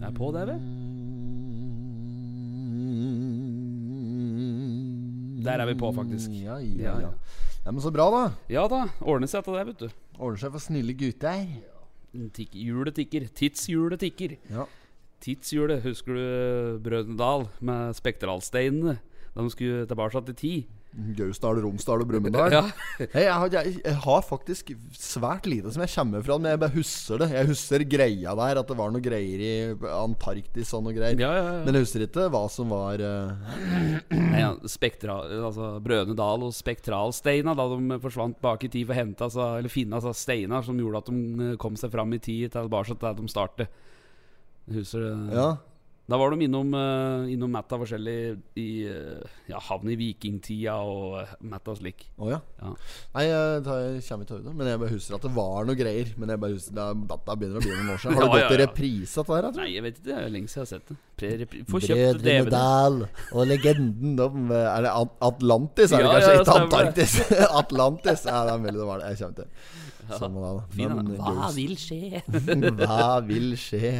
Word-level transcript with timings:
Det 0.00 0.08
er 0.08 0.12
på, 0.16 0.30
det, 0.32 0.46
vi. 0.48 0.54
Der 5.44 5.60
er 5.60 5.66
vi 5.68 5.74
på, 5.76 5.90
faktisk. 5.92 6.32
Ja, 6.32 6.56
Ja, 6.56 6.58
ja, 6.58 6.82
ja. 6.82 7.00
ja. 7.00 7.10
ja 7.66 7.70
Men 7.70 7.82
så 7.84 7.92
bra, 7.92 8.06
da. 8.14 8.22
Ja 8.48 8.64
da. 8.68 8.86
Ordner 9.04 9.28
seg 9.28 9.42
etter 9.42 9.58
det, 9.58 9.66
vet 9.68 9.84
du. 9.84 10.00
Ordner 10.16 10.40
seg 10.40 10.54
for 10.54 10.64
snille 10.64 10.96
gutter. 10.96 11.44
Tikk, 12.32 12.56
hjulet 12.56 12.96
tikker. 12.96 13.28
Tidshjulet 13.36 14.00
tikker. 14.00 14.38
Ja. 14.48 14.64
Tidshjulet, 15.20 15.84
husker 15.84 16.16
du 16.16 16.80
Brødrene 16.80 17.20
Dal 17.20 17.44
med 17.60 17.92
spektralsteinene? 18.00 18.96
Da 19.34 19.44
de 19.44 19.52
skulle 19.52 19.84
tilbake 19.86 20.24
til 20.30 20.40
tid. 20.40 20.79
Gausdal, 20.90 21.60
Romsdal 21.62 22.02
og 22.02 22.08
Brumunddal. 22.10 22.50
Ja. 22.50 22.62
hey, 23.12 23.28
jeg, 23.28 23.52
jeg, 23.54 23.74
jeg 23.84 23.98
har 24.02 24.24
faktisk 24.26 24.72
svært 24.98 25.46
lite 25.46 25.70
som 25.70 25.84
jeg 25.84 25.92
kommer 25.92 26.24
fra, 26.26 26.38
men 26.40 26.50
jeg 26.50 26.60
bare 26.64 26.74
husker 26.74 27.22
det. 27.22 27.28
Jeg 27.36 27.48
husker 27.52 27.84
greia 27.86 28.34
der, 28.40 28.60
at 28.60 28.72
det 28.72 28.76
var 28.78 28.90
noe 28.90 29.04
greier 29.04 29.44
i 29.44 29.52
Antarktis 29.94 30.74
og 30.74 30.84
noe 30.88 30.96
greier. 30.96 31.14
Ja, 31.22 31.30
ja. 31.38 31.54
Men 31.62 31.78
jeg 31.78 31.86
husker 31.86 32.06
ikke 32.08 32.26
hva 32.34 32.42
som 32.50 32.74
var 32.74 33.04
uh... 33.06 33.54
Nei, 34.10 34.42
ja, 34.42 34.50
spektra, 34.70 35.20
altså 35.38 35.72
Brødrene 35.84 36.18
Dal 36.18 36.48
og 36.48 36.54
spektralsteina 36.56 37.54
da 37.54 37.68
de 37.70 38.00
forsvant 38.02 38.40
bak 38.42 38.66
i 38.66 38.72
tid 38.72 38.88
for 38.88 38.96
å 38.96 39.00
hente 39.00 39.26
altså, 39.28 39.46
eller 39.60 39.72
finne 39.72 40.00
altså, 40.00 40.14
steiner 40.16 40.66
som 40.66 40.78
gjorde 40.80 41.04
at 41.04 41.10
de 41.12 41.50
eh, 41.52 41.56
kom 41.60 41.78
seg 41.78 41.94
fram 41.94 42.18
i 42.18 42.22
tid 42.22 42.56
tilbake 42.56 42.90
til 42.90 43.02
der 43.04 43.18
de 43.18 43.30
startet. 43.30 43.82
Husker 44.74 45.06
du? 45.06 45.34
Ja. 45.34 45.50
Da 46.10 46.18
var 46.18 46.32
de 46.34 46.42
innom, 46.48 46.72
uh, 46.74 47.28
innom 47.30 47.52
Matta 47.54 47.76
forskjellig 47.78 48.14
i 48.58 48.66
uh, 48.90 49.20
ja, 49.46 49.60
havn 49.68 49.92
i 49.92 49.96
vikingtida 50.00 50.72
og 50.82 51.20
uh, 51.20 51.34
Matta 51.46 51.70
og 51.70 51.78
slik. 51.78 52.08
Å 52.18 52.32
ja. 52.32 52.40
Ja. 52.58 52.72
Nei, 53.14 53.24
jeg, 53.28 53.60
tar, 53.68 53.82
jeg 53.84 54.02
kommer 54.08 54.26
ikke 54.26 54.32
til 54.32 54.40
det. 54.48 54.54
Men 54.58 54.70
jeg 54.72 54.80
bare 54.82 54.94
husker 54.96 55.18
at 55.20 55.26
det 55.28 55.32
var 55.36 55.68
noe 55.68 55.78
greier. 55.78 56.10
Men 56.18 56.32
jeg 56.34 56.42
bare 56.42 56.56
husker 56.56 56.74
da, 56.80 56.88
da 56.94 57.14
dette 57.14 57.36
begynner 57.38 57.60
å 57.60 57.64
bli 57.64 57.76
noen 57.76 57.92
år 57.94 58.02
siden. 58.02 58.18
Har 58.18 58.26
du 58.26 58.28
Ja, 58.30 58.32
gått 58.34 58.42
ja, 58.42 58.56
i 58.56 58.60
reprise, 58.64 59.22
dette 59.22 59.36
her? 59.36 59.46
jeg? 59.50 59.58
Nei, 59.60 59.68
jeg 59.76 59.86
vet 59.86 60.00
ikke. 60.00 60.06
Det 60.08 60.16
er 60.16 60.34
lenge 60.34 60.50
siden 60.50 60.60
jeg 60.60 60.66
har 60.66 60.72
sett 60.72 60.90
det. 60.90 60.98
Pre 61.20 61.30
Få 61.70 61.82
kjøpt 61.84 62.00
Brødrene 62.00 62.34
DVD. 62.40 62.54
Dal 62.56 62.98
og 63.36 63.46
legenden 63.50 64.24
om 64.24 64.50
eh, 64.56 64.66
Er 64.70 64.86
det 64.86 64.92
Atlantis? 65.30 65.92
Er 65.92 66.02
det 66.02 66.08
Ja, 66.08 66.16
kanskje? 66.16 66.34
ja, 66.34 66.42
ikke 66.42 66.58
Antarktis? 66.64 67.14
det. 67.20 67.38
Atlantis. 67.38 67.54
Atlantis. 67.62 68.26
Ja, 68.26 68.42
det 68.48 68.56
er 68.56 68.62
mulig 68.66 68.78
det 68.80 68.90
var 68.90 69.02
det. 69.04 69.14
Jeg 69.14 69.22
kommer 69.22 69.38
til 69.38 69.44
da. 70.10 70.18
da. 70.18 70.52
Men. 70.74 71.14
Hva 71.20 71.50
vil 71.54 71.74
skje? 71.78 72.22
Hva 72.82 73.08
vil 73.30 73.52
skje? 73.60 73.92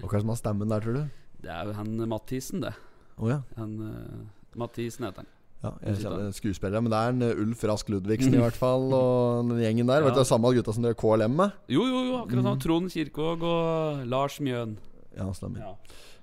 Og 0.00 0.06
hva 0.08 0.14
er 0.14 0.18
det 0.18 0.24
som 0.24 0.32
har 0.32 0.40
stemmen 0.40 0.72
der, 0.72 0.84
tror 0.84 1.00
du? 1.02 1.06
Det 1.42 1.50
er 1.54 1.64
jo 1.70 1.72
han 1.78 1.92
Mathisen, 2.10 2.60
det. 2.64 2.72
Oh, 3.18 3.28
ja. 3.30 3.40
Han 3.56 3.74
uh, 3.80 4.58
Mathisen 4.58 5.04
heter 5.06 5.22
han. 5.24 5.28
ja 5.62 5.70
jeg 5.86 6.00
kjenner 6.04 6.32
skuespillere. 6.34 6.82
Men 6.82 6.90
det 6.92 6.98
er 6.98 7.08
en 7.14 7.22
eh, 7.26 7.42
Ulf 7.44 7.62
Rask 7.66 7.88
Ludvigsen 7.90 8.34
i 8.34 8.42
hvert 8.44 8.58
fall, 8.58 8.88
og 8.94 9.48
den 9.50 9.58
gjengen 9.62 9.86
der. 9.90 10.02
Ja. 10.02 10.08
Vet 10.10 10.18
du, 10.20 10.24
samme 10.28 10.52
gutta 10.54 10.74
som 10.74 10.82
dere 10.86 10.94
KLM 10.98 11.34
med? 11.38 11.50
Jo, 11.68 11.82
jo, 11.86 12.04
jo, 12.10 12.20
akkurat 12.24 12.42
Mm. 12.44 12.50
sånn. 12.52 12.62
Trond 12.66 12.90
Kirkvaag 12.94 13.42
og 13.42 14.06
Lars 14.06 14.38
Mjøen. 14.40 14.76
Ja, 15.16 15.26
stemmer. 15.34 15.60
Ja. 15.66 15.74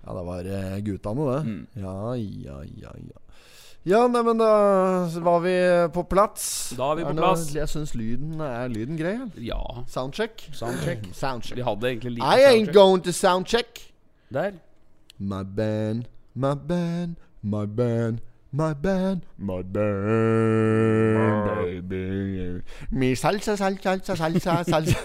Ja, 0.06 0.14
det 0.20 0.24
var 0.28 0.46
eh, 0.46 0.80
guttene, 0.86 1.30
det. 1.34 1.44
Mm. 1.50 1.62
Ja, 1.82 1.96
ja, 2.16 2.58
ja, 2.84 2.92
ja. 3.12 3.22
Ja, 3.86 4.00
nei, 4.10 4.22
men 4.26 4.40
da 4.42 4.48
var 5.22 5.42
vi 5.44 5.52
på 5.94 6.02
plass. 6.10 6.74
Da 6.78 6.88
er 6.92 6.96
vi 6.98 7.04
på 7.06 7.12
er 7.14 7.20
plass. 7.20 7.44
noe- 7.52 7.60
Jeg 7.60 7.70
syns 7.70 7.92
lyden 7.94 8.40
er 8.42 8.68
lyden 8.74 8.98
grei. 8.98 9.16
ja. 9.46 9.60
Soundcheck. 9.88 10.48
Soundcheck. 10.58 11.06
Soundcheck. 11.14 11.56
Vi 11.60 11.62
hadde 11.68 11.86
egentlig 11.92 12.16
lite 12.16 12.26
I 12.26 12.48
ain't 12.50 12.72
going 12.74 13.04
to 13.06 13.12
soundcheck. 13.14 13.84
Der. 14.34 14.54
My 15.18 15.44
band, 15.44 16.08
my 16.34 16.54
band, 16.56 17.16
my 17.42 17.66
band, 17.66 18.20
my 18.52 18.74
band, 18.74 19.22
my 19.38 19.62
band, 19.62 19.86
baby. 21.90 22.62
Mi 22.92 23.14
salsa, 23.16 23.56
salsa, 23.56 23.96
salsa, 24.04 24.16
salsa, 24.16 24.64
salsa. 24.72 25.00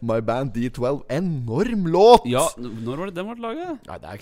my 0.02 0.20
band 0.20 0.52
D12. 0.54 1.02
Enorm 1.10 1.86
låt! 1.86 2.22
Ja, 2.26 2.46
når 2.56 2.96
var 2.96 3.06
det 3.06 3.16
den 3.16 3.26
ble 3.34 3.42
laget? 3.44 3.78
Nei, 3.88 3.98
det 4.00 4.08
er 4.08 4.16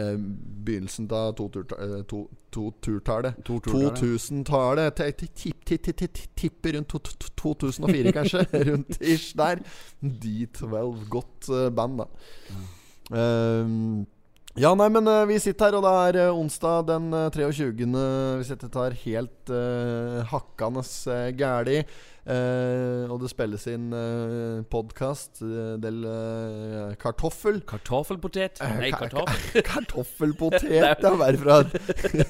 eh, 0.00 0.16
begynnelsen 0.64 1.10
av 1.12 1.36
eh, 1.36 2.02
turtallet. 2.52 3.34
2000-tallet. 3.48 4.94
Te- 4.96 5.12
te- 5.12 5.26
tipp- 5.34 5.64
tipp- 5.64 5.84
tipp- 5.84 5.96
tipp- 6.08 6.28
Tipper 6.36 6.72
rundt 6.76 6.88
to- 6.88 6.98
to- 7.04 7.32
2004, 7.36 8.12
kanskje. 8.16 8.46
rundt 8.72 9.00
ish 9.00 9.32
der. 9.36 9.60
D12. 10.02 11.08
Godt 11.08 11.48
eh, 11.52 11.70
band, 11.76 11.98
da. 12.00 12.04
Ehm, 13.10 14.06
ja, 14.58 14.72
nei, 14.74 14.88
men 14.90 15.06
uh, 15.06 15.24
vi 15.30 15.38
sitter 15.38 15.70
her, 15.70 15.78
og 15.78 15.84
det 15.86 16.20
er 16.20 16.30
uh, 16.32 16.38
onsdag 16.40 16.88
den 16.88 17.12
eh, 17.14 17.28
23. 17.32 17.70
Hvis 18.40 18.50
dette 18.50 18.70
tar 18.74 18.96
helt 19.04 19.52
uh, 19.54 20.22
hakkende 20.30 20.82
uh, 20.82 21.28
gæli. 21.38 21.84
Og 22.30 23.16
det 23.22 23.30
spilles 23.32 23.62
inn 23.70 23.88
uh, 23.94 24.60
podkast 24.70 25.40
del 25.82 26.04
kartoffel. 27.00 27.62
Kartoffelpotet? 27.66 28.60
Nei, 28.76 28.90
kartoffel. 28.92 29.64
Kartoffelpotet, 29.70 30.68
ja. 30.76 30.92
Bare 31.00 31.40
fra 31.40 31.62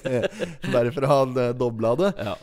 Bare 0.77 0.95
fra 0.95 1.11
han 1.11 1.35
eh, 1.41 1.51
dobla 1.59 1.97
det. 2.01 2.13
Ja. 2.17 2.37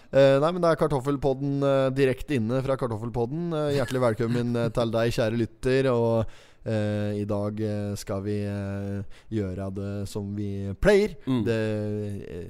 Nei, 0.43 0.51
men 0.51 0.61
det 0.61 0.73
er 0.73 0.81
Kartoffelpodden 0.83 1.63
direkte 1.97 2.37
inne 2.37 2.61
fra 2.65 2.77
Kartoffelpodden. 2.77 3.55
Hjertelig 3.77 4.03
velkommen 4.09 4.53
til 4.75 4.93
deg, 4.97 5.15
kjære 5.17 5.41
lytter. 5.45 5.89
Og 5.95 6.37
eh, 6.67 7.21
i 7.21 7.25
dag 7.27 7.59
eh, 7.63 7.93
skal 7.99 8.23
vi 8.25 8.37
eh, 8.45 9.19
gjøre 9.33 9.69
det 9.77 9.91
som 10.11 10.29
vi 10.37 10.73
pleier. 10.81 11.15
Mm. 11.25 11.43
Det, 11.47 11.59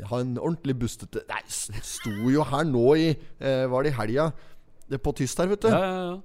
ha 0.10 0.22
en 0.24 0.38
ordentlig 0.38 0.78
bustete 0.82 1.24
Nei, 1.30 1.44
sto 1.48 2.14
jo 2.32 2.46
her 2.48 2.66
nå 2.68 2.88
i 3.00 3.12
Var 3.40 3.86
det 3.86 3.92
i 3.92 3.98
helga? 3.98 4.32
På 5.04 5.14
tyst 5.16 5.40
her, 5.42 5.50
vet 5.52 5.66
du. 5.66 5.70
Ja, 5.72 5.84
ja, 5.84 6.02
ja. 6.12 6.18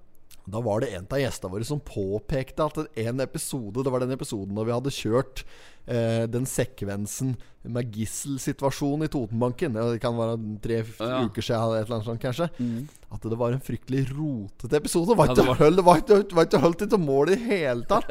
Da 0.53 0.59
var 0.63 0.83
det 0.83 0.91
en 0.97 1.07
av 1.07 1.21
gjestene 1.21 1.53
våre 1.53 1.67
som 1.67 1.83
påpekte 1.83 2.65
at 2.67 2.99
en 2.99 3.23
episode 3.23 3.85
Det 3.85 3.93
var 3.95 4.03
den 4.03 4.15
episoden 4.15 4.57
da 4.59 4.65
vi 4.67 4.75
hadde 4.75 4.95
kjørt 4.95 5.45
eh, 5.87 6.27
den 6.27 6.45
sekvensen 6.47 7.37
med 7.65 7.93
gisselsituasjonen 7.95 9.05
i 9.07 9.09
Totenbanken. 9.13 9.73
Det 9.77 10.01
kan 10.03 10.17
være 10.19 10.35
tre 10.65 10.81
Ja. 10.99 11.21
uker 11.29 11.43
siden, 11.47 11.63
eller 11.63 11.79
et 11.79 11.87
eller 11.87 11.97
annet 12.01 12.09
sånt, 12.09 12.21
kanskje. 12.21 12.49
Mm. 12.59 12.89
At 13.13 13.21
det 13.29 13.37
var 13.39 13.53
en 13.53 13.61
fryktelig 13.61 14.01
rotete 14.17 14.75
episode. 14.81 15.15
Var 15.15 15.29
ikke 15.29 15.45
ja, 15.45 15.47
var- 15.53 15.61
høll- 15.61 15.83
var 15.85 15.97
ikke 16.01 16.17
det 16.27 16.33
var 16.35 16.47
ikke 16.49 16.59
holdt 16.65 16.83
til 16.91 16.99
mål 16.99 17.31
i 17.31 17.37
hele 17.37 17.85
tatt. 17.87 18.11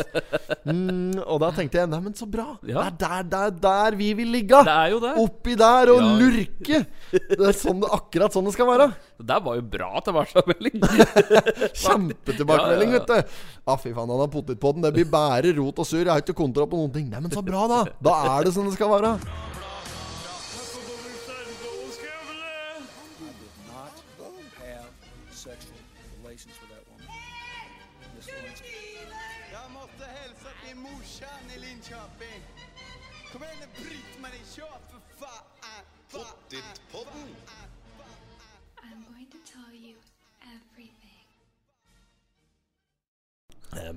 Mm, 0.64 1.20
og 1.26 1.40
da 1.42 1.50
tenkte 1.52 1.80
jeg 1.82 1.90
Neimen, 1.90 2.14
så 2.16 2.30
bra. 2.32 2.46
Ja. 2.64 2.86
Det 2.92 3.02
er 3.10 3.24
der, 3.24 3.24
der, 3.24 3.50
der 3.66 3.98
vi 3.98 4.14
vil 4.14 4.28
ligge. 4.32 4.64
Det 4.64 4.72
er 4.72 4.90
jo 4.94 5.00
det. 5.04 5.18
Oppi 5.18 5.56
der 5.60 5.92
og 5.92 6.00
Ja. 6.00 6.16
lurke. 6.22 6.86
Det 7.12 7.42
er 7.50 7.58
sånn, 7.60 7.84
akkurat 7.92 8.32
sånn 8.32 8.46
det 8.46 8.54
skal 8.54 8.68
være. 8.72 8.88
Det 9.20 9.28
der 9.28 9.40
var 9.42 9.56
jo 9.56 9.62
bra 9.64 10.00
tilbakemelding. 10.06 10.80
Kjempetilbakemelding, 11.82 12.92
Ja, 12.92 12.96
ja, 12.96 13.00
ja. 13.00 13.00
vet 13.00 13.08
du. 13.08 13.40
Ah, 13.68 13.78
fy 13.78 13.92
faen, 13.94 14.10
han 14.10 14.20
har 14.24 14.28
puttet 14.32 14.60
på 14.62 14.72
den. 14.74 14.82
Det 14.86 14.94
blir 14.96 15.10
bare 15.12 15.52
rot 15.58 15.78
og 15.82 15.86
surr. 15.86 16.06
Jeg 16.06 16.14
har 16.14 16.22
ikke 16.24 16.36
kontroll 16.38 16.68
på 16.72 16.78
noen 16.80 16.94
ting. 16.96 17.10
Nei, 17.12 17.20
men 17.20 17.32
så 17.34 17.44
bra, 17.46 17.61
da. 17.68 17.84
Da 18.02 18.16
er 18.38 18.46
det 18.48 18.54
sånn 18.56 18.70
det 18.70 18.76
skal 18.78 18.90
være. 18.90 19.16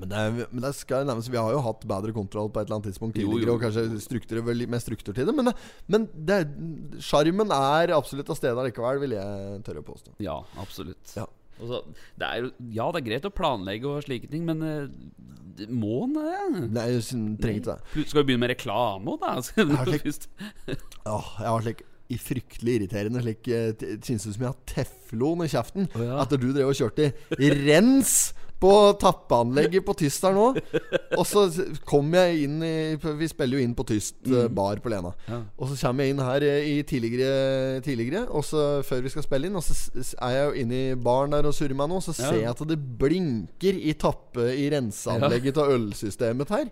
Men 0.05 0.13
det, 0.39 0.47
men 0.53 0.63
det 0.67 0.71
skal 0.77 1.07
nevnes 1.09 1.29
Vi 1.33 1.39
har 1.41 1.53
jo 1.55 1.61
hatt 1.65 1.85
bedre 1.89 2.13
kontroll 2.17 2.51
på 2.53 2.61
et 2.63 2.69
eller 2.69 2.79
annet 2.79 2.91
tidspunkt 2.93 3.17
tidligere. 3.19 3.49
jo. 3.49 3.55
Og 3.57 3.63
kanskje 3.65 4.01
struktur, 4.05 4.43
mer 4.45 4.83
struktur 4.85 5.15
til 5.17 5.27
det. 5.29 5.35
Men, 5.35 5.51
men 5.91 6.09
sjarmen 7.03 7.51
er 7.55 7.93
absolutt 7.97 8.31
av 8.33 8.39
stedet 8.39 8.67
likevel, 8.69 9.01
vil 9.05 9.17
jeg 9.17 9.63
tørre 9.67 9.83
å 9.83 9.87
påstå. 9.89 10.15
Ja, 10.25 10.39
absolutt. 10.61 11.17
Ja. 11.17 11.27
Så, 11.55 11.81
det 12.19 12.27
er, 12.27 12.49
ja, 12.75 12.89
det 12.91 13.01
er 13.01 13.07
greit 13.07 13.27
å 13.29 13.33
planlegge 13.35 13.87
og 13.87 14.03
slike 14.03 14.27
ting, 14.33 14.43
men 14.49 14.63
eh, 14.67 14.89
det- 15.55 15.69
må 15.71 16.01
en 16.09 16.17
det? 16.17 16.63
Nei, 16.75 16.87
jeg 16.97 17.05
trenger 17.39 17.61
ikke 17.61 17.77
det. 17.79 18.07
Skal 18.11 18.25
vi 18.25 18.27
begynne 18.33 18.43
med 18.43 18.51
reklame 18.57 19.13
òg, 19.15 19.21
da? 19.23 19.35
har 19.79 19.87
slik- 19.87 20.03
Først. 20.09 20.27
Jeg 20.67 21.47
har 21.47 21.63
slik 21.63 21.85
i 22.13 22.19
fryktelig 22.21 22.79
irriterende 22.81 23.23
Slik 23.25 23.49
eh, 23.49 23.73
Synes 24.05 24.27
ut 24.29 24.35
som 24.37 24.43
jeg 24.45 24.51
har 24.53 24.63
teflon 24.69 25.45
i 25.47 25.51
kjeften 25.53 25.87
Oh, 25.95 26.03
ja. 26.05 26.19
Etter 26.25 26.41
du 26.43 26.51
drev 26.53 26.69
og 26.73 26.77
kjørte 26.77 27.13
i 27.41 27.49
rens 27.65 28.33
På 28.61 28.71
tappeanlegget 29.01 29.83
på 29.85 29.95
Tyst 29.99 30.23
her 30.25 30.33
nå 30.37 30.45
Og 31.19 31.25
så 31.27 31.43
kom 31.89 32.13
jeg 32.17 32.45
inn 32.47 32.59
i 32.65 32.73
Vi 33.19 33.29
spiller 33.33 33.59
jo 33.59 33.65
inn 33.65 33.75
på 33.77 33.87
Tyst 33.89 34.21
eh, 34.29 34.47
bar 34.53 34.81
på 34.85 34.93
Lena 34.93 35.11
Ja. 35.29 35.41
Og 35.59 35.73
så 35.73 35.79
kommer 35.81 36.05
jeg 36.07 36.15
inn 36.15 36.23
her 36.25 36.47
eh, 36.49 36.69
i 36.75 36.77
tidligere, 36.89 37.81
tidligere 37.85 38.27
Og 38.31 38.45
så 38.47 38.67
før 38.87 39.05
vi 39.09 39.13
skal 39.17 39.27
spille 39.27 39.49
inn 39.51 39.57
Og 39.59 39.65
så 39.67 39.75
er 40.29 40.37
jeg 40.39 40.45
jo 40.51 40.59
inne 40.65 40.83
i 40.93 40.99
baren 41.09 41.35
der 41.37 41.49
og 41.51 41.57
surrer 41.57 41.77
meg 41.81 41.89
nå 41.93 42.03
Så 42.05 42.13
Ja. 42.19 42.29
ser 42.31 42.41
jeg 42.43 42.53
at 42.53 42.65
det 42.69 42.79
blinker 43.01 43.81
i 43.81 43.97
tappe 43.97 44.51
I 44.55 44.69
renseanlegget 44.77 45.57
til 45.59 45.75
ølsystemet 45.79 46.53
her 46.55 46.69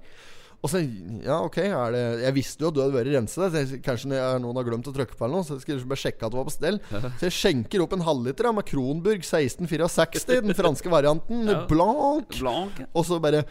og 0.62 0.70
så, 0.70 0.79
ja 1.26 1.41
ok 1.43 1.56
er 1.64 1.94
det, 1.94 2.03
Jeg 2.23 2.35
visste 2.37 2.62
jo 2.62 2.69
at 2.70 2.76
du 2.76 2.81
hadde 2.85 2.94
vært 2.94 3.09
rensa. 3.17 3.49
det, 3.50 3.62
Kanskje 3.82 4.12
noen 4.38 4.59
har 4.61 4.67
glemt 4.69 4.87
å 4.87 4.93
trykke 4.94 5.17
på 5.19 5.25
eller 5.26 5.41
noe 5.41 5.47
Så 5.49 5.56
jeg 5.56 5.64
skulle 5.64 5.91
bare 5.91 6.03
sjekke 6.05 6.23
at 6.29 6.31
det 6.31 6.38
var 6.38 6.47
på 6.47 6.55
stell 6.55 6.79
Så 7.19 7.26
jeg 7.26 7.35
skjenker 7.35 7.82
opp 7.82 7.97
en 7.97 8.05
halvliter 8.06 8.47
Med 8.55 8.69
Kronburg 8.70 9.25
1664 9.26 10.38
Den 10.47 10.55
franske 10.55 10.93
varianten 10.93 11.50
Ja. 11.50 11.64
Blanc 11.67 12.31
Blanc. 12.38 12.79
Og 12.94 13.09
så 13.09 13.19
bare 13.25 13.43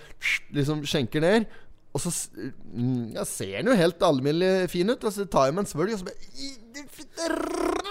liksom 0.56 0.86
skjenker 0.88 1.20
ned 1.26 1.50
Og 1.92 2.00
så 2.06 2.14
mm, 2.32 3.12
ja, 3.18 3.26
ser 3.28 3.58
den 3.60 3.74
jo 3.74 3.76
helt 3.76 4.00
alminnelig 4.08 4.70
fin 4.72 4.88
ut. 4.88 5.04
Og 5.04 5.12
så 5.12 5.26
tar 5.28 5.50
jeg 5.50 5.58
meg 5.58 5.66
en 5.66 5.72
svølg, 5.74 5.92
og 5.92 6.00
så 6.00 6.08
bare 6.08 6.24
«I, 6.40 6.56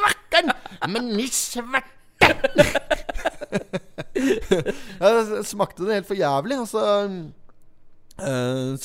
rakkeren! 0.00 0.55
Men 0.88 1.11
i 1.20 1.26
sverte! 1.28 1.84
Jeg 4.20 5.44
smakte 5.49 5.84
det 5.87 5.99
helt 6.00 6.08
for 6.08 6.19
jævlig. 6.19 6.56
Altså 6.61 6.81
eh, 8.22 8.76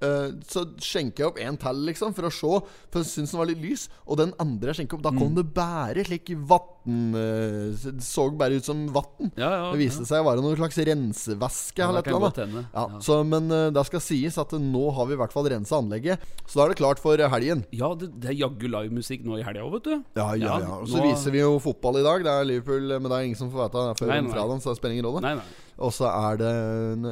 eh, 0.00 0.28
så 0.48 0.64
skjenker 0.80 1.24
jeg 1.24 1.30
opp 1.30 1.38
en 1.44 1.56
til, 1.60 1.80
liksom, 1.88 2.14
for 2.16 2.28
å 2.28 2.32
se. 2.34 2.52
For 2.90 3.02
jeg 3.02 3.10
syntes 3.10 3.32
den 3.34 3.40
var 3.42 3.48
litt 3.50 3.62
lys. 3.62 3.86
Og 4.06 4.18
den 4.20 4.32
andre 4.42 4.72
jeg 4.72 4.80
skjenker 4.80 4.98
opp, 4.98 5.04
da 5.06 5.12
kom 5.16 5.34
det 5.36 5.46
bare 5.56 6.04
slik 6.06 6.32
vann 6.50 7.14
uh, 7.14 7.76
Det 7.76 8.02
så 8.04 8.24
bare 8.40 8.56
ut 8.60 8.64
som 8.66 8.86
vann. 8.94 9.30
Ja, 9.36 9.50
ja, 9.50 9.66
det 9.74 9.80
viste 9.82 10.06
seg 10.08 10.22
å 10.22 10.28
være 10.30 10.42
noen 10.44 10.56
slags 10.58 10.78
rensevæske. 10.90 11.84
Eller 11.84 12.00
et 12.04 12.10
eller 12.10 12.28
annet. 12.30 12.40
Ja, 12.74 12.86
Ja. 12.90 13.00
Så, 13.04 13.20
men 13.28 13.50
uh, 13.52 13.68
det 13.74 13.84
skal 13.88 14.02
sies 14.04 14.38
at 14.40 14.52
eh, 14.56 14.62
nå 14.62 14.86
har 14.96 15.06
vi 15.10 15.16
i 15.16 15.20
hvert 15.20 15.34
fall 15.34 15.48
rensa 15.52 15.78
anlegget. 15.80 16.22
Så 16.46 16.58
da 16.58 16.64
er 16.66 16.72
det 16.74 16.80
klart 16.80 17.02
for 17.02 17.20
eh, 17.20 17.30
helgen. 17.32 17.64
Ja, 17.76 17.92
det, 17.98 18.10
det 18.22 18.32
er 18.32 18.38
jaggu 18.44 18.66
livemusikk 18.70 19.24
nå 19.26 19.38
i 19.40 19.44
helga 19.46 19.64
òg, 19.66 19.76
vet 19.78 19.88
du. 19.90 19.96
Ja, 20.18 20.28
ja, 20.34 20.46
Ja, 20.46 20.58
ja. 20.64 20.76
Og 20.80 20.88
så 20.90 20.98
nå- 21.00 21.08
viser 21.10 21.34
vi 21.34 21.42
jo 21.44 21.58
fotball 21.62 22.00
i 22.00 22.06
dag. 22.06 22.24
Det 22.26 22.32
er 22.32 22.48
Liverpool, 22.48 22.86
men 22.96 23.08
det 23.10 23.16
er 23.18 23.26
ingen 23.28 23.38
som 23.38 23.50
får 23.52 23.66
vite 23.68 23.84
det 23.90 23.98
før 24.00 24.14
fredagen, 24.32 24.62
så 24.64 24.72
det 24.72 24.80
spiller 24.80 24.96
ingen 24.98 25.10
rolle. 25.10 25.34
Og 25.80 25.92
så 25.96 26.08
er 26.10 26.40
det 26.40 26.50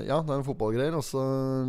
Ja, 0.08 0.18
det 0.24 0.34
er 0.34 0.42
fotballgreier, 0.48 0.96
og 0.98 1.04
så 1.06 1.22
er, 1.22 1.68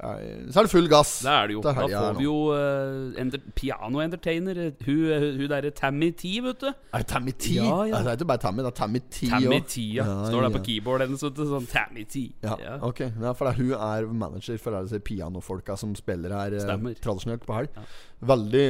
Så 0.00 0.60
er 0.62 0.64
det 0.64 0.70
full 0.72 0.86
gass. 0.88 1.10
Det 1.20 1.28
er 1.30 1.46
det 1.50 1.54
jo. 1.58 1.60
Da 1.66 1.72
får 1.76 2.14
vi 2.16 2.24
jo 2.24 2.36
uh, 2.56 3.12
enter, 3.20 3.42
piano-entertainer. 3.54 4.60
Hun, 4.86 5.00
hun, 5.10 5.26
hun 5.42 5.48
derre 5.52 5.70
Tammy 5.76 6.08
T, 6.16 6.30
vet 6.44 6.62
du. 6.62 6.68
Er 6.70 7.02
det 7.04 7.06
Tammy 7.10 7.32
T? 7.36 7.50
Ja, 7.58 7.82
ja. 7.84 7.98
Altså, 7.98 8.06
det 8.06 8.12
er 8.14 8.18
ikke 8.20 8.28
bare 8.30 8.42
Tammy, 8.46 8.62
det 8.64 8.70
er 8.70 8.76
Tammy 8.80 9.02
T 9.10 9.28
Tammy. 9.28 9.60
T, 9.68 9.84
ja. 9.98 10.06
Står 10.30 10.46
der 10.46 10.54
på 10.56 10.62
keyboardet 10.70 11.08
hennes, 11.08 11.24
vet 11.26 11.36
du. 11.36 11.44
Sånn 11.52 11.68
Tammy 11.68 12.06
T. 12.08 12.22
Ja, 12.42 12.56
Ja. 12.64 12.78
ok 12.88 13.00
ja, 13.08 13.32
For 13.36 13.50
det, 13.50 13.52
er- 13.52 13.60
hun 13.60 13.74
er 13.76 14.08
manager 14.24 14.56
for 14.64 14.80
disse 14.80 15.00
pianofolka 15.04 15.76
som 15.76 15.92
spiller 15.94 16.32
her 16.32 16.56
eh, 16.56 16.64
Stemmer. 16.64 16.96
tradisjonelt 17.04 17.44
på 17.44 17.58
helg. 17.60 17.76
Veldig 18.24 18.66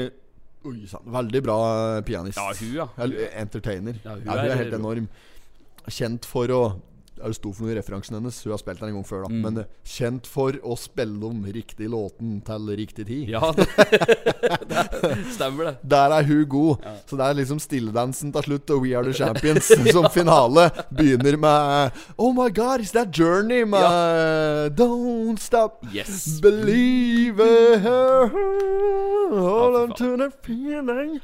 Oi 0.67 0.75
sann. 0.91 1.07
Veldig 1.09 1.41
bra 1.47 1.55
eh, 1.97 2.03
pianist. 2.05 2.37
Ja, 2.37 2.51
hun, 2.53 2.75
ja. 3.15 3.31
Entertainer. 3.41 3.95
Ja, 4.05 4.11
Ja, 4.11 4.17
hun 4.19 4.27
hun, 4.29 4.39
er, 4.39 4.51
er- 4.51 4.57
helt 4.65 4.75
enorm. 4.77 5.07
Kjent 5.89 6.27
for 6.29 6.51
å 6.53 6.63
er 7.21 7.33
det 7.33 7.37
sto 7.39 7.53
for 7.53 7.65
noe 7.67 7.75
i 7.75 7.79
referansen 7.79 8.17
hennes. 8.19 8.39
Hun 8.45 8.55
har 8.55 8.61
spilt 8.63 8.81
den 8.81 8.91
en 8.91 8.99
gang 9.01 9.07
før, 9.09 9.25
da. 9.27 9.31
Mm. 9.33 9.41
Men 9.45 9.65
kjent 9.87 10.27
for 10.31 10.57
å 10.65 10.77
spille 10.81 11.21
om 11.29 11.43
riktig 11.53 11.89
låten 11.93 12.39
til 12.47 12.71
riktig 12.81 13.07
tid. 13.09 13.29
Ja, 13.35 13.53
det 14.71 15.17
stemmer 15.35 15.71
det. 15.71 15.75
Der 15.91 16.15
er 16.19 16.27
hun 16.29 16.45
god. 16.51 16.87
Så 17.09 17.19
det 17.21 17.27
er 17.29 17.39
liksom 17.41 17.61
stilledansen 17.63 18.33
til 18.35 18.43
slutt, 18.49 18.71
og 18.75 18.85
We 18.85 18.95
Are 18.97 19.05
The 19.07 19.15
Champions 19.17 19.71
som 19.95 20.09
finale 20.15 20.69
begynner 20.91 21.37
med 21.41 22.01
Oh 22.19 22.33
my 22.37 22.49
God, 22.55 22.81
is 22.81 22.93
that 22.97 23.13
Journey? 23.17 23.65
Med 23.65 24.77
Don't 24.79 25.39
Stop 25.41 25.85
Yes. 25.95 26.41
Believe 26.41 27.41
her 27.85 28.31
Hold 29.31 29.75
Ja, 29.75 29.83
on 29.83 29.89
fy 29.90 29.90
to 30.01 30.17
the 30.17 30.29
feeling 30.45 31.19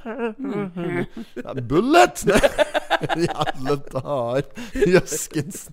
ja, 1.37 1.55
Bullet! 1.61 2.25
Jævla 3.27 3.77
tar 3.93 4.47
Jøskens. 4.89 5.67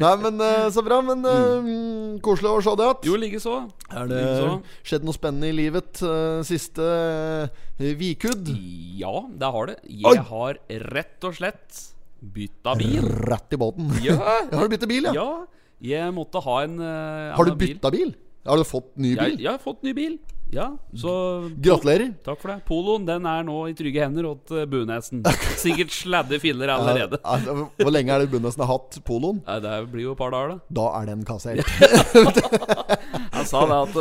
Nei, 0.00 0.12
men 0.22 0.40
eh, 0.40 0.68
så 0.72 0.84
bra. 0.84 1.00
Men 1.04 1.20
mm. 1.24 2.20
koselig 2.24 2.50
å 2.50 2.62
se 2.64 2.74
det 2.78 2.86
igjen. 2.86 3.00
Jo, 3.08 3.18
likeså. 3.20 3.56
Er 3.92 4.08
det 4.08 4.20
like 4.22 4.78
skjedd 4.86 5.04
noe 5.04 5.16
spennende 5.16 5.50
i 5.50 5.56
livet 5.56 6.00
uh, 6.06 6.40
siste 6.46 6.86
vikudd? 8.00 8.48
Ja, 9.00 9.12
det 9.28 9.52
har 9.56 9.72
det. 9.72 9.76
Oi! 9.84 9.98
Jeg 10.00 10.24
har 10.30 10.62
rett 10.94 11.28
og 11.28 11.36
slett 11.36 11.82
bytta 12.24 12.76
bil. 12.80 13.08
Rett 13.28 13.52
i 13.52 13.60
båten. 13.60 13.92
Ja, 14.04 14.16
Har 14.52 14.64
du 14.64 14.72
byttet 14.72 14.88
bil, 14.90 15.10
ja? 15.10 15.14
ja. 15.20 15.30
Jeg 15.84 16.14
måtte 16.16 16.40
ha 16.40 16.60
en 16.64 16.78
uh, 16.80 17.34
Har 17.36 17.44
du 17.44 17.56
bytta 17.60 17.90
bil. 17.92 18.14
bil? 18.14 18.20
Har 18.44 18.60
du 18.60 18.64
fått 18.68 18.90
ny 19.00 19.14
Jeg, 19.14 19.34
bil? 19.34 19.42
jeg 19.44 19.50
har 19.50 19.60
fått 19.62 19.82
ny 19.86 19.92
bil. 19.96 20.16
Ja, 20.54 20.68
så 20.94 21.10
Gratulerer. 21.64 22.12
Takk 22.22 22.38
for 22.42 22.52
det. 22.52 22.58
Poloen 22.68 23.06
den 23.08 23.24
er 23.26 23.42
nå 23.46 23.56
i 23.70 23.74
trygge 23.74 24.04
hender 24.04 24.28
åt 24.28 24.52
uh, 24.54 24.62
Bunesen. 24.70 25.24
Sikkert 25.64 25.90
sladde 25.90 26.38
filler 26.42 26.70
allerede. 26.76 27.18
Ja, 27.18 27.38
altså, 27.38 27.68
Hvor 27.80 27.94
lenge 27.94 28.14
er 28.14 28.22
det 28.22 28.30
Bunesen 28.30 28.62
har 28.62 28.70
hatt 28.76 29.00
poloen? 29.08 29.40
Ja, 29.48 29.58
det 29.64 29.74
blir 29.90 30.10
jo 30.10 30.14
et 30.14 30.20
par 30.20 30.34
dager, 30.34 30.54
da. 30.54 30.76
Da 30.78 30.86
er 31.00 31.10
den 31.10 31.24
kassert. 31.26 31.64
jeg 33.34 33.46
sa 33.50 33.64
det 33.72 33.80
at 33.80 33.98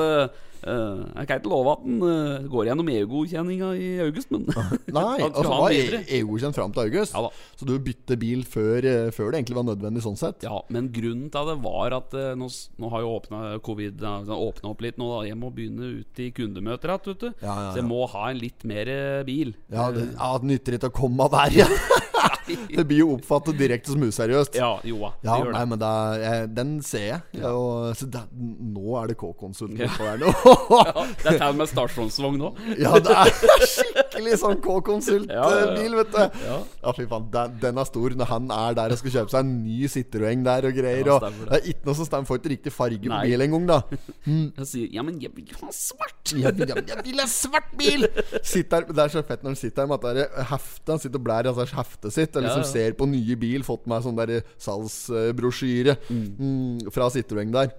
uh, 0.68 1.04
Jeg 1.18 1.27
kan 1.30 1.39
ikke 1.42 1.51
love 1.51 1.74
at 1.74 1.83
den 1.86 2.00
uh, 2.04 2.48
går 2.51 2.69
gjennom 2.69 2.89
EU-godkjenninga 2.94 3.69
i 3.77 3.89
august, 4.06 4.31
men 4.33 4.45
Nei, 4.48 4.56
Han 4.94 5.25
altså 5.27 5.44
skulle 5.44 5.60
var 5.60 5.75
videre. 5.75 6.01
EU-godkjent 6.19 6.60
fram 6.60 6.75
til 6.75 6.83
august. 6.88 7.18
Ja. 7.18 7.31
Så 7.60 7.68
du 7.69 7.74
bytter 7.83 8.19
bil 8.19 8.44
før, 8.48 8.88
eh, 8.89 9.10
før 9.15 9.31
det 9.31 9.42
egentlig 9.42 9.57
var 9.60 9.68
nødvendig 9.69 10.04
sånn 10.06 10.19
sett? 10.19 10.45
Ja, 10.45 10.62
men 10.74 10.92
grunnen 10.95 11.30
til 11.33 11.51
det 11.51 11.57
var 11.63 11.98
at 12.00 12.15
uh, 12.18 12.33
nå, 12.39 12.50
nå 12.81 12.94
har 12.94 13.06
jo 13.06 13.13
åpna 13.18 13.42
covid 13.63 14.04
åpna 14.04 14.71
opp 14.71 14.83
litt 14.83 15.00
nå. 15.01 15.10
da 15.13 15.24
Jeg 15.30 15.39
må 15.39 15.51
begynne 15.54 15.92
ut 16.00 16.24
i 16.24 16.30
kundemøter 16.36 16.94
igjen, 16.94 17.06
vet 17.13 17.25
du. 17.25 17.30
Ja, 17.45 17.54
ja, 17.54 17.71
Så 17.71 17.81
jeg 17.81 17.89
må 17.89 18.04
ha 18.12 18.30
en 18.31 18.42
litt 18.42 18.65
mer 18.68 18.89
bil. 19.27 19.56
Ja, 19.74 19.89
det, 19.94 20.10
ja, 20.15 20.31
det 20.39 20.50
nytter 20.51 20.80
ikke 20.80 20.92
å 20.94 20.98
komme 21.04 21.30
der, 21.33 21.60
ja. 21.63 21.69
det 22.78 22.86
blir 22.90 23.00
jo 23.04 23.10
oppfattet 23.18 23.57
direkte 23.60 23.94
som 23.94 24.04
useriøst. 24.04 24.57
Ja, 24.60 24.72
jo 24.88 25.00
da. 25.01 25.12
Ja, 25.24 25.38
det 25.38 25.45
gjør 25.45 25.51
nei, 25.56 25.63
det. 25.63 25.69
men 25.74 25.86
er, 25.90 26.24
jeg, 26.24 26.50
den 26.57 26.74
ser 26.86 27.06
jeg. 27.07 27.22
Ja, 27.40 27.51
og, 27.56 27.94
så 28.00 28.07
da, 28.12 28.25
nå 28.34 28.98
er 29.01 29.13
det 29.13 29.18
K-konsulten 29.22 29.80
Ja. 29.84 29.90
på 29.98 30.07
her 30.07 30.22
nå. 30.22 30.34
Ja, 30.84 31.06
det 31.24 31.34
er 31.34 31.40
tegn 31.40 31.60
med 31.62 31.69
stasjonsvogn 31.72 32.40
nå. 32.42 32.50
ja, 32.81 32.92
det 33.04 33.13
er 33.13 33.31
skikkelig 34.24 34.40
sånn 34.42 34.60
K-konsultbil, 34.64 35.34
Ja, 35.34 35.48
ja, 35.52 35.75
ja. 35.78 35.98
vet 36.00 36.14
du. 36.14 36.46
Ja. 36.48 36.94
Fy 36.98 37.06
faen. 37.10 37.28
Den, 37.34 37.58
den 37.62 37.81
er 37.81 37.88
stor 37.90 38.16
når 38.20 38.30
han 38.30 38.50
er 38.56 38.78
der 38.78 38.96
og 38.96 39.00
skal 39.02 39.16
kjøpe 39.18 39.34
seg 39.34 39.44
en 39.46 39.54
ny 39.64 39.90
Citroën 39.92 40.46
der 40.46 40.68
og 40.70 40.78
greier. 40.78 41.10
Og 41.14 41.25
det. 41.28 41.48
er 41.58 41.70
ikke 41.74 41.90
noe 41.90 41.98
som 42.00 42.10
stemmer. 42.10 42.30
Får 42.30 42.42
ikke 42.42 42.54
riktig 42.56 42.74
farge 42.74 43.02
på 43.04 43.22
bilen 43.22 43.34
bil 43.34 43.46
engang, 43.48 43.68
da. 43.70 43.80
Jeg 44.64 44.68
sier 44.70 44.94
ja, 44.94 45.04
men 45.06 45.20
jeg 45.22 45.31
vil 45.36 45.54
jo 45.54 45.60
ha 45.66 45.72
svart. 45.75 46.34
Jeg 46.34 46.54
vil, 46.58 46.70
jeg 46.70 47.06
vil 47.06 47.22
ha 47.22 47.28
svart 47.30 47.72
bil! 47.78 48.06
Sitter, 48.46 48.86
det 48.88 49.04
er 49.04 49.12
så 49.12 49.24
fett 49.28 49.44
når 49.44 49.54
han 49.54 49.60
sitter 49.60 49.84
her 49.84 49.90
med 49.92 50.06
det 50.18 50.25
heftet 50.50 50.92
Han 50.94 51.02
sitter 51.02 51.20
og 51.20 51.25
blær 51.25 51.48
i 51.48 51.52
altså, 51.52 51.66
heftet 51.78 52.16
sitt 52.16 52.38
og 52.40 52.46
liksom 52.46 52.66
ser 52.68 52.96
på 53.00 53.08
nye 53.10 53.38
bil. 53.40 53.66
Fått 53.68 53.88
med 53.92 54.06
sånn 54.06 54.20
der 54.20 54.36
salgsbrosjyre 54.62 55.98
mm, 56.08 56.92
fra 56.94 57.10
Citroën 57.14 57.54
der. 57.54 57.74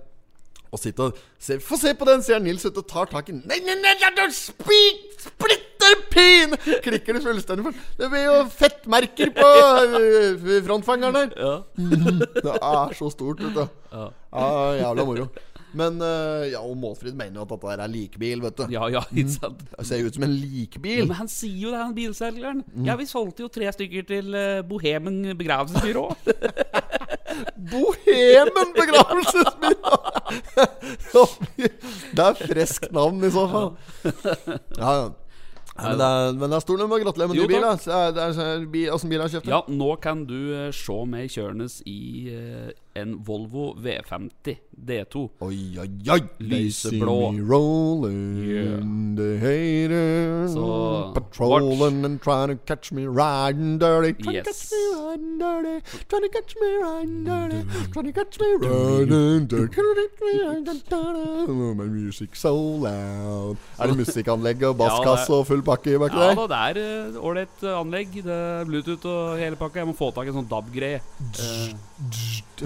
Og 0.74 0.80
sitter 0.82 1.12
og 1.12 1.20
ser 1.38 1.60
Få 1.62 1.78
se 1.78 1.92
på 1.94 2.08
den, 2.08 2.24
sier 2.26 2.42
Nils 2.42 2.64
ute 2.66 2.82
og 2.82 2.88
tar 2.90 3.06
tak 3.12 3.30
i 3.30 3.36
Nei, 3.38 3.60
nei, 3.62 3.76
nei, 3.78 3.94
nei 4.18 4.26
spik, 4.34 5.04
splitter 5.22 6.02
pin! 6.10 6.56
Klikker 6.82 7.18
det 7.18 7.22
fullstendig 7.24 7.68
for 7.68 7.80
Det 8.00 8.10
blir 8.12 8.26
jo 8.26 8.36
fettmerker 8.50 9.30
på 9.36 9.48
øh, 10.00 10.44
frontfangeren 10.66 11.18
her. 11.22 11.34
Ja. 11.38 11.56
Det 12.44 12.54
er 12.58 12.94
så 12.98 13.10
stort, 13.12 13.42
vet 13.44 13.58
du. 13.58 13.66
Ja. 13.94 14.06
Ja, 14.34 14.54
jævla 14.80 15.04
moro. 15.06 15.28
Men 15.74 15.98
øh, 16.02 16.44
ja, 16.52 16.60
og 16.62 16.76
Målfrid 16.78 17.16
mener 17.18 17.40
jo 17.40 17.42
at 17.42 17.50
dette 17.50 17.82
er 17.82 17.90
likbil, 17.90 18.42
vet 18.44 18.58
du. 18.60 18.64
Ja, 18.70 18.86
ja, 18.94 19.00
ikke 19.10 19.32
sant. 19.34 19.62
Det 19.74 19.86
ser 19.88 19.98
jo 20.02 20.06
ut 20.10 20.14
som 20.18 20.26
en 20.26 20.34
Ja, 20.36 20.42
likbil. 20.46 21.06
men 21.10 21.16
han 21.18 21.30
sier 21.30 21.64
jo 21.66 21.72
det, 21.74 21.80
han 21.82 21.94
bilselgeren. 21.96 22.62
Mm. 22.70 22.86
Ja, 22.86 22.94
vi 23.00 23.06
solgte 23.10 23.42
jo 23.42 23.50
tre 23.52 23.72
stykker 23.74 24.06
til 24.06 24.30
uh, 24.38 24.62
Bohemen 24.70 25.34
begravelsesbyrå. 25.38 26.06
Bohemen 27.72 28.70
begravelsesbyrå! 28.78 29.98
Det 32.16 32.24
er 32.24 32.40
friskt 32.40 32.90
navn, 32.94 33.20
i 33.24 33.30
så 33.34 33.44
fall. 33.50 33.70
Ja, 34.78 34.94
ja. 35.02 35.12
Men, 35.74 35.98
det 35.98 36.06
er, 36.06 36.32
men 36.38 36.50
det 36.52 36.56
er 36.56 36.62
stort. 36.62 36.78
Du 36.78 36.86
Gratulerer 36.86 37.28
med 37.32 37.36
ny 37.36 37.46
bil. 37.50 38.90
Åssen 38.94 39.10
bil 39.10 39.20
har 39.20 39.28
du 39.30 39.34
kjøpt? 39.34 39.48
ja, 39.50 39.60
nå 39.68 39.90
kan 40.02 40.22
du 40.28 40.38
uh, 40.54 40.68
se 40.74 40.98
meg 41.10 41.32
kjørende 41.34 41.66
i 41.90 42.30
eh, 42.30 42.68
en 42.94 43.16
Volvo 43.24 43.74
V50 43.74 44.54
D2. 44.70 45.28
Oi, 45.40 45.78
oi, 45.78 45.88
oi! 46.10 46.20
Lyseblå. 46.38 47.32
Yeah. 48.44 48.80
Så, 50.48 51.12
patrolling 51.14 52.04
and 52.04 52.20
trying 52.22 52.48
to 52.48 52.56
catch 52.66 52.92
me 52.92 53.06
riding 53.06 53.78
dirty. 53.78 54.12
Trying 54.22 54.34
Yes. 54.36 54.44
to 54.44 54.52
catch 54.52 54.70
me 54.72 54.82
riding 54.94 55.38
dirty. 55.38 55.80
Trying 56.08 56.22
to 56.22 56.28
catch 56.28 56.54
me 56.60 56.68
riding 56.82 57.24
dirty. 57.24 57.60
Trying 57.92 58.06
to 58.06 58.12
catch 58.12 58.38
me 58.40 58.46
riding 58.62 59.46
dirty. 59.48 59.80
Oh, 61.48 61.74
My 61.74 61.84
music 61.84 62.36
so 62.36 62.54
loud. 62.54 63.56
Er 63.80 63.90
det 63.90 63.96
musikkanlegg 63.96 64.62
og 64.68 64.76
basskasse 64.78 65.32
Ja, 65.32 65.38
og 65.40 65.46
full 65.48 65.62
pakke 65.66 65.98
baki 65.98 66.14
Ja 66.20 66.34
da, 66.34 66.46
det 66.46 66.60
er 66.60 66.78
eh, 66.84 67.18
ålreit 67.18 67.64
uh, 67.64 67.80
anlegg. 67.80 68.14
Det 68.22 68.30
er 68.38 68.64
Bluetooth 68.68 69.06
og 69.10 69.38
hele 69.40 69.58
pakka. 69.58 69.82
Jeg 69.82 69.90
må 69.90 69.96
få 69.98 70.12
tak 70.14 70.28
i 70.28 70.32
en 70.32 70.38
sånn 70.38 70.50
DAB-greie. 70.50 71.00
Eh, 71.00 71.64
Hører 71.64 71.93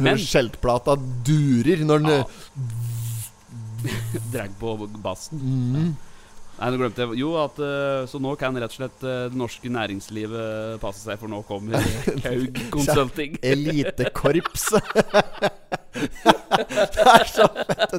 men- 0.01 0.19
Skjeltplata 0.19 0.97
durer 1.27 1.85
når 1.85 1.99
den 2.05 2.13
Ja. 2.19 2.25
drag 4.33 4.51
på 4.59 4.77
bassen. 5.05 5.39
Mm. 5.39 5.97
Nei, 6.59 6.71
nå 6.75 6.79
glemte 6.81 7.05
jeg 7.05 7.21
Jo, 7.21 7.29
at 7.39 7.55
eh, 7.63 8.01
Så 8.11 8.19
nå 8.19 8.33
kan 8.35 8.57
rett 8.59 8.73
og 8.73 8.75
slett 8.81 9.05
eh, 9.07 9.29
det 9.31 9.39
norske 9.39 9.71
næringslivet 9.71 10.81
passe 10.83 11.05
seg, 11.07 11.15
for 11.21 11.31
nå 11.31 11.39
kommer 11.47 11.79
Haug 12.27 12.59
Consulting. 12.75 13.37
Elitekorpset. 13.47 14.83
det 15.99 17.05
er 17.05 17.31
så 17.31 17.47
fett. 17.55 17.95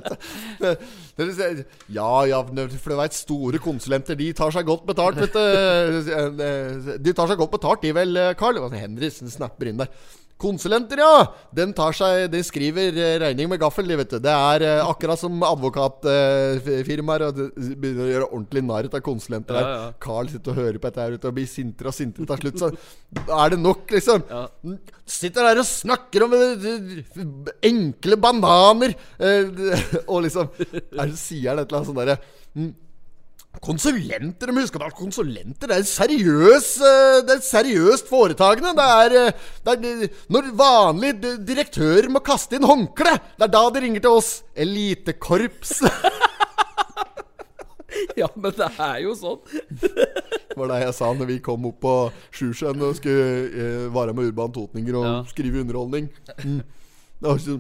Det- 0.60 0.76
det 1.16 1.66
Ja, 1.96 2.10
ja, 2.28 2.42
for 2.44 2.92
du 2.92 2.96
veit, 3.00 3.16
store 3.16 3.60
konsulenter, 3.64 4.16
de 4.20 4.28
tar 4.36 4.52
seg 4.56 4.68
godt 4.68 4.84
betalt, 4.92 5.20
vet 5.24 5.34
du. 5.40 7.00
De 7.00 7.14
tar 7.16 7.32
seg 7.32 7.40
godt 7.40 7.56
betalt, 7.56 7.82
de 7.88 7.96
vel, 7.96 8.20
Carl. 8.40 8.60
Henriksen 8.76 9.32
snapper 9.32 9.72
inn 9.72 9.80
der. 9.86 9.92
Konsulenter, 10.40 11.02
ja! 11.04 11.26
Den 11.52 11.74
tar 11.76 11.92
seg 11.98 12.30
De 12.32 12.40
skriver 12.48 12.96
eh, 12.96 13.16
regning 13.20 13.50
med 13.52 13.60
gaffel, 13.60 13.88
de, 13.90 13.98
vet 14.00 14.14
du. 14.14 14.20
Det 14.24 14.32
er 14.32 14.64
eh, 14.64 14.84
akkurat 14.88 15.20
som 15.20 15.36
advokatfirmaer. 15.44 17.26
og 17.28 17.42
begynner 17.60 18.06
å 18.06 18.10
gjøre 18.14 18.30
ordentlig 18.30 18.64
narr 18.64 18.88
av 18.90 19.04
konsulenter 19.06 19.60
Ja, 19.60 19.68
ja. 19.74 19.90
Carl 20.00 20.32
sitter 20.32 20.54
og 20.56 20.62
hører 20.62 20.80
på 20.80 20.88
dette 20.92 21.04
her 21.04 21.18
og 21.20 21.36
blir 21.36 21.50
sintere 21.52 21.92
og 21.92 21.98
sintere 21.98 22.30
til 22.32 22.46
slutt. 22.46 22.64
Så 22.64 23.40
er 23.42 23.54
det 23.56 23.60
nok, 23.62 23.84
liksom. 23.92 24.24
Ja. 24.32 24.46
Sitter 25.10 25.50
der 25.50 25.60
og 25.64 25.68
snakker 25.68 26.28
om 26.28 26.36
eh, 26.38 26.68
eh, 26.72 27.54
enkle 27.74 28.20
bananer. 28.24 28.96
eh, 29.20 29.44
og 30.12 30.24
liksom 30.28 30.52
er, 30.56 30.80
det- 31.10 31.18
Sier 31.20 31.52
han 31.52 31.60
et 31.60 31.68
eller 31.68 31.82
annet 31.82 31.90
sånn 31.92 32.00
derre 32.00 32.18
mm, 32.56 32.72
Konsulenter, 33.60 34.48
de 34.54 34.62
husker 34.62 34.80
at 34.86 34.94
konsulenter 34.96 35.68
Det 35.68 35.76
er 35.82 35.88
seriøs 35.90 36.68
eh, 36.86 37.16
Det 37.28 37.34
er 37.34 37.42
seriøst 37.44 38.08
foretagende. 38.08 38.72
Det 38.78 38.86
er, 38.86 39.16
eh, 39.26 39.34
det 39.66 39.74
er 39.74 39.80
Når 40.32 40.52
vanlige 40.56 41.18
di- 41.24 41.40
direktører 41.50 42.08
må 42.14 42.22
kaste 42.24 42.56
inn 42.56 42.64
håndkle, 42.70 43.18
det 43.36 43.44
er 43.50 43.54
da 43.58 43.64
de 43.74 43.82
ringer 43.84 44.02
til 44.06 44.16
oss. 44.22 44.30
Elitekorps. 44.56 45.74
ja, 48.22 48.28
men 48.38 48.54
det 48.56 48.70
er 48.78 48.98
jo 49.04 49.16
sånn. 49.18 49.42
det 49.82 50.56
var 50.58 50.68
det 50.72 50.80
jeg 50.86 50.96
sa 51.00 51.08
når 51.18 51.28
vi 51.34 51.40
kom 51.44 51.66
opp 51.72 51.80
på 51.84 51.96
Sjusjøen 52.36 52.84
og 52.86 52.96
skulle 53.00 53.26
eh, 53.50 53.88
være 53.96 54.14
med 54.16 54.30
Urban 54.30 54.54
Totninger 54.56 54.94
og 55.02 55.06
Ja. 55.10 55.18
skrive 55.34 55.64
underholdning. 55.66 56.06
Mm. 56.46 56.62
Da 57.20 57.34
så 57.42 57.58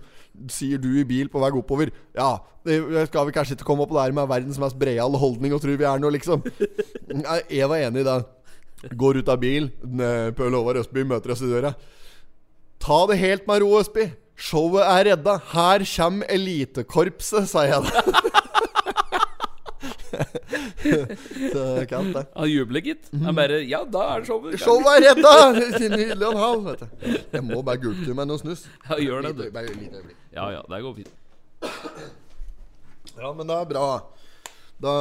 sier 0.51 0.79
du 0.81 0.91
i 0.99 1.05
bil 1.07 1.29
på 1.31 1.41
vei 1.41 1.49
oppover 1.57 1.91
Ja, 2.15 2.37
det 2.67 2.79
skal 3.09 3.27
vi 3.27 3.35
kanskje 3.35 3.57
ikke 3.57 3.67
komme 3.67 3.85
opp 3.85 3.93
der 3.95 4.13
med 4.15 4.29
verdens 4.29 4.59
mest 4.61 4.77
breiale 4.79 5.19
holdning 5.19 5.55
og 5.55 5.61
tro 5.63 5.75
vi 5.75 5.87
er 5.87 6.01
noe, 6.01 6.13
liksom. 6.15 6.43
Jeg 7.49 7.69
var 7.71 7.85
enig 7.87 8.03
i 8.03 8.07
det. 8.07 8.17
Går 8.99 9.19
ut 9.19 9.31
av 9.31 9.39
bil, 9.41 9.69
Pøl 10.37 10.55
Håvard 10.55 10.81
Østby 10.83 11.03
møter 11.07 11.33
oss 11.33 11.43
i 11.43 11.49
døra. 11.51 11.73
Ta 12.79 12.99
det 13.09 13.19
helt 13.19 13.47
med 13.49 13.63
ro, 13.63 13.73
Østby. 13.79 14.09
Showet 14.39 14.85
er 14.87 15.09
redda. 15.11 15.35
Her 15.51 15.83
kommer 15.83 16.29
elitekorpset, 16.31 17.49
sa 17.51 17.65
jeg 17.67 17.83
da. 17.83 18.03
Så 21.53 21.63
kaldt, 21.89 22.13
det. 22.15 22.23
Han 22.35 22.49
jubler, 22.49 22.81
gitt. 22.83 23.09
Han 23.23 23.37
bare 23.37 23.61
Ja, 23.67 23.83
da 23.87 24.05
er 24.13 24.23
det 24.23 24.29
showet. 24.29 24.59
Showet 24.61 24.89
er 24.97 25.05
redda! 25.09 25.33
Nydelig 25.95 26.27
og 26.27 26.31
en 26.33 26.41
halv, 26.43 26.69
vet 26.69 26.83
du. 26.83 27.17
Jeg 27.37 27.45
må 27.47 27.61
bare 27.65 27.81
gulpe 27.81 28.05
til 28.05 28.17
meg 28.17 28.29
noe 28.29 28.41
snus. 28.41 28.65
Ja, 28.89 28.99
gjør 29.03 29.29
det, 29.29 29.33
du. 29.39 29.45
Bare 29.55 29.73
lite 29.73 30.01
øyeblikk. 30.01 30.21
Ja, 30.35 30.49
ja, 30.57 30.63
det 30.69 30.81
går 30.85 30.95
fint. 30.99 31.11
Ja, 33.19 33.33
men 33.33 33.49
det 33.49 33.57
er 33.57 33.67
bra. 33.73 33.87
Da 34.79 34.93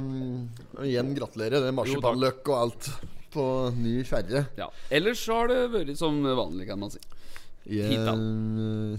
um, 0.00 0.46
Igjen 0.84 1.12
gratulerer. 1.16 1.60
Det 1.60 1.72
er 1.72 1.76
marsipanløk 1.76 2.48
og 2.48 2.56
alt 2.60 2.88
på 3.34 3.44
ny 3.76 3.98
kjerre. 4.08 4.46
Ja. 4.56 4.70
Ellers 4.92 5.20
så 5.26 5.42
har 5.42 5.52
det 5.52 5.60
vært 5.74 5.92
som 6.00 6.22
vanlig, 6.24 6.68
kan 6.70 6.80
man 6.80 6.92
si. 6.94 7.02
Jeg 7.66 7.98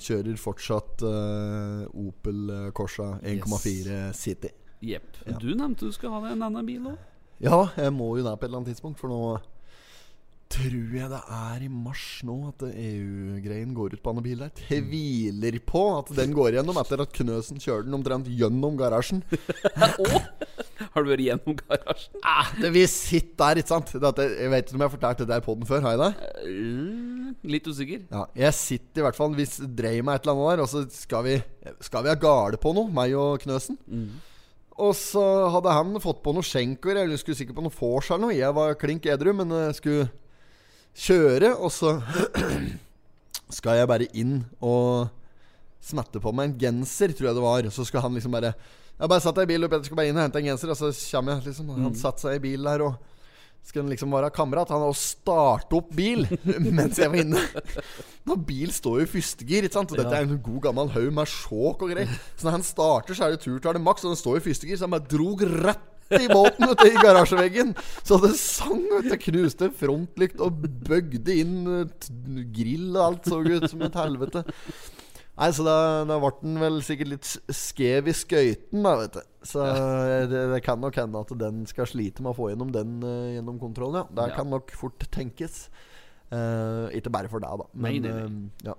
kjører 0.03 0.39
fortsatt 0.41 1.03
uh, 1.07 1.85
Opel 2.03 2.71
Corsa 2.75 3.13
1,4 3.23 4.09
City. 4.17 4.51
Jepp. 4.83 5.17
Du 5.41 5.49
nevnte 5.55 5.87
du 5.87 5.91
skulle 5.95 6.13
ha 6.13 6.23
deg 6.27 6.35
en 6.37 6.47
annen 6.49 6.65
bil 6.67 6.89
òg. 6.93 6.97
Ja, 7.43 7.63
jeg 7.77 7.93
må 7.93 8.15
jo 8.17 8.23
det 8.25 8.33
på 8.39 8.45
et 8.45 8.49
eller 8.49 8.61
annet 8.63 8.73
tidspunkt, 8.73 8.99
for 9.01 9.11
nå 9.13 9.37
tror 10.47 10.93
jeg 10.95 11.09
det 11.11 11.17
er 11.35 11.63
i 11.65 11.67
mars 11.67 12.03
nå 12.23 12.35
at 12.47 12.63
EU-greien 12.69 13.73
går 13.75 13.97
ut 13.97 14.01
på 14.03 14.13
annen 14.13 14.23
bil 14.23 14.39
der. 14.45 14.51
Tviler 14.55 15.57
på 15.67 15.81
at 15.97 16.11
den 16.15 16.31
går 16.35 16.55
gjennom 16.55 16.79
etter 16.79 17.03
at 17.03 17.11
Knøsen 17.17 17.59
kjører 17.59 17.83
den 17.83 17.97
omtrent 17.97 18.29
gjennom 18.31 18.77
garasjen. 18.79 19.19
Har 20.93 21.03
du 21.03 21.09
vært 21.11 21.25
gjennom 21.25 21.57
garasjen? 21.59 22.21
Ah, 22.23 22.53
det 22.61 22.71
vi 22.77 22.85
sitter 22.89 23.35
der, 23.41 23.61
ikke 23.61 23.73
sant? 23.73 23.91
Dette, 24.01 24.27
jeg 24.39 24.53
vet 24.53 24.69
ikke 24.69 24.77
om 24.77 24.85
jeg 24.85 24.87
har 24.87 24.95
fortalt 24.95 25.21
det 25.23 25.27
der 25.33 25.43
på 25.43 25.57
den 25.59 25.67
før. 25.67 25.83
Har 25.83 25.97
jeg 25.97 26.01
det? 26.05 26.31
Eh, 26.47 27.51
Litt 27.51 27.67
usikker. 27.67 28.07
Ja, 28.13 28.23
jeg 28.47 28.55
sitter 28.57 29.03
i 29.03 29.05
hvert 29.05 29.17
fall 29.19 29.35
Hvis 29.37 29.57
dreier 29.77 30.05
meg 30.07 30.17
et 30.17 30.25
eller 30.25 30.39
annet 30.39 30.55
der, 30.55 30.63
og 30.63 30.71
så 30.71 30.81
skal 30.95 31.25
vi 31.27 31.35
Skal 31.85 32.05
vi 32.07 32.09
ha 32.09 32.15
gale 32.17 32.57
på 32.61 32.71
noe, 32.73 32.87
meg 32.93 33.13
og 33.19 33.43
Knøsen. 33.43 33.77
Og 34.77 34.93
så 34.93 35.23
hadde 35.55 35.73
han 35.73 35.97
fått 36.01 36.19
på 36.25 36.33
noen 36.35 36.45
skjenker, 36.45 36.99
eller 37.01 37.17
skulle 37.17 37.37
sikkert 37.39 37.57
på 37.57 37.63
noen 37.65 37.73
vors 37.73 38.11
eller 38.11 38.27
noe. 38.27 38.37
Jeg 38.37 38.53
var 38.53 38.77
klink 38.77 39.07
edru, 39.09 39.31
men 39.33 39.53
jeg 39.55 39.77
skulle 39.79 40.07
kjøre, 40.97 41.53
og 41.57 41.71
så 41.73 41.95
skal 43.57 43.79
jeg 43.79 43.89
bare 43.89 44.09
inn 44.17 44.39
og 44.61 45.09
smette 45.87 46.21
på 46.21 46.33
meg 46.35 46.51
en 46.51 46.59
genser, 46.61 47.13
tror 47.15 47.31
jeg 47.31 47.39
det 47.39 47.45
var. 47.45 47.69
Så 47.73 47.85
skal 47.87 48.05
han 48.05 48.17
liksom 48.17 48.35
bare 48.35 48.53
Jeg 48.97 49.09
bare 49.11 49.21
satt 49.21 49.37
deg 49.37 49.45
i 49.45 49.51
bilen, 49.53 49.65
og 49.67 49.73
Petter 49.73 49.89
skal 49.89 49.99
bare 49.99 50.09
inn 50.09 50.17
og 50.17 50.25
hente 50.25 50.41
en 50.41 50.49
genser, 50.49 50.73
og 50.73 50.79
så 50.79 50.89
kommer 51.13 51.37
jeg 51.37 51.51
liksom. 51.51 51.73
Han 51.75 51.97
satte 51.97 52.25
seg 52.25 52.37
i 52.39 52.43
bilen 52.47 52.65
der 52.65 52.85
og 52.87 52.95
skal 53.67 53.83
han 53.83 53.91
liksom 53.91 54.13
være 54.15 54.31
kamerat. 54.35 54.71
Han 54.71 54.85
hadde 54.85 54.95
å 54.95 54.99
starte 54.99 55.77
opp 55.77 55.91
bil 55.95 56.23
mens 56.77 57.01
jeg 57.01 57.11
var 57.11 57.19
inne. 57.19 57.43
Når 58.27 58.39
bil 58.47 58.71
står 58.75 59.01
jo 59.01 59.07
i 59.07 59.11
førstegir, 59.11 59.67
ikke 59.67 59.79
sant? 59.79 59.91
Og 59.93 59.99
dette 59.99 60.15
er 60.15 60.25
en 60.27 60.39
god 60.43 60.63
gammel 60.69 60.91
haug 60.95 61.11
med 61.15 61.31
sjåk 61.31 61.83
og 61.85 61.93
greier. 61.93 62.15
Så 62.35 62.47
når 62.47 62.57
han 62.57 62.65
starter, 62.67 63.17
så 63.17 63.27
er 63.27 63.35
det 63.35 63.43
turtallet 63.43 63.83
maks, 63.83 64.05
og 64.07 64.15
den 64.15 64.19
står 64.19 64.39
i 64.39 64.47
førstegir, 64.47 64.79
så 64.79 64.87
han 64.87 64.95
bare 64.95 65.11
drog 65.11 65.43
rett 65.67 65.93
i 66.15 66.27
båten 66.31 66.71
ute 66.71 66.87
i 66.87 66.95
garasjeveggen. 66.95 67.73
Så 68.07 68.19
det 68.23 68.33
sang, 68.39 68.83
vet 68.93 69.09
du. 69.11 69.17
Knuste 69.27 69.71
frontlykt 69.75 70.43
og 70.43 70.61
bøgde 70.87 71.35
inn 71.35 71.57
eh, 71.81 72.11
grill 72.55 72.93
og 72.95 73.03
alt. 73.03 73.27
Så 73.27 73.41
ut 73.43 73.67
som 73.67 73.83
et 73.87 73.99
helvete. 73.99 74.45
Nei, 75.37 75.49
så 75.53 75.63
da, 75.67 75.75
da 76.09 76.15
ble 76.21 76.31
den 76.41 76.55
vel 76.61 76.79
sikkert 76.85 77.11
litt 77.11 77.27
skjev 77.29 77.53
skev 77.53 78.07
i 78.09 78.15
skøyten, 78.17 78.81
da, 78.81 78.93
vet 79.03 79.19
du. 79.19 79.21
Så 79.45 79.61
det, 80.31 80.41
det 80.55 80.61
kan 80.65 80.81
nok 80.81 80.97
hende 80.97 81.21
at 81.21 81.33
den 81.37 81.61
skal 81.69 81.89
slite 81.89 82.25
med 82.25 82.33
å 82.33 82.37
få 82.39 82.49
gjennom 82.51 82.71
den 82.73 82.97
uh, 83.05 83.35
gjennom 83.35 83.59
kontrollen, 83.61 84.01
ja. 84.01 84.07
Det 84.17 84.31
Ja. 84.31 84.39
kan 84.39 84.49
nok 84.49 84.73
fort 84.75 85.05
tenkes. 85.13 85.67
Uh, 86.33 86.89
ikke 86.97 87.13
bare 87.13 87.29
for 87.31 87.39
deg, 87.39 87.53
da. 87.61 87.69
Men, 87.77 87.85
Nei, 87.87 87.99
nei, 88.03 88.15
nei. 88.17 88.25
Uh, 88.25 88.71
ja. 88.71 88.75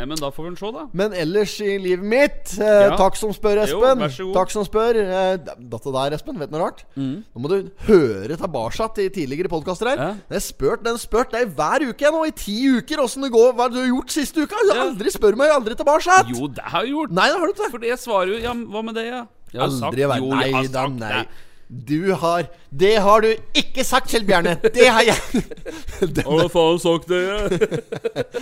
Nei, 0.00 0.06
men 0.08 0.16
da 0.16 0.30
får 0.32 0.46
vi 0.46 0.50
se, 0.56 0.68
da. 0.72 0.86
Men 0.96 1.12
ellers 1.12 1.58
i 1.60 1.74
livet 1.76 2.04
mitt 2.08 2.54
eh, 2.56 2.86
Ja. 2.88 2.94
Takk 2.96 3.18
som 3.20 3.34
spør, 3.36 3.58
Jo, 3.68 3.82
Espen. 3.84 4.00
god. 4.00 4.30
takk 4.38 4.50
som 4.54 4.64
spør. 4.64 4.96
Eh, 4.96 5.36
dette 5.60 5.92
der, 5.92 6.16
Espen, 6.16 6.38
vet 6.40 6.48
du 6.48 6.56
noe 6.56 6.62
rart? 6.64 6.80
Mm. 6.96 7.18
Nå 7.36 7.42
må 7.44 7.50
du 7.52 7.68
høre 7.90 8.38
tilbake 8.40 8.86
til 8.96 9.10
tidligere 9.12 9.50
podkaster 9.52 9.90
her. 9.92 10.00
Ja. 10.00 10.08
Den 10.30 10.38
har 10.38 10.44
spurt, 10.46 10.82
den 10.88 10.96
spurt 11.02 11.34
deg 11.36 11.52
hver 11.58 11.84
uke 11.90 12.06
jeg 12.06 12.14
nå, 12.16 12.22
i 12.30 12.32
ti 12.32 12.56
uker, 12.78 13.04
åssen 13.04 13.26
det 13.28 13.32
går. 13.36 13.52
Hva 13.52 13.68
har 13.68 13.74
du 13.76 13.82
gjort 13.84 14.10
siste 14.16 14.40
uka? 14.46 14.56
Ja. 14.72 14.86
aldri 14.88 15.12
spør 15.12 15.36
meg 15.36 15.52
aldri 15.52 15.76
tilbake. 15.76 16.16
Jo, 16.32 16.48
det 16.48 16.64
har 16.64 16.82
jeg 16.88 16.94
gjort. 16.96 17.12
Nei, 17.20 17.28
det 17.28 17.36
har 17.36 17.46
du 17.46 17.52
ikke. 17.52 17.70
For 17.76 17.84
det 17.84 18.00
svarer 18.00 18.32
jo 18.32 18.40
Ja, 18.40 18.54
hva 18.56 18.82
med 18.88 18.94
det, 18.96 19.06
ja? 19.12 19.26
Jeg 19.52 19.60
har 19.60 19.68
sagt- 19.68 19.92
Aldri 19.92 20.08
vært 20.08 20.22
Jo, 20.24 20.30
jeg 20.40 20.54
har 20.54 20.64
sagt 20.72 20.98
nei. 20.98 21.12
det. 21.12 21.28
Du 21.70 22.14
har 22.18 22.46
Det 22.70 22.96
har 22.98 23.20
du 23.22 23.28
ikke 23.54 23.84
sagt, 23.84 24.10
Kjell 24.10 24.24
Bjarne. 24.26 24.56
Det 24.74 24.88
har 24.90 25.04
jeg 25.06 25.42
Hva 26.26 26.48
faen 26.50 26.80
sagt 26.82 27.06
det? 27.08 27.20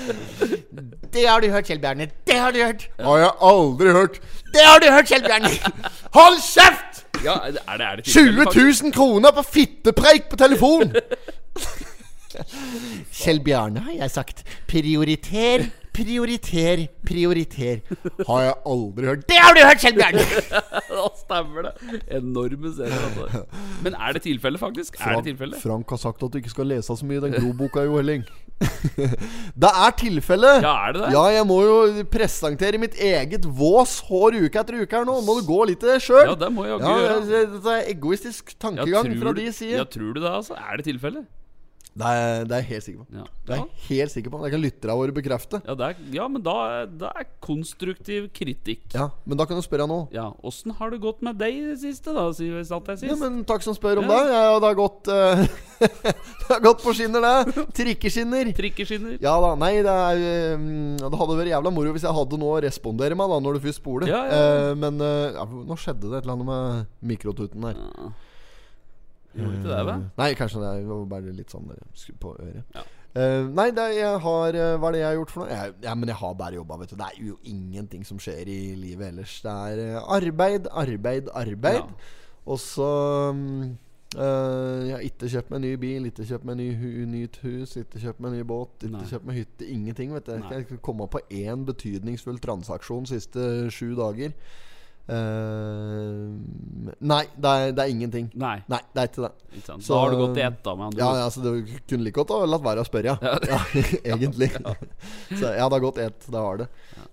Det 1.12 1.26
har 1.26 1.40
du 1.40 1.48
hørt, 1.52 1.68
Kjell 1.68 1.80
Bjarne. 1.80 2.08
Det 2.28 2.36
har 2.36 2.52
du 2.52 2.58
hørt. 2.62 2.86
Har 3.00 3.18
jeg 3.18 3.30
aldri 3.50 3.92
hørt. 3.92 4.18
Det 4.52 4.64
har 4.64 4.80
du 4.80 4.88
hørt, 4.92 5.08
Kjell 5.08 5.24
Bjarne. 5.24 5.50
Hold 6.16 6.40
kjeft! 6.44 7.04
Ja, 7.24 7.34
er 7.48 7.80
det 7.80 7.86
er 7.86 7.96
det 7.98 8.04
20 8.06 8.44
000 8.54 8.92
kroner 8.94 9.32
på 9.34 9.42
fittepreik 9.42 10.28
på 10.30 10.36
telefon! 10.40 10.92
Kjell 13.18 13.40
Bjarne 13.44 13.82
har 13.88 13.96
jeg 14.04 14.14
sagt. 14.14 14.44
Prioriter, 14.68 15.66
prioriter, 15.98 16.84
prioriter. 17.06 17.80
Har 18.28 18.42
jeg 18.44 18.54
aldri 18.72 19.08
hørt. 19.10 19.24
Det 19.28 19.38
har 19.42 19.54
du 19.56 19.60
hørt, 19.66 19.82
Kjell 19.82 19.98
Bjørn! 19.98 20.20
Da 20.98 21.06
stemmer 21.14 21.66
det. 21.68 21.72
Enorme 22.16 22.70
serier. 22.74 23.02
Altså. 23.08 23.42
Men 23.84 23.94
er 23.94 24.16
det 24.16 24.22
tilfelle, 24.24 24.58
faktisk? 24.58 24.96
Er 25.04 25.18
det 25.18 25.28
tilfelle? 25.32 25.58
Frank 25.62 25.90
har 25.94 26.00
sagt 26.02 26.22
at 26.26 26.32
du 26.34 26.38
ikke 26.40 26.50
skal 26.50 26.66
lese 26.72 26.96
så 26.98 27.06
mye 27.06 27.20
i 27.20 27.24
den 27.28 27.36
groboka, 27.38 27.84
Jo 27.86 27.98
Helling. 28.00 28.24
det 29.62 29.70
er 29.70 29.92
tilfelle. 30.00 30.50
Ja, 30.64 30.72
er 30.88 30.96
det 30.96 31.02
det? 31.04 31.10
Ja, 31.14 31.22
jeg 31.36 31.46
må 31.46 31.58
jo 31.62 31.76
presentere 32.10 32.80
mitt 32.82 32.96
eget 32.98 33.46
vås 33.60 33.98
hår 34.08 34.40
uke 34.48 34.58
etter 34.64 34.80
uke 34.82 34.98
her 34.98 35.06
nå. 35.06 35.20
Må 35.26 35.38
du 35.38 35.44
gå 35.46 35.60
litt 35.70 35.84
i 35.86 35.92
det 35.92 36.00
sjøl? 36.02 36.24
Ja, 36.32 36.34
det 36.40 36.50
må 36.56 36.66
jeg 36.66 36.80
Ja, 36.82 36.96
gjøre. 37.04 37.20
det- 37.30 37.74
er 37.78 37.90
egoistisk 37.94 38.56
tankegang 38.58 39.12
fra 39.22 39.32
de 39.38 39.46
sider. 39.52 39.76
Ja, 39.84 39.84
tror 39.84 40.14
du 40.16 40.20
det, 40.24 40.30
altså? 40.40 40.58
Er 40.58 40.80
det 40.80 40.88
tilfelle? 40.90 41.26
Det 41.98 42.06
er, 42.06 42.44
det 42.46 42.54
er 42.54 42.62
jeg 42.62 42.68
helt 42.68 42.84
sikker 42.86 43.00
på. 43.02 43.06
Ja. 43.18 43.24
Det 43.48 43.54
er 43.54 43.60
jeg 43.62 43.86
helt 43.88 44.12
sikker 44.12 44.30
på 44.30 44.40
Det 44.44 44.50
kan 44.52 44.62
lytterne 44.62 44.94
våre 45.00 45.14
bekrefte. 45.16 45.58
Ja, 45.66 45.74
det 45.78 45.86
er, 45.88 46.02
ja 46.14 46.26
men 46.30 46.44
da, 46.46 46.54
er- 46.84 47.08
er 47.08 47.26
konstruktiv 47.42 48.28
kritikk. 48.36 48.84
Ja, 48.94 49.08
Men 49.26 49.40
da 49.40 49.46
kan 49.48 49.58
du 49.58 49.64
spørre 49.64 49.88
nå. 49.90 49.98
Ja, 50.14 50.28
Åssen 50.46 50.74
har 50.78 50.92
det 50.94 51.00
gått 51.02 51.22
med 51.26 51.38
deg 51.40 51.56
i 51.56 51.64
det 51.72 51.78
siste, 51.82 52.14
da? 52.14 52.28
Jeg 52.38 53.08
Ja, 53.08 53.16
men 53.18 53.40
Takk 53.48 53.64
som 53.66 53.74
spør 53.74 53.98
om 54.02 54.04
Ja. 54.04 54.18
det. 54.20 54.36
Ja, 54.36 54.58
det 54.60 54.68
har 54.68 54.78
gått 54.78 55.08
uh, 55.08 55.42
Det 56.48 56.52
har 56.54 56.60
gått 56.64 56.82
på 56.84 56.94
skinner, 56.94 57.20
det. 57.24 57.66
Trikkeskinner. 57.74 58.52
Trikkeskinner? 58.56 59.18
Ja 59.22 59.34
da, 59.42 59.54
nei, 59.58 59.74
det 59.82 59.96
er 60.12 60.54
um, 60.54 60.96
Det 61.00 61.18
hadde 61.18 61.38
vært 61.40 61.52
jævla 61.52 61.74
moro 61.74 61.92
hvis 61.96 62.06
jeg 62.06 62.14
hadde 62.14 62.38
noe 62.40 62.58
å 62.58 62.62
respondere 62.64 63.18
med 63.18 63.34
da 63.34 63.40
når 63.42 63.58
du 63.58 63.66
først 63.66 63.82
spoler. 63.82 64.10
Ja, 64.12 64.22
ja. 64.28 64.38
Eh, 64.70 64.72
men 64.78 65.02
uh, 65.02 65.34
ja, 65.34 65.44
nå 65.44 65.76
skjedde 65.78 66.06
det 66.08 66.20
et 66.20 66.24
eller 66.28 66.36
annet 66.38 66.50
med 66.52 67.12
mikrotuten 67.12 67.68
der. 67.68 67.78
Ja. 67.78 68.14
Gjorde 69.34 69.58
ikke 69.58 69.68
det, 69.68 69.80
vel? 69.86 69.94
Eh, 69.94 70.14
Nei, 70.18 70.30
kanskje 70.38 70.62
det 70.62 70.86
var 70.88 71.02
bare 71.10 71.34
litt 71.36 71.52
sånn 71.52 71.68
på 72.20 72.36
øret. 72.38 72.64
Ja. 72.76 72.84
Uh, 73.16 73.48
nei, 73.56 73.70
det, 73.72 73.84
jeg 73.96 74.18
har 74.20 74.54
eh, 74.54 74.74
Hva 74.76 74.90
er 74.90 74.94
det 74.94 74.98
jeg 75.00 75.06
har 75.08 75.14
gjort 75.16 75.30
for 75.32 75.40
noe? 75.42 75.48
Jeg, 75.48 75.72
ja, 75.82 75.94
men 75.96 76.10
jeg 76.12 76.18
har 76.20 76.34
bare 76.38 76.58
jobba, 76.58 76.76
vet 76.82 76.92
du. 76.92 76.96
Det 77.00 77.06
er 77.08 77.20
jo 77.24 77.36
ingenting 77.50 78.04
som 78.06 78.20
skjer 78.20 78.50
i 78.52 78.58
livet 78.78 79.08
ellers. 79.08 79.38
Det 79.42 79.54
er 79.72 79.98
arbeid, 80.04 80.68
arbeid, 80.70 81.30
arbeid. 81.34 81.80
Ja. 81.80 82.16
Og 82.48 82.60
så 82.60 82.90
um, 83.32 83.78
uh, 84.16 84.84
jeg 84.86 84.92
har 84.92 85.06
ikke 85.08 85.32
kjøpt 85.32 85.50
meg 85.54 85.64
ny 85.64 85.72
bil, 85.80 86.06
ikke 86.08 86.28
kjøpt 86.28 86.46
meg 86.48 86.60
ny 86.60 86.68
hu 86.78 86.92
nytt 87.08 87.40
hus, 87.42 87.74
ikke 87.80 88.04
kjøpt 88.04 88.22
meg 88.24 88.36
ny 88.36 88.44
båt, 88.48 88.76
ikke 88.82 88.94
Nei. 88.94 89.08
kjøpt 89.10 89.28
meg 89.28 89.42
hytte. 89.42 89.66
Ingenting. 89.66 90.14
vet 90.14 90.28
du. 90.28 90.36
Jeg 90.52 90.70
kan 90.70 90.84
komme 90.90 91.08
på 91.10 91.24
én 91.28 91.66
betydningsfull 91.68 92.40
transaksjon 92.44 93.08
de 93.08 93.16
siste 93.16 93.50
sju 93.74 93.94
dager. 93.98 94.36
Eh, 95.08 96.94
nei, 97.00 97.22
det 97.40 97.50
er, 97.52 97.72
det 97.76 97.84
er 97.84 97.92
ingenting. 97.92 98.26
Nei. 98.38 98.58
Nei, 98.70 98.80
det 98.94 99.02
er 99.02 99.08
ikke 99.10 99.24
det. 99.24 99.30
Ikke? 99.58 99.76
Så- 99.80 99.94
da 99.94 100.00
har 100.02 100.10
du 100.12 100.16
gått 100.20 100.36
i 100.36 100.44
ett, 100.44 100.58
da, 100.64 100.74
med 100.76 100.98
Ja, 100.98 101.10
ja, 101.22 101.28
så 101.32 101.40
du 101.42 101.64
kunne 101.88 102.04
like 102.04 102.16
godt 102.18 102.30
ha 102.34 102.44
latt 102.46 102.64
være 102.66 102.84
å 102.84 102.88
spørre, 102.88 103.16
ja. 103.22 103.38
ja 103.48 103.60
egentlig. 104.14 104.50
Så 105.40 105.54
ja, 105.54 105.64
det 105.68 105.72
har 105.78 105.84
gått 105.84 105.98
ett. 106.04 106.26
Det 106.28 106.38
har 106.44 106.60
det. 106.62 106.68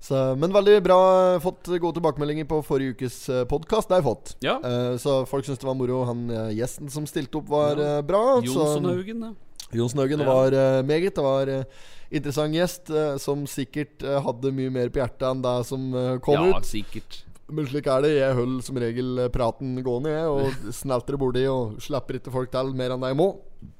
Så, 0.05 0.19
men 0.37 0.53
veldig 0.53 0.77
bra. 0.85 0.99
Fått 1.43 1.67
gode 1.79 1.95
tilbakemeldinger 1.97 2.45
på 2.49 2.59
forrige 2.65 2.95
ukes 2.97 3.17
podkast. 3.49 3.89
Det 3.89 3.97
har 3.97 4.03
jeg 4.03 4.09
fått. 4.09 4.35
Ja. 4.45 4.57
Uh, 4.63 4.93
så 5.01 5.21
folk 5.29 5.47
syns 5.47 5.59
det 5.61 5.67
var 5.67 5.77
moro. 5.79 6.03
Han 6.05 6.25
eh, 6.29 6.51
gjesten 6.59 6.91
som 6.93 7.07
stilte 7.09 7.39
opp, 7.39 7.49
var 7.49 7.75
Ja. 7.79 7.97
eh, 7.97 8.01
bra. 8.05 8.21
Jonsenhaugen, 8.45 9.23
ja. 9.29 9.33
Jonsen-Haugen 9.75 10.21
Ja. 10.21 10.27
var 10.29 10.53
eh, 10.53 10.81
meget. 10.85 11.15
Det 11.17 11.23
var 11.25 11.47
eh, 11.51 11.63
interessant 12.11 12.53
gjest 12.55 12.89
eh, 12.93 13.15
som 13.21 13.47
sikkert 13.49 14.03
eh, 14.05 14.19
hadde 14.21 14.51
mye 14.55 14.69
mer 14.71 14.91
på 14.93 15.01
hjertet 15.01 15.25
enn 15.31 15.41
det 15.43 15.55
som 15.67 15.87
kom 15.91 16.19
kom 16.27 16.51
ja, 16.51 16.59
ut. 16.59 16.65
sikkert. 16.69 17.23
Men 17.53 17.67
slik 17.69 17.85
er 17.91 18.01
det. 18.01 18.13
Jeg 18.17 18.37
holder 18.39 18.63
som 18.65 18.77
regel 18.81 19.19
praten 19.33 19.75
gående, 19.85 20.13
jeg, 20.15 20.29
og 20.33 20.71
snelter 20.73 21.17
borti 21.21 21.43
og 21.51 21.75
slipper 21.83 22.17
ikke 22.17 22.33
folk 22.33 22.49
til 22.53 22.71
mer 22.77 22.95
enn 22.95 23.03
de 23.05 23.11
må. 23.17 23.27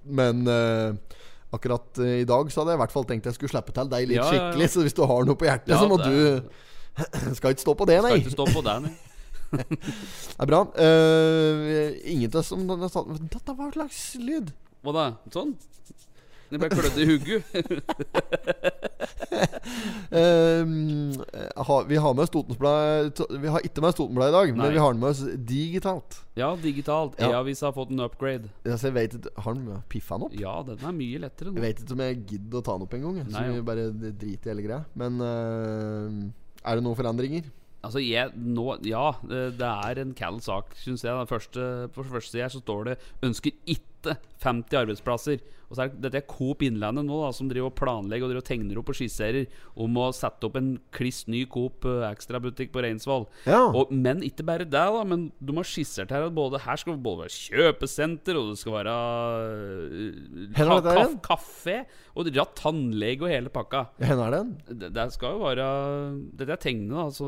Men 0.05 0.43
uh, 0.45 1.17
akkurat 1.55 1.97
uh, 2.01 2.11
i 2.19 2.27
dag 2.29 2.51
så 2.53 2.61
hadde 2.61 2.75
jeg 2.75 2.79
i 2.79 2.83
hvert 2.83 2.93
fall 2.93 3.07
tenkt 3.09 3.25
jeg 3.31 3.37
skulle 3.39 3.53
slippe 3.55 3.73
til 3.73 3.89
deg 3.89 4.05
litt 4.11 4.19
Ja, 4.19 4.27
ja, 4.27 4.29
ja. 4.29 4.37
skikkelig. 4.51 4.69
Så 4.75 4.85
hvis 4.85 4.97
du 4.97 5.01
har 5.09 5.25
noe 5.25 5.39
på 5.41 5.47
hjertet, 5.49 5.73
så 5.73 5.89
må 5.89 5.97
det- 6.01 6.13
du 6.13 6.63
Skal 7.39 7.51
ikke 7.55 7.65
stå 7.65 7.73
på 7.75 7.87
det, 7.89 7.97
nei. 8.05 8.13
Skal 8.13 8.21
ikke 8.21 8.35
stå 8.37 8.45
på 8.53 8.61
det, 8.69 8.75
nei. 8.85 8.93
Det 9.55 10.41
er 10.41 10.49
bra. 10.49 10.61
Uh, 10.75 11.97
ingen 12.11 12.29
av 12.31 12.41
oss 12.41 12.49
som 12.53 12.63
Dette 12.69 13.55
var 13.55 13.69
et 13.71 13.77
slags 13.79 13.99
lyd. 14.21 14.53
Hva 14.85 14.93
da? 14.95 15.03
Sånn? 15.33 15.55
Det 16.55 16.61
ble 16.63 16.69
klødd 16.71 16.99
i 17.03 17.07
hugget. 17.11 17.43
Ehm, 20.15 21.11
vi 21.89 21.97
har 21.99 22.13
med 22.15 22.27
Stotensblad 22.29 23.19
Vi 23.41 23.49
har 23.51 23.65
ikke 23.65 23.81
med 23.83 23.95
Stotensblad 23.95 24.29
i 24.29 24.35
dag, 24.35 24.51
Nei. 24.53 24.59
men 24.61 24.75
vi 24.75 24.79
har 24.79 24.93
den 24.93 25.01
med 25.01 25.09
oss 25.11 25.23
digitalt. 25.49 26.19
Ja, 26.39 26.53
digitalt. 26.59 27.17
E-avisa 27.19 27.69
har 27.69 27.75
fått 27.75 27.91
en 27.91 28.03
upgrade. 28.05 28.51
Altså, 28.63 28.89
jeg 28.89 28.95
vet 28.95 29.17
ikke 29.17 29.33
Har 29.43 29.57
den 29.57 29.83
piffa 29.91 30.19
den 30.19 30.27
opp? 30.29 30.37
Ja, 30.39 30.55
den 30.67 30.79
er 30.79 30.95
mye 30.95 31.21
lettere 31.25 31.53
Jeg 31.55 31.65
vet 31.65 31.83
ikke 31.83 31.97
om 31.97 32.05
jeg 32.05 32.21
gidder 32.31 32.61
å 32.61 32.65
ta 32.65 32.77
den 32.77 32.87
opp 32.87 32.97
engang. 32.97 33.19
Så 33.25 33.35
Nei, 33.35 33.45
vi 33.57 33.67
bare 33.73 33.89
driter 34.05 34.51
i 34.51 34.53
hele 34.53 34.65
greia. 34.67 34.81
Men 34.95 35.21
uh, 35.21 36.25
er 36.63 36.79
det 36.79 36.85
noen 36.85 36.99
forandringer? 36.99 37.51
Altså, 37.85 38.01
jeg, 38.01 38.31
nå, 38.33 38.65
ja, 38.87 39.11
det 39.29 39.43
det 39.59 39.67
er 39.69 40.01
en 40.01 40.15
kald 40.17 40.41
sak, 40.45 40.71
syns 40.79 41.03
jeg. 41.05 41.13
Den 41.13 41.29
første, 41.29 41.65
på 41.93 42.05
første 42.07 42.33
side 42.33 42.49
så 42.55 42.61
står 42.63 42.87
det 42.89 42.95
'ønsker 43.21 43.53
ikke 43.69 44.15
50 44.41 44.79
arbeidsplasser'. 44.81 45.43
Og 45.69 45.77
så 45.77 45.85
er 45.85 45.91
det 45.93 46.03
dette 46.05 46.21
er 46.21 46.27
Coop 46.29 46.63
Innlandet 46.65 47.07
nå, 47.07 47.17
da, 47.23 47.31
som 47.35 47.49
driver 47.49 47.71
og 47.71 47.77
planlegger 47.79 48.27
og 48.27 48.33
driver 48.33 48.43
og 48.43 48.47
tegner 48.47 48.79
opp 48.79 48.91
og 48.91 48.97
skisserer 48.97 49.47
om 49.81 49.99
å 50.01 50.09
sette 50.15 50.47
opp 50.47 50.57
en 50.59 50.75
kliss 50.95 51.23
ny 51.31 51.45
Coop 51.51 51.87
eh, 51.89 52.05
ekstrabutikk 52.09 52.73
på 52.73 52.83
Reinsvoll. 52.85 53.27
Ja. 53.49 53.63
Og, 53.67 53.93
men 53.93 54.23
ikke 54.25 54.45
bare 54.47 54.67
det, 54.67 54.73
da. 54.73 55.03
Men 55.07 55.29
de 55.39 55.55
har 55.57 55.69
skissert 55.69 56.13
her 56.13 56.27
at 56.27 56.35
både 56.35 56.61
her 56.65 56.81
skal 56.81 56.95
det 56.95 57.05
både 57.05 57.25
være 57.25 57.35
kjøpesenter, 57.35 58.39
og 58.39 58.51
det 58.51 58.59
skal 58.61 58.77
være 58.77 58.95
uh, 59.91 60.83
det 60.85 60.95
igjen? 60.95 61.17
kafé, 61.25 61.79
og 62.15 62.29
ja, 62.35 62.45
tannlege 62.57 63.25
og 63.25 63.31
hele 63.31 63.53
pakka. 63.53 63.87
Hvor 63.99 64.25
er 64.27 64.37
den? 64.37 64.53
Det, 64.69 64.91
det 64.95 65.07
skal 65.15 65.35
jo 65.35 65.43
være 65.45 65.65
Dette 66.35 66.55
er 66.55 66.61
tegnet, 66.61 66.95
altså 67.07 67.27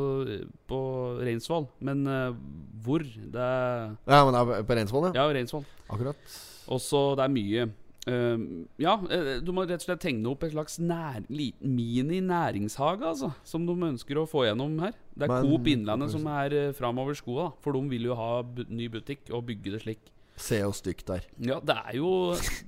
på 0.69 0.79
Reinsvoll. 1.23 1.67
Men 1.83 2.05
uh, 2.07 2.37
hvor? 2.85 3.03
Det 3.03 3.41
er 3.41 3.97
Ja, 4.07 4.21
men 4.23 4.35
det 4.35 4.43
er 4.43 4.69
på 4.69 4.77
Reinsvoll, 4.79 5.09
ja. 5.09 5.23
Ja, 5.23 5.27
Reinsvoll. 5.33 5.65
Akkurat. 5.87 6.39
Og 6.67 6.81
så 6.83 7.01
det 7.17 7.27
er 7.27 7.33
mye. 7.33 7.67
Eh, 8.07 8.37
ja, 8.79 8.93
eh, 9.11 9.39
du 9.43 9.51
må 9.51 9.65
rett 9.67 9.81
og 9.81 9.87
slett 9.89 10.03
tegne 10.05 10.29
opp 10.31 10.45
et 10.47 10.53
slags 10.53 10.77
nær, 10.79 11.25
mini-næringshage, 11.29 13.03
altså. 13.03 13.33
Som 13.43 13.65
de 13.67 13.75
ønsker 13.75 14.15
å 14.21 14.27
få 14.29 14.45
gjennom 14.47 14.79
her. 14.79 14.93
Det 15.17 15.27
er 15.27 15.33
Men- 15.33 15.43
Coop 15.49 15.67
Innlandet 15.67 16.11
som 16.11 16.25
er 16.27 16.53
uh, 16.53 16.73
framover 16.73 17.13
skoa. 17.17 17.53
For 17.61 17.73
de 17.73 17.81
vil 17.89 18.03
jo 18.07 18.15
ha 18.15 18.43
ny 18.69 18.87
butikk 18.87 19.31
og 19.33 19.45
bygge 19.47 19.71
det 19.75 19.81
slik. 19.83 19.99
Se 20.37 20.59
jo 20.61 20.69
stygt 20.75 21.07
der. 21.09 21.23
Ja, 21.41 21.57
det 21.65 21.73
er 21.73 21.95
jo 21.97 22.11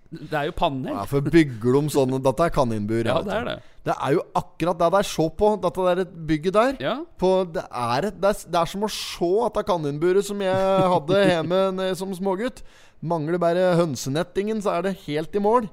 Det 0.10 0.34
er 0.34 0.48
jo 0.48 0.54
panel. 0.58 0.90
Ja, 0.90 1.04
for 1.10 1.22
bygger 1.22 1.76
de 1.78 1.92
sånne 1.94 2.18
Dette 2.26 2.48
er 2.48 2.54
kaninbur. 2.54 3.06
Ja, 3.06 3.20
det 3.26 3.36
er 3.36 3.46
det. 3.46 3.58
Det 3.86 3.94
er 3.96 4.16
jo 4.18 4.24
akkurat 4.36 4.80
det 4.80 4.90
der. 4.96 5.08
Se 5.08 5.28
på 5.38 5.52
dette 5.62 5.86
der 5.86 6.10
bygget 6.32 6.58
der. 6.58 6.74
Ja. 6.82 6.96
På, 7.22 7.46
det, 7.46 7.64
er 7.70 8.10
et, 8.10 8.18
det, 8.18 8.34
er, 8.34 8.52
det 8.52 8.62
er 8.62 8.72
som 8.74 8.86
å 8.86 8.92
se 8.94 9.32
dette 9.46 9.66
kaninburet 9.70 10.26
som 10.26 10.42
jeg 10.42 10.90
hadde 10.96 11.22
hjemme 11.30 11.92
som 12.02 12.16
smågutt. 12.18 12.64
Mangler 13.00 13.40
bare 13.40 13.70
hønsenettingen, 13.80 14.60
så 14.66 14.80
er 14.80 14.90
det 14.90 14.98
helt 15.06 15.38
i 15.38 15.44
mål. 15.44 15.70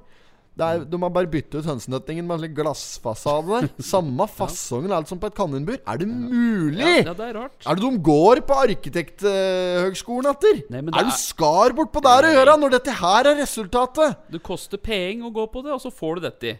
Det 0.57 0.65
er, 0.65 0.79
de 0.89 0.97
har 1.03 1.11
bare 1.13 1.29
byttet 1.29 1.59
ut 1.61 1.67
hønsenøttingen 1.69 2.25
med 2.25 2.33
en 2.39 2.41
slik 2.41 2.55
glassfasade 2.57 3.47
der. 3.61 3.67
Samme 3.93 4.25
fasongen 4.31 4.89
er 4.89 4.95
alt 4.97 5.11
som 5.11 5.19
på 5.21 5.29
et 5.29 5.35
kaninbur. 5.37 5.77
Er 5.85 5.99
det 6.01 6.07
mulig?! 6.09 7.03
Ja, 7.05 7.13
det 7.13 7.27
er 7.27 7.35
rart. 7.37 7.59
Er 7.61 7.77
det 7.77 7.83
de 7.85 7.99
går 8.07 8.41
på 8.47 8.57
arkitekthøgskolen 8.63 10.31
etter? 10.33 10.61
Nei, 10.73 10.81
men 10.81 10.93
er 10.97 11.05
du 11.07 11.11
er- 11.13 11.19
skar 11.21 11.75
bortpå 11.77 12.01
der 12.01 12.25
Nei. 12.27 12.33
gjøre 12.39 12.57
når 12.63 12.73
dette 12.77 12.95
her 13.03 13.29
er 13.31 13.37
resultatet? 13.41 14.17
Det 14.33 14.41
koster 14.43 14.77
penger 14.81 15.29
å 15.29 15.33
gå 15.35 15.45
på 15.53 15.63
det, 15.63 15.73
og 15.77 15.81
så 15.83 15.91
får 15.93 16.15
du 16.15 16.21
dette 16.27 16.49
i. 16.51 16.55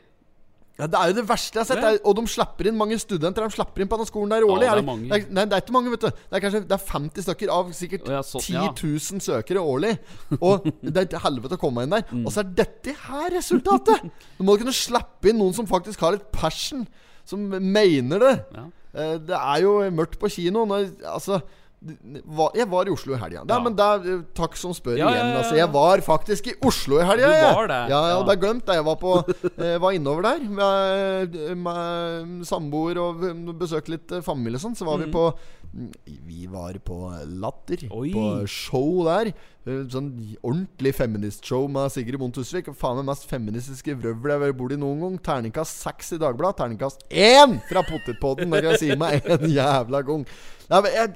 Ja, 0.77 0.85
Det 0.85 0.93
er 0.99 1.07
jo 1.09 1.13
det 1.17 1.23
verste 1.27 1.57
jeg 1.57 1.65
har 1.65 1.69
sett. 1.75 1.81
Det- 1.81 2.01
og 2.05 2.15
de 2.15 2.23
slipper 2.29 2.67
inn 2.69 2.77
mange 2.77 2.97
studenter 3.01 3.41
De 3.47 3.49
slipper 3.55 3.81
inn 3.81 3.87
på 3.89 3.97
denne 3.97 4.05
skolen 4.09 4.29
der 4.29 4.43
Ja, 4.45 4.45
årlig. 4.53 4.67
det 4.69 4.77
er 4.77 4.85
mange. 4.85 5.09
det 5.09 5.17
er, 5.17 5.33
nei, 5.33 5.45
det 5.45 5.53
er 5.57 5.61
ikke 5.65 5.73
mange, 5.73 5.89
vet 5.89 5.99
du. 6.01 6.09
Det 6.11 6.33
er 6.37 6.39
kanskje 6.43 6.61
det 6.67 6.71
er 6.77 6.83
50 6.91 7.23
stykker 7.25 7.49
av 7.49 7.71
sikkert 7.73 8.07
ja, 8.07 8.21
så- 8.21 8.39
10 8.43 8.53
ja. 8.53 8.67
000 8.71 9.19
søkere 9.25 9.57
årlig. 9.63 9.97
Og 10.39 10.63
det 10.83 10.97
er 10.97 11.01
et 11.01 11.21
helvete 11.23 11.57
å 11.57 11.59
komme 11.59 11.81
inn 11.83 11.89
der. 11.89 12.03
Mm. 12.11 12.25
Og 12.27 12.31
så 12.31 12.39
er 12.45 12.53
dette 12.53 12.93
her 12.93 13.29
resultatet! 13.33 14.11
Du 14.37 14.43
må 14.43 14.57
kunne 14.57 14.71
slippe 14.73 15.29
inn 15.29 15.39
noen 15.39 15.53
som 15.57 15.65
faktisk 15.65 15.99
har 15.99 16.11
litt 16.11 16.31
passion. 16.31 16.87
Som 17.25 17.49
mener 17.49 18.19
det. 18.19 18.45
Ja. 18.53 18.65
Eh, 18.93 19.17
Det 19.17 19.35
er 19.35 19.61
jo 19.61 19.79
mørkt 19.91 20.19
på 20.19 20.29
kino. 20.29 20.63
Når, 20.65 20.93
altså 21.03 21.41
jeg 21.77 22.65
var 22.71 22.87
i 22.89 22.91
Oslo 22.91 23.13
i 23.13 23.19
helga. 23.21 23.43
Ja. 23.47 23.57
Men 23.61 23.75
det 23.77 23.85
er, 23.85 24.07
eh, 24.15 24.21
takk 24.33 24.55
som 24.57 24.73
spør 24.73 24.97
Ja, 24.97 25.11
igjen. 25.13 25.35
Altså, 25.37 25.55
jeg 25.59 25.69
var 25.71 26.01
faktisk 26.01 26.47
i 26.49 26.55
Oslo 26.65 26.97
i 26.99 27.05
helga. 27.05 27.27
Du 27.27 27.55
var 27.59 27.67
det, 27.69 27.81
Ja, 27.91 27.99
jeg 28.09 28.17
hadde 28.17 28.37
glemt 28.41 28.65
det. 28.65 28.75
Jeg 28.79 28.85
var, 28.87 28.95
på, 28.95 29.13
jeg 29.61 29.81
var 29.83 29.91
innover 29.93 30.21
der 30.25 30.39
med, 30.49 31.37
med 31.55 32.45
samboer 32.49 32.97
og 32.97 33.21
besøkte 33.59 33.93
litt 33.93 34.11
eh, 34.11 34.25
familie 34.25 34.57
og 34.57 34.65
sånn. 34.65 34.75
Så 34.79 34.87
var 34.89 34.97
vi 35.03 35.11
på 35.13 35.27
Vi 36.25 36.47
var 36.49 36.73
på 36.81 36.97
Latter. 37.37 37.85
Mm. 37.85 37.93
Oi. 37.93 38.09
På 38.15 38.25
show 38.49 39.05
der. 39.05 39.31
Eh, 39.67 39.83
Sånn 39.93 40.09
ordentlig 40.41 40.95
feministshow 40.97 41.67
med 41.69 41.91
Sigrid 41.93 42.17
Bonde 42.17 42.39
Tusvik. 42.39 42.71
Faen 42.73 42.97
meg 43.03 43.09
mest 43.11 43.29
feministiske 43.29 43.93
vrøvl 44.01 44.33
jeg 44.33 44.41
har 44.47 44.57
vært 44.57 44.73
i 44.73 44.81
noen 44.81 45.05
gang. 45.05 45.21
Terningkast 45.29 45.83
seks 45.85 46.15
i 46.17 46.21
Dagbladet. 46.25 46.57
Terningkast 46.63 47.05
én 47.13 47.59
fra 47.69 47.85
Potetpodden, 47.85 48.49
når 48.49 48.71
jeg 48.71 48.83
sier 48.85 48.97
meg 48.99 49.21
en 49.29 49.45
jævla 49.45 50.01
gang. 50.09 50.25
Nei, 50.71 50.81
men 50.81 50.91
jeg, 50.95 51.15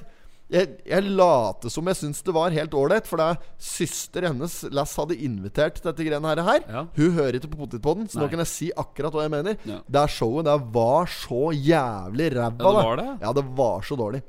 jeg, 0.52 0.74
jeg 0.86 1.06
late 1.16 1.70
som 1.72 1.86
jeg 1.88 1.98
syns 1.98 2.20
det 2.26 2.34
var 2.36 2.52
helt 2.54 2.74
ålreit, 2.76 3.06
for 3.08 3.22
er 3.24 3.38
søster 3.62 4.26
hennes 4.28 4.58
Les 4.74 4.92
hadde 5.00 5.16
invitert 5.24 5.78
til 5.80 5.88
dette 5.88 6.04
greiene 6.06 6.28
her. 6.34 6.42
her. 6.46 6.66
Ja. 6.68 6.82
Hun 6.98 7.16
hører 7.16 7.38
ikke 7.38 7.50
på 7.54 7.62
Potetpodden, 7.64 8.08
så 8.12 8.18
Nei. 8.20 8.26
nå 8.26 8.30
kan 8.34 8.44
jeg 8.44 8.50
si 8.52 8.68
akkurat 8.84 9.16
hva 9.16 9.24
jeg 9.26 9.32
mener. 9.34 9.56
Ja. 9.68 9.80
Det 9.96 10.04
showet 10.12 10.46
der 10.50 10.60
var 10.76 11.08
så 11.10 11.48
jævlig 11.56 12.28
ræva. 12.36 12.74
Ja, 12.82 12.94
det? 13.00 13.08
Ja, 13.24 13.32
det 13.40 13.46
var 13.58 13.82
så 13.88 13.98
dårlig. 13.98 14.22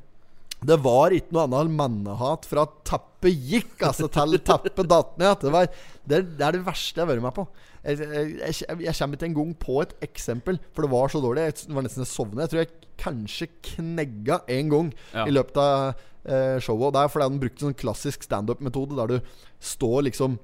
Det 0.64 0.78
var 0.80 1.12
ikke 1.12 1.36
noe 1.36 1.44
annet 1.50 1.74
mannehat 1.76 2.46
fra 2.48 2.64
teppet 2.88 3.36
gikk, 3.50 3.74
altså, 3.84 4.08
til 4.08 4.38
teppet 4.48 4.88
datt 4.88 5.18
ned. 5.20 5.42
Det, 5.44 5.52
var, 5.52 5.68
det, 6.08 6.22
det 6.40 6.46
er 6.48 6.56
det 6.56 6.64
verste 6.64 7.02
jeg 7.02 7.04
har 7.04 7.12
vært 7.12 7.26
med 7.26 7.36
på. 7.36 7.44
Jeg, 7.84 8.00
jeg, 8.00 8.54
jeg, 8.64 8.78
jeg 8.86 8.96
kommer 8.96 9.20
ikke 9.20 9.28
engang 9.28 9.52
på 9.60 9.76
et 9.84 9.92
eksempel, 10.08 10.62
for 10.72 10.86
det 10.88 10.92
var 10.96 11.12
så 11.12 11.20
dårlig. 11.20 11.50
Jeg, 11.50 11.68
var 11.76 11.84
nesten 11.84 12.06
jeg 12.06 12.12
sovnet. 12.14 12.46
Jeg 12.46 12.54
tror 12.54 12.64
jeg 12.64 12.72
kanskje 13.04 13.50
knegga 13.74 14.40
en 14.56 14.72
gang 14.72 14.94
Ja. 15.12 15.26
i 15.28 15.34
løpet 15.36 15.60
av 15.60 16.00
eh, 16.26 16.58
showet. 16.64 16.96
Det 16.96 17.04
er 17.04 17.14
fordi 17.14 17.30
han 17.30 17.44
brukte 17.44 17.68
sånn 17.68 17.78
klassisk 17.78 18.26
standup-metode 18.26 18.98
der 19.00 19.14
du 19.14 19.38
står 19.64 20.04
liksom 20.10 20.38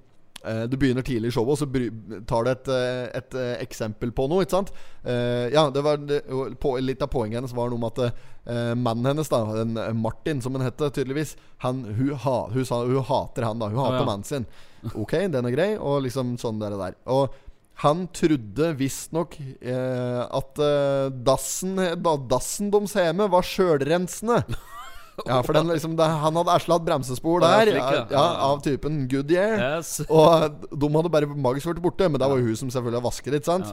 eh, 0.44 0.63
Du 0.72 0.78
begynner 0.80 1.06
tidlig 1.06 1.32
i 1.32 1.36
showet, 1.36 1.56
og 1.56 1.60
så 1.60 2.24
tar 2.30 2.46
du 2.46 2.52
et, 2.52 2.72
et, 2.76 3.18
et 3.22 3.39
eh, 3.39 3.54
eksempel 3.65 4.13
på 4.15 4.30
noe. 4.32 4.46
Ikke 4.46 4.58
sant? 4.60 4.72
Eh, 5.04 5.50
ja, 5.56 5.68
det 5.74 5.84
var 5.86 6.00
det, 6.04 6.22
på, 6.62 6.76
Litt 6.84 7.04
av 7.06 7.12
poenget 7.13 7.42
hennes 7.42 7.56
var 7.58 7.72
noe 7.72 7.82
med 7.82 8.00
at 8.00 8.24
eh, 8.46 8.74
mannen 8.78 9.12
hennes, 9.12 9.32
da 9.32 9.44
eh, 9.63 9.94
Martin, 9.98 10.42
som 10.46 10.58
han 10.58 10.68
hette 10.68 10.92
tydeligvis 10.96 11.36
han, 11.65 11.84
hun, 11.98 12.15
ha, 12.26 12.39
hun 12.54 12.65
sa 12.68 12.84
hun 12.86 13.06
hater 13.12 13.50
han, 13.50 13.62
da. 13.62 13.72
Hun 13.72 13.84
hater 13.86 14.04
ja. 14.04 14.10
mannen 14.13 14.28
sin. 14.28 14.50
Ok, 14.96 15.12
den 15.28 15.44
er 15.44 15.52
grei, 15.52 15.72
og 15.76 16.06
liksom 16.06 16.38
sånn 16.39 16.60
der. 16.62 16.78
der 16.80 16.94
Og 17.12 17.34
han 17.80 18.08
trodde 18.12 18.74
visstnok 18.76 19.38
eh, 19.39 20.24
at 20.24 20.60
eh, 20.60 21.12
dassen, 21.24 21.78
da, 21.80 22.15
dassen 22.28 22.74
deres 22.74 22.96
hjemme 22.98 23.30
var 23.32 23.48
sjølrensende. 23.48 24.42
Ja, 25.28 25.42
for 25.44 25.54
den, 25.58 25.68
liksom, 25.74 25.96
det, 26.00 26.06
han 26.24 26.36
hadde 26.40 26.54
erslatt 26.56 26.86
bremsespor 26.86 27.42
der, 27.44 27.72
ja, 28.12 28.26
av 28.50 28.62
typen 28.66 29.02
Goodyear. 29.12 29.58
Yes. 29.78 30.00
Og 30.08 30.60
de 30.72 30.92
hadde 30.96 31.12
bare 31.14 31.28
magisk 31.36 31.68
vært 31.72 31.82
borte, 31.84 32.08
men 32.10 32.20
det 32.22 32.30
var 32.30 32.38
jo 32.40 32.46
hun 32.52 32.56
som 32.56 32.70
selvfølgelig 32.72 33.02
litt 33.34 33.40
ikke 33.40 33.52
sant? 33.52 33.72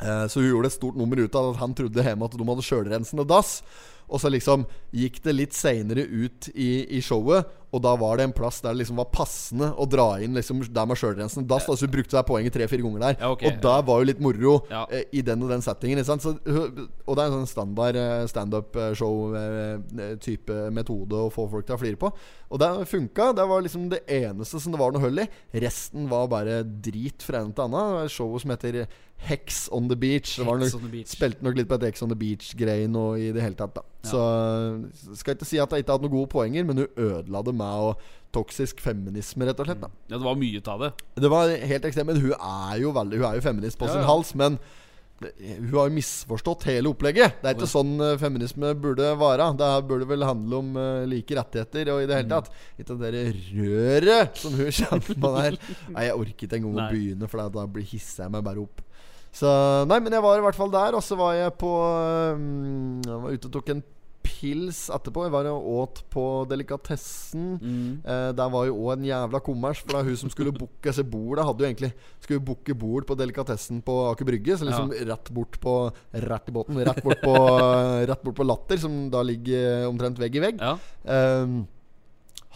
Eh, 0.00 0.24
Så 0.28 0.40
hun 0.40 0.48
gjorde 0.50 0.70
et 0.72 0.76
stort 0.78 0.96
nummer 0.96 1.20
ut 1.20 1.34
av 1.38 1.52
at 1.52 1.60
han 1.60 1.74
trodde 1.76 2.02
hjemme 2.06 2.24
at 2.24 2.36
de 2.38 2.46
hadde 2.48 2.64
sjølrensende 2.66 3.26
dass. 3.28 3.60
Og 4.08 4.20
så 4.20 4.28
liksom 4.28 4.66
gikk 4.92 5.22
det 5.24 5.32
litt 5.34 5.54
seinere 5.56 6.04
ut 6.04 6.50
i, 6.54 6.84
i 6.98 7.00
showet, 7.00 7.46
Og 7.74 7.82
da 7.82 7.92
var 7.98 8.20
det 8.20 8.28
en 8.28 8.34
plass 8.36 8.60
der 8.62 8.70
det 8.76 8.84
liksom 8.84 9.00
var 9.02 9.08
passende 9.10 9.72
å 9.74 9.84
dra 9.90 10.06
inn 10.22 10.36
liksom 10.38 10.60
der 10.70 10.86
med 10.86 10.96
sjølrensen 11.00 11.46
dass. 11.50 11.66
Da, 11.66 11.74
så 11.74 11.88
du 11.88 11.92
brukte 11.96 12.14
deg 12.14 12.26
poenget 12.28 12.54
tre-fire 12.54 12.84
ganger 12.86 13.02
der. 13.08 13.16
Ja, 13.18 13.32
okay, 13.34 13.50
og 13.50 13.58
da 13.64 13.74
var 13.82 13.96
jo 14.02 14.06
litt 14.12 14.20
moro 14.22 14.54
Ja. 14.70 14.84
eh, 14.94 15.04
i 15.12 15.20
den 15.26 15.42
og 15.42 15.50
den 15.50 15.64
settingen. 15.64 15.98
Ikke 15.98 16.12
sant? 16.12 16.22
Så, 16.22 16.30
og 16.38 17.16
det 17.16 17.20
er 17.24 17.26
en 17.32 17.38
sånn 17.40 17.50
standard 17.50 17.96
eh, 17.98 18.26
standup-show-type 19.34 20.56
metode 20.74 21.18
å 21.18 21.30
få 21.34 21.46
folk 21.50 21.66
til 21.68 21.76
å 21.76 21.80
flire 21.80 21.98
på. 22.00 22.10
Og 22.54 22.60
det 22.62 22.70
funka. 22.90 23.32
Det 23.36 23.46
var 23.50 23.62
liksom 23.64 23.88
det 23.92 24.02
eneste 24.10 24.60
som 24.62 24.72
det 24.74 24.80
var 24.80 24.90
noe 24.94 25.02
hull 25.04 25.18
i. 25.24 25.26
Resten 25.64 26.08
var 26.10 26.28
bare 26.32 26.62
drit 26.64 27.22
fra 27.24 27.38
ende 27.42 27.54
til 27.56 27.64
annen. 27.66 27.80
Det 27.90 27.96
var 27.98 28.04
et 28.10 28.14
show 28.14 28.30
som 28.42 28.50
heter 28.54 28.86
Hex 29.24 29.68
on 29.72 29.88
the 29.88 29.96
Beach. 29.96 30.36
Det 30.36 30.44
nok, 30.44 30.60
the 30.74 30.90
Beach. 30.92 31.08
Spilte 31.14 31.42
nok 31.46 31.56
litt 31.56 31.68
på 31.70 31.76
et 31.78 31.86
Hex 31.88 32.02
on 32.04 32.10
the 32.12 32.18
Beach-greie 32.18 32.88
nå 32.90 33.04
i 33.16 33.30
det 33.34 33.42
hele 33.44 33.56
tatt. 33.58 33.74
da 33.78 33.82
Så 34.04 34.20
skal 35.16 35.34
ikke 35.36 35.48
si 35.48 35.58
at 35.62 35.70
jeg 35.72 35.78
ikke 35.84 35.94
hatt 35.96 36.04
noen 36.04 36.12
gode 36.12 36.30
poenger, 36.34 36.62
men 36.68 36.76
hun 36.82 36.88
ødela 36.98 37.40
det 37.46 37.54
med 37.56 37.63
å 37.72 37.96
toksisk 38.34 38.80
feminisme, 38.82 39.46
rett 39.46 39.60
og 39.62 39.66
slett. 39.68 39.80
da 39.80 39.88
Ja, 40.10 40.16
det 40.18 40.24
var 40.26 40.34
mye 40.36 40.60
av 40.66 40.80
det. 40.82 40.92
det 41.22 41.28
var 41.30 41.48
helt 41.48 41.84
ekstremt. 41.86 42.06
Men 42.10 42.20
hun 42.20 42.32
er 42.34 42.80
jo 42.82 42.90
veldig 42.92 43.18
Hun 43.20 43.28
er 43.30 43.36
jo 43.38 43.44
feminist 43.46 43.78
på 43.78 43.86
Ja, 43.86 43.92
sin 43.92 44.02
ja. 44.02 44.06
hals. 44.08 44.34
Men 44.34 44.58
hun 45.22 45.70
har 45.78 45.86
jo 45.88 45.94
misforstått 45.94 46.64
hele 46.66 46.90
opplegget. 46.90 47.36
Det 47.40 47.46
er 47.48 47.54
ikke 47.54 47.68
sånn 47.70 47.92
eh, 48.02 48.16
feminisme 48.20 48.72
burde 48.76 49.12
være. 49.16 49.46
Det 49.56 49.68
burde 49.88 50.08
vel 50.10 50.24
handle 50.26 50.58
om 50.58 50.72
eh, 50.76 51.04
like 51.06 51.36
rettigheter 51.38 51.92
og 51.94 52.02
i 52.02 52.08
det 52.10 52.18
hele 52.18 52.26
Mm. 52.26 52.34
tatt. 52.34 52.50
Ikke 52.76 52.98
det 52.98 53.22
røret 53.54 54.36
som 54.42 54.52
hun 54.58 54.70
kommer 54.82 55.14
med 55.14 55.38
der. 55.38 55.58
Nei, 55.94 56.04
jeg 56.08 56.18
orker 56.18 56.48
ikke 56.48 56.58
engang 56.58 56.74
å 56.82 56.88
begynne, 56.90 57.28
for 57.30 57.38
da 57.54 57.66
blir 57.70 57.86
hisser 57.86 58.24
jeg 58.26 58.34
meg 58.34 58.44
bare 58.44 58.60
opp. 58.66 58.82
Så 59.34 59.48
Nei, 59.88 59.98
men 60.02 60.12
jeg 60.12 60.22
var 60.22 60.38
i 60.38 60.44
hvert 60.44 60.58
fall 60.58 60.70
der. 60.74 60.94
Og 60.98 61.02
så 61.02 61.16
var 61.18 61.32
jeg 61.38 61.54
på 61.62 61.70
um, 62.34 63.00
Jeg 63.06 63.22
var 63.24 63.30
ute 63.38 63.48
og 63.48 63.52
tok 63.56 63.72
en 63.74 63.82
pils 64.24 64.86
etterpå. 64.92 65.26
Jeg 65.26 65.34
var 65.34 65.48
og 65.50 65.68
åt 65.78 66.00
på 66.12 66.24
Delikatessen. 66.50 67.58
Mm. 67.60 67.90
Eh, 68.00 68.30
der 68.36 68.52
var 68.54 68.66
jo 68.68 68.78
òg 68.80 68.96
en 68.96 69.06
jævla 69.08 69.40
kommers. 69.44 69.82
For 69.84 69.98
er 69.98 70.08
hun 70.08 70.18
som 70.20 70.32
skulle 70.32 70.54
booke 70.56 70.94
bord 71.10 71.38
Da 71.38 71.46
hadde 71.46 71.64
jo 71.64 71.68
egentlig 71.68 71.92
Skulle 72.24 72.44
booke 72.44 72.74
bord 72.74 73.06
på 73.06 73.16
Delikatessen 73.18 73.82
på 73.84 73.98
Aker 74.10 74.28
Brygge. 74.28 74.58
Så 74.58 74.68
liksom 74.68 74.92
rett 74.92 75.30
bort 75.30 75.60
på 75.60 75.76
Rett 76.12 76.48
i 76.48 76.56
båten. 76.56 76.80
Rett 76.88 77.02
bort 77.04 77.22
på 77.22 77.36
Rett 78.10 78.24
bort 78.24 78.40
på 78.40 78.48
Latter, 78.48 78.80
som 78.80 79.08
da 79.12 79.22
ligger 79.22 79.88
omtrent 79.88 80.18
vegg 80.20 80.40
i 80.40 80.44
vegg. 80.48 80.60
Ja. 80.60 80.76
Eh, 81.04 81.56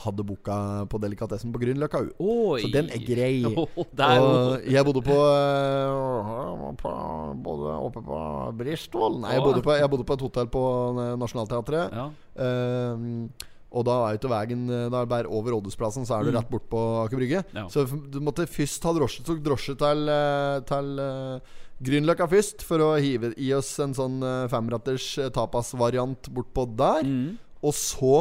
hadde 0.05 0.25
booka 0.27 0.57
på 0.91 1.01
Delikatessen 1.03 1.53
på 1.55 1.61
Grünerløkka, 1.63 2.05
Så 2.19 2.71
den 2.73 2.91
er 2.95 3.03
grei. 3.03 3.43
Oh, 3.59 3.85
det 3.91 4.05
er 4.05 4.21
Og 4.23 4.67
jeg 4.71 4.85
bodde 4.85 5.03
på, 5.03 5.19
øh, 5.19 6.73
på 6.79 6.95
både 7.43 7.75
oppe 7.89 8.03
på 8.07 8.23
Bristol 8.59 9.21
Nei, 9.23 9.35
jeg 9.35 9.43
bodde, 9.43 9.63
på, 9.63 9.75
jeg 9.75 9.91
bodde 9.91 10.07
på 10.07 10.19
et 10.19 10.25
hotell 10.27 10.49
på 10.49 10.65
eh, 10.95 11.15
Nationaltheatret. 11.19 11.95
ja. 11.95 12.09
Ehm, 12.39 13.31
og 13.69 13.85
da 13.85 13.97
er 14.09 14.19
til 14.21 14.33
veien 14.33 14.65
eh, 14.73 14.89
Da 14.93 15.03
er 15.03 15.11
bare 15.11 15.29
over 15.29 15.53
Rådhusplassen, 15.57 16.07
så 16.09 16.19
er 16.19 16.29
du 16.29 16.37
rett 16.37 16.51
bort 16.51 16.69
på 16.73 16.83
Aker 17.05 17.21
Brygge. 17.21 17.43
Mm. 17.51 17.59
Ja. 17.63 17.65
Så 17.73 17.85
du 17.85 18.21
måtte 18.25 18.49
først 18.49 18.81
ta 18.85 18.95
drosje 18.97 19.25
Tok 19.27 19.43
drosje 19.45 19.77
til, 19.79 20.09
eh, 20.13 20.61
til 20.69 21.03
uh, 21.03 21.57
Grünerløkka 21.85 22.27
først, 22.31 22.65
for 22.67 22.83
å 22.83 22.89
hive 22.99 23.35
i 23.39 23.53
oss 23.55 23.71
en 23.83 23.93
sånn 23.95 24.17
uh, 24.25 24.49
femretters 24.51 25.13
eh, 25.21 25.29
tapasvariant 25.35 26.31
bortpå 26.35 26.65
der. 26.79 27.05
Mm. 27.07 27.37
Og 27.63 27.77
så 27.77 28.15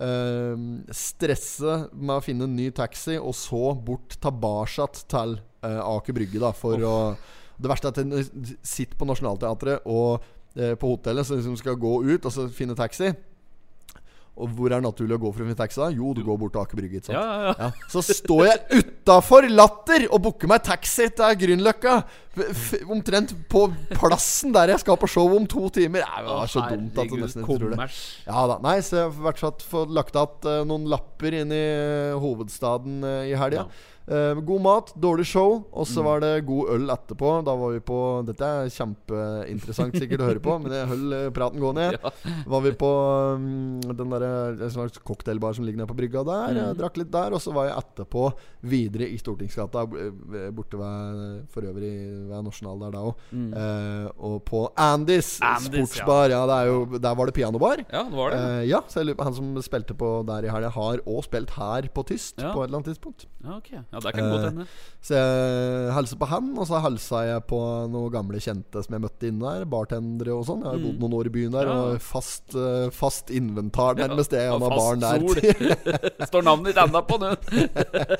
eh, 0.00 0.64
stresse 0.96 1.76
med 1.92 2.16
å 2.16 2.24
finne 2.24 2.48
en 2.48 2.56
ny 2.56 2.70
taxi, 2.74 3.18
og 3.20 3.34
så 3.36 3.74
bort 3.76 4.16
tilbake 4.20 4.88
til 5.10 5.38
eh, 5.66 5.80
Aker 5.84 6.16
Brygge, 6.16 6.42
da, 6.42 6.52
for 6.56 6.80
å 6.80 6.96
Det 7.60 7.68
verste 7.68 7.90
er 7.90 7.92
at 7.92 7.98
en 8.00 8.56
sitter 8.64 8.96
på 8.96 9.04
Nationaltheatret 9.04 9.84
og 9.84 10.22
eh, 10.56 10.72
på 10.80 10.94
hotellet, 10.94 11.26
så 11.28 11.36
liksom 11.36 11.58
skal 11.60 11.76
gå 11.76 11.98
ut 12.08 12.24
og 12.24 12.32
så 12.32 12.48
finne 12.48 12.76
taxi. 12.78 13.12
Og 14.40 14.48
hvor 14.56 14.70
er 14.70 14.78
det 14.78 14.86
naturlig 14.86 15.18
å 15.18 15.20
gå 15.20 15.32
for 15.34 15.42
å 15.42 15.46
finne 15.48 15.58
taxi? 15.58 15.80
da? 15.82 15.90
Jo, 15.92 16.14
du 16.16 16.22
går 16.24 16.38
bort 16.40 16.54
til 16.54 16.62
Aker 16.62 16.78
Brygge. 16.80 17.02
Ja, 17.12 17.24
ja. 17.44 17.52
Ja, 17.58 17.70
så 17.92 18.00
står 18.06 18.46
jeg 18.46 18.80
utafor 18.80 19.48
Latter 19.50 20.06
og 20.08 20.22
booker 20.24 20.48
meg 20.50 20.64
taxi 20.64 21.10
til 21.12 21.36
Grünerløkka. 21.42 21.98
Omtrent 22.90 23.34
på 23.50 23.64
plassen 23.96 24.54
der 24.54 24.74
jeg 24.74 24.82
skal 24.84 24.98
på 25.00 25.08
show 25.10 25.34
om 25.36 25.46
to 25.50 25.68
timer. 25.74 26.04
Det 26.06 26.26
var 26.30 26.50
så 26.50 26.64
dumt 26.70 26.98
at 27.02 27.10
du 27.10 27.16
nesten 27.20 27.44
ikke 27.44 27.58
tror 27.58 27.74
det. 27.76 27.90
Ja 28.28 28.46
da. 28.52 28.58
Nei, 28.64 28.76
så 28.86 29.02
jeg 29.02 29.14
har 29.18 29.40
fått 29.42 29.94
lagt 29.94 30.14
igjen 30.14 30.50
eh, 30.52 30.64
noen 30.70 30.86
lapper 30.90 31.40
inn 31.42 31.54
i 31.54 31.64
eh, 31.64 32.18
hovedstaden 32.22 33.02
eh, 33.06 33.32
i 33.32 33.38
helga. 33.38 33.66
Eh, 34.10 34.34
god 34.42 34.62
mat, 34.64 34.88
dårlig 34.98 35.26
show, 35.28 35.60
og 35.70 35.84
Mm. 35.86 35.90
så 35.92 36.02
var 36.02 36.20
det 36.20 36.30
god 36.46 36.70
øl 36.74 36.90
etterpå. 36.90 37.28
Da 37.46 37.52
var 37.54 37.70
vi 37.76 37.80
på 37.86 37.98
Dette 38.26 38.42
er 38.42 38.70
kjempeinteressant 38.74 39.94
sikkert 39.94 40.24
å 40.24 40.26
høre 40.30 40.42
på, 40.42 40.56
men 40.62 40.72
jeg 40.74 40.88
holder 40.90 41.26
eh, 41.28 41.30
praten 41.36 41.60
gående. 41.62 41.84
Ja. 42.00 42.10
Var 42.50 42.60
vi 42.64 42.72
på 42.78 42.90
um, 43.36 43.78
den 43.86 44.10
der, 44.10 44.24
en 44.66 44.70
slags 44.72 44.98
cocktailbar 45.06 45.54
som 45.54 45.64
ligger 45.66 45.82
nede 45.82 45.90
på 45.92 45.96
brygga 45.98 46.24
der. 46.26 46.50
Mm. 46.56 46.58
Jeg 46.62 46.78
drakk 46.80 46.98
litt 47.00 47.12
der, 47.14 47.36
og 47.36 47.42
så 47.44 47.54
var 47.54 47.68
jeg 47.68 47.78
etterpå 47.84 48.24
videre 48.72 49.08
i 49.10 49.18
Stortingsgata, 49.20 49.84
borte 50.56 50.80
ved 50.80 51.46
For 51.54 51.70
øvrig 51.70 51.94
ved 52.28 52.44
Nasjonal 52.44 52.78
der 52.84 52.90
da 52.96 53.02
òg. 53.08 53.14
Eh, 53.32 54.08
og 54.18 54.44
på 54.44 54.60
Andys, 54.76 55.38
Mm. 55.40 55.46
Andys, 55.50 55.90
sportsbar. 55.94 56.30
Ja, 56.30 56.42
det 56.46 56.56
er 56.60 56.66
jo, 56.70 56.98
der 56.98 57.14
var 57.14 57.26
det 57.26 57.34
pianobar. 57.34 57.76
Ja, 57.92 58.02
det 58.04 58.12
var 58.16 58.30
det. 58.30 58.38
uh, 58.40 58.62
ja, 58.68 58.80
så 58.88 59.04
jeg 59.04 59.16
Han 59.20 59.34
som 59.34 59.54
spilte 59.62 59.94
på 59.94 60.24
der 60.26 60.44
i 60.44 60.50
helga, 60.52 60.70
har 60.70 60.98
òg 61.06 61.24
spilt 61.24 61.50
her 61.56 61.82
på 61.94 62.04
Tyst 62.06 62.38
Ja. 62.40 62.52
på 62.52 62.62
et 62.62 62.68
eller 62.68 62.78
annet 62.80 62.90
tidspunkt. 62.94 63.26
Ja, 63.44 63.56
ok. 63.56 63.70
Ja, 63.72 63.98
det 64.00 64.12
kan 64.14 64.30
godt 64.30 64.40
Eh, 64.44 64.50
hende. 64.50 64.66
Så 65.02 65.14
jeg 65.16 65.94
hilser 65.96 66.16
på 66.20 66.26
han, 66.28 66.58
og 66.58 66.66
så 66.66 66.80
hilsa 66.82 67.22
jeg 67.26 67.46
på 67.46 67.58
noen 67.90 68.10
gamle 68.12 68.38
kjente 68.40 68.82
som 68.84 68.92
jeg 68.96 69.00
møtte 69.02 69.28
inne 69.28 69.40
der. 69.40 69.64
Bartendere 69.64 70.34
og 70.36 70.44
sånn. 70.46 70.60
Jeg 70.62 70.68
har 70.70 70.76
jo 70.78 70.86
bodd 70.90 71.00
noen 71.00 71.14
år 71.20 71.26
i 71.26 71.30
byen 71.30 71.52
der, 71.52 71.66
Mm. 71.66 71.70
Ja. 71.70 71.82
og 71.94 72.00
fast, 72.00 72.52
fast 72.92 73.30
inventar 73.30 73.94
nærmest 73.96 74.30
det 74.30 74.42
Ja, 74.44 74.52
han 74.52 74.62
har 74.62 74.70
baren 74.70 75.00
der. 75.00 75.18
sol. 75.20 76.26
Står 76.30 76.42
navnet 76.42 76.66
ditt 76.74 76.76
enda 76.84 77.00
på 77.02 77.18
nå. 77.20 77.30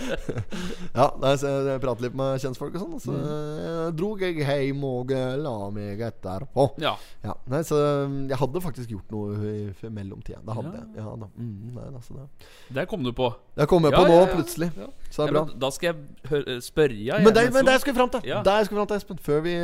ja, 0.95 1.07
nei, 1.21 1.35
så 1.41 1.51
jeg 1.69 1.81
pratet 1.83 2.05
litt 2.07 2.17
med 2.19 2.41
kjentfolk 2.43 2.75
og 2.77 2.83
sånn, 2.85 3.01
så 3.05 3.11
Mm. 3.21 3.90
Drog 3.97 4.21
jeg 4.23 4.37
hjem 4.41 4.85
og 4.85 5.11
eh, 5.13 5.37
la 5.41 5.55
meg 5.75 6.01
etterpå. 6.01 6.67
Ja. 6.83 6.95
Ja, 7.25 7.35
nei, 7.53 7.61
så 7.67 7.79
um, 8.07 8.29
jeg 8.31 8.39
hadde 8.41 8.63
faktisk 8.65 8.91
gjort 8.95 9.11
noe 9.13 9.37
i 9.51 9.91
mellomtida. 9.91 10.41
Det 10.47 10.57
hadde 10.57 10.73
Ja. 10.75 10.81
jeg. 10.81 10.97
Ja, 10.97 11.17
da. 11.21 11.29
Mm, 11.37 11.75
nei, 11.77 11.87
altså 11.91 12.15
så 12.15 12.19
det. 12.21 12.49
Der 12.79 12.87
kom 12.91 13.03
du 13.05 13.13
på. 13.13 13.31
Det 13.57 13.67
kom 13.69 13.85
jeg 13.85 13.93
Ja, 13.93 13.99
på 13.99 14.09
nå, 14.09 14.15
ja, 14.15 14.27
ja. 14.27 14.35
plutselig. 14.35 14.71
Ja. 14.77 14.87
Så 15.11 15.27
det 15.27 15.35
Ja, 15.35 15.41
er 15.43 15.45
bra. 15.45 15.59
da 15.67 15.71
skal 15.71 15.95
jeg 15.95 16.63
spørre 16.63 16.97
jeg, 17.05 17.25
Men 17.25 17.35
det, 17.35 17.53
men 17.53 17.65
det 17.67 17.81
skal 17.81 17.93
vi 17.95 17.99
fram 17.99 18.11
til. 18.11 18.21
Ja. 18.31 18.43
Espen. 18.61 19.19
Før 19.19 19.41
vi 19.43 19.55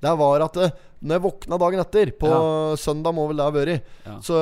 Det 0.00 0.12
var 0.18 0.40
at 0.44 0.56
eh, 0.56 0.70
Når 1.00 1.14
jeg 1.14 1.22
våkna 1.22 1.58
dagen 1.62 1.78
etter, 1.78 2.10
på 2.18 2.28
søndag 2.80 3.14
må 3.14 3.28
vel 3.30 3.36
det 3.38 3.44
ha 3.46 3.52
vært, 3.54 3.82
Ja. 4.04 4.16
så 4.24 4.34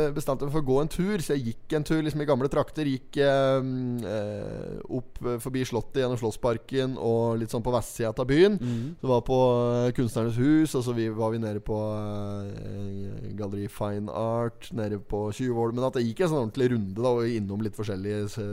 eh, 0.00 0.10
bestemte 0.16 0.46
jeg 0.46 0.48
meg 0.48 0.54
for 0.54 0.62
å 0.64 0.68
gå 0.70 0.78
en 0.80 0.88
tur. 0.88 1.18
Så 1.20 1.34
jeg 1.36 1.44
gikk 1.50 1.74
en 1.76 1.84
tur 1.84 2.00
liksom 2.02 2.22
i 2.22 2.28
gamle 2.30 2.48
trakter. 2.48 2.88
Gikk 2.88 3.18
eh, 3.20 3.60
eh, 4.08 4.78
opp 4.96 5.20
forbi 5.44 5.64
Slottet, 5.68 6.00
gjennom 6.00 6.16
Slottsparken 6.20 6.94
og 6.96 7.36
litt 7.42 7.52
sånn 7.52 7.64
på 7.66 7.74
vestsida 7.74 8.14
av 8.16 8.26
byen. 8.30 8.56
Mm. 8.56 8.86
Så 9.02 9.10
var 9.12 9.20
på 9.28 9.38
eh, 9.84 9.90
Kunstnernes 9.98 10.38
hus, 10.40 10.74
og 10.80 10.86
så 10.88 10.94
vi, 10.96 11.10
var 11.12 11.34
vi 11.36 11.42
nede 11.44 11.60
på 11.60 11.76
eh, 11.76 13.30
Galleri 13.36 13.68
Fine 13.68 14.08
Art, 14.08 14.70
nede 14.76 14.98
på 15.04 15.26
Tjuvholmen. 15.36 15.84
At 15.84 16.00
jeg 16.00 16.10
gikk 16.10 16.24
en 16.24 16.32
sånn 16.32 16.42
ordentlig 16.46 16.70
runde 16.74 16.96
da 17.04 17.12
og 17.12 17.28
innom 17.28 17.60
litt 17.64 17.76
forskjellige 17.76 18.24
se- 18.32 18.48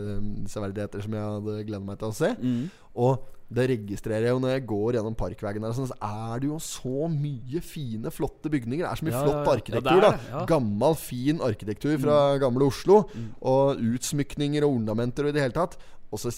severdigheter 0.51 1.03
som 1.07 1.15
jeg 1.17 1.31
hadde 1.31 1.57
gleda 1.67 1.83
meg 1.87 1.99
til 2.01 2.11
å 2.11 2.17
se. 2.17 2.33
Mm. 2.41 2.61
Og 2.97 3.23
det 3.47 3.63
registrerer 3.71 4.25
jeg 4.27 4.33
jo 4.35 4.39
når 4.43 4.51
jeg 4.57 4.63
går 4.67 4.97
gjennom 4.97 5.13
parkveien 5.15 5.63
der. 5.63 5.75
Sånn, 5.77 5.87
så 5.87 5.95
er 6.03 6.41
det 6.43 6.49
jo 6.49 6.57
så 6.59 7.07
mye 7.11 7.61
fine, 7.63 8.11
flotte 8.11 8.51
bygninger. 8.51 8.83
Det 8.83 8.89
er 8.91 8.99
så 8.99 9.07
mye 9.07 9.15
Ja, 9.15 9.21
flott 9.23 9.51
arkitektur. 9.53 10.01
ja. 10.03 10.09
Er 10.11 10.17
da. 10.17 10.41
Mm. 10.41 10.47
Gammel, 10.51 10.97
fin 10.99 11.39
arkitektur 11.47 11.93
fra 12.03 12.17
gamle 12.43 12.67
Oslo. 12.67 13.05
Og 13.41 13.79
utsmykninger 13.93 14.67
og 14.67 14.81
ornamenter 14.81 15.23
og 15.23 15.31
i 15.31 15.37
det 15.37 15.45
hele 15.45 15.55
tatt. 15.55 15.77
Og 16.11 16.19
så 16.23 16.31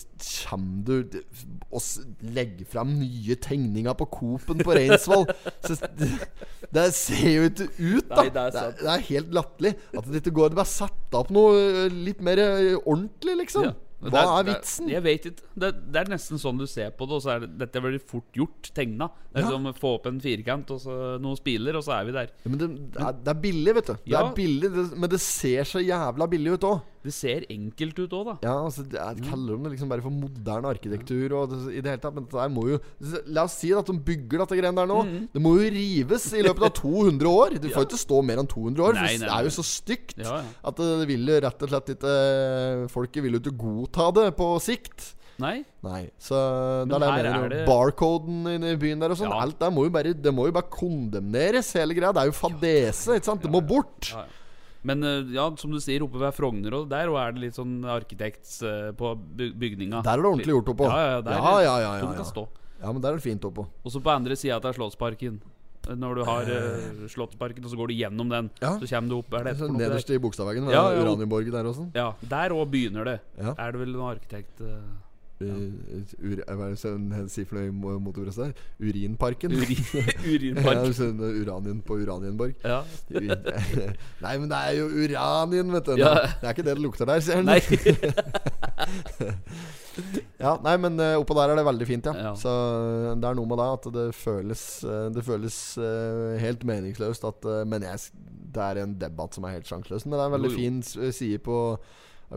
kommer 0.49 0.85
du 0.85 1.19
og 1.69 1.81
legger 2.25 2.65
fram 2.65 2.95
nye 2.97 3.35
tegninger 3.37 3.93
på 3.97 4.07
Coop-en 4.09 4.63
på 4.65 4.73
Reinsvoll. 4.73 5.27
Så 5.65 5.75
det, 5.97 6.07
det 6.73 6.87
ser 6.97 7.27
jo 7.35 7.43
ikke 7.51 7.67
ut, 7.77 8.07
da. 8.09 8.23
Nei, 8.23 8.29
det 8.33 8.41
er 8.47 8.55
det, 8.55 8.63
er, 8.63 8.71
det 8.79 8.89
er 8.95 9.05
helt 9.11 9.35
latterlig. 9.37 9.75
At 9.97 10.09
det 10.09 10.23
ikke 10.23 10.33
går 10.39 10.49
Det 10.53 10.61
bare 10.61 10.73
setter 10.77 11.21
opp 11.21 11.29
noe 11.33 11.85
litt 11.93 12.21
mer 12.25 12.41
ordentlig, 12.85 13.37
liksom. 13.45 13.69
Ja. 13.69 13.75
Hva 13.99 14.21
er 14.39 14.43
det 14.47 14.53
jeg 14.88 15.03
vet 15.03 15.25
ikke. 15.27 15.43
Det, 15.59 15.69
det 15.91 15.99
er 15.99 16.09
nesten 16.13 16.39
sånn 16.39 16.57
du 16.57 16.65
ser 16.71 16.91
på 16.95 17.03
det, 17.09 17.17
og 17.17 17.23
så 17.25 17.33
er 17.33 17.39
det, 17.43 17.49
dette 17.59 17.81
veldig 17.83 17.99
fort 18.07 18.31
gjort 18.38 18.69
tegna. 18.73 19.09
Det 19.33 19.41
er 19.41 19.43
Ja. 19.43 19.49
som 19.51 19.65
å 19.67 19.73
få 19.75 19.95
opp 19.97 20.05
en 20.07 20.21
firkant 20.23 20.71
og 20.71 20.79
så 20.79 21.19
noen 21.19 21.35
spiler, 21.35 21.75
og 21.75 21.83
så 21.83 21.97
er 21.99 22.05
vi 22.07 22.12
der. 22.15 22.29
Ja, 22.45 22.49
men 22.53 22.57
det, 22.62 22.69
er, 22.95 23.12
det 23.12 23.33
er 23.33 23.41
billig, 23.43 23.73
vet 23.75 23.85
du. 23.91 23.93
Det 23.93 24.13
Ja. 24.13 24.21
er 24.29 24.33
billig, 24.35 24.71
Men 24.95 25.09
det 25.09 25.19
ser 25.19 25.63
så 25.67 25.83
jævla 25.83 26.29
billig 26.31 26.53
ut 26.53 26.62
òg. 26.69 26.79
Det 27.03 27.13
ser 27.15 27.45
enkelt 27.49 27.99
ut 28.01 28.12
òg, 28.12 28.25
da. 28.27 28.33
Ja, 28.43 28.55
altså, 28.65 28.83
er, 28.91 29.19
kaller 29.23 29.53
dem 29.55 29.63
det 29.63 29.71
liksom 29.71 29.88
bare 29.91 30.03
for 30.03 30.12
moderne 30.12 30.67
arkitektur 30.67 31.31
og 31.38 31.53
det, 31.53 31.59
i 31.77 31.79
det 31.81 31.93
hele 31.93 32.01
tatt. 32.03 32.13
Men 32.17 32.25
det 32.27 32.47
må 32.51 32.65
jo 32.73 32.79
La 33.31 33.45
oss 33.47 33.55
si 33.62 33.69
at 33.71 33.88
de 33.88 33.95
bygger 33.95 34.43
dette 34.43 34.57
greiene 34.59 34.75
der 34.81 34.89
nå. 34.91 34.97
Mhm. 35.07 35.29
Det 35.33 35.41
må 35.41 35.53
jo 35.62 35.69
rives 35.77 36.25
i 36.35 36.43
løpet 36.43 36.65
av 36.67 36.73
200 36.81 37.31
år. 37.31 37.55
Det 37.59 37.71
får 37.71 37.85
jo 37.85 37.89
ikke 37.91 38.01
stå 38.03 38.19
mer 38.27 38.41
enn 38.43 38.51
200 38.51 38.83
år. 38.89 38.99
Nei, 38.99 39.13
for 39.15 39.25
det 39.25 39.31
er 39.38 39.47
jo 39.47 39.53
så 39.55 39.65
stygt 39.69 40.17
Ja, 40.19 40.41
ja. 40.41 40.51
at 40.71 40.75
det 40.83 41.07
vil 41.07 41.31
rett 41.47 41.63
og 41.63 41.71
slett 41.71 41.93
ikke 41.95 42.17
Folket 42.91 43.23
vil 43.23 43.38
jo 43.38 43.41
ikke 43.45 43.55
godta 43.63 44.09
det 44.19 44.27
på 44.35 44.49
sikt. 44.63 45.13
Nei? 45.39 45.62
Nei, 45.85 46.01
så 46.19 46.35
er 46.35 46.89
jeg 46.91 46.99
her 46.99 47.23
mener. 47.23 47.45
er 47.45 47.49
det- 47.53 47.65
Barcoden 47.69 48.41
inne 48.57 48.73
i 48.73 48.75
byen 48.75 48.99
der 48.99 49.12
og 49.15 49.17
sånn. 49.21 49.31
Ja. 49.31 49.39
Alt 49.45 49.57
der 49.62 49.71
må 49.71 49.85
jo 49.88 49.89
bare 49.95 50.12
Det 50.13 50.33
må 50.35 50.47
jo 50.49 50.51
bare 50.51 50.67
kondemneres, 50.67 51.71
hele 51.79 51.95
greia. 51.95 52.12
Det 52.12 52.23
er 52.25 52.25
jo 52.27 52.35
fadese, 52.35 53.15
ikke 53.15 53.29
sant? 53.31 53.41
Det 53.45 53.51
må 53.53 53.62
bort. 53.65 54.12
Ja, 54.12 54.25
ja. 54.25 54.35
Men 54.87 55.03
eh, 55.03 55.33
ja, 55.35 55.45
som 55.59 55.73
du 55.73 55.79
sier, 55.83 56.03
oppe 56.05 56.21
ved 56.21 56.35
Frogner 56.37 56.75
og 56.77 56.89
der 56.91 57.11
og 57.11 57.19
er 57.19 57.35
det 57.35 57.43
litt 57.47 57.57
sånn 57.57 57.81
arkitekt 57.83 58.47
eh, 58.63 58.89
på 58.95 59.13
bygninga. 59.39 60.03
Der 60.05 60.15
er 60.15 60.23
det 60.23 60.31
ordentlig 60.31 60.55
gjort 60.55 60.73
oppå. 60.75 60.87
Ja, 60.87 60.99
ja, 61.17 61.21
der, 61.25 61.35
ja, 61.35 61.53
ja, 61.65 61.77
ja, 61.83 61.93
ja, 61.99 62.11
ja. 62.15 62.45
ja, 62.83 62.91
men 62.93 63.01
der 63.03 63.11
er 63.15 63.19
det 63.19 63.25
fint 63.25 63.47
oppå. 63.49 63.67
Og 63.83 63.91
så 63.91 64.01
på 64.03 64.13
andre 64.13 64.39
sida 64.39 64.59
av 64.61 64.75
Slottsparken. 64.77 65.41
Når 65.89 66.19
du 66.19 66.23
har 66.27 66.49
uh, 66.51 67.05
Slottsparken, 67.09 67.63
og 67.65 67.71
så 67.71 67.77
går 67.79 67.89
du 67.89 67.95
gjennom 67.97 68.29
den, 68.29 68.49
Ja. 68.61 68.75
så 68.77 68.85
kommer 68.85 69.09
du 69.09 69.15
opp 69.23 69.33
Er 69.33 69.47
det 69.47 69.53
Så 69.57 69.69
der? 69.71 69.77
Nederst 69.79 70.09
i 70.11 70.19
Bogstadveggen, 70.21 70.67
Ja, 70.69 70.83
ja, 70.93 71.01
Uranienborg 71.01 71.49
der 71.51 71.65
også. 71.65 71.87
Ja, 71.95 72.11
der 72.21 72.53
òg 72.53 72.67
begynner 72.69 73.07
det. 73.07 73.19
Ja. 73.39 73.55
Er 73.57 73.71
det 73.73 73.79
vel 73.81 73.95
noen 73.95 74.11
arkitekt 74.13 74.61
eh, 74.61 74.75
Uh, 74.75 75.08
ur, 75.39 76.41
hva 76.43 76.67
er 76.67 76.73
det 76.75 76.91
hun 76.91 77.30
sier 77.32 77.47
for 77.47 77.60
noe 77.60 77.69
i 77.69 78.02
motorbrøstet? 78.04 78.58
Urinparken? 78.82 79.54
Urin, 79.60 79.84
ja, 79.93 80.04
Urinpark? 80.34 80.89
sånn 80.97 81.21
uranien 81.21 81.80
på 81.86 81.99
Uranienborg. 82.02 82.58
Ja. 82.65 82.82
Nei, 84.25 84.34
men 84.36 84.49
det 84.52 84.60
er 84.60 84.80
jo 84.82 84.89
uranien, 84.89 85.71
vet 85.78 85.91
du. 85.91 85.95
Ja. 86.02 86.15
Det 86.41 86.49
er 86.49 86.56
ikke 86.58 86.67
det 86.67 86.75
det 86.80 86.84
lukter 86.86 87.10
der, 87.10 87.23
sier 87.23 87.39
han. 87.41 87.49
Nei. 87.49 87.60
Ja, 90.39 90.54
nei, 90.63 90.75
men 90.80 90.95
eh, 91.04 91.17
oppå 91.19 91.36
der 91.36 91.52
er 91.52 91.58
det 91.60 91.65
veldig 91.67 91.86
fint, 91.89 92.06
ja. 92.08 92.30
Ja. 92.30 92.34
Så 92.39 92.47
eh, 92.47 93.15
det 93.19 93.28
er 93.28 93.36
noe 93.36 93.49
med 93.49 93.60
det 93.60 93.65
at 93.73 93.88
det 93.91 94.06
føles 94.15 94.62
eh, 94.88 95.08
Det 95.12 95.23
føles 95.28 95.58
eh, 95.84 96.38
helt 96.39 96.63
meningsløst 96.69 97.25
at 97.28 97.47
eh, 97.49 97.65
Men 97.67 97.84
jeg, 97.84 98.06
det 98.56 98.63
er 98.63 98.80
en 98.86 98.93
debatt 99.02 99.36
som 99.36 99.43
er 99.49 99.58
helt 99.58 99.67
sjanseløs. 99.67 100.06
Men 100.08 100.15
det 100.15 100.21
er 100.21 100.30
en 100.32 100.36
veldig 100.38 100.52
Jo, 100.54 100.56
jo. 100.56 100.62
fin 100.62 101.12
side 101.19 101.41
på, 101.43 101.58
ja, 101.75 101.82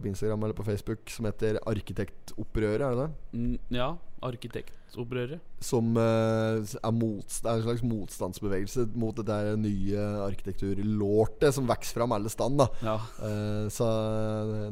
på 0.01 0.09
Instagram 0.09 0.43
eller 0.47 0.57
på 0.57 0.65
Facebook 0.65 1.11
som 1.13 1.29
heter 1.29 1.59
Arkitektopprøret, 1.67 2.81
er 2.81 2.95
det 2.97 2.99
det? 3.03 3.39
Mm, 3.39 3.59
ja. 3.77 3.93
Arkitektopprøret. 4.23 5.41
Som 5.63 5.97
uh, 5.97 6.59
er, 6.63 6.95
motst 6.95 7.47
er 7.47 7.59
en 7.59 7.65
slags 7.67 7.85
motstandsbevegelse 7.87 8.87
mot 8.99 9.17
det 9.19 9.27
der 9.29 9.57
nye 9.61 10.07
arkitekturlortet 10.27 11.55
som 11.55 11.69
vokser 11.71 12.01
fram 12.01 12.15
alle 12.17 12.33
stand. 12.33 12.65
Ja. 12.83 12.99
Uh, 13.21 13.67
Så 13.73 13.89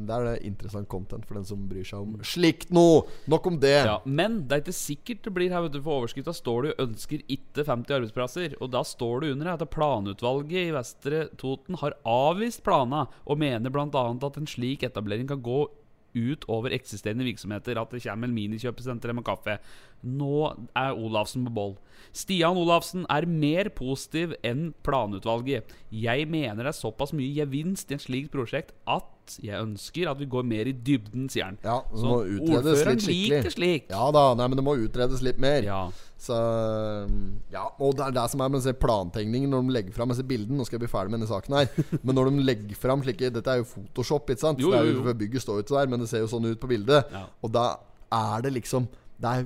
det 0.01 0.15
er 0.15 0.27
det 0.27 0.35
interessant 0.47 0.89
content 0.91 1.25
for 1.27 1.39
den 1.39 1.47
som 1.47 1.67
bryr 1.69 1.87
seg 1.87 2.03
om 2.03 2.17
slikt 2.25 2.71
noe. 2.75 3.05
Nok 3.31 3.51
om 3.51 3.59
det. 3.61 3.75
ja. 3.87 3.99
Men 4.05 4.41
det 4.47 4.57
er 4.57 4.63
ikke 4.65 4.77
sikkert 4.77 5.25
det 5.27 5.35
blir 5.35 5.53
her, 5.53 5.65
vet 5.65 5.75
du. 5.75 5.81
For 5.81 6.01
overskrifta 6.01 6.33
står 6.35 6.61
det 6.61 6.71
jo 6.71 6.85
'ønsker 6.85 7.23
ikke 7.27 7.65
50 7.67 7.95
arbeidsplasser'. 7.97 8.57
Og 8.61 8.71
da 8.71 8.83
står 8.87 9.21
det 9.21 9.31
under 9.35 9.53
at 9.53 9.69
planutvalget 9.69 10.69
i 10.69 10.75
Vestre 10.75 11.27
Toten 11.37 11.77
har 11.81 11.97
avvist 12.05 12.63
plana, 12.63 13.07
og 13.25 13.37
mener 13.37 13.69
bl.a. 13.69 13.87
at 14.11 14.37
en 14.37 14.47
slik 14.47 14.83
etablering 14.83 15.27
kan 15.27 15.41
gå 15.41 15.67
ut 16.15 16.45
over 16.51 16.73
eksisterende 16.75 17.25
virksomheter. 17.27 17.79
At 17.81 17.93
det 17.93 18.03
kommer 18.05 18.29
en 18.29 18.35
minikjøpesenter 18.35 19.13
med 19.15 19.25
kaffe. 19.27 19.57
Nå 20.01 20.51
er 20.77 20.97
Olafsen 20.97 21.45
på 21.47 21.55
boll. 21.55 21.75
Stian 22.13 22.57
Olafsen 22.59 23.05
er 23.09 23.29
mer 23.29 23.69
positiv 23.75 24.35
enn 24.43 24.71
planutvalget. 24.85 25.69
Jeg 25.93 26.27
mener 26.31 26.63
det 26.63 26.73
er 26.73 26.81
såpass 26.81 27.13
mye 27.15 27.33
gevinst 27.35 27.91
i 27.91 27.99
et 27.99 28.05
slikt 28.07 28.33
prosjekt 28.33 28.73
at 28.89 29.09
jeg 29.39 29.55
ønsker 29.61 30.09
at 30.11 30.19
vi 30.19 30.27
går 30.29 30.43
mer 30.47 30.67
i 30.67 30.73
dybden, 30.75 31.29
sier 31.31 31.47
han. 31.47 31.57
Ja, 31.63 31.79
det 31.91 31.99
Så 32.01 32.05
må 32.09 32.17
utredes 32.25 32.71
ordføreren 32.73 32.97
litt 32.99 33.05
skikkelig. 33.05 33.37
liker 33.37 33.55
slik. 33.55 33.89
Ja 33.93 34.07
da, 34.15 34.23
nei, 34.35 34.47
men 34.51 34.59
det 34.59 34.65
må 34.67 34.75
utredes 34.81 35.23
litt 35.25 35.39
mer. 35.41 35.63
Ja. 35.67 35.81
Så 36.21 36.37
Ja, 37.51 37.63
og 37.79 37.95
det 37.97 38.05
er 38.05 38.15
det 38.19 38.25
som 38.29 38.43
er 38.43 38.51
med 38.53 38.79
plantegningen 38.79 39.49
når 39.49 39.63
de 39.65 39.75
legger 39.77 39.95
fram 39.95 40.11
disse 40.13 40.25
bildene. 40.27 40.59
Nå 40.59 40.65
skal 40.67 40.77
jeg 40.77 40.85
bli 40.85 40.91
ferdig 40.91 41.13
med 41.13 41.21
denne 41.21 41.31
saken 41.31 41.57
her. 41.57 41.71
Men 42.05 42.15
når 42.17 42.29
de 42.29 42.43
legger 42.45 42.77
fram 42.77 43.01
slike 43.05 43.31
Dette 43.33 43.53
er 43.55 43.61
jo 43.63 43.67
Photoshop, 43.71 44.29
ikke 44.29 44.43
sant? 44.43 44.61
Jo, 44.61 44.69
jo 44.69 44.71
Det 44.75 44.79
er 44.81 44.91
jo, 44.91 45.03
jo. 45.07 45.13
Bygget 45.23 45.41
står 45.45 45.59
jo 45.59 45.65
ikke 45.65 45.77
der, 45.79 45.89
men 45.91 46.03
det 46.03 46.09
ser 46.11 46.21
jo 46.23 46.29
sånn 46.31 46.45
ut 46.51 46.59
på 46.61 46.69
bildet. 46.69 47.09
Ja. 47.13 47.23
Og 47.41 47.51
da 47.53 47.65
er 48.11 48.41
det 48.45 48.53
liksom 48.59 48.87
Det 49.21 49.29
er, 49.31 49.45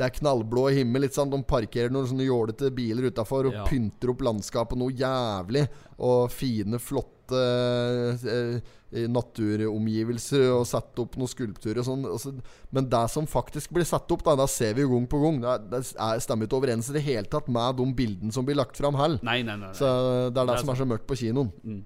det 0.00 0.06
er 0.08 0.16
knallblå 0.16 0.64
himmel. 0.72 1.04
Litt 1.04 1.16
sånn, 1.16 1.30
De 1.32 1.38
parkerer 1.44 1.92
noen 1.92 2.08
sånne 2.08 2.24
jålete 2.24 2.72
biler 2.72 3.10
utafor 3.12 3.50
og 3.50 3.56
Ja. 3.58 3.64
pynter 3.68 4.14
opp 4.14 4.22
landskapet 4.24 4.78
noe 4.80 4.94
jævlig. 4.96 5.66
Og 6.00 6.30
fine, 6.32 6.80
flotte 6.80 7.36
eh, 7.36 8.60
eh, 8.96 9.04
naturomgivelser 9.06 10.46
og 10.54 10.64
satt 10.66 10.98
opp 10.98 11.18
noen 11.20 11.30
skulpturer 11.30 11.82
og 11.82 11.86
sånn. 11.86 12.06
Altså, 12.08 12.32
men 12.72 12.88
det 12.90 13.02
som 13.12 13.28
faktisk 13.28 13.70
blir 13.76 13.84
satt 13.84 14.10
opp, 14.10 14.24
da, 14.24 14.34
da 14.40 14.48
ser 14.50 14.74
vi 14.74 14.86
jo 14.86 14.94
gang 14.94 15.06
på 15.06 15.20
gang. 15.22 15.40
Det, 15.44 15.70
det 15.70 15.82
er, 15.92 16.24
stemmer 16.24 16.48
ikke 16.48 16.58
overens 16.62 16.90
i 16.90 16.96
det 16.96 17.04
hele 17.06 17.28
tatt 17.30 17.48
med 17.52 17.76
de 17.76 17.86
bildene 18.00 18.32
som 18.34 18.48
blir 18.48 18.58
lagt 18.58 18.80
fram 18.80 18.96
her. 18.98 19.18
Nei, 19.22 19.42
nei, 19.42 19.56
nei. 19.56 19.68
nei. 19.68 19.76
Så 19.76 19.86
det 20.32 20.40
er 20.40 20.46
det, 20.46 20.56
Det 20.56 20.60
som 20.64 20.72
er 20.74 20.80
så 20.80 20.88
mørkt 20.88 21.06
på 21.10 21.20
kinoen. 21.20 21.52
Mm. 21.62 21.82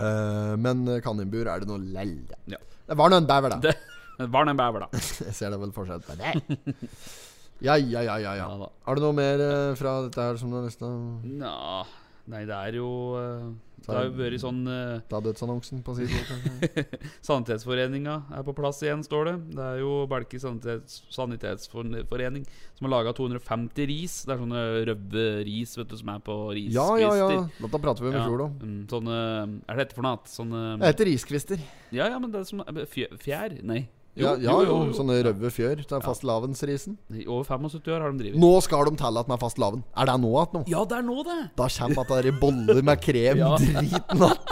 Uh, 0.00 0.54
men 0.56 0.86
kaninbur 1.04 1.50
er 1.50 1.60
det 1.60 1.68
noe 1.68 1.82
lell. 1.82 2.14
Ja. 2.48 2.62
Det 2.86 2.96
var 2.96 3.10
nå 3.10 3.18
en 3.20 3.26
bever, 3.28 3.58
da. 3.58 3.74
Det 4.20 4.30
var 4.30 4.46
nå 4.46 4.54
en 4.54 4.62
bever, 4.62 4.86
da. 4.86 5.02
Jeg 5.26 5.34
ser 5.36 5.50
det 5.52 5.58
vel 5.60 5.74
fortsatt 5.76 6.06
på 6.06 6.16
det. 6.20 6.38
Ja, 7.60 7.76
ja, 7.76 8.00
ja, 8.06 8.18
ja, 8.22 8.34
ja. 8.40 8.46
Har 8.86 8.96
du 8.96 9.02
noe 9.04 9.16
mer 9.16 9.40
eh, 9.44 9.72
fra 9.76 9.98
dette 10.06 10.20
her 10.30 10.38
som 10.40 10.48
du 10.52 10.56
har 10.60 10.64
lyst 10.68 10.80
til 10.80 10.88
å 10.88 10.94
Nja 11.24 11.82
Nei, 12.30 12.44
det 12.46 12.54
er 12.54 12.76
jo 12.78 12.86
eh, 13.18 13.46
Det 13.82 13.90
har 13.90 14.04
jo 14.06 14.12
vært 14.14 14.38
sånn 14.42 14.60
eh, 14.70 15.00
ta 15.10 15.18
dødsannonsen 15.24 15.80
på 15.82 15.94
side 15.98 16.20
kanskje? 16.28 16.84
Sanitetsforeninga 17.26 18.14
er 18.38 18.44
på 18.46 18.54
plass 18.54 18.78
igjen, 18.84 19.02
står 19.02 19.24
det. 19.30 19.34
Det 19.56 19.64
er 19.66 19.80
jo 19.80 19.90
Belki 20.10 20.38
sanitets, 20.38 21.00
sanitetsforening 21.10 22.44
som 22.78 22.86
har 22.86 22.92
laga 22.94 23.14
250 23.16 23.88
ris. 23.90 24.18
Det 24.28 24.34
er 24.36 24.42
sånne 24.44 24.64
røde 24.90 25.24
ris 25.48 25.74
vet 25.80 25.90
du, 25.90 25.96
som 26.00 26.12
er 26.14 26.22
på 26.28 26.36
riskvister. 26.54 27.02
Ja, 27.02 27.14
ja, 27.16 27.30
ja. 27.34 27.44
Dette 27.64 27.82
prater 27.82 28.04
vi 28.06 28.12
om 28.12 28.14
i 28.14 28.20
Ja, 28.20 28.26
fjor, 28.28 28.44
da. 28.44 28.50
mm, 28.68 28.82
sånne 28.92 29.16
Er 29.66 29.72
det 29.80 29.86
dette 29.86 29.98
for 29.98 30.06
noe 30.06 30.14
annet? 30.16 30.34
Sånne 30.36 30.62
Det 30.84 30.92
heter 30.92 31.10
riskvister. 31.10 31.64
Ja, 31.90 32.06
ja, 32.12 32.20
men 32.22 32.30
det 32.36 32.44
er 32.44 32.50
som 32.52 32.62
eh, 32.62 32.84
fjær, 32.94 33.16
fjær? 33.24 33.56
Nei. 33.66 33.82
Ja, 34.18 34.32
ja, 34.42 34.52
jo, 34.66 34.74
sånne 34.92 35.20
røde 35.22 35.50
fjør. 35.54 35.80
Er 35.86 36.02
fastelavnsrisen. 36.02 36.96
I 37.14 37.22
over 37.30 37.44
75 37.46 37.86
år 37.94 38.02
har 38.02 38.10
de 38.10 38.18
drevet. 38.24 38.38
Nå 38.42 38.48
skal 38.64 38.88
de 38.88 38.96
tillate 38.98 39.30
er 39.30 39.38
fastelavn. 39.40 39.84
Er 39.94 40.08
det 40.10 40.16
nå 40.20 40.30
igjen 40.34 40.56
nå? 40.56 40.62
Ja, 40.68 40.80
det 40.90 40.96
er 40.98 41.04
nå, 41.06 41.18
det! 41.28 41.36
Da 41.56 41.68
kommer 41.70 42.00
at 42.02 42.10
det 42.10 42.32
er 42.32 42.38
boller 42.42 42.80
med 42.88 43.00
krem 43.04 43.38
Ja. 43.44 43.52
driten 43.60 44.24
att. 44.26 44.50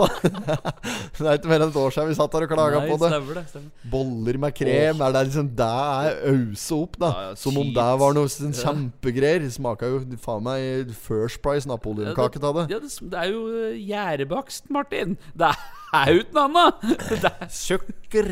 det 1.19 1.27
er 1.27 1.41
ikke 1.41 1.51
mer 1.51 1.65
enn 1.65 1.73
et 1.73 1.79
år 1.83 1.91
siden 1.97 2.13
vi 2.13 2.17
satt 2.21 2.37
her 2.39 2.47
og 2.47 2.53
klaga 2.55 2.83
på 2.87 2.99
det. 3.03 3.11
stemmer 3.13 3.41
det. 3.41 3.45
Stemmer. 3.51 3.89
Boller 3.97 4.39
med 4.47 4.55
krem. 4.61 5.03
Er 5.09 5.17
det 5.19 5.25
liksom 5.29 5.51
Det 5.59 5.69
er 5.69 6.21
ause 6.33 6.79
opp, 6.79 6.95
da. 7.03 7.11
Ja, 7.11 7.25
ja, 7.33 7.35
Som 7.43 7.59
om 7.61 7.73
det 7.75 7.89
var 8.05 8.15
noe 8.17 8.31
sånn 8.33 8.55
kjempegreier. 8.57 9.49
Smaker 9.59 9.97
jo 9.97 10.05
faen 10.23 10.47
meg 10.47 10.95
First 10.95 11.43
Price 11.45 11.69
napoleonkake 11.69 12.39
av 12.47 12.63
det. 12.63 12.69
Ja, 12.77 12.79
det, 12.87 12.95
det 13.11 13.25
er 13.27 13.35
jo 13.35 13.43
gjærebakst, 13.91 14.71
Martin. 14.73 15.19
Det 15.35 15.51
er 15.51 16.15
jo 16.15 16.23
ikke 16.23 16.39
noe 16.39 16.47
annet! 16.47 17.11
Det 17.11 17.35
er- 17.35 17.53
Sukker 17.59 18.31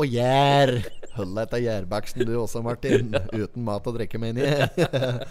og 0.00 0.08
gjær. 0.08 0.76
Hold 1.16 1.34
deg 1.36 1.50
til 1.52 1.66
gjærbaksten 1.66 2.24
du 2.28 2.36
også, 2.40 2.62
Martin. 2.64 3.12
Uten 3.32 3.66
mat 3.66 3.86
og 3.86 3.98
drikke, 3.98 4.20
mener 4.22 4.48
jeg. 4.48 4.70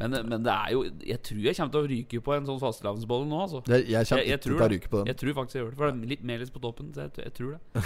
Men, 0.00 0.14
men 0.24 0.40
det 0.40 0.48
er 0.48 0.70
jo 0.72 0.78
Jeg 1.04 1.18
tror 1.20 1.40
jeg 1.44 1.56
kommer 1.58 1.72
til 1.74 1.82
å 1.82 1.88
ryke 1.90 2.20
på 2.24 2.32
en 2.32 2.46
sånn 2.48 2.60
fastelavnsbolle 2.62 3.26
nå, 3.28 3.40
altså. 3.44 3.58
Jeg, 3.68 3.84
jeg 3.92 4.08
kommer 4.08 4.22
Jeg, 4.22 4.30
jeg 4.30 4.38
ikke 4.38 4.44
tror 4.46 4.54
til 4.54 4.64
å 4.64 4.68
ryke 4.72 4.88
på 4.88 5.00
den. 5.00 5.10
Jeg 5.10 5.18
tror 5.20 5.34
faktisk 5.36 5.58
jeg 5.58 5.60
gjør 5.60 5.74
det. 5.74 5.76
For 5.76 5.90
det 5.90 5.92
er 5.92 6.12
litt 6.14 6.22
melis 6.30 6.52
på 6.54 6.62
toppen. 6.64 6.88
Så 6.96 7.04
jeg, 7.04 7.32
tror 7.36 7.50
det. 7.52 7.82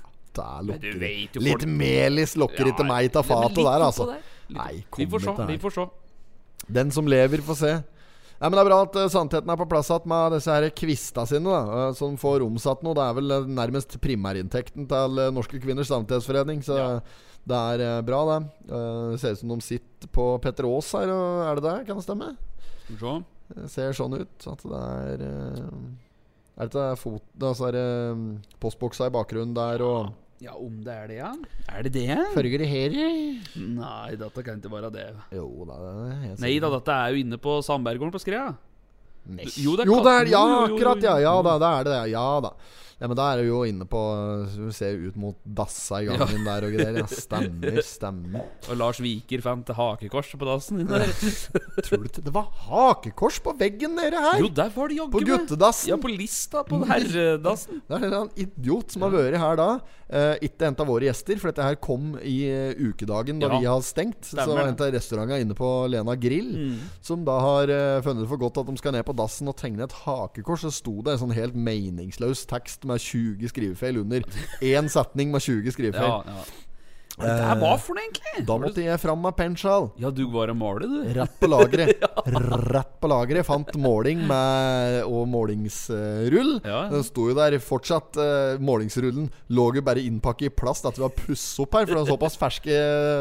Er 0.40 0.62
lokker. 0.64 0.94
vet 1.02 1.36
Litt 1.42 1.64
melis 1.68 2.36
lokker 2.38 2.70
ikke 2.70 2.84
meg 2.86 3.10
Ja, 3.10 3.20
men 3.20 3.28
fatet 3.28 3.58
der, 3.66 3.84
altså. 3.84 4.06
Litt 4.14 4.56
Nei, 4.56 4.84
kom 4.88 5.02
Vi 5.02 5.08
får 5.10 5.24
se. 5.26 5.34
Vi 5.50 5.58
får 5.60 5.74
se. 5.74 5.84
Den 6.80 6.92
som 6.94 7.10
lever, 7.10 7.42
får 7.44 7.58
se. 7.60 7.72
Nei, 8.40 8.48
men 8.48 8.56
Det 8.56 8.60
er 8.62 8.68
bra 8.70 8.78
at 8.86 8.94
uh, 8.96 9.08
sannheten 9.12 9.50
er 9.52 9.58
på 9.60 9.66
plass 9.68 9.90
igjen 9.92 10.08
med 10.08 10.32
disse 10.32 10.54
her 10.54 10.66
kvista 10.72 11.26
sine, 11.28 11.44
da, 11.44 11.88
eh, 11.90 11.90
som 11.98 12.14
får 12.16 12.40
omsatt 12.46 12.80
noe. 12.86 12.96
Det 12.96 13.02
er 13.04 13.16
vel 13.18 13.34
eh, 13.36 13.48
nærmest 13.58 13.98
primærinntekten 14.00 14.86
til 14.88 15.20
eh, 15.20 15.32
Norske 15.36 15.60
Kvinners 15.60 15.90
Samtighetsforening. 15.92 16.62
Så 16.64 16.78
Ja. 16.78 16.86
det 17.52 17.58
er 17.74 17.84
eh, 17.84 17.98
bra, 18.08 18.20
det. 18.30 18.38
Eh, 18.70 19.10
det 19.12 19.20
ser 19.20 19.36
ut 19.36 19.42
som 19.42 19.52
de 19.52 19.60
sitter 19.66 20.08
på 20.16 20.24
Petter 20.40 20.64
Aas 20.70 20.88
her, 20.96 21.12
og 21.12 21.42
er 21.50 21.60
det 21.60 21.66
det? 21.68 21.76
Kan 21.90 22.00
det 22.00 22.06
stemme? 22.06 22.30
Ja. 22.96 23.14
Det 23.50 23.68
ser 23.76 23.92
sånn 23.98 24.16
ut. 24.22 24.48
At 24.48 24.64
det 24.64 24.80
er 24.80 25.26
Er 26.60 26.68
dette 26.68 26.88
fot... 27.00 27.22
Altså 27.40 27.70
det 27.76 27.84
postboksa 28.60 29.06
i 29.08 29.14
bakgrunnen 29.14 29.52
der, 29.56 29.80
og 29.84 30.10
Ja, 30.40 30.54
om 30.56 30.78
det 30.80 30.92
er 30.94 31.08
det, 31.10 31.16
ja? 31.18 31.30
Er 31.68 31.84
det 31.84 31.90
det? 31.92 32.14
Følger 32.32 32.62
det 32.62 32.68
her? 32.70 32.94
Nei, 33.60 34.14
dette 34.16 34.44
kan 34.46 34.56
ikke 34.56 34.70
være 34.72 34.88
det. 34.94 35.08
Jo, 35.36 35.46
det 35.68 35.76
er 35.76 36.38
Nei 36.40 36.54
da, 36.64 36.70
dette 36.72 36.94
er 36.96 37.12
jo 37.12 37.20
inne 37.20 37.38
på 37.44 37.58
Sandberggården 37.66 38.14
på 38.14 38.22
Skrea. 38.22 38.46
Jo, 39.60 39.74
det 39.76 39.84
er 39.84 39.90
jo, 39.90 39.98
det 40.00 40.14
er, 40.14 40.30
ja, 40.32 40.40
akkurat. 40.64 41.02
Ja, 41.04 41.18
ja 41.20 41.34
da, 41.44 41.58
det 41.60 41.68
er 41.68 41.90
det. 41.90 41.98
Ja 42.14 42.24
da. 42.40 42.54
Ja, 43.00 43.08
men 43.08 43.16
da 43.16 43.30
er 43.32 43.40
du 43.40 43.46
jo 43.48 43.62
inne 43.64 43.86
på 43.88 44.00
Du 44.52 44.66
ser 44.76 44.98
ut 45.00 45.14
mot 45.16 45.36
dassa 45.44 46.02
i 46.02 46.08
gangen 46.10 46.44
der 46.48 46.66
og 46.68 46.74
greier. 46.74 46.98
Ja, 47.00 47.06
stemmer, 47.24 47.78
stemmer. 47.86 48.42
Og 48.68 48.76
Lars 48.76 49.00
Viker 49.00 49.40
fant 49.44 49.72
hakekorset 49.76 50.36
på 50.40 50.48
dassen. 50.50 50.82
din 50.82 50.90
der. 50.90 51.06
Tror 51.86 52.04
du 52.04 52.20
det 52.26 52.34
var 52.34 52.50
hakekors 52.66 53.38
på 53.40 53.54
veggen 53.56 53.96
nede 53.96 54.20
her? 54.20 54.36
Jo, 54.44 54.50
der 54.52 54.68
var 54.74 54.92
det 54.92 54.98
jaggu 55.00 55.14
På 55.16 55.24
guttedassen. 55.24 55.94
Ja, 55.94 55.96
på 55.96 56.12
lista 56.12 56.62
på 56.68 56.82
herredassen. 56.90 57.80
Det 57.88 58.02
er 58.02 58.18
en 58.20 58.30
idiot 58.36 58.92
som 58.92 59.06
har 59.08 59.16
vært 59.16 59.40
her 59.40 59.58
da. 59.60 59.70
Uh, 60.10 60.34
ikke 60.42 60.66
en 60.66 60.74
av 60.82 60.88
våre 60.90 61.06
gjester, 61.06 61.38
for 61.38 61.52
dette 61.52 61.62
her 61.62 61.76
kom 61.78 62.16
i 62.26 62.40
uh, 62.50 62.72
ukedagen 62.90 63.38
da 63.38 63.46
Ja. 63.46 63.58
vi 63.62 63.68
har 63.70 63.80
stengt. 63.86 64.24
så 64.26 64.34
Stemmer 64.34 64.56
var 64.58 64.64
det. 64.66 64.72
en 64.72 64.80
av 64.88 64.94
restaurantene 64.96 65.40
inne 65.44 65.54
på 65.54 65.68
Lena 65.88 66.16
Grill 66.18 66.48
Mm. 66.50 66.78
som 67.00 67.22
da 67.24 67.36
har 67.38 67.70
uh, 67.70 68.02
funnet 68.02 68.24
det 68.24 68.28
for 68.32 68.40
godt 68.42 68.58
at 68.58 68.66
de 68.66 68.74
skal 68.80 68.92
ned 68.96 69.04
på 69.06 69.14
dassen 69.16 69.46
og 69.48 69.54
tegne 69.56 69.84
et 69.86 69.94
hakekors. 70.02 70.64
Så 70.66 70.72
sto 70.74 70.96
det 71.06 71.14
en 71.14 71.22
sånn 71.22 71.34
helt 71.36 71.54
meningsløs 71.54 72.42
tekst 72.50 72.84
med 72.90 73.04
20 73.06 73.52
skrivefeil 73.52 74.02
under. 74.02 74.26
Én 74.62 74.90
setning 74.92 75.30
med 75.34 75.46
20 75.46 75.76
skrivefeil. 75.76 76.10
Ja, 76.10 76.22
ja. 76.26 76.42
Hva 77.20 77.34
er 77.36 77.54
det 77.54 77.62
var 77.62 77.78
for 77.82 77.96
noe, 77.98 78.04
egentlig? 78.06 78.44
Da 78.48 78.56
måtte 78.62 78.84
jeg 78.84 79.00
fram 79.02 79.20
med 79.24 79.36
pensjal. 79.38 79.88
Ja, 80.00 80.10
du 80.14 80.22
var 80.32 80.50
og 80.52 80.56
male, 80.60 80.88
du. 80.88 80.98
Rett 81.16 81.34
på 81.40 81.48
lageret. 81.50 82.04
Rett 82.74 82.92
på 83.02 83.10
lageret. 83.10 83.46
Fant 83.48 83.70
måling 83.80 84.22
med, 84.28 85.00
og 85.08 85.26
målingsrull. 85.30 86.52
Ja. 86.64 86.80
Den 86.92 87.04
sto 87.06 87.28
jo 87.30 87.36
der 87.38 87.58
fortsatt. 87.62 88.16
eh, 88.20 88.58
målingsrullen 88.60 89.28
lå 89.54 89.66
jo 89.76 89.82
bare 89.86 90.02
innpakket 90.04 90.50
i 90.50 90.54
plast 90.54 90.84
etter 90.88 91.02
vi 91.02 91.06
var 91.06 91.14
pusset 91.16 91.62
opp 91.64 91.76
her, 91.78 91.86
for 91.86 91.94
den 91.94 92.04
var 92.04 92.12
såpass 92.14 92.38
ferske, 92.40 92.78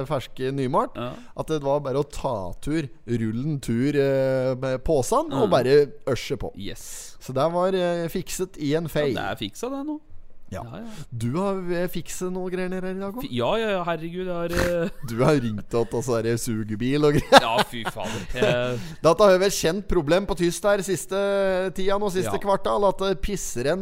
ferske 0.10 0.52
nymalt. 0.56 0.96
Ja. 1.00 1.12
At 1.40 1.52
det 1.52 1.62
var 1.66 1.82
bare 1.86 2.02
å 2.02 2.08
ta 2.08 2.36
tur 2.64 2.88
rullen 3.10 3.60
tur 3.64 3.96
eh, 4.00 4.54
med 4.60 4.84
posen 4.88 5.34
og 5.36 5.50
bare 5.54 5.82
ørse 6.10 6.38
på. 6.40 6.54
Yes. 6.60 7.16
Så 7.20 7.36
det 7.36 7.50
var 7.54 7.76
eh, 7.76 8.06
fikset 8.12 8.58
i 8.64 8.74
en 8.80 8.90
fei. 8.92 9.10
Ja, 9.14 9.20
det 9.20 9.28
er 9.34 9.42
fiksa, 9.46 9.70
det 9.74 9.84
nå. 9.88 10.00
Ja. 10.54 10.64
Ja, 10.66 10.82
ja. 10.82 11.06
Du 11.10 11.28
har 11.38 11.60
eh, 11.76 11.86
fikset 11.92 12.32
noe 12.34 12.50
greier 12.52 12.72
nede 12.72 12.88
her 12.88 12.98
i 12.98 13.02
dag 13.02 13.18
òg? 13.20 13.26
Ja, 13.34 13.50
ja, 13.62 13.70
ja, 13.76 13.82
herregud, 13.86 14.26
jeg 14.26 14.34
har 14.34 14.54
eh, 14.56 14.94
Du 15.12 15.20
har 15.22 15.38
ringt 15.42 15.76
oss 15.78 15.94
og 15.96 16.06
så 16.08 16.18
er 16.20 16.30
det 16.30 16.36
sugebil 16.42 17.06
og 17.06 17.18
greier. 17.18 17.44
Ja, 17.46 17.54
fy 17.70 17.84
fader. 17.86 18.24
Jeg, 18.34 18.80
Dette 19.06 19.30
har 19.30 19.42
vært 19.44 19.58
kjent 19.58 19.88
problem 19.90 20.28
på 20.30 20.38
tyst 20.40 20.66
her 20.66 20.84
siste 20.86 21.20
tida 21.78 22.00
nå, 22.02 22.10
siste 22.14 22.38
kvartal. 22.42 22.88
At 22.90 23.06
eh, 23.06 23.16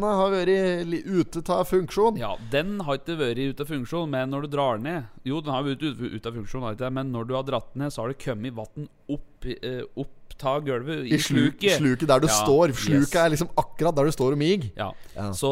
har 0.08 0.34
vært 0.34 1.08
ute 1.08 1.44
av 1.54 1.66
funksjon. 1.70 2.20
ja, 2.20 2.34
den 2.52 2.78
har 2.84 3.00
ikke 3.00 3.18
vært 3.20 3.42
ute 3.42 3.64
av 3.66 3.72
funksjon, 3.72 4.12
men 4.12 4.34
når 4.34 4.48
du 4.48 4.54
drar 4.58 4.82
ned 4.82 5.28
Jo, 5.28 5.40
den 5.44 5.54
har 5.54 5.66
vært 5.66 5.84
ute 5.84 6.12
ut 6.14 6.30
av 6.30 6.38
funksjon, 6.38 6.68
men 6.94 7.12
når 7.14 7.30
du 7.30 7.36
har 7.38 7.48
dratt 7.48 7.74
ned, 7.80 7.94
så 7.94 8.04
har 8.04 8.14
det 8.14 8.22
kommet 8.24 8.56
vann 8.58 8.88
opp, 9.12 9.48
opp 9.96 10.17
ta 10.40 10.58
gulvet 10.64 11.06
i, 11.06 11.14
I 11.16 11.20
sluket. 11.22 11.78
sluket 11.80 12.08
der 12.10 12.20
du 12.24 12.28
Ja, 12.30 12.36
står. 12.44 12.74
yes. 12.74 12.84
Sluket 12.88 13.20
er 13.24 13.34
liksom 13.34 13.50
akkurat 13.58 13.96
der 13.98 14.06
du 14.10 14.12
står 14.16 14.36
og 14.38 14.42
mig. 14.42 14.72
Ja. 14.78 14.92
Ja. 15.18 15.32
Så 15.34 15.50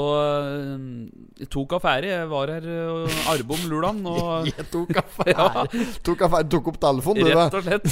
jeg 1.39 1.50
tok 1.52 1.74
affære. 1.80 2.10
Jeg 2.12 2.30
var 2.32 2.52
her 2.54 2.65
øh, 2.69 3.17
arbom 3.34 3.63
lulaen, 3.69 4.02
og 4.08 4.45
Jeg 4.50 4.65
tok 4.71 4.91
affære. 5.02 5.65
tok, 6.06 6.21
affære 6.28 6.50
tok 6.54 6.69
opp 6.71 6.80
telefonen, 6.84 7.26
du. 7.26 7.32
Rett 7.36 7.58
og 7.60 7.65
slett. 7.65 7.88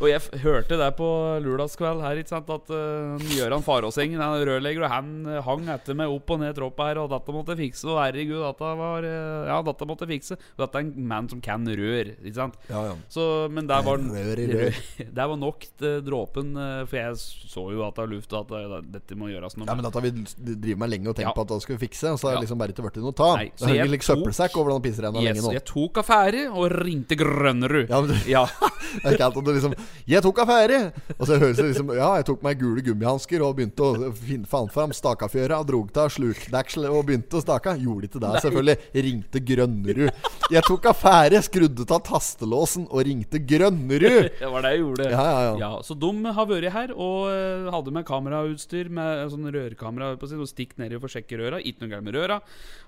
Og 0.00 0.08
jeg 0.10 0.42
hørte 0.44 0.78
der 0.80 0.94
på 0.96 1.08
lørdagskveld 1.44 2.02
her, 2.04 2.20
ikke 2.22 2.32
sant, 2.34 2.50
at 2.52 2.72
uh, 2.72 3.26
Gøran 3.36 3.64
Faråsengen, 3.66 4.20
han 4.22 4.38
er 4.40 4.48
rørlegger, 4.48 4.86
og 4.86 4.92
han 4.92 5.12
eh, 5.28 5.40
hang 5.46 5.68
etter 5.72 5.96
meg 5.98 6.10
opp 6.12 6.32
og 6.34 6.40
ned 6.42 6.56
troppa 6.56 6.88
her, 6.90 7.02
og 7.04 7.10
dette 7.12 7.34
måtte 7.36 7.54
jeg 7.56 7.68
fikse. 7.68 7.86
Og 7.92 8.00
herregud, 8.02 8.40
dette 8.46 8.72
var 8.82 9.06
eh, 9.08 9.50
Ja, 9.52 9.60
dette 9.66 9.88
måtte 9.88 10.08
jeg 10.08 10.16
fikse. 10.18 10.38
Og 10.56 10.64
dette 10.64 10.80
er 10.80 10.86
en 10.88 11.08
mann 11.12 11.30
som 11.32 11.42
kan 11.44 11.66
rør, 11.68 12.12
ikke 12.22 12.36
sant. 12.38 12.58
Ja, 12.70 12.86
ja. 12.90 12.96
Så, 13.12 13.28
men 13.52 13.68
der 13.70 13.84
var, 13.86 14.00
Rør 14.02 14.42
i 14.42 14.48
rør. 14.56 14.80
der 15.12 15.30
var 15.34 15.38
nok 15.40 15.66
til 15.78 16.00
dråpen, 16.22 16.56
eh, 16.56 16.84
for 16.86 16.96
jeg 16.96 17.14
så 17.16 17.64
jo 17.72 17.82
at 17.86 17.94
det 17.94 18.02
var 18.04 18.10
luft, 18.12 18.32
og 18.32 18.50
at 18.52 18.52
eh, 18.58 18.80
dette 18.92 19.16
må 19.18 19.28
gjøres 19.30 19.56
noe 19.56 19.66
Ja, 19.66 19.74
men 19.74 19.84
dette 19.84 19.94
har 19.94 20.02
vi 20.02 20.10
driver 20.56 20.78
med 20.78 20.90
lenge 20.90 21.08
og 21.08 21.16
tenkt 21.16 21.28
Ja. 21.28 21.32
på 21.34 21.42
at 21.46 21.68
vi 21.68 21.76
fikse. 21.88 22.12
Og 22.12 22.18
så 22.18 22.28
har 22.28 22.34
Ja. 22.34 22.40
det 22.40 22.46
liksom 22.48 22.58
bare 22.58 22.72
ikke 22.72 22.82
blitt 22.86 23.02
noe 23.02 23.12
ta. 23.12 23.36
Nei, 23.36 23.44
Det 23.50 23.58
så 23.58 23.66
henger 23.66 23.82
jeg 23.82 23.90
litt 23.90 24.00
tok- 24.02 24.18
søppelsekk 24.22 24.56
over 24.56 24.70
den 24.72 24.82
pissrenna 24.82 25.20
Yes, 25.22 25.36
lenge 25.36 25.42
nå. 25.46 25.52
jeg 25.52 25.64
tok 25.64 25.92
affære 26.02 26.42
og 26.54 26.70
ringte 26.72 27.16
Grønnerud. 27.16 27.88
Ja, 27.88 28.00
men 28.00 28.10
du- 28.10 28.30
Ja. 28.30 28.46
Det 28.92 29.04
er 29.06 29.12
ikke 29.16 29.24
alt 29.24 29.36
at 29.38 29.44
du 29.44 29.52
liksom 29.52 29.74
'Jeg 30.06 30.22
tok 30.22 30.36
affære!' 30.38 30.92
Og 31.18 31.26
så 31.26 31.38
høres 31.38 31.56
det 31.56 31.64
liksom 31.74 31.94
Ja, 31.96 32.16
jeg 32.16 32.24
tok 32.26 32.42
meg 32.42 32.58
gule 32.58 32.82
gummihansker 32.82 33.40
og 33.42 33.56
begynte 33.56 33.80
å 33.80 34.12
finne 34.14 34.46
faen 34.46 34.68
fram 34.70 34.90
stakafjøra 34.92 35.60
og 35.60 35.66
drog 35.66 35.96
av 35.96 36.10
slukdeksel 36.10 36.84
og 36.90 37.06
begynte 37.06 37.38
å 37.38 37.42
stake. 37.42 37.78
Gjorde 37.80 38.08
ikke 38.08 38.20
det, 38.20 38.42
selvfølgelig. 38.42 38.76
Ringte 38.94 39.40
Grønnerud. 39.40 40.10
Jeg 40.50 40.62
tok 40.64 40.82
affære, 40.92 41.40
skrudde 41.42 41.90
av 41.90 42.02
tastelåsen 42.02 42.86
og 42.90 43.04
ringte 43.06 43.38
Grønnerud. 43.40 44.30
Det 44.42 44.50
var 44.50 44.62
det 44.62 44.70
jeg 44.76 44.80
gjorde. 44.84 45.10
Ja, 45.10 45.24
ja, 45.24 45.56
ja. 45.58 45.70
så 45.82 45.94
de 45.98 46.11
har 46.36 46.48
vært 46.50 46.72
her 46.74 46.92
og 46.94 47.28
eh, 47.32 47.68
hadde 47.72 47.94
med 47.94 48.06
kamerautstyr 48.08 48.90
med 48.92 49.24
sånn 49.32 49.50
rørkamera 49.54 50.12
på 50.20 50.28
seg, 50.30 50.42
og 50.42 50.50
stikk 50.50 50.76
nedi 50.80 50.98
for 51.00 51.10
å 51.10 51.14
sjekke 51.16 51.40
røra. 51.40 51.60
Ikke 51.62 51.84
noe 51.84 51.92
galt 51.94 52.06
med 52.06 52.16
røra. 52.18 52.38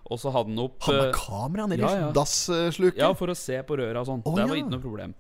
Og 0.09 0.21
så 0.21 0.33
hadde 0.35 0.53
han 0.53 0.65
opp 0.67 0.89
Han 0.89 0.99
med 1.01 1.09
eh, 1.09 1.19
kamera 1.19 1.69
nedi 1.71 1.85
ja, 1.87 1.93
ja. 2.05 2.13
dasssluket. 2.17 3.03
Ja, 3.03 3.13
for 3.19 3.33
å 3.33 3.39
se 3.39 3.61
på 3.67 3.79
røra 3.81 4.05
og 4.05 4.11
sånn. 4.11 4.23
Oh, 4.29 4.37
det 4.39 4.49
var 4.49 4.59
ja. 4.59 4.63
ikke 4.63 4.77
noe 4.77 4.85
problem. 4.85 5.17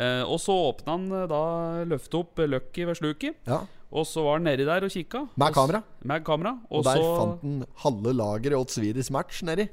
Eh, 0.00 0.22
og 0.24 0.38
så 0.40 0.56
åpna 0.70 0.96
han 0.96 1.06
eh, 1.12 1.28
da 1.30 1.42
løftet 1.90 2.18
opp 2.22 2.42
Lucky 2.46 2.88
ved 2.88 3.00
sluket. 3.00 3.38
Ja. 3.50 3.62
Og 3.90 4.06
så 4.06 4.22
var 4.22 4.38
han 4.38 4.46
nedi 4.46 4.66
der 4.68 4.86
og 4.86 4.92
kikka. 4.94 5.24
Med 5.34 5.50
Og 5.50 5.56
kamera. 5.58 5.82
Med 6.06 6.26
kamera. 6.26 6.56
Og 6.70 6.80
Og 6.80 6.86
der 6.86 7.00
så 7.00 7.14
fant 7.18 7.46
han 7.46 7.62
halve 7.84 8.14
lageret 8.14 8.58
Og 8.58 8.70
Swedish 8.70 9.10
Match 9.12 9.42
nedi. 9.46 9.66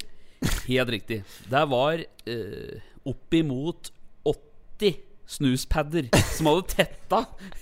Helt 0.66 0.90
riktig. 0.94 1.22
Det 1.50 1.64
var 1.70 2.02
eh, 2.02 2.82
oppimot 3.06 3.92
80 4.26 5.07
snuspadder 5.28 6.08
som 6.32 6.48
hadde 6.48 6.70
tetta 6.72 7.18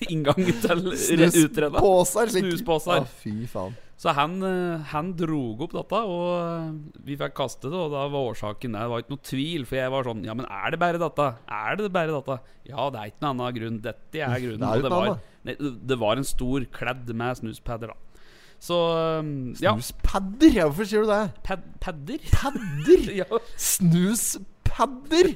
inngangen 0.07 0.61
til 0.63 0.85
re- 0.93 1.33
utredet. 1.33 1.81
Snuspåser. 1.83 2.31
Snusposer. 2.37 3.03
Å, 3.03 3.11
fy 3.25 3.35
faen. 3.51 3.75
Så 3.97 4.13
han, 4.13 4.35
eh, 4.45 4.83
han 4.93 5.15
drog 5.17 5.63
opp 5.65 5.73
dette, 5.73 5.99
og 6.05 6.27
eh, 6.37 6.99
vi 7.07 7.15
fikk 7.17 7.33
kaste 7.39 7.71
det. 7.73 7.79
Og 7.81 7.95
da 7.95 8.03
var 8.13 8.27
årsaken 8.29 8.75
Det 8.77 8.83
var 8.93 9.01
ikke 9.01 9.15
noe 9.15 9.23
tvil, 9.25 9.65
for 9.65 9.79
jeg 9.81 9.93
var 9.95 10.05
sånn 10.05 10.21
Ja, 10.29 10.35
men 10.37 10.45
er 10.53 10.75
det 10.75 10.81
bare 10.83 11.01
dette? 11.01 11.29
Er 11.49 11.79
det 11.81 11.87
bare 11.95 12.13
dette? 12.13 12.37
Ja, 12.69 12.91
det 12.93 13.01
er 13.01 13.13
ikke 13.15 13.25
noen 13.25 13.41
annen 13.41 13.57
grunn. 13.57 13.79
Dette 13.87 14.21
er 14.21 14.37
grunnen. 14.45 14.61
Det 14.61 14.69
er 14.69 14.85
det, 14.85 14.93
var, 14.93 15.15
nei, 15.49 15.57
det 15.95 15.99
var 16.05 16.21
en 16.21 16.29
stor 16.29 16.67
kledd 16.77 17.15
med 17.17 17.41
snuspadder, 17.41 17.95
da. 17.95 18.29
Så 18.67 18.77
eh, 19.01 19.33
ja. 19.65 19.73
Snuspadder? 19.81 20.53
Ja, 20.61 20.69
hvorfor 20.69 20.93
sier 20.93 21.09
du 21.09 21.11
det? 21.15 21.23
Pad 21.49 21.65
padder? 21.81 22.29
Padder? 22.37 23.09
ja. 23.23 23.43
Snuspadder? 23.57 25.33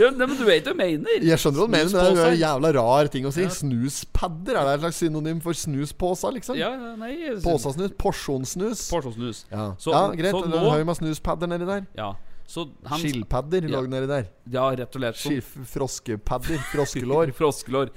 Ja, 0.00 0.10
men 0.12 0.34
du 0.36 0.44
vet 0.44 0.64
hva 0.68 0.74
jeg 0.74 0.76
mener. 1.00 1.22
Jeg 1.24 1.38
skjønner 1.40 1.62
hva 1.62 1.66
du 1.66 1.72
mener, 1.72 1.90
men 1.90 1.94
det 1.96 2.00
er 2.10 2.16
jo 2.18 2.32
en 2.34 2.40
jævla 2.40 2.70
rar 2.76 3.08
ting 3.12 3.24
å 3.28 3.32
si. 3.32 3.44
Snuspadder? 3.56 4.56
Er 4.60 4.66
det 4.68 4.74
et 4.74 4.82
slags 4.84 4.98
synonym 5.00 5.40
for 5.44 5.56
snuspåser, 5.56 6.34
liksom? 6.36 6.58
Ja, 6.60 6.70
ja, 6.76 6.94
nei 7.00 7.14
Påsasnus? 7.44 7.94
Porsjonssnus? 8.00 8.86
Porsjonssnus. 8.92 9.44
Ja. 9.50 9.70
Så- 9.80 9.92
ja, 9.96 10.02
greit. 10.12 10.34
så 10.36 10.44
nå- 10.44 10.60
en 10.60 10.70
haug 10.74 10.86
med 10.86 10.96
snuspadder 11.00 11.48
nedi 11.54 11.66
der. 11.66 11.86
Ja. 11.96 12.12
Skillpadder 12.50 13.62
Ja. 13.68 13.80
lå 13.80 13.86
nedi 13.88 14.06
der. 14.10 14.24
Ja, 14.50 14.68
rett 14.74 14.94
og 14.96 15.00
slett. 15.00 15.16
Ski- 15.16 15.64
Froskepadder. 15.72 16.58
Froskelår. 16.72 17.32
Froskelår. 17.38 17.90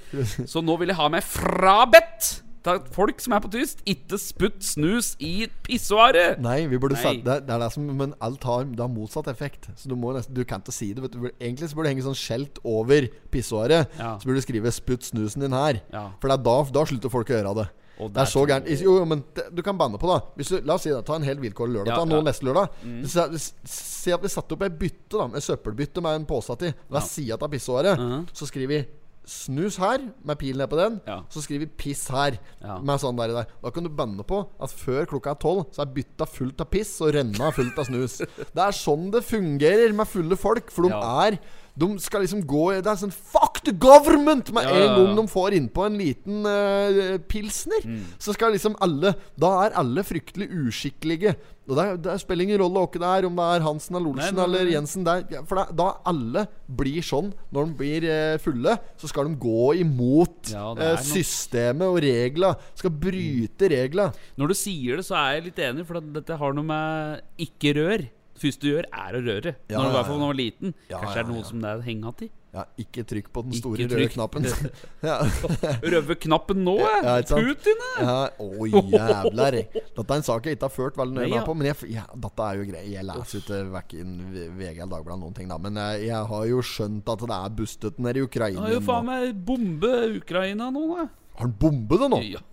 Så 0.48 0.62
nå 0.64 0.78
vil 0.80 0.88
jeg 0.94 0.96
ha 0.98 1.10
meg 1.10 1.24
frabedt 1.24 2.42
at 2.68 2.88
folk 2.96 3.20
som 3.20 3.34
er 3.34 3.40
på 3.44 3.50
tyst, 3.52 3.82
ikke 3.90 4.18
sputt 4.22 4.64
snus 4.64 5.16
i 5.20 5.48
pissoaret. 5.68 6.40
Nei, 6.44 6.66
vi 6.72 6.78
burde 6.80 6.96
Nei. 7.02 7.18
det, 7.26 7.38
det 7.48 7.54
er 7.56 7.60
det 7.60 7.72
som 7.74 7.84
Men 7.84 8.14
alt 8.24 8.44
har, 8.44 8.64
det 8.64 8.80
har 8.80 8.92
motsatt 8.92 9.28
effekt. 9.28 9.68
Så 9.76 9.90
du 9.90 9.96
må 10.00 10.14
nesten 10.16 10.34
Du 10.34 10.44
kan 10.48 10.62
ikke 10.64 10.72
si 10.76 10.94
det. 10.94 11.04
Vet 11.04 11.12
du. 11.18 11.30
Egentlig 11.40 11.70
så 11.70 11.76
burde 11.76 11.90
det 11.90 11.96
henge 11.98 12.08
sånn 12.08 12.16
skjelt 12.20 12.60
over 12.64 13.08
pissoaret. 13.34 13.90
Ja. 14.00 14.18
Så 14.20 14.26
burde 14.30 14.40
du 14.42 14.48
skrive 14.48 14.72
'Sputt 14.72 15.04
snusen 15.04 15.42
din 15.42 15.52
her'. 15.52 15.82
Ja. 15.92 16.12
For 16.22 16.30
det 16.30 16.40
er 16.40 16.44
da, 16.44 16.58
da 16.80 16.86
slutter 16.86 17.10
folk 17.10 17.30
å 17.30 17.40
gjøre 17.40 17.56
det. 17.62 17.70
Det 18.04 18.18
er 18.18 18.26
så 18.26 18.42
gærent. 18.50 18.66
Jo, 18.82 18.98
jo, 18.98 19.06
men 19.06 19.24
det, 19.36 19.44
du 19.54 19.62
kan 19.62 19.78
banne 19.78 20.00
på, 20.02 20.08
da. 20.10 20.20
Hvis 20.36 20.50
du, 20.50 20.62
la 20.66 20.74
oss 20.76 20.82
si 20.84 20.90
det. 20.90 21.06
Ta 21.06 21.16
en 21.16 21.24
helt 21.24 21.40
vilkårlig 21.40 21.78
lørdag. 21.78 21.94
Ja, 21.94 22.00
Ta 22.02 22.06
nå 22.10 22.18
ja. 22.18 22.24
neste 22.26 22.48
lørdag. 22.48 22.70
Mm. 22.84 23.06
Si, 23.06 23.54
si 23.70 24.12
at 24.12 24.22
vi 24.24 24.32
satte 24.34 24.56
opp 24.58 24.64
ei 24.66 24.70
bytte, 24.70 25.14
da. 25.14 25.28
Et 25.38 25.44
søppelbytte 25.46 26.02
med 26.02 26.16
en 26.18 26.26
pose 26.26 26.56
til 26.58 26.74
oss 26.90 26.98
Ja. 26.98 27.00
side 27.02 27.38
av 27.38 27.52
pissoaret. 27.54 28.00
Mhm. 28.00 28.28
Så 28.34 28.48
skriver 28.50 28.68
vi 28.68 28.86
snus 29.26 29.78
her, 29.80 30.00
med 30.26 30.38
pil 30.42 30.58
ned 30.60 30.68
på 30.72 30.76
den. 30.80 30.98
Ja. 31.08 31.22
Så 31.32 31.42
skriver 31.46 31.66
vi 31.66 31.72
piss 31.78 32.08
her, 32.12 32.38
Ja. 32.62 32.78
med 32.80 33.00
sånn 33.00 33.16
der, 33.18 33.28
der. 33.34 33.46
Da 33.64 33.70
kan 33.72 33.84
du 33.84 33.90
banne 33.90 34.24
på 34.28 34.42
at 34.60 34.70
før 34.70 35.06
klokka 35.06 35.32
er 35.32 35.40
tolv, 35.40 35.66
så 35.72 35.82
er 35.86 35.94
bytta 35.96 36.26
fullt 36.28 36.60
av 36.62 36.70
piss, 36.70 37.00
og 37.02 37.14
renna 37.16 37.52
fullt 37.56 37.78
av 37.80 37.86
snus. 37.88 38.18
Det 38.56 38.64
er 38.64 38.72
sånn 38.76 39.12
det 39.12 39.24
fungerer 39.24 39.94
med 39.96 40.08
fulle 40.08 40.36
folk, 40.38 40.70
for 40.72 40.84
de 40.84 40.90
Ja. 40.90 41.28
er 41.28 41.40
de 41.76 41.88
skal 41.98 42.22
liksom 42.22 42.44
gå 42.46 42.68
Det 42.84 42.86
er 42.92 42.98
sånn 43.02 43.10
Fuck 43.14 43.64
the 43.66 43.72
government! 43.74 44.52
Med 44.54 44.68
Ja, 44.68 44.70
en 44.76 44.82
ja, 44.84 44.90
en 44.94 45.00
gang 45.08 45.16
de 45.18 45.32
får 45.32 45.56
innpå 45.58 45.86
en 45.88 45.96
liten 45.98 46.46
uh, 46.46 47.18
pilsner, 47.32 47.82
Mm. 47.84 48.04
så 48.22 48.34
skal 48.36 48.54
liksom 48.54 48.76
alle 48.80 49.16
Da 49.40 49.50
er 49.66 49.74
alle 49.82 50.04
fryktelig 50.06 50.50
uskikkelige. 50.68 51.34
Og 51.68 51.78
det, 51.80 51.86
det 52.04 52.18
spiller 52.22 52.44
ingen 52.44 52.60
rolle 52.60 52.84
hvem 52.92 53.02
det 53.02 53.10
er, 53.10 53.26
om 53.26 53.36
det 53.40 53.46
er 53.56 53.64
Hansen 53.64 53.96
eller 53.96 54.10
Olsen 54.12 54.36
Nei, 54.36 54.44
nei, 54.44 54.48
nei. 54.52 54.60
eller 54.62 54.72
Jensen. 54.74 55.04
Det 55.08 55.14
er, 55.40 55.44
for 55.48 55.56
det, 55.62 55.66
da 55.80 55.86
alle 56.12 56.46
blir 56.68 57.02
sånn 57.08 57.30
når 57.56 57.70
de 57.70 57.78
blir 57.80 58.08
eh, 58.12 58.38
fulle, 58.44 58.74
så 59.00 59.08
skal 59.10 59.30
de 59.32 59.38
gå 59.40 59.70
imot 59.80 60.52
Ja, 60.54 60.66
eh, 60.76 60.98
systemet 61.08 61.88
og 61.88 62.02
regla. 62.04 62.54
Skal 62.76 62.92
bryte 62.92 63.70
regla. 63.72 64.10
Når 64.38 64.52
du 64.52 64.60
sier 64.60 65.00
det, 65.00 65.06
så 65.08 65.16
er 65.22 65.38
jeg 65.40 65.48
litt 65.50 65.64
enig, 65.72 65.88
for 65.88 66.04
dette 66.04 66.38
har 66.38 66.54
noe 66.54 66.68
med 66.68 67.24
ikke 67.48 67.74
rør. 67.80 68.06
Det 68.44 68.50
første 68.52 68.66
du 68.66 68.74
gjør, 68.74 68.88
er 68.92 69.16
å 69.16 69.20
røre. 69.24 69.52
Ja, 69.72 69.78
når 69.80 69.86
du 69.86 69.96
var, 69.96 70.08
når 70.12 70.26
var 70.28 70.36
liten. 70.36 70.74
Kanskje 70.90 71.20
er 71.22 71.28
det 71.30 71.32
noe 71.32 71.44
som 71.48 71.62
det 71.64 71.70
er 71.70 71.84
hengt 71.86 72.24
i. 72.26 72.28
Ja, 72.54 72.64
ikke 72.78 73.02
trykk 73.10 73.30
på 73.34 73.42
den 73.48 73.56
store 73.58 73.86
røde 73.90 74.08
knappen. 74.14 74.44
ja. 75.10 75.16
Røve 75.94 76.18
knappen 76.22 76.60
nå, 76.62 76.76
Ja! 76.84 77.16
Putin, 77.32 77.82
ja! 77.98 78.18
Å, 78.30 78.68
jævler. 78.70 79.58
Dette 79.72 80.04
er 80.04 80.20
en 80.20 80.28
sak 80.28 80.50
jeg 80.50 80.60
ikke 80.60 80.68
har 80.68 80.76
ført 80.76 81.00
veldig 81.00 81.18
nøye 81.18 81.32
med 81.32 81.48
på. 81.48 81.56
Men 81.58 81.72
jeg, 81.72 81.90
ja, 81.96 82.04
dette 82.28 82.50
er 82.50 82.60
jo 82.60 82.68
grei. 82.68 82.84
Jeg 82.92 83.08
leser 83.10 83.42
ikke 83.42 83.62
verken 83.74 84.14
VG 84.36 84.70
eller 84.76 84.92
Dagbladet 84.94 85.22
noen 85.24 85.38
ting, 85.40 85.50
da. 85.50 85.58
Men 85.64 85.80
jeg, 85.82 86.06
jeg 86.12 86.32
har 86.34 86.48
jo 86.52 86.62
skjønt 86.74 87.14
at 87.16 87.26
det 87.32 87.40
er 87.40 87.58
bustet 87.64 88.02
nede 88.06 88.22
i 88.22 88.28
Ukraina. 88.28 88.68
Har 88.68 88.76
jo 88.76 88.84
faen 88.86 89.10
meg 89.10 89.32
bombe 89.48 89.94
Ukraina 90.20 90.70
nå, 90.76 90.86
da. 90.92 91.08
Har 91.40 91.48
han 91.48 91.56
bombe 91.64 92.04
det 92.04 92.12
nå? 92.14 92.22
Ja. 92.36 92.44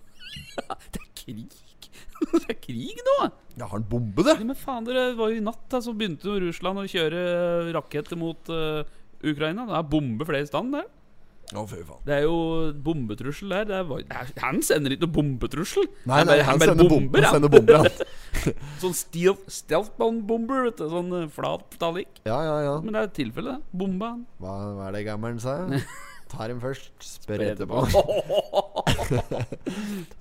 Det 0.89 1.03
er 1.03 1.11
krig. 1.21 1.60
Det 2.31 2.45
er 2.53 2.57
krig 2.61 3.01
nå! 3.07 3.17
Ja, 3.57 3.65
har 3.67 3.75
han 3.75 3.85
bombe, 3.89 4.23
det? 4.25 4.37
Ja, 4.39 4.45
men 4.47 4.57
faen, 4.57 4.85
det 4.87 4.95
var 5.17 5.31
jo 5.33 5.41
i 5.41 5.43
natt 5.43 5.63
da, 5.71 5.81
så 5.83 5.93
begynte 5.97 6.29
jo 6.29 6.37
Russland 6.45 6.79
å 6.81 6.87
kjøre 6.89 7.21
raketter 7.75 8.19
mot 8.19 8.51
uh, 8.53 8.81
Ukraina. 9.27 9.65
Det 9.67 9.77
er 9.79 9.87
bombe 9.91 10.27
flere 10.29 10.47
der. 10.77 10.87
Å, 11.51 11.65
fy 11.67 11.81
faen. 11.83 11.99
Det 12.07 12.13
er 12.15 12.21
jo 12.23 12.35
bombetrussel 12.85 13.51
der. 13.51 13.65
Det 13.67 13.75
er, 13.81 13.87
var- 13.89 14.05
han 14.39 14.61
sender 14.63 14.93
ikke 14.95 15.03
noe 15.03 15.15
bombetrussel. 15.17 15.89
Nei, 16.07 16.21
nei, 16.23 16.37
bare- 16.37 16.45
han, 16.47 16.61
han 16.61 16.61
bomber. 16.93 17.25
Han 17.27 17.35
sender 17.35 17.51
bomber, 17.51 17.81
han. 17.81 18.55
Sånn 18.81 18.95
stealth, 18.95 19.49
vet 20.69 20.79
du. 20.79 20.85
Sånn 20.93 21.11
eh, 21.19 21.27
flat 21.35 21.75
talik. 21.81 22.21
Ja, 22.23 22.37
ja, 22.47 22.55
ja. 22.69 22.77
Men 22.85 22.95
det 22.95 23.03
er 23.03 23.11
tilfellet, 23.19 23.59
det. 23.59 23.79
Bomba 23.83 24.13
han. 24.13 24.23
Hva, 24.39 24.55
hva 24.77 24.87
er 24.87 24.95
det 24.95 25.03
gammelen 25.09 25.43
sa? 25.43 25.57
Tar 26.31 26.47
dem 26.47 26.61
først, 26.63 26.91
spør 27.03 27.41
etterpå. 27.51 27.81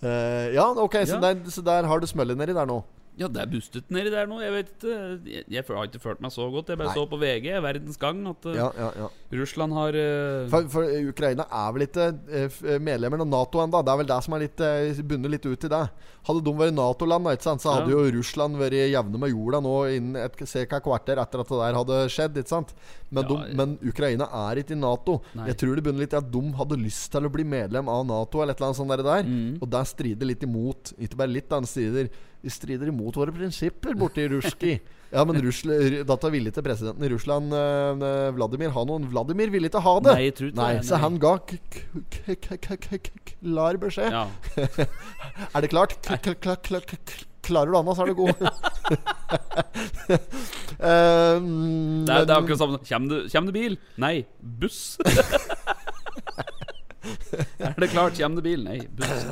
uh, 0.02 0.46
ja, 0.58 0.64
ok, 0.74 0.96
så, 1.06 1.14
Ja. 1.14 1.20
Der, 1.20 1.50
så 1.50 1.62
der 1.62 1.86
har 1.86 1.98
du 2.02 2.06
smøllet 2.10 2.38
nedi 2.40 2.56
der 2.56 2.66
nå. 2.66 2.80
Ja, 3.20 3.28
det 3.28 3.42
er 3.42 3.48
bustet 3.52 3.90
nedi 3.92 4.08
der 4.12 4.28
nå. 4.28 4.38
Jeg 4.40 4.52
vet 4.54 4.70
ikke. 4.72 4.98
Jeg, 5.28 5.44
jeg 5.52 5.64
har 5.68 5.88
ikke 5.88 6.00
følt 6.00 6.22
meg 6.24 6.32
så 6.32 6.46
godt. 6.52 6.70
Jeg 6.72 6.80
bare 6.80 6.88
Nei. 6.88 6.96
så 6.96 7.08
på 7.10 7.18
VG, 7.20 7.48
Verdens 7.66 7.98
Gang, 8.00 8.22
at 8.30 8.46
eh, 8.48 8.56
Ja, 8.56 8.70
ja, 8.78 8.88
ja. 8.96 9.08
Russland 9.36 9.76
har 9.76 9.98
uh... 9.98 10.46
For, 10.50 10.70
for 10.72 10.94
Ukraina 11.10 11.44
er 11.44 11.74
vel 11.76 11.84
ikke 11.84 12.06
eh, 12.32 12.60
medlemmer 12.80 13.20
av 13.20 13.28
Nato 13.28 13.60
ennå. 13.60 13.82
Det 13.84 13.92
er 13.92 14.00
vel 14.00 14.08
det 14.08 14.18
som 14.24 14.36
er 14.36 14.44
litt 14.46 14.62
eh, 14.64 15.02
bundet 15.10 15.34
litt 15.36 15.48
ut 15.50 15.68
i 15.68 15.72
det. 15.74 15.82
Hadde 16.30 16.44
de 16.46 16.54
vært 16.56 16.76
Nato-land, 16.76 17.28
så 17.44 17.74
hadde 17.76 17.92
jo 17.92 18.00
Russland 18.16 18.58
vært 18.60 18.76
jevne 18.76 19.20
med 19.20 19.32
jorda 19.32 19.60
nå 19.64 19.74
innen 19.96 20.18
et 20.20 20.40
ca. 20.40 20.80
kvarter 20.84 21.20
etter 21.20 21.44
at 21.44 21.52
det 21.52 21.60
der 21.60 21.78
hadde 21.78 22.00
skjedd. 22.12 22.40
Ikke 22.40 22.54
sant? 22.54 22.74
Men, 23.10 23.28
de, 23.28 23.38
men 23.58 23.76
Ukraina 23.84 24.30
er 24.46 24.62
ikke 24.62 24.76
i 24.76 24.80
Nato. 24.80 25.18
Nei. 25.36 25.50
Jeg 25.50 25.60
tror 25.60 25.76
det 25.76 25.84
bunner 25.84 26.04
litt 26.06 26.16
i 26.16 26.20
at 26.20 26.32
de 26.32 26.42
hadde 26.56 26.80
lyst 26.80 27.10
til 27.12 27.28
å 27.28 27.32
bli 27.32 27.44
medlem 27.44 27.88
av 27.92 28.04
Nato, 28.08 28.40
eller 28.40 28.56
et 28.56 28.60
eller 28.60 28.72
annet 28.72 28.80
sånt 28.80 28.96
der. 28.96 29.28
Mm. 29.28 29.60
Og 29.60 29.70
det 29.72 29.84
strider 29.90 30.28
litt 30.28 30.44
imot 30.46 30.92
Ikke 31.00 31.18
bare 31.20 31.32
litt, 31.32 31.48
da, 31.50 31.60
det 31.62 31.70
strider, 31.70 32.10
det 32.42 32.52
strider 32.54 32.88
imot 32.88 33.16
våre 33.20 33.32
prinsipper 33.34 33.94
borti 34.00 34.24
Ruski. 34.32 34.78
Ja, 35.10 35.24
men 35.26 35.40
Russland, 35.42 35.96
dette 36.06 36.28
villig 36.30 36.52
til 36.54 36.62
presidenten 36.62 37.02
i 37.02 37.08
Russland, 37.10 37.50
eh, 37.52 38.28
Vladimir, 38.36 38.70
ha 38.76 38.84
noen. 38.86 39.08
Vladimir 39.10 39.50
ville 39.50 39.66
ikke 39.66 39.82
ha 39.82 39.94
det. 40.06 40.12
Nei, 40.14 40.26
jeg 40.28 40.34
tror 40.38 40.52
ikke 40.52 40.60
Nei, 40.60 40.68
det, 40.78 40.84
så 40.86 41.00
han 41.02 41.16
ga 41.18 41.32
k- 41.50 41.58
k- 41.66 42.36
k- 42.38 42.60
k- 42.62 42.78
k- 42.78 43.00
k- 43.08 43.34
klar 43.40 43.74
beskjed. 43.82 44.14
Ja. 44.14 44.28
Er 45.50 45.60
det 45.66 45.70
klart? 45.72 45.96
K 46.06 46.14
k 46.22 46.34
k 46.38 46.54
k 46.62 46.86
k 46.86 47.26
klarer 47.42 47.72
du 47.72 47.76
Anna, 47.80 47.94
så 47.98 48.04
er 48.04 48.12
du 48.12 48.14
god. 48.20 48.38
Eh, 50.80 51.36
mm, 51.40 52.06
Det 52.06 52.14
er, 52.14 52.24
det 52.24 52.30
er 52.30 52.36
akkurat 52.38 52.60
samme. 52.62 52.78
Kjem 52.86 53.08
det, 53.10 53.18
kjem 53.34 53.46
det 53.50 53.54
bil? 53.56 53.74
Nei. 54.00 54.14
Buss? 54.40 54.96
er 57.60 57.74
det 57.82 57.90
klart? 57.92 58.14
Kjem 58.16 58.38
det 58.38 58.44
bil? 58.46 58.62
Nei. 58.64 58.78
Buss. 58.94 59.26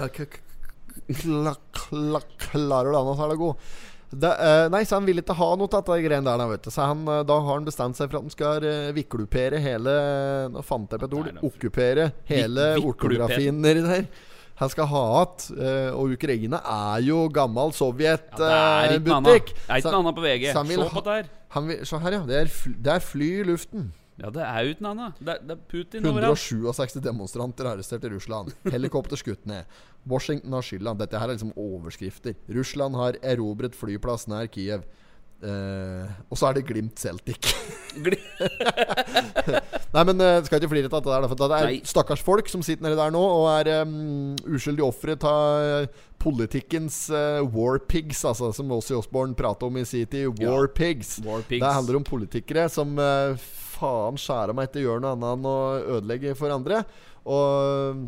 Kla- 1.08 1.56
kla- 1.72 2.24
Klarer 2.36 2.92
du 2.92 3.14
så 3.16 3.24
er 3.24 3.32
det 3.32 3.38
god. 3.40 3.68
Det, 4.08 4.28
uh, 4.40 4.66
nei, 4.72 4.82
så 4.88 4.96
han 4.96 5.04
ville 5.04 5.20
ikke 5.20 5.36
ha 5.36 5.48
noe 5.60 5.68
av 5.68 5.84
de 5.84 5.98
greiene 6.04 6.24
der. 6.24 6.48
Vet 6.48 6.64
du. 6.64 6.70
Så 6.72 6.86
han, 6.88 7.02
eh, 7.04 7.22
da 7.28 7.36
har 7.42 7.58
han 7.58 7.66
bestemt 7.66 7.98
seg 7.98 8.08
for 8.08 8.20
at 8.20 8.24
han 8.24 8.32
skal 8.32 8.64
uh, 8.64 8.88
viklupere 8.96 9.60
hele 9.60 9.94
Nå 10.54 10.62
fant 10.64 10.88
jeg 10.94 11.02
på 11.02 11.08
et 11.10 11.16
ord. 11.18 11.30
Okkupere 11.44 12.08
hele 12.30 12.70
ortografien 12.80 13.60
nedi 13.60 13.84
der. 13.84 14.08
Han 14.58 14.72
skal 14.72 14.88
ha 14.90 15.02
igjen. 15.20 15.60
Uh, 15.60 15.90
og 16.00 16.16
Ukraina 16.16 16.62
er 16.64 17.04
jo 17.04 17.26
gammel 17.32 17.74
Sovjetbutikk. 17.76 18.40
Sovjet-butikk. 18.40 19.52
Det 19.54 19.68
er 19.68 19.82
ikke 19.84 19.92
noe 19.92 20.02
annet 20.02 20.18
på 20.18 20.24
VG. 20.24 20.48
så 20.56 20.64
vil 20.72 20.84
på 20.96 21.04
der. 21.04 21.28
Han 21.56 21.68
vil, 21.68 21.84
så 21.88 22.00
her, 22.02 22.18
ja. 22.18 22.24
Det 22.28 22.40
er, 22.42 22.52
fly, 22.52 22.74
det 22.84 22.96
er 22.96 23.04
fly 23.04 23.28
i 23.42 23.46
luften. 23.52 23.90
Ja, 24.18 24.30
det 24.34 24.42
er 24.42 24.72
uten 24.72 24.86
annet. 24.90 25.18
Det 25.22 25.30
er, 25.30 25.42
det 25.46 25.54
er 25.54 25.60
Putin 25.70 26.06
overalt. 26.10 26.42
167 26.42 26.98
demonstranter 27.04 27.68
arrestert 27.70 28.06
i 28.08 28.10
Russland. 28.10 28.50
Helikopter 28.74 29.20
skutt 29.20 29.44
ned. 29.46 29.68
Washington 30.10 30.56
har 30.58 30.66
skylda. 30.66 30.96
Dette 30.98 31.20
her 31.20 31.30
er 31.30 31.38
liksom 31.38 31.54
overskrifter. 31.54 32.34
Russland 32.50 32.98
har 32.98 33.18
erobret 33.22 33.78
flyplass 33.78 34.26
nær 34.30 34.50
Kiev. 34.50 34.82
Uh, 35.38 36.02
og 36.26 36.34
så 36.34 36.48
er 36.48 36.56
det 36.56 36.64
Glimt 36.66 36.98
Celtic. 36.98 37.46
Nei, 39.94 40.02
men 40.02 40.18
uh, 40.18 40.40
skal 40.42 40.58
ikke 40.58 40.70
flire 40.72 40.90
av 40.90 41.04
det 41.04 41.12
der. 41.12 41.26
For 41.30 41.38
det 41.38 41.46
er 41.60 41.68
Nei. 41.68 41.78
stakkars 41.86 42.24
folk 42.26 42.50
som 42.50 42.64
sitter 42.66 42.88
nedi 42.88 42.98
der 42.98 43.14
nå 43.14 43.22
og 43.22 43.46
er 43.52 43.86
um, 43.86 44.34
uskyldige 44.50 44.88
ofre 44.88 45.14
av 45.30 45.86
politikkens 46.18 47.04
uh, 47.14 47.46
war 47.54 47.78
pigs, 47.78 48.24
altså, 48.26 48.50
som 48.56 48.74
Åssi 48.74 48.98
Osborne 48.98 49.38
prata 49.38 49.70
om 49.70 49.78
i 49.78 49.86
sin 49.86 50.10
tid. 50.10 50.42
War 50.42 50.66
pigs. 50.66 51.20
War 51.22 51.46
pigs. 51.46 51.62
Det 51.62 51.74
handler 51.78 52.00
om 52.00 52.08
politikere 52.10 52.66
som 52.72 52.98
eh, 52.98 53.48
faen 53.78 54.20
skjære 54.20 54.56
meg 54.56 54.70
ikke 54.70 54.84
gjør 54.84 55.02
noe 55.04 55.16
annet 55.16 55.34
enn 55.34 55.50
å 55.50 55.58
ødelegge 55.98 56.36
for 56.38 56.54
andre. 56.54 56.84
Og 57.28 58.06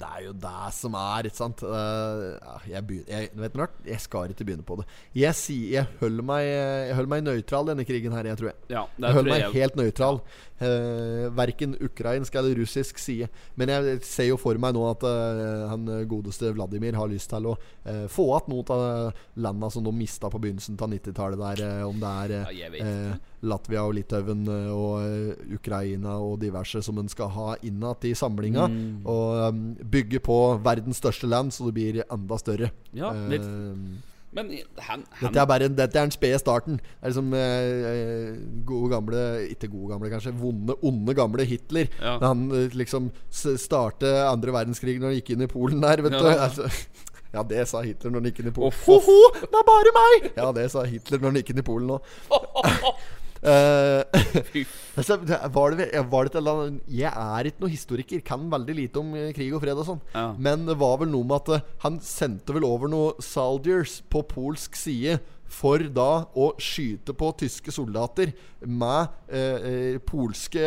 det 0.00 0.08
er 0.08 0.22
jo 0.24 0.32
det 0.40 0.68
som 0.72 0.94
er, 0.96 1.26
ikke 1.28 1.36
sant. 1.36 1.62
Eh, 1.66 2.22
jeg, 2.70 2.82
begynner, 2.88 3.10
jeg, 3.10 3.30
vet 3.42 3.56
du 3.56 3.88
jeg 3.90 4.00
skal 4.00 4.32
ikke 4.32 4.46
begynne 4.48 4.64
på 4.66 4.78
det. 4.80 4.86
Jeg, 5.18 5.36
sier- 5.36 5.74
jeg 5.74 5.88
holder 6.00 6.26
meg, 6.30 6.44
jeg 6.46 6.94
holder 6.96 7.12
meg 7.12 7.24
nøytral 7.26 7.68
denne 7.68 7.84
krigen 7.88 8.14
her, 8.16 8.30
jeg 8.30 8.40
tror 8.40 8.50
jeg. 8.52 8.58
Ja, 8.72 8.84
det 8.96 9.10
Jeg 9.10 9.18
holder 9.18 9.34
meg 9.34 9.58
helt 9.58 9.76
nøytral. 9.80 10.22
Uh, 10.60 11.26
verken 11.32 11.72
ukrainsk 11.80 12.34
eller 12.36 12.58
russisk 12.60 13.00
side. 13.00 13.30
Men 13.56 13.72
jeg 13.72 14.00
ser 14.04 14.30
jo 14.30 14.38
for 14.40 14.56
meg 14.60 14.76
nå 14.76 14.84
at 14.90 15.04
uh, 15.08 15.68
han 15.72 15.88
godeste 16.08 16.52
Vladimir 16.56 16.96
har 17.00 17.08
lyst 17.08 17.32
til 17.32 17.48
å 17.52 17.56
uh, 17.56 18.06
få 18.12 18.28
igjen 18.30 18.54
noen 18.54 18.72
av 18.76 19.22
landene 19.36 19.72
som 19.72 19.84
de 19.84 19.94
mista 19.96 20.32
på 20.32 20.40
begynnelsen 20.40 20.80
av 20.80 20.92
90-tallet. 20.92 21.40
Der, 21.40 21.64
eh, 21.66 21.84
om 21.88 22.00
det 22.00 22.14
er 22.24 23.20
Latvia 23.42 23.86
og 23.88 23.94
Litauen 23.96 24.42
eh, 24.52 24.68
og 24.74 25.00
eh, 25.00 25.54
Ukraina 25.56 26.18
og 26.20 26.38
diverse 26.42 26.82
som 26.84 26.98
en 27.00 27.08
skal 27.08 27.30
ha 27.32 27.54
innad 27.64 28.04
i 28.04 28.12
samlinga. 28.18 28.66
Mm. 28.68 29.06
Og 29.08 29.48
um, 29.48 29.62
bygge 29.90 30.20
på 30.20 30.36
verdens 30.64 31.00
største 31.00 31.28
land, 31.30 31.52
så 31.56 31.70
det 31.70 31.74
blir 31.78 32.02
enda 32.06 32.40
større. 32.40 32.72
Ja, 32.92 33.12
Eh, 33.16 33.28
litt. 33.32 33.48
Men 34.30 34.46
han, 34.86 35.00
han 35.18 35.24
dette 35.26 35.40
er 35.42 35.46
bare 35.50 35.66
en, 35.66 35.72
dette 35.74 35.98
er 35.98 36.04
den 36.06 36.12
spede 36.14 36.38
starten. 36.38 36.76
Det 36.78 37.00
er 37.02 37.10
liksom 37.10 37.32
eh, 37.34 38.36
gode 38.68 38.90
gamle 38.92 39.22
Ikke 39.50 39.66
gode 39.72 39.88
gamle, 39.90 40.10
kanskje. 40.12 40.30
Vonde, 40.38 40.76
onde 40.86 41.16
gamle 41.18 41.42
Hitler. 41.50 41.88
Ja. 41.98 42.12
Han 42.22 42.44
liksom 42.78 43.08
Startet 43.26 43.64
starte 43.64 44.12
andre 44.28 44.54
verdenskrig 44.54 45.00
når 45.00 45.10
han 45.10 45.18
gikk 45.18 45.32
inn 45.34 45.42
i 45.42 45.50
Polen 45.50 45.82
der, 45.82 46.04
vet 46.06 46.14
Ja. 46.14 46.20
du. 46.22 46.28
Altså, 46.46 46.70
ja, 47.34 47.42
det 47.42 47.64
sa 47.72 47.82
Hitler 47.82 48.12
når 48.14 48.22
han 48.22 48.30
gikk 48.30 48.44
inn 48.44 48.52
i 48.52 48.54
Polen. 48.54 48.78
Ho-ho, 48.86 49.18
det 49.40 49.50
er 49.64 49.66
bare 49.72 49.96
meg! 49.98 50.30
Ja, 50.36 50.52
det 50.60 50.68
sa 50.76 50.84
Hitler 50.86 51.18
når 51.24 51.32
han 51.32 51.40
gikk 51.42 51.50
inn 51.56 51.64
i 51.64 51.66
Polen 51.66 51.96
òg. 51.96 52.14
Fy 54.52 54.66
Altså, 55.00 55.16
var 55.54 55.76
det, 55.78 55.88
var 56.10 56.26
det 56.26 56.36
eller 56.36 56.58
annet 56.64 56.88
Jeg 56.92 57.08
er 57.08 57.48
ikke 57.48 57.62
noen 57.62 57.72
historiker, 57.72 58.22
kan 58.26 58.48
veldig 58.52 58.74
lite 58.76 59.00
om 59.00 59.12
eh, 59.16 59.30
krig 59.36 59.52
og 59.54 59.62
fred 59.62 59.78
og 59.78 59.86
sånn. 59.86 60.00
Ja. 60.12 60.26
Men 60.36 60.66
det 60.68 60.76
var 60.80 60.98
vel 61.00 61.12
noe 61.12 61.24
med 61.24 61.38
at 61.38 61.52
eh, 61.56 61.68
han 61.84 62.00
sendte 62.04 62.56
vel 62.56 62.66
over 62.68 62.90
noen 62.90 63.22
soldiers 63.24 64.00
på 64.12 64.24
polsk 64.28 64.76
side 64.76 65.20
for 65.50 65.82
da 65.94 66.26
å 66.38 66.50
skyte 66.62 67.14
på 67.16 67.30
tyske 67.40 67.72
soldater 67.74 68.34
med 68.66 69.14
eh, 69.32 69.70
eh, 69.70 69.96
polske 70.04 70.66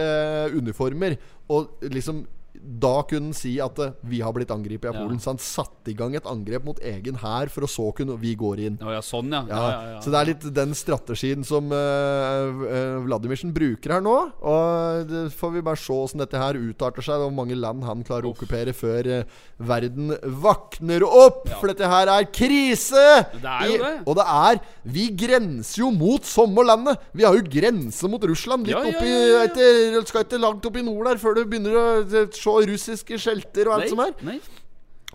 uniformer. 0.55 1.17
Og 1.53 1.84
liksom 1.93 2.24
da 2.64 3.01
kunne 3.03 3.32
han 3.32 3.36
si 3.36 3.57
at 3.59 3.80
eh, 3.84 3.91
vi 4.07 4.22
har 4.24 4.32
blitt 4.36 4.51
angrepet 4.53 4.88
av 4.89 4.95
Ja. 4.95 5.01
Polen. 5.03 5.20
Så 5.20 5.34
han 5.34 5.39
satte 5.43 5.91
i 5.91 5.95
gang 5.99 6.16
et 6.16 6.26
angrep 6.30 6.64
mot 6.64 6.80
egen 6.80 7.18
hær 7.20 7.49
for 7.51 7.66
å 7.68 7.70
så 7.70 7.89
kunne 7.95 8.16
vi 8.22 8.36
går 8.39 8.61
inn. 8.64 8.78
Å 8.80 8.93
ja, 8.95 9.01
sånn, 9.03 9.32
ja. 9.36 9.41
Ja, 9.49 9.57
Ja, 9.57 9.70
ja, 9.72 9.89
ja. 9.95 9.99
Så 10.01 10.11
det 10.14 10.20
er 10.22 10.30
litt 10.32 10.45
den 10.55 10.74
strategien 10.78 11.43
som 11.43 11.68
uh, 11.72 13.03
Vladimirsen 13.05 13.51
bruker 13.55 13.95
her 13.97 14.03
nå. 14.05 14.16
Og 14.41 15.07
det 15.09 15.24
får 15.36 15.53
vi 15.57 15.64
bare 15.66 15.80
se 15.82 15.93
åssen 15.95 16.22
dette 16.24 16.39
her 16.39 16.55
utarter 16.59 17.03
seg, 17.05 17.20
hvor 17.24 17.34
mange 17.36 17.57
land 17.59 17.84
han 17.88 18.03
klarer 18.07 18.30
å 18.30 18.34
okkupere 18.36 18.74
før 18.78 19.09
uh, 19.20 19.41
verden 19.64 20.14
våkner 20.43 21.03
opp! 21.07 21.47
Ja. 21.51 21.59
For 21.59 21.72
dette 21.72 21.89
her 21.89 22.11
er 22.16 22.28
krise! 22.32 23.03
Det 23.36 23.43
er 23.49 23.68
jo 23.72 23.76
I- 23.76 23.84
det. 23.84 23.93
Og 24.07 24.18
det 24.20 24.26
er 24.30 24.61
Vi 24.93 25.07
grenser 25.18 25.84
jo 25.84 25.91
mot 25.95 26.24
sommerlandet! 26.28 26.99
Vi 27.16 27.24
har 27.28 27.36
jo 27.38 27.43
grense 27.47 28.09
mot 28.11 28.24
Russland. 28.28 28.68
Litt 28.68 28.76
Ja, 28.76 28.84
ja, 28.84 28.95
oppi 28.97 29.11
ja, 29.11 29.28
ja. 29.34 29.43
etter, 29.47 29.99
Skal 30.09 30.26
ikke 30.28 30.41
langt 30.41 30.66
i 30.74 30.82
nord 30.86 31.05
der 31.11 31.20
før 31.22 31.36
du 31.38 31.43
begynner 31.45 31.76
å 31.78 31.86
eh, 32.03 32.28
se 32.62 32.70
russiske 32.74 33.22
skjelter 33.22 33.70
og 33.70 33.80
alt 33.80 33.93
som 33.93 34.04
er. 34.06 34.14
Nei, 34.22 34.38
nei. 34.38 34.60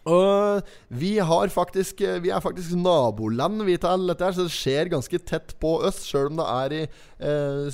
Og 0.09 0.68
vi 0.95 1.11
har 1.18 1.51
faktisk 1.53 2.01
Vi 2.22 2.30
er 2.32 2.41
faktisk 2.41 2.72
naboland 2.78 3.61
vi 3.66 3.74
til 3.80 4.07
dette 4.09 4.24
her, 4.24 4.36
så 4.36 4.47
det 4.47 4.55
skjer 4.55 4.93
ganske 4.93 5.18
tett 5.26 5.53
på 5.61 5.74
øst. 5.84 6.07
Sjøl 6.09 6.30
om 6.30 6.39
det 6.39 6.47
er 6.53 6.76
i 6.76 6.80
eh, 6.84 7.66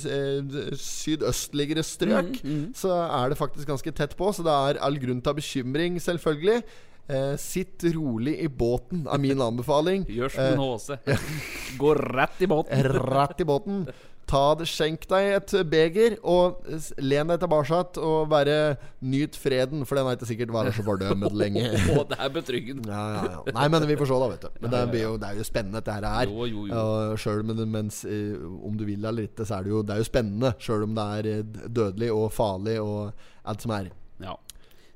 sydøstligere 0.75 1.85
strøk, 1.85 1.85
sydøstligere 1.85 1.85
strøk, 1.85 2.41
så 2.75 2.97
er 3.05 3.31
det 3.31 3.39
faktisk 3.39 3.69
ganske 3.71 3.93
tett 3.95 4.17
på. 4.19 4.33
Så 4.35 4.43
det 4.45 4.51
er 4.51 4.81
all 4.83 4.99
grunn 4.99 5.21
til 5.23 5.37
bekymring, 5.37 6.01
selvfølgelig. 6.01 6.65
Eh, 7.05 7.35
sitt 7.37 7.83
rolig 7.93 8.33
i 8.41 8.47
båten, 8.49 9.05
er 9.05 9.21
min 9.21 9.41
anbefaling. 9.47 10.07
Gjør 10.09 10.33
som 10.33 10.49
en 10.49 10.63
HC. 10.65 11.77
Gå 11.77 11.93
rett 12.01 12.41
i 12.41 12.49
båten. 12.49 12.91
Rett 12.95 13.45
i 13.45 13.47
båten. 13.47 13.85
Ta 14.29 14.55
det, 14.57 14.65
Skjenk 14.69 15.05
deg 15.09 15.31
et 15.35 15.53
beger, 15.69 16.15
og 16.25 16.63
len 16.97 17.29
deg 17.29 17.41
tilbake 17.43 17.81
og 18.01 18.29
bare 18.31 18.75
nyt 19.05 19.37
freden, 19.37 19.83
for 19.85 19.99
den 19.99 20.07
har 20.07 20.17
ikke 20.17 20.29
sikkert 20.29 20.53
vært 20.55 20.77
så 20.77 20.85
fordømt 20.85 21.27
lenge. 21.37 21.67
oh, 21.93 22.01
det 22.09 22.17
er 22.17 22.31
betryggende. 22.33 22.89
Ja, 22.89 23.03
ja, 23.13 23.25
ja. 23.35 23.55
Nei, 23.55 23.67
men 23.73 23.85
vi 23.89 23.97
får 23.99 24.09
se, 24.09 24.19
da, 24.23 24.29
vet 24.33 24.47
du. 24.47 24.63
Men 24.63 24.73
det, 24.73 24.81
blir 24.93 25.05
jo, 25.05 25.11
det 25.21 25.29
er 25.29 25.41
jo 25.41 25.47
spennende, 25.47 25.81
dette 25.81 25.97
her 25.97 26.09
er. 26.09 26.31
Jo, 26.31 26.47
jo, 26.49 26.65
jo. 26.71 26.79
Og 26.81 27.19
selv 27.21 27.45
med 27.51 27.61
mens 27.69 28.01
eh, 28.09 28.33
om 28.65 28.77
du 28.77 28.85
vil 28.87 29.05
eller 29.05 29.29
ikke, 29.29 29.45
så 29.45 29.59
er 29.59 29.67
det 29.67 29.75
jo, 29.75 29.83
det 29.85 29.95
er 29.95 30.01
jo 30.01 30.09
spennende. 30.09 30.55
Sjøl 30.61 30.87
om 30.87 30.97
det 30.97 31.05
er 31.19 31.31
eh, 31.35 31.69
dødelig 31.69 32.11
og 32.15 32.27
farlig 32.33 32.79
og 32.81 33.29
alt 33.45 33.65
som 33.65 33.77
er. 33.77 33.93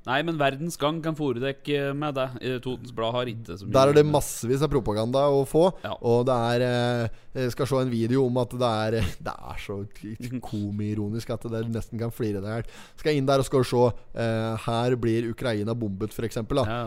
Nei, 0.06 0.22
men 0.24 0.38
Verdens 0.40 0.78
Gang 0.80 1.02
kan 1.04 1.12
foredekke 1.18 1.90
med 1.92 2.14
det. 2.16 2.24
Eh, 2.40 2.54
Totens 2.64 2.92
Blad 2.96 3.12
har 3.12 3.28
ikke 3.28 3.56
så 3.60 3.66
mye 3.66 3.74
Der 3.74 3.90
er 3.90 3.98
det 3.98 4.04
massevis 4.08 4.62
av 4.64 4.70
propaganda 4.72 5.26
å 5.28 5.42
få. 5.48 5.66
Ja. 5.84 5.92
Og 6.08 6.22
det 6.24 6.36
er 6.54 6.64
eh, 6.64 7.18
Jeg 7.42 7.52
skal 7.52 7.68
se 7.68 7.80
en 7.84 7.92
video 7.92 8.22
om 8.24 8.38
at 8.40 8.54
det 8.62 8.70
er 8.86 8.96
Det 9.20 9.34
er 9.34 9.60
så 9.60 9.76
komiironisk 10.50 11.34
at 11.36 11.44
det 11.52 11.60
nesten 11.68 12.00
kan 12.00 12.14
flire 12.16 12.40
deg 12.40 12.48
i 12.48 12.54
hjel. 12.62 12.70
Skal 13.02 13.18
inn 13.20 13.28
der 13.28 13.44
og 13.44 13.48
skal 13.50 13.66
se 13.68 13.82
eh, 14.24 14.64
Her 14.64 14.96
blir 15.04 15.28
Ukraina 15.34 15.76
bombet, 15.76 16.16
f.eks. 16.16 16.40
Ja, 16.64 16.80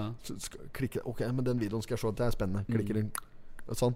Ok, 1.06 1.22
men 1.30 1.46
den 1.46 1.62
videoen 1.62 1.86
skal 1.86 1.98
jeg 2.00 2.04
se. 2.08 2.16
Det 2.18 2.26
er 2.28 2.34
spennende. 2.40 2.66
Klikker 2.66 2.98
den 3.04 3.12
Sånn. 3.78 3.94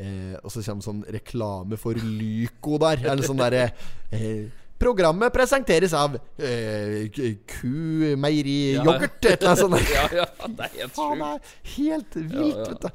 eh, 0.00 0.34
Og 0.42 0.50
så 0.56 0.64
kommer 0.64 0.88
sånn 0.88 1.04
reklame 1.20 1.76
for 1.80 2.00
Lyco 2.00 2.80
der. 2.82 3.04
Eller 3.12 3.28
sånn 3.28 3.44
derre 3.44 3.68
eh, 4.10 4.46
Programmet 4.78 5.32
presenteres 5.32 5.92
av 5.96 6.16
eh, 6.36 7.06
kumeieriyoghurt, 7.12 7.46
ku-meieriyoghurt. 7.60 9.24
Et 9.24 9.42
eller 9.42 9.48
annet 9.48 9.62
sånt. 9.62 9.80
Ja, 9.96 10.06
ja, 10.12 10.26
det 10.46 10.66
er 10.66 10.74
helt 10.74 10.92
sjukt. 10.92 10.98
Faen, 10.98 11.18
det 11.22 11.28
er 11.32 11.40
helt 11.76 12.12
vilt, 12.16 12.34
Ja, 12.34 12.48
ja. 12.50 12.68
vet 12.74 12.82
du. 12.82 12.88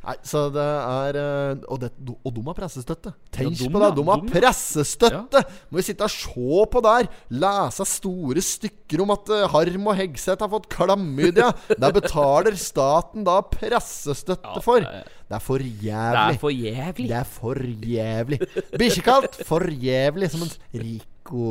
Nei, 0.00 0.14
så 0.24 0.46
det 0.48 0.62
er 0.64 1.16
eh, 1.20 1.58
Og, 1.68 1.76
det, 1.82 1.90
og 2.24 2.32
de 2.32 2.42
har 2.46 2.54
pressestøtte. 2.56 3.10
Tenk 3.36 3.58
Ja, 3.60 3.68
på 3.68 3.82
det! 3.82 3.88
ja, 3.90 3.96
De 3.98 4.04
har 4.08 4.22
pressestøtte! 4.30 5.42
Må 5.68 5.76
vi 5.80 5.84
sitte 5.90 6.06
og 6.06 6.14
se 6.14 6.62
på 6.72 6.80
der. 6.86 7.08
Lese 7.42 7.84
store 7.90 8.40
stykker 8.44 9.02
om 9.04 9.12
at 9.12 9.28
eh, 9.36 9.44
Harm 9.52 9.90
og 9.92 9.98
Hegseth 10.00 10.40
har 10.40 10.48
fått 10.54 10.70
klamydia. 10.72 11.50
Der 11.84 11.92
betaler 11.92 12.56
staten 12.56 13.26
da 13.28 13.40
pressestøtte 13.44 14.40
Ja, 14.56 14.64
for. 14.64 14.80
det 14.80 15.04
er- 15.04 15.44
for 15.44 15.60
jævlig. 15.62 16.16
Det 16.16 16.32
er 16.32 16.40
for 16.40 16.50
jævlig. 16.50 17.08
Det 17.12 17.18
er 17.20 17.28
for 17.36 17.60
jævlig. 17.92 18.40
Bikkjekalt 18.80 19.36
for 19.46 19.68
jævlig. 19.70 20.30
Som 20.32 20.42
en 20.48 20.50
Rico 20.80 21.44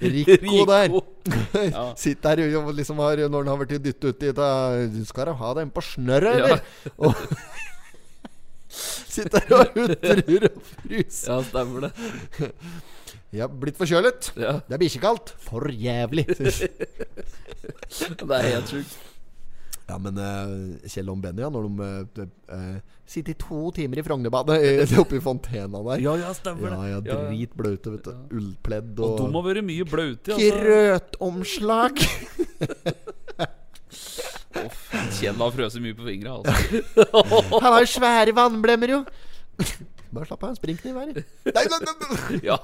Rico 0.00 0.64
der. 0.70 0.94
Ja. 1.74 1.82
Sitter 1.98 2.38
her 2.38 2.56
og 2.62 2.70
liksom 2.78 2.98
har 3.02 3.18
Når 3.28 3.42
han 3.44 3.50
har 3.50 3.64
blitt 3.66 3.82
dyttet 3.84 4.14
uti 4.14 4.30
Du 4.94 5.04
skal 5.10 5.26
da 5.26 5.32
ha 5.42 5.52
den 5.58 5.70
på 5.74 5.82
snørret, 5.84 6.38
eller? 6.38 6.60
Og 6.96 7.12
Sitter 8.76 9.40
her 9.48 9.56
og 9.62 9.66
hutrer 9.76 10.20
og 10.50 10.56
fryser. 10.72 11.28
Ja, 11.32 11.36
stemmer 11.48 11.78
det. 11.86 11.92
Jeg 13.34 13.40
har 13.42 13.50
blitt 13.62 13.78
forkjølet. 13.80 14.20
Ja, 14.38 14.52
Det 14.68 14.74
er 14.76 14.80
bikkjekaldt. 14.84 15.26
For 15.48 15.62
jævlig. 15.72 16.24
det 16.36 18.30
er 18.30 18.48
helt 18.52 18.68
sjukt. 18.72 18.92
Ja, 19.86 19.96
men 20.02 20.14
uh, 20.18 20.82
Kjell 20.90 21.06
og 21.12 21.20
Benny, 21.22 21.40
ja, 21.44 21.48
når 21.54 21.62
de 21.68 21.72
uh, 21.86 21.90
uh, 22.50 22.78
sitter 23.06 23.30
i 23.36 23.38
to 23.38 23.68
timer 23.76 23.96
i 24.00 24.02
Frognerbadet 24.02 24.56
oppe 25.02 25.14
i 25.20 25.22
fontena 25.22 25.78
der 25.92 26.00
Ja, 26.02 26.14
ja, 26.18 26.32
stemmer 26.34 26.66
det. 26.72 26.74
ja, 26.74 26.80
Ja, 26.90 26.98
ja. 27.06 27.14
dritblaute, 27.28 27.88
vet 27.94 28.04
du. 28.08 28.12
Ullpledd 28.40 28.98
Og 28.98 29.06
og, 29.12 29.16
de 29.20 29.26
har 29.38 29.44
vært 29.46 29.62
mye 29.68 29.84
blaute, 29.86 30.34
altså. 30.34 30.50
Grøtomslag. 30.58 31.94
Kjell 35.18 35.38
har 35.42 35.54
frøst 35.54 35.82
mye 35.82 35.96
på 35.98 36.06
fingra, 36.06 36.38
altså. 36.38 36.80
Han 37.52 37.68
har 37.68 37.84
jo 37.84 37.92
svære 37.92 38.34
vannblemmer, 38.36 38.96
jo. 38.96 39.04
Bare 40.16 40.28
slapp 40.28 40.44
av, 40.46 40.56
en 40.56 40.72
ned 40.72 40.84
i 40.86 40.96
været. 40.96 41.22
Nei, 41.50 41.64
nei, 41.72 41.80
nei. 41.86 42.40
Ja, 42.46 42.58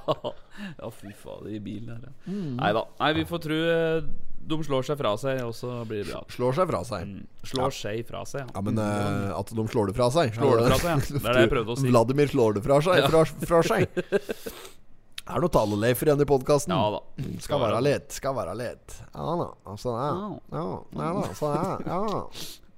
ja 0.79 0.91
fy 0.95 1.11
faen, 1.11 1.49
i 1.51 1.61
bilen 1.63 1.91
der, 1.91 2.05
ja. 2.09 2.13
Mm. 2.29 2.53
Nei 2.61 2.75
da. 2.77 2.85
Nei, 3.01 3.15
vi 3.19 3.27
får 3.29 3.43
tro 3.49 3.59
eh, 3.73 4.13
de 4.43 4.59
slår 4.67 4.87
seg 4.87 4.99
fra 4.99 5.13
seg, 5.21 5.41
og 5.47 5.55
så 5.55 5.71
blir 5.89 6.03
det 6.03 6.11
bra. 6.11 6.23
Slår 6.33 6.57
seg 6.59 6.71
fra 6.71 6.83
seg. 6.87 7.09
Mm. 7.09 7.49
Slår 7.53 7.75
seg 7.77 8.03
fra 8.09 8.23
seg, 8.29 8.51
Ja, 8.51 8.63
men 8.67 8.79
uh, 8.81 9.31
at 9.39 9.53
de 9.55 9.67
slår 9.71 9.91
det 9.91 9.97
fra 9.99 10.09
seg. 10.15 10.35
Slår 10.37 10.59
det 10.59 10.71
fra 10.73 10.81
seg, 10.83 10.91
ja. 10.91 11.01
Det 11.15 11.23
er 11.23 11.39
det 11.39 11.45
jeg 11.47 11.53
prøvde 11.55 11.75
å 11.75 11.79
si. 11.79 11.91
Vladimir 11.93 12.33
slår 12.33 12.59
det 12.59 12.65
fra 12.67 12.81
seg. 12.85 13.11
Fra, 13.13 13.25
fra 13.53 13.63
seg. 13.71 13.87
Det 15.23 15.37
er 15.37 15.45
noe 15.45 15.53
taleleifer 15.55 16.09
igjen 16.11 16.25
i 16.25 16.27
podkasten. 16.27 16.75
Ja 16.75 16.97
da. 16.97 17.29
Skal 17.45 17.63
være 17.63 17.79
litt, 17.87 18.11
skal 18.17 18.35
være 18.35 18.57
litt. 18.59 18.97
Ja 19.13 19.37
da. 19.39 19.47
Altså, 19.71 19.95
ja. 19.95 20.11
ja. 20.57 20.65
ja, 20.99 21.13
da, 21.21 21.29
så 21.39 21.53
ja. 21.55 21.79
ja. 21.87 22.25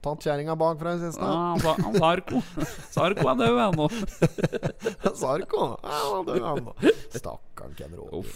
Tatt 0.05 0.21
kjerringa 0.27 0.53
bakfra 0.61 0.93
i 0.99 1.01
siste. 1.01 1.25
Ja, 1.25 1.77
Sarko. 1.97 2.43
Sarko 2.93 3.31
er 3.31 3.39
død 3.41 3.61
ennå. 3.65 3.87
Sarko. 5.23 5.69
Ja, 5.81 6.01
det 6.27 6.35
er 6.37 6.45
han 6.45 6.67
da. 6.67 6.93
Stakkaren 7.15 7.79
Ken 7.79 7.97
Roger. 7.97 8.35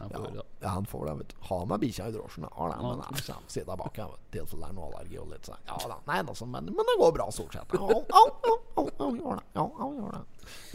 Ja, 0.00 0.42
ja, 0.60 0.68
han 0.68 0.86
får 0.86 1.06
det, 1.06 1.14
vet 1.20 1.30
du. 1.30 1.36
Ha 1.52 1.58
med 1.70 1.80
bikkja 1.84 2.08
i 2.10 2.14
drosjen. 2.14 2.48
da. 2.48 2.50
Har 2.58 2.74
det, 2.74 2.82
men 2.82 3.22
skal 3.22 3.46
sitte 3.46 3.78
bak 3.78 3.98
her, 3.98 4.10
tilfelle 4.34 4.66
det 4.66 4.72
er 4.72 4.76
noe 4.80 4.90
allergi 4.90 5.22
og 5.22 5.30
litt 5.30 5.46
sånn. 5.46 5.62
Ja 5.70 5.78
da. 5.84 6.00
Nei 6.10 6.18
da, 6.26 6.34
men, 6.46 6.72
men 6.74 6.90
det 6.90 6.98
går 7.04 7.14
bra 7.14 7.30
stort 7.34 7.54
sett. 7.54 7.78
Au, 7.78 8.02
au, 8.02 8.26
au, 8.50 8.58
au, 8.82 8.90
au, 9.06 9.14
ja, 9.14 9.38
det. 9.38 9.46
Ja, 9.54 9.66
au, 9.68 9.90
gjør 9.94 10.18
det. 10.18 10.24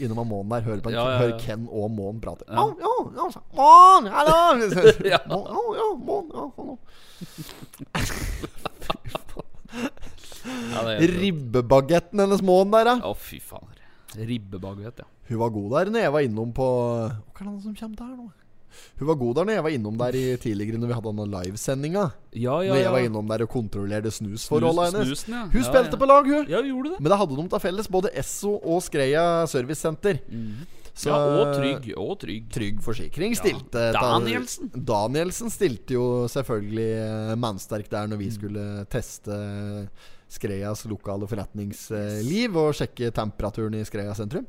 Innom 0.02 0.26
Månen 0.28 0.50
der. 0.54 0.64
Hører, 0.66 0.80
på, 0.84 0.90
Ja, 0.94 1.04
ja, 1.12 1.18
hører 1.22 1.38
Ken 1.40 1.68
og 1.70 1.90
Månen 1.94 2.20
prate. 2.24 2.44
Ja. 2.48 2.66
Ja, 2.80 2.94
ja, 3.16 3.28
så- 3.30 3.44
Månen, 3.58 4.10
hallo! 4.12 4.36
Ja. 5.14 5.20
Ja, 5.24 5.88
Månen, 5.96 6.30
ja, 6.34 6.48
hallo. 6.56 6.78
Ja, 10.74 10.82
Ribbebagetten 11.00 12.20
hennes 12.20 12.42
Månen 12.44 12.72
der, 12.74 12.90
ja. 12.92 12.96
Å, 13.08 13.14
fy 13.16 13.38
faen. 13.42 13.70
Ribbebagett, 14.14 15.00
ja. 15.02 15.08
Hun 15.30 15.38
var 15.40 15.50
god 15.54 15.70
der 15.72 15.90
når 15.90 16.02
jeg 16.04 16.12
var 16.14 16.20
innom 16.26 16.50
på 16.54 16.64
Hva 16.68 17.40
er 17.40 17.46
det 17.48 17.62
som 17.64 17.74
kommer 17.78 17.96
der 17.96 18.10
nå? 18.18 18.26
Hun 18.98 19.08
var 19.08 19.14
god 19.20 19.34
der 19.36 19.44
når 19.48 19.52
jeg 19.58 19.64
var 19.66 19.74
innom 19.76 19.96
der 19.98 20.14
i 20.18 20.24
tidligere 20.36 20.78
Når 20.78 20.86
vi 20.90 20.94
hadde 20.98 21.10
denne 21.12 21.26
livesendinga. 21.32 22.04
Ja, 22.34 22.60
ja, 22.62 22.72
Når 22.72 22.80
jeg 22.82 22.92
var 22.92 22.98
innom 23.08 23.28
der 23.28 23.42
og 23.46 23.50
kontrollerte 23.50 24.10
snusforholdet 24.10 24.92
hennes. 24.94 25.08
Snusen, 25.12 25.34
ja. 25.34 25.42
Hun 25.52 25.64
spilte 25.66 25.96
på 26.00 26.06
lag, 26.06 26.24
hun. 26.26 26.46
Ja, 26.48 26.62
gjorde 26.62 26.94
det. 26.94 27.00
Men 27.00 27.10
det 27.10 27.18
hadde 27.18 27.36
de 27.36 27.48
til 27.48 27.60
felles, 27.60 27.88
både 27.88 28.10
Esso 28.14 28.54
og 28.62 28.82
Skreia 28.82 29.46
Servicesenter. 29.46 30.18
Så- 30.94 31.10
Ja, 31.10 31.16
og 31.18 31.54
Trygg. 31.56 31.88
Og 31.98 32.18
Trygg. 32.22 32.44
Trygg 32.54 32.80
Forsikring 32.82 33.34
stilte 33.34 33.92
Ja, 33.92 33.98
Danielsen. 33.98 34.68
Danielsen 34.70 35.50
stilte 35.50 35.94
jo 35.96 36.28
selvfølgelig 36.30 36.90
eh, 37.02 37.34
mannsterk 37.36 37.88
der 37.90 38.06
når 38.06 38.16
vi 38.16 38.28
Mm. 38.30 38.36
skulle 38.38 38.86
teste 38.86 39.88
Skreias 40.34 40.84
lokale 40.86 41.26
forretningsliv 41.30 42.56
og 42.56 42.74
sjekke 42.74 43.10
temperaturen 43.14 43.74
i 43.74 43.84
Skreia 43.86 44.14
sentrum. 44.14 44.46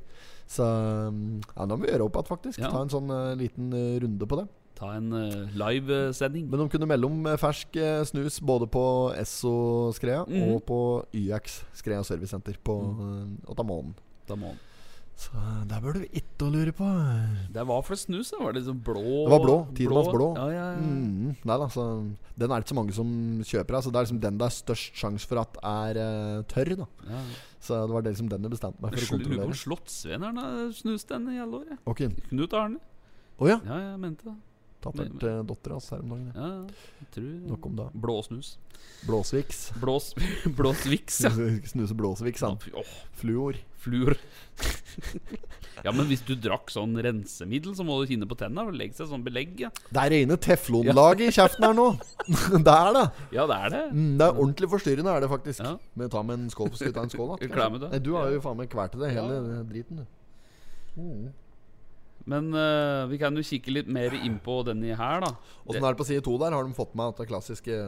Så 0.48 0.66
mm, 0.66 1.42
ja, 1.56 1.66
da 1.66 1.74
må 1.74 1.82
vi 1.84 1.90
gjøre 1.92 2.06
opp 2.06 2.20
igjen, 2.20 2.30
faktisk. 2.30 2.62
Ja. 2.62 2.70
Ta 2.74 2.84
en 2.86 2.94
sånn 2.94 3.10
uh, 3.10 3.34
liten 3.40 3.74
uh, 3.74 3.98
runde 4.04 4.30
på 4.30 4.40
det. 4.42 4.46
Ta 4.76 4.92
en 4.98 5.10
uh, 5.16 5.56
livesending. 5.56 6.46
Men 6.52 6.62
de 6.62 6.70
kunne 6.74 6.90
melde 6.92 7.10
om 7.10 7.32
fersk 7.40 7.80
snus 8.12 8.42
både 8.44 8.68
på 8.70 8.86
Esso 9.16 9.56
Skreia 9.96 10.26
mm. 10.28 10.46
og 10.52 10.62
på 10.68 10.80
YX 11.16 11.62
Skreia 11.82 12.04
Servicesenter 12.06 12.60
på 12.62 12.78
Mm. 12.86 13.38
Otamon. 13.50 13.94
Så 15.16 15.32
der 15.70 15.80
bør 15.80 15.96
du 15.96 16.02
ikke 16.12 16.48
lure 16.52 16.74
på. 16.76 16.86
Det 17.56 17.64
var 17.68 17.84
for 17.88 17.96
snus, 17.96 18.34
da. 18.34 18.42
Var 18.44 18.52
det 18.52 18.62
liksom 18.66 18.82
blå 18.84 19.04
Det 19.24 19.32
var 19.32 19.44
blå. 19.46 19.56
Tidemanns 19.78 20.10
blå. 20.12 20.28
Ja, 20.36 20.48
ja, 20.52 20.66
ja. 20.74 20.80
Mm, 20.84 21.36
nei 21.48 21.58
da, 21.62 21.68
så 21.72 21.86
Den 22.36 22.52
er 22.52 22.60
det 22.60 22.66
ikke 22.66 22.74
så 22.74 22.80
mange 22.82 22.96
som 22.98 23.10
kjøper 23.48 23.78
Altså, 23.78 23.88
Så 23.88 23.94
det 23.94 24.00
er 24.00 24.08
liksom 24.10 24.20
den 24.26 24.40
det 24.42 24.46
er 24.50 24.56
størst 24.58 25.00
sjanse 25.00 25.30
for 25.30 25.40
at 25.40 25.56
er 25.64 26.02
uh, 26.04 26.44
tørr. 26.52 26.76
da 26.76 26.88
ja. 27.08 27.22
Så 27.66 27.78
det 27.90 27.96
var 27.96 28.04
det 28.06 28.12
liksom 28.14 28.28
den 28.30 28.46
jeg 28.46 28.52
bestemte 28.54 28.84
meg 28.84 28.94
for 28.94 28.98
å 28.98 29.02
Lurer 29.02 29.10
på 29.10 29.16
om 29.16 29.24
kontrollere. 29.26 29.60
Slottsveneren 29.62 30.38
har 30.44 30.74
snust 30.78 31.10
den 31.10 31.30
i 31.34 31.40
alle 31.42 31.62
år. 31.64 31.70
jeg. 31.74 31.80
Ok, 31.90 32.04
Knut 32.30 32.54
Arne. 32.60 32.82
Oh, 33.40 33.48
ja. 33.50 33.58
Ja, 33.66 33.80
jeg 33.92 34.00
mente 34.04 34.30
det. 34.30 34.36
Tappert 34.86 35.16
til 35.22 35.44
dattera 35.50 35.78
hans 35.80 35.90
her 35.92 36.04
om 36.06 36.16
dagen. 36.16 36.32
ja. 36.36 36.50
Jeg 37.02 37.12
tror 37.18 37.32
Nok 37.52 37.66
om 37.72 37.76
det. 37.82 37.88
Blåsnus. 38.06 38.56
Blåsviks. 39.06 39.60
Blås, 39.82 40.12
blåsviks, 40.58 41.20
ja. 41.26 41.32
Snuse 41.70 41.96
blåsviks, 41.98 42.42
han. 42.46 42.58
Ja, 42.72 42.82
oh. 42.84 42.96
Fluor. 43.18 43.58
fluor. 43.86 44.16
ja, 45.86 45.92
men 45.94 46.08
hvis 46.10 46.24
du 46.26 46.34
drakk 46.42 46.72
sånn 46.74 46.96
rensemiddel, 47.06 47.76
så 47.78 47.86
må 47.86 48.00
du 48.02 48.08
kinne 48.10 48.26
på 48.30 48.38
tenna. 48.40 48.64
og 48.66 48.74
Legge 48.78 48.98
seg 48.98 49.10
sånn 49.12 49.24
belegg. 49.26 49.56
Ja, 49.62 49.70
Det 49.92 50.02
er 50.04 50.14
rene 50.16 50.38
teflonlaget 50.42 51.28
i 51.30 51.36
kjeften 51.38 51.68
her 51.68 51.78
nå. 51.78 51.88
det 52.66 52.76
er 52.76 52.92
det. 52.98 53.06
ja 53.38 53.46
det 53.52 53.58
er 53.68 53.74
det. 53.76 53.84
Mm, 53.94 54.12
det 54.22 54.28
er 54.28 54.42
ordentlig 54.42 54.72
forstyrrende, 54.74 55.14
er 55.16 55.26
det 55.26 55.32
faktisk. 55.34 55.62
Ja. 55.66 55.76
Men 55.94 56.14
ta 56.14 56.24
med 56.26 56.40
en 56.40 56.50
skål. 56.54 56.74
Skal 56.74 56.92
vi 56.92 56.98
ta 56.98 57.06
en 57.06 57.14
skål, 57.14 57.36
da? 57.38 57.90
Nei, 57.90 58.02
du 58.06 58.14
har 58.18 58.34
jo 58.34 58.42
faen 58.46 58.58
meg 58.62 58.70
kvalt 58.74 58.98
det 59.02 59.14
hele 59.14 59.40
Ja. 59.42 59.64
driten, 59.70 60.04
du. 60.04 60.06
Men 62.30 62.50
uh, 62.58 63.06
vi 63.12 63.20
kan 63.22 63.38
jo 63.38 63.46
kikke 63.46 63.74
litt 63.74 63.90
mer 63.92 64.14
inn 64.18 64.40
på 64.42 64.60
denne 64.66 64.98
her, 64.98 65.22
da. 65.22 65.32
Åssen 65.66 65.84
er 65.84 65.94
det 65.94 66.02
på 66.02 66.08
side 66.08 66.26
to 66.26 66.36
der? 66.42 66.56
Har 66.58 66.66
de 66.66 66.78
fått 66.78 66.96
med 66.98 67.14
at 67.14 67.22
det 67.22 67.30
klassiske 67.30 67.80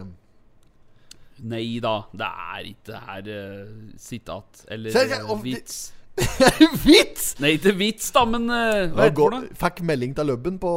Nei 1.47 1.77
da, 1.81 1.99
det 2.17 2.25
er 2.25 2.67
ikke 2.71 2.99
her 3.05 3.27
uh, 3.29 3.73
sitat 4.01 4.63
eller 4.73 4.93
Se, 4.93 5.03
se, 5.05 5.19
eh, 5.21 5.41
vits. 5.43 5.77
Vits! 6.87 7.25
Nei, 7.37 7.51
ikke 7.59 7.75
vits, 7.77 8.07
da, 8.09 8.23
men 8.25 8.47
uh, 8.49 8.87
hva 8.89 9.05
heter 9.05 9.35
det 9.35 9.57
fikk 9.61 9.83
melding 9.85 10.15
til 10.17 10.31
Løbben 10.31 10.57
på 10.61 10.71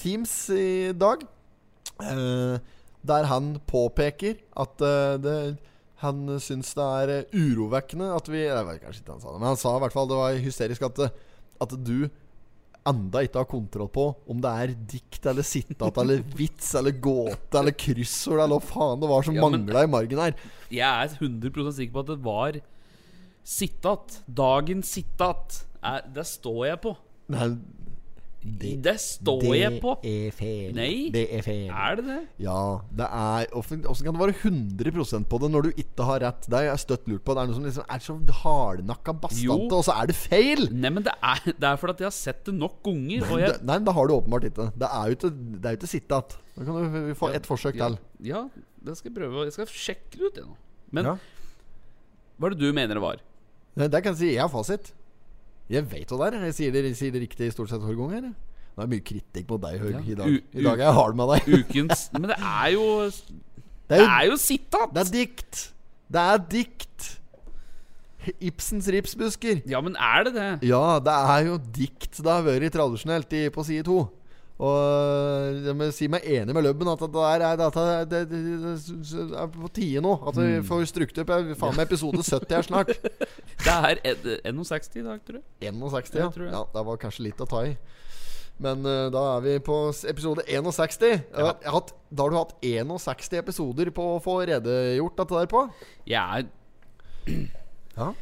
Teams 0.00 0.32
i 0.56 0.92
dag. 0.96 1.26
der 3.04 3.28
han 3.28 3.50
påpeker 3.68 4.40
at 4.64 4.80
det, 5.20 5.36
han 6.00 6.40
syns 6.40 6.72
det 6.72 6.86
er 7.02 7.36
urovekkende 7.36 8.08
at 8.16 8.32
vi 8.32 8.46
Jeg 8.46 8.64
vet 8.64 8.80
kanskje 8.80 9.04
ikke 9.04 9.12
han 9.18 9.20
sa 9.20 9.34
det, 9.34 9.40
men 9.42 9.50
han 9.52 9.60
sa 9.60 9.74
i 9.76 9.82
hvert 9.84 9.98
fall 9.98 10.08
det 10.08 10.22
var 10.22 10.40
hysterisk 10.40 10.88
at, 10.88 11.02
at 11.60 11.76
du 11.84 12.08
enda 12.88 13.20
ikke 13.26 13.42
har 13.42 13.48
kontroll 13.48 13.90
på 13.92 14.04
om 14.32 14.38
det 14.40 14.50
er 14.62 14.70
dikt 14.88 15.26
eller 15.28 15.44
sitat 15.44 15.98
eller 16.00 16.22
vits 16.36 16.70
eller 16.78 16.94
gåte 16.96 17.60
eller 17.60 17.76
kryssord 17.76 18.40
eller 18.40 18.56
hva 18.56 18.70
faen 18.70 19.02
det 19.02 19.10
var 19.10 19.26
som 19.26 19.36
Ja, 19.36 19.44
mangla 19.44 19.84
i 19.84 19.90
margen 19.92 20.22
her. 20.22 20.36
Jeg 20.72 20.88
er 20.88 21.12
100% 21.20 21.76
sikker 21.76 21.92
på 21.98 22.04
at 22.06 22.12
det 22.14 22.18
var 22.24 22.60
sitat. 23.44 24.20
Dagens 24.26 24.94
sitat. 24.96 25.60
Er, 25.82 26.02
det 26.12 26.26
står 26.28 26.64
jeg 26.70 26.80
på. 26.84 26.94
Nei, 27.32 27.50
Det, 28.40 28.94
står 28.96 29.42
jeg 29.52 29.80
på. 29.82 29.90
er 30.00 30.30
feil. 30.32 30.70
Nei. 30.72 31.10
Det 31.12 31.26
er 31.36 31.42
feil. 31.44 31.66
Er 31.68 31.98
det 31.98 32.04
det? 32.06 32.20
Ja, 32.40 32.80
det 32.96 33.04
er 33.04 33.50
Åssen 33.60 33.82
kan 33.84 34.16
det 34.16 34.20
være 34.22 34.36
100% 34.48 35.26
på 35.28 35.40
det 35.42 35.50
når 35.52 35.66
du 35.66 35.70
ikke 35.82 36.06
har 36.08 36.22
rett? 36.24 36.46
Det 36.48 36.56
er 36.56 36.64
jeg 36.70 36.80
støtt 36.86 37.08
lurt 37.10 37.20
på. 37.26 37.34
Det 37.36 37.42
er 37.42 37.50
noe 37.50 37.58
som 37.58 37.66
liksom 37.68 37.84
er 37.92 38.00
så 38.06 38.16
hardnakka 38.40 39.12
bastante, 39.20 39.76
og 39.76 39.84
så 39.84 39.92
er 40.00 40.08
det 40.08 40.16
feil! 40.16 40.64
Nei, 40.72 40.88
men 40.96 41.04
det 41.04 41.12
er, 41.20 41.42
det 41.52 41.68
er 41.68 41.76
fordi 41.82 41.98
at 41.98 42.00
jeg 42.00 42.08
har 42.08 42.16
sett 42.16 42.40
det 42.48 42.54
nok 42.56 42.78
ganger. 42.88 43.26
Og 43.28 43.42
jeg, 43.42 43.52
Det, 43.58 43.66
nei, 43.68 43.76
men 43.76 43.88
det 43.90 43.94
har 43.98 44.08
du 44.08 44.14
åpenbart 44.16 44.48
ikke. 44.48 44.68
Det 44.80 44.88
er 44.88 45.10
jo 45.12 45.18
ikke, 45.18 45.30
det 45.36 45.60
er 45.68 45.76
jo 45.76 45.80
ikke 45.82 45.92
sitat. 45.92 46.38
Da 46.56 46.64
kan 46.70 46.80
du 46.96 47.14
få 47.20 47.30
ett 47.36 47.48
forsøk 47.50 47.76
ja, 47.76 47.90
til. 47.90 47.98
ja, 48.30 48.40
det 48.88 48.96
skal 48.96 49.12
jeg 49.12 49.18
prøve. 49.20 49.44
Jeg 49.50 49.56
skal 49.58 49.68
sjekke 49.74 50.16
det 50.16 50.24
ut, 50.30 50.40
jeg 50.40 50.46
nå. 50.48 50.56
Men 50.96 51.10
Ja. 51.12 51.14
hva 52.40 52.48
er 52.48 52.56
det 52.56 52.64
du 52.64 52.72
mener 52.72 52.96
det 52.96 53.04
var? 53.04 53.20
Det, 53.76 53.90
det 53.92 54.00
kan 54.02 54.16
jeg 54.16 54.18
si 54.24 54.32
jeg 54.32 54.40
har 54.40 54.48
fasit. 54.52 54.94
Jeg 55.70 55.86
vet 55.90 56.10
hva 56.10 56.30
det 56.30 56.40
er. 56.40 56.46
Jeg 56.50 56.54
sier 56.58 56.72
det, 56.74 56.84
sier 56.98 57.12
det 57.14 57.22
riktig 57.28 57.52
stort 57.54 57.70
sett 57.70 57.80
hver 57.84 57.94
gang. 57.98 58.10
her. 58.16 58.30
Det 58.76 58.84
er 58.84 58.90
mye 58.90 59.04
kritikk 59.06 59.48
mot 59.50 59.60
deg, 59.62 59.78
Høg, 59.80 59.92
Ja. 59.92 60.00
i 60.00 60.14
dag. 60.18 60.26
U- 60.26 60.58
I 60.58 60.62
dag 60.64 60.80
er 60.80 60.84
jeg 60.88 60.94
hard 60.98 61.16
med 61.16 61.28
deg. 61.34 61.48
Ukens 61.60 62.08
Men 62.12 62.22
det 62.30 62.38
er 62.38 62.68
jo 62.74 62.86
Det 63.10 63.22
Det 63.90 63.98
er 63.98 64.02
jo, 64.02 64.08
er 64.10 64.24
jo 64.30 64.36
sitat! 64.36 64.94
det 64.94 65.00
er 65.06 65.10
dikt. 65.12 65.72
Det 66.10 66.20
er 66.20 66.38
dikt. 66.50 67.08
Ibsens 68.40 68.86
ripsbusker. 68.92 69.62
Ja, 69.66 69.80
men 69.80 69.96
er 69.96 70.24
det 70.24 70.34
det? 70.34 70.48
Ja, 70.68 70.98
det 71.00 71.12
er 71.14 71.44
jo 71.48 71.54
dikt 71.58 72.18
det 72.20 72.26
har 72.30 72.42
vært 72.44 72.72
tradisjonelt 72.74 73.32
i, 73.32 73.48
på 73.48 73.64
side 73.64 73.84
to. 73.86 74.08
Og 74.60 75.60
jeg 75.64 75.72
må 75.78 75.86
si 75.96 76.06
meg 76.12 76.26
enig 76.28 76.52
med 76.52 76.66
Løbben 76.66 76.90
at 76.92 77.00
det 77.00 77.22
er, 77.24 77.44
det, 77.56 77.68
det, 78.10 78.18
det, 78.28 79.22
er 79.40 79.48
på 79.54 79.70
tide 79.72 80.02
nå. 80.04 80.12
At 80.28 80.36
vi 80.36 80.58
får 80.68 80.84
struktur 80.90 81.24
på 81.24 81.38
faen 81.62 81.78
meg 81.78 81.88
episode 81.88 82.20
70 82.20 82.52
her 82.58 82.66
snart. 82.68 82.92
Det 83.64 83.72
er 83.72 84.00
en- 84.04 84.60
61 84.60 85.00
i 85.00 85.02
dag, 85.04 85.18
tror 85.24 85.40
jeg. 85.40 85.72
61, 85.72 86.14
ja. 86.14 86.28
Jeg 86.28 86.44
jeg. 86.44 86.52
ja. 86.52 86.62
Det 86.74 86.84
var 86.90 87.00
kanskje 87.00 87.26
litt 87.28 87.40
å 87.40 87.48
ta 87.48 87.64
i. 87.68 87.74
Men 88.60 88.84
uh, 88.84 89.08
da 89.12 89.24
er 89.36 89.44
vi 89.46 89.56
på 89.64 89.76
episode 90.12 90.44
61. 90.44 91.04
Jeg 91.08 91.46
har, 91.46 91.56
hatt, 91.76 91.94
da 92.12 92.26
har 92.26 92.32
du 92.32 92.38
hatt 92.40 92.56
61 92.60 93.38
episoder 93.40 93.92
på 93.96 94.14
å 94.16 94.22
få 94.24 94.42
redegjort 94.50 95.16
dette 95.22 95.38
der 95.40 95.48
på? 95.48 95.64
Jeg, 96.08 96.48
er, 97.96 98.12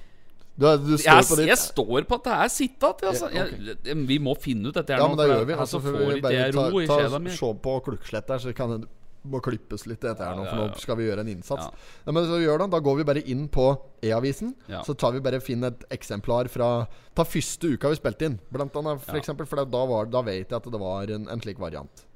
Du, 0.59 0.67
du 0.83 0.95
står 0.99 1.39
jeg, 1.39 1.49
jeg 1.53 1.59
står 1.63 2.07
på 2.09 2.17
at 2.19 2.25
det 2.27 2.37
er 2.37 2.49
sitat. 2.51 3.03
Altså. 3.07 3.29
Ja, 3.31 3.45
okay. 3.47 3.99
vi 4.09 4.17
må 4.19 4.35
finne 4.43 4.73
ut 4.73 4.75
dette 4.75 4.97
Ja, 4.99 5.07
men 5.07 5.21
det 5.21 5.29
gjør 5.31 5.45
vi. 5.47 5.55
Altså, 5.55 5.79
Altså, 5.79 5.93
vi 5.95 6.23
bare 6.25 6.47
ta, 6.51 6.65
ro 6.73 6.81
i 6.83 6.89
ta, 6.89 6.97
sjela. 6.99 7.21
Se 7.39 7.51
på 7.63 7.75
klukkslett 7.87 8.33
der, 8.33 8.43
så 8.43 8.55
kan 8.57 8.75
det 8.75 8.89
må 9.29 9.41
klippes 9.45 9.85
litt 9.91 10.01
dette 10.03 10.25
her 10.25 10.37
nå, 10.39 10.45
for 10.47 10.61
nå 10.61 10.81
skal 10.81 10.99
vi 10.99 11.07
gjøre 11.09 11.25
en 11.25 11.31
innsats. 11.31 11.69
Ja. 11.69 12.13
Men 12.15 12.27
så 12.31 12.39
gjør 12.41 12.63
det, 12.63 12.69
Da 12.75 12.81
går 12.83 12.99
vi 13.01 13.07
bare 13.11 13.23
inn 13.31 13.47
på 13.53 13.69
E-avisen. 14.03 14.55
Så 14.87 14.97
tar 14.99 15.15
vi 15.15 15.23
bare 15.25 15.41
finn 15.45 15.67
et 15.69 15.87
eksemplar 15.95 16.51
fra 16.53 16.89
Ta 17.19 17.27
første 17.27 17.75
uka 17.75 17.91
vi 17.91 17.99
spilte 17.99 18.29
inn, 18.31 18.39
blant 18.55 18.75
annet. 18.79 19.03
For 19.07 19.19
eksempel, 19.21 19.47
for 19.51 19.63
da, 19.63 19.85
var, 19.91 20.11
da 20.11 20.23
vet 20.27 20.51
jeg 20.51 20.59
at 20.59 20.71
det 20.71 20.83
var 20.83 21.11
en, 21.15 21.27
en 21.31 21.43
slik 21.43 21.59
variant. 21.63 22.07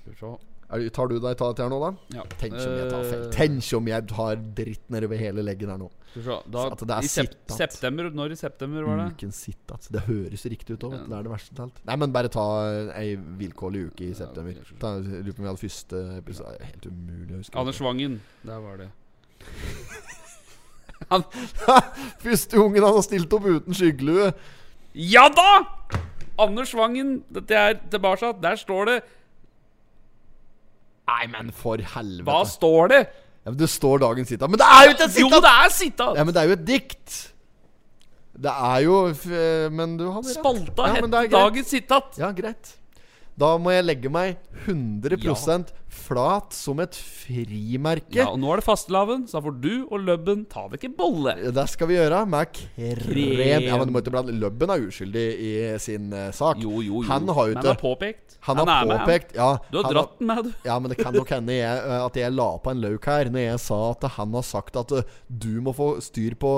Skal 0.00 0.12
vi 0.12 0.20
se. 0.20 0.32
Er, 0.70 0.84
tar 0.94 1.08
du 1.10 1.16
deg 1.16 1.34
dette 1.34 1.64
her 1.64 1.70
nå, 1.72 1.78
da? 1.82 1.90
Ja. 2.14 2.24
Tenk 2.38 2.54
om 2.54 2.76
jeg 2.78 2.90
tar 2.92 3.06
feil. 3.08 3.22
Eh, 3.24 3.32
Tenk 3.34 3.70
om 3.78 3.88
jeg 3.90 4.14
har 4.20 4.44
dritt 4.60 4.84
nede 4.94 5.08
ved 5.10 5.18
hele 5.22 5.42
leggen 5.46 5.72
her 5.72 5.80
nå. 5.80 5.88
Da, 6.50 6.64
I 6.98 7.06
sep 7.06 7.36
september 7.54 8.08
Når 8.10 8.32
i 8.34 8.38
september 8.38 8.82
var 8.82 8.96
det? 8.98 9.04
Uken 9.14 9.34
sitt, 9.34 9.62
altså. 9.70 9.92
Det 9.94 10.02
høres 10.08 10.46
riktig 10.50 10.74
ut 10.74 10.86
òg. 10.88 10.96
Ja. 10.98 11.02
Det 11.06 11.18
er 11.18 11.26
det 11.26 11.32
verste 11.34 11.54
til 11.54 11.66
alt. 11.66 11.82
Nei, 11.86 11.98
men 12.02 12.14
bare 12.14 12.30
ta 12.34 12.46
ei 12.98 13.14
vilkårlig 13.40 13.84
uke 13.90 14.08
i 14.08 14.14
september. 14.18 14.54
lurer 14.54 15.34
på 15.34 15.38
om 15.38 15.44
vi 15.46 15.50
hadde 15.52 15.64
første 15.64 16.04
episode 16.18 16.54
er 16.56 16.70
Helt 16.70 16.86
umulig 16.90 17.34
å 17.34 17.42
huske. 17.42 17.58
Anders 17.62 17.82
Wangen. 17.82 18.18
Der 18.46 18.64
var 18.64 18.82
det. 18.84 18.90
Første 22.24 22.60
ungen 22.60 22.84
han 22.84 22.94
har 22.94 23.04
stilt 23.06 23.32
opp 23.34 23.46
uten 23.48 23.74
skyggelue. 23.76 24.30
Ja 24.94 25.26
da! 25.32 25.48
Anders 26.40 26.72
Wangen. 26.76 27.20
Dette 27.34 27.56
er 27.56 27.80
tilbake. 27.90 28.32
Der 28.42 28.58
står 28.60 28.90
det 28.90 28.98
Nei, 31.10 31.26
men 31.32 31.50
for 31.56 31.80
helvete. 31.94 32.26
Hva 32.30 32.40
står 32.46 32.88
det? 32.94 33.00
Ja, 33.40 33.50
men 33.50 33.58
det 33.60 33.68
står 33.72 34.02
dagens 34.02 34.28
sitat. 34.30 34.50
Men 34.52 34.60
det 34.60 34.66
er 34.68 34.84
jo 34.86 34.94
ikke 34.94 35.06
et 35.08 35.18
Jo, 35.22 35.28
det 35.40 35.50
er 35.50 35.70
sitat! 35.74 36.16
Ja, 36.20 36.24
men 36.28 36.34
det 36.36 36.42
er 36.42 36.50
jo 36.50 36.56
et 36.58 36.64
dikt. 36.68 37.14
Det 38.40 38.52
er 38.52 38.82
jo 38.86 38.98
f- 39.12 39.70
Men 39.74 39.96
du 39.98 40.06
hadde 40.12 40.28
rett. 40.28 40.38
Spalta 40.38 40.86
Ja, 40.88 41.00
het 41.00 41.32
dagens 41.32 41.72
sitat. 41.72 42.18
Ja, 42.20 42.30
greit. 42.36 42.74
Da 43.40 43.54
må 43.58 43.72
jeg 43.72 43.84
legge 43.88 44.10
meg 44.12 44.36
100 44.66 45.18
flat 45.90 46.54
som 46.54 46.80
et 46.82 46.96
frimerke. 46.96 48.14
Ja, 48.16 48.28
og 48.30 48.40
Nå 48.40 48.52
er 48.52 48.60
det 48.60 48.66
fastelavn, 48.66 49.26
så 49.28 49.38
da 49.38 49.44
får 49.44 49.56
du 49.62 49.72
og 49.90 50.04
Løbben 50.06 50.44
ta 50.50 50.66
dere 50.70 50.88
en 50.88 50.96
bolle. 50.96 51.34
Det 51.54 51.66
skal 51.72 51.90
vi 51.90 51.98
gjøre 51.98 52.22
med 52.30 52.52
krem. 52.56 53.02
Krem. 53.04 53.66
Ja, 53.66 53.78
men 53.78 53.90
du 53.90 53.94
må 53.94 54.02
ikke 54.02 54.14
blande 54.14 54.34
Løbben 54.38 54.72
er 54.72 54.86
uskyldig 54.86 55.26
i 55.44 55.52
sin 55.82 56.10
uh, 56.14 56.30
sak. 56.34 56.62
Jo, 56.62 56.80
jo, 56.80 57.02
jo. 57.02 57.06
Han 57.10 57.28
har 57.28 57.50
jo 57.50 57.56
ikke 57.56 57.64
han 57.66 57.72
har 57.74 57.80
påpekt. 57.82 58.36
Han 58.46 58.62
har 58.62 58.70
han. 58.72 58.88
påpekt 58.88 59.34
ja, 59.36 59.50
Du 59.68 59.80
har 59.82 59.90
dratt 59.92 60.14
den 60.18 60.30
med, 60.30 60.46
du. 60.46 60.52
Ja, 60.64 60.78
men 60.80 60.92
det 60.92 60.96
kan 61.02 61.12
nok 61.12 61.28
hende 61.34 61.58
jeg, 61.58 61.82
uh, 61.84 61.98
at 62.06 62.16
jeg 62.22 62.34
la 62.34 62.48
på 62.62 62.72
en 62.72 62.80
lauk 62.80 63.08
her 63.10 63.28
Når 63.28 63.44
jeg 63.44 63.60
sa 63.66 63.80
at 63.90 64.06
han 64.16 64.36
har 64.38 64.46
sagt 64.46 64.78
at 64.80 64.94
uh, 64.96 65.18
du 65.28 65.60
må 65.64 65.74
få 65.76 65.90
styr 66.04 66.38
på 66.40 66.52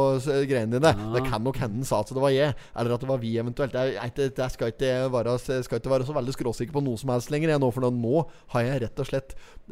greiene 0.48 0.78
dine. 0.78 0.92
Det 1.16 1.24
kan 1.26 1.42
nok 1.42 1.58
hende 1.58 1.82
han 1.82 1.88
sa 1.88 2.02
at 2.04 2.12
det 2.12 2.20
var 2.20 2.32
jeg, 2.34 2.52
eller 2.76 2.94
at 2.94 3.02
det 3.02 3.08
var 3.08 3.20
vi 3.22 3.32
eventuelt. 3.40 3.74
Jeg, 3.74 3.96
jeg, 3.96 4.32
jeg, 4.36 4.52
skal, 4.52 4.72
ikke 4.74 4.92
være, 5.12 5.36
skal 5.40 5.80
ikke 5.80 5.92
være 5.92 6.06
så 6.08 6.16
veldig 6.16 6.34
skråsikker 6.36 6.76
på 6.76 6.82
noe 6.84 7.00
som 7.00 7.12
helst 7.14 7.32
lenger, 7.32 7.54
jeg 7.54 7.62
nå, 7.62 7.70
for 7.72 7.88
nå 7.92 8.24
har 8.52 8.66
jeg 8.66 8.82
rett 8.84 9.02
og 9.02 9.08
slett 9.08 9.21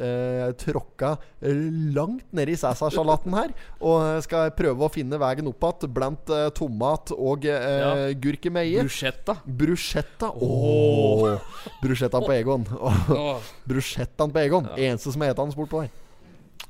eh, 0.01 0.53
tråkka 0.61 1.17
eh, 1.43 1.61
langt 1.97 2.25
nedi 2.33 2.55
Cæsar-salaten 2.57 3.35
her. 3.37 3.53
Og 3.81 4.23
skal 4.25 4.51
prøve 4.57 4.87
å 4.87 4.93
finne 4.93 5.19
veien 5.21 5.51
opp 5.51 5.67
igjen 5.71 5.95
blant 5.97 6.31
eh, 6.35 6.49
tomat 6.57 7.13
og 7.17 7.45
eh, 7.45 7.79
Ja. 7.81 7.93
gurkemeie. 8.15 8.83
Bruschetta. 8.85 9.39
Bruschetta. 9.47 10.31
Oh. 10.41 11.39
Bruschetta 11.83 12.21
på 12.23 12.33
Egon. 12.37 12.67
Åh, 12.81 13.41
Bruschettaen 13.71 14.31
på 14.35 14.39
Egon. 14.45 14.69
Eneste 14.77 15.13
som 15.13 15.23
heter 15.27 15.43
han 15.43 15.53
spurt 15.53 15.71
på 15.73 15.83
her. 15.87 15.91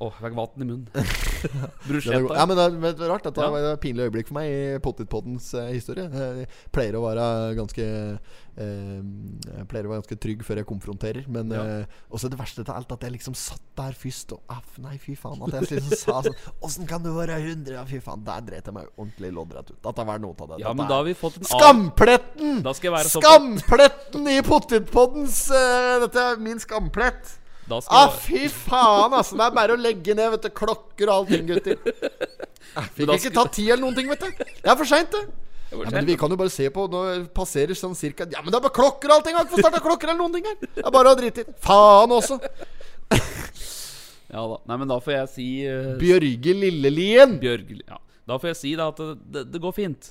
Åh, 0.00 0.14
jeg 0.16 0.30
fikk 0.30 0.36
vann 0.38 0.62
i 0.64 0.64
munnen. 0.64 0.86
Bruschetta. 1.88 2.36
ja, 2.38 2.44
men 2.48 2.56
det 2.56 2.64
er 2.64 2.76
det 2.80 2.92
du, 2.96 3.02
rart. 3.10 3.26
Dette 3.26 3.48
var 3.52 3.66
et 3.74 3.80
pinlig 3.82 4.06
øyeblikk 4.08 4.30
for 4.30 4.38
meg 4.38 4.48
i 4.48 4.78
Pottitpoddens 4.80 5.50
eh, 5.60 5.66
historie. 5.74 6.06
Jeg 6.08 6.46
pleier 6.72 6.96
å 6.96 7.02
være 7.04 7.26
ganske 7.58 7.84
eh, 7.84 9.00
Jeg 9.44 9.66
pleier 9.68 9.88
å 9.88 9.92
være 9.92 10.00
ganske 10.00 10.16
trygg 10.24 10.44
før 10.46 10.60
jeg 10.62 10.68
konfronterer. 10.70 11.26
Men 11.28 11.52
Ja. 11.52 11.64
eh, 11.82 11.98
også 12.16 12.30
det 12.32 12.38
verste 12.40 12.64
til 12.64 12.72
alt, 12.72 12.92
at 12.96 13.04
jeg 13.04 13.12
liksom 13.18 13.36
satt 13.36 13.60
der 13.76 13.92
først 13.96 14.32
og 14.36 14.40
ah, 14.52 14.62
Nei, 14.80 14.94
fy 15.02 15.16
faen. 15.20 15.42
At 15.44 15.58
jeg 15.58 15.68
liksom 15.82 15.96
sa 16.00 16.22
sånn 16.24 16.38
Åssen 16.64 16.88
kan 16.88 17.04
du 17.04 17.10
være 17.16 17.36
100? 17.42 17.74
Ja, 17.76 17.84
fy 17.88 18.00
faen. 18.04 18.24
Der 18.24 18.40
dreit 18.48 18.64
jeg 18.72 18.76
meg 18.76 18.88
ordentlig 18.96 19.34
loddrett 19.36 19.74
ut. 19.74 19.80
At 19.84 20.00
det 20.00 20.06
var 20.08 20.22
noe 20.24 20.32
av 20.38 20.54
det. 20.54 20.62
Ja, 20.64 20.70
Dette 20.70 20.76
men 20.80 20.86
er- 20.86 20.94
da 20.94 21.02
har 21.02 21.08
vi 21.10 21.16
fått 21.20 21.36
en 21.40 21.44
av... 21.44 21.52
Skampletten! 21.60 22.62
Da 22.64 22.72
skal 22.76 22.88
jeg 22.90 22.96
være 22.96 23.12
såpass 23.12 23.28
Skampletten 23.36 24.32
i 24.32 24.40
Pottitpoddens 24.48 25.42
uh, 25.52 26.00
Dette 26.06 26.24
er 26.32 26.40
min 26.40 26.60
skamplett. 26.62 27.36
Da 27.70 27.78
skal 27.84 28.08
Ah, 28.08 28.16
fy 28.24 28.48
faen, 28.50 29.14
altså. 29.14 29.36
Det 29.38 29.46
er 29.46 29.54
bare 29.56 29.76
å 29.76 29.80
legge 29.80 30.16
ned 30.18 30.32
vet 30.34 30.48
du, 30.48 30.50
klokker 30.60 31.10
og 31.12 31.20
allting, 31.20 31.46
gutter. 31.52 31.78
Jeg 32.70 32.90
fikk 32.96 33.12
ikke 33.16 33.32
ta 33.36 33.44
tid 33.50 33.70
eller 33.70 33.84
noen 33.86 33.96
ting, 33.98 34.10
vet 34.10 34.24
du. 34.26 34.42
Det 34.50 34.72
er 34.72 34.76
for 34.78 34.88
seint, 34.90 35.14
det. 35.14 35.22
Ja, 35.70 35.78
men. 35.94 36.06
Vi 36.08 36.16
kan 36.18 36.32
jo 36.32 36.34
bare 36.34 36.50
se 36.50 36.64
på 36.74 36.88
Nå 36.90 37.00
passerer 37.30 37.78
sånn 37.78 37.92
cirka 37.94 38.24
Ja, 38.26 38.40
men 38.42 38.50
det 38.50 38.56
er 38.58 38.64
bare 38.64 38.74
klokker 38.74 39.06
og 39.06 39.20
allting! 39.20 39.36
Jeg 39.36 39.38
har 39.38 39.44
ikke 39.46 39.54
fått 39.54 39.62
starta 39.68 39.82
klokker 39.84 40.10
eller 40.10 40.18
noen 40.18 40.34
ting 40.34 40.48
her. 40.50 40.56
Det 40.66 40.82
er 40.82 40.94
bare 40.96 41.12
å 41.12 41.18
drite 41.20 41.44
i. 41.44 41.52
Faen 41.62 42.10
også. 42.16 42.40
Ja 44.30 44.42
da. 44.46 44.56
Nei, 44.70 44.76
men 44.82 44.90
da 44.90 44.98
får 45.02 45.14
jeg 45.14 45.30
si 45.34 45.46
uh, 45.66 45.92
Bjørge 46.00 46.54
Lillelien. 46.58 47.38
Bjørge, 47.42 47.80
Ja. 47.86 47.98
Da 48.30 48.36
får 48.38 48.52
jeg 48.52 48.58
si 48.60 48.72
da 48.78 48.90
at 48.92 48.98
det, 49.02 49.14
det, 49.34 49.44
det 49.54 49.60
går 49.62 49.72
fint. 49.74 50.10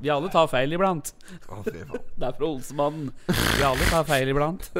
Vi 0.00 0.08
alle 0.08 0.30
tar 0.32 0.46
feil 0.48 0.72
iblant. 0.72 1.12
Å, 1.48 1.60
fy 1.66 1.74
faen. 1.84 2.06
Det 2.20 2.28
er 2.30 2.36
fra 2.38 2.46
Olsemannen. 2.48 3.10
Vi 3.28 3.66
alle 3.68 3.90
tar 3.90 4.06
feil 4.08 4.32
iblant. 4.32 4.70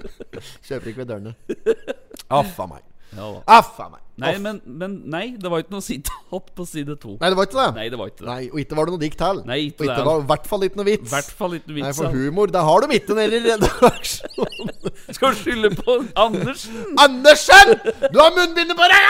Kjøper 0.66 0.90
ikke 0.90 1.04
ved 1.04 1.12
dørene. 1.12 1.36
Aff 2.40 2.58
a 2.58 2.66
meg. 2.70 2.82
Ja 3.14 3.28
da. 3.36 3.40
Aff 3.60 3.76
a 3.80 3.86
meg. 3.92 4.02
Nei, 4.16 4.30
Aff. 4.32 4.40
men, 4.40 4.58
men 4.80 4.94
nei, 5.12 5.24
det 5.36 5.50
var 5.52 5.60
ikke 5.60 5.74
noe 5.74 5.84
sitat 5.84 6.46
på 6.56 6.64
side 6.66 6.94
to. 7.02 7.14
Nei, 7.20 7.28
det 7.30 7.36
var 7.36 7.46
ikke 7.46 7.58
det. 7.58 7.66
Nei, 7.76 7.84
det 7.92 7.98
var 8.00 8.10
ikke 8.10 8.22
det. 8.22 8.28
Nei, 8.30 8.46
Og 8.48 8.62
ikke 8.62 8.78
var 8.78 8.88
det 8.88 8.94
noe 8.94 9.02
dikt 9.02 9.18
til. 9.20 9.42
Nei, 9.46 9.58
og 9.60 9.66
ikke 9.68 9.84
ikke 9.86 9.98
det. 10.00 10.06
var 10.08 10.22
i 10.22 10.26
hvert 10.32 10.48
fall 10.50 10.66
ikke 10.66 10.80
noe 10.80 10.88
vits. 10.88 11.10
hvert 11.12 11.32
fall 11.42 11.56
ikke 11.58 11.70
noe 11.70 11.84
Nei, 11.84 11.92
for 12.00 12.16
humor, 12.16 12.52
det 12.56 12.62
har 12.70 12.86
de 12.86 12.98
ikke 12.98 13.18
nede 13.20 13.36
i 13.36 13.42
redaksjonen. 13.44 14.90
Skal 15.18 15.36
du 15.36 15.42
skylde 15.44 15.70
på 15.78 15.98
Andersen? 16.24 16.80
Andersen! 17.04 17.76
Du 18.08 18.18
har 18.24 18.32
munnbindet 18.40 18.80
på 18.80 18.88
deg 18.94 19.06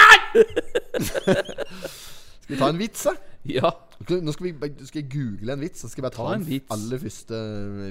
skal 2.47 2.55
vi 2.55 2.59
ta 2.61 2.69
en 2.71 2.79
vits, 2.79 3.03
da? 3.09 3.13
Ja. 3.47 3.71
Nå 4.11 4.33
skal, 4.35 4.47
vi, 4.51 4.53
skal 4.89 5.01
jeg 5.03 5.09
google 5.13 5.53
en 5.55 5.61
vits. 5.63 5.81
Så 5.85 5.89
skal 5.93 6.03
jeg 6.03 6.07
bare 6.11 6.17
ta, 6.17 6.25
Ta 6.27 6.35
en 6.37 6.45
den 6.47 6.61
aller 6.75 6.99
første 7.03 7.37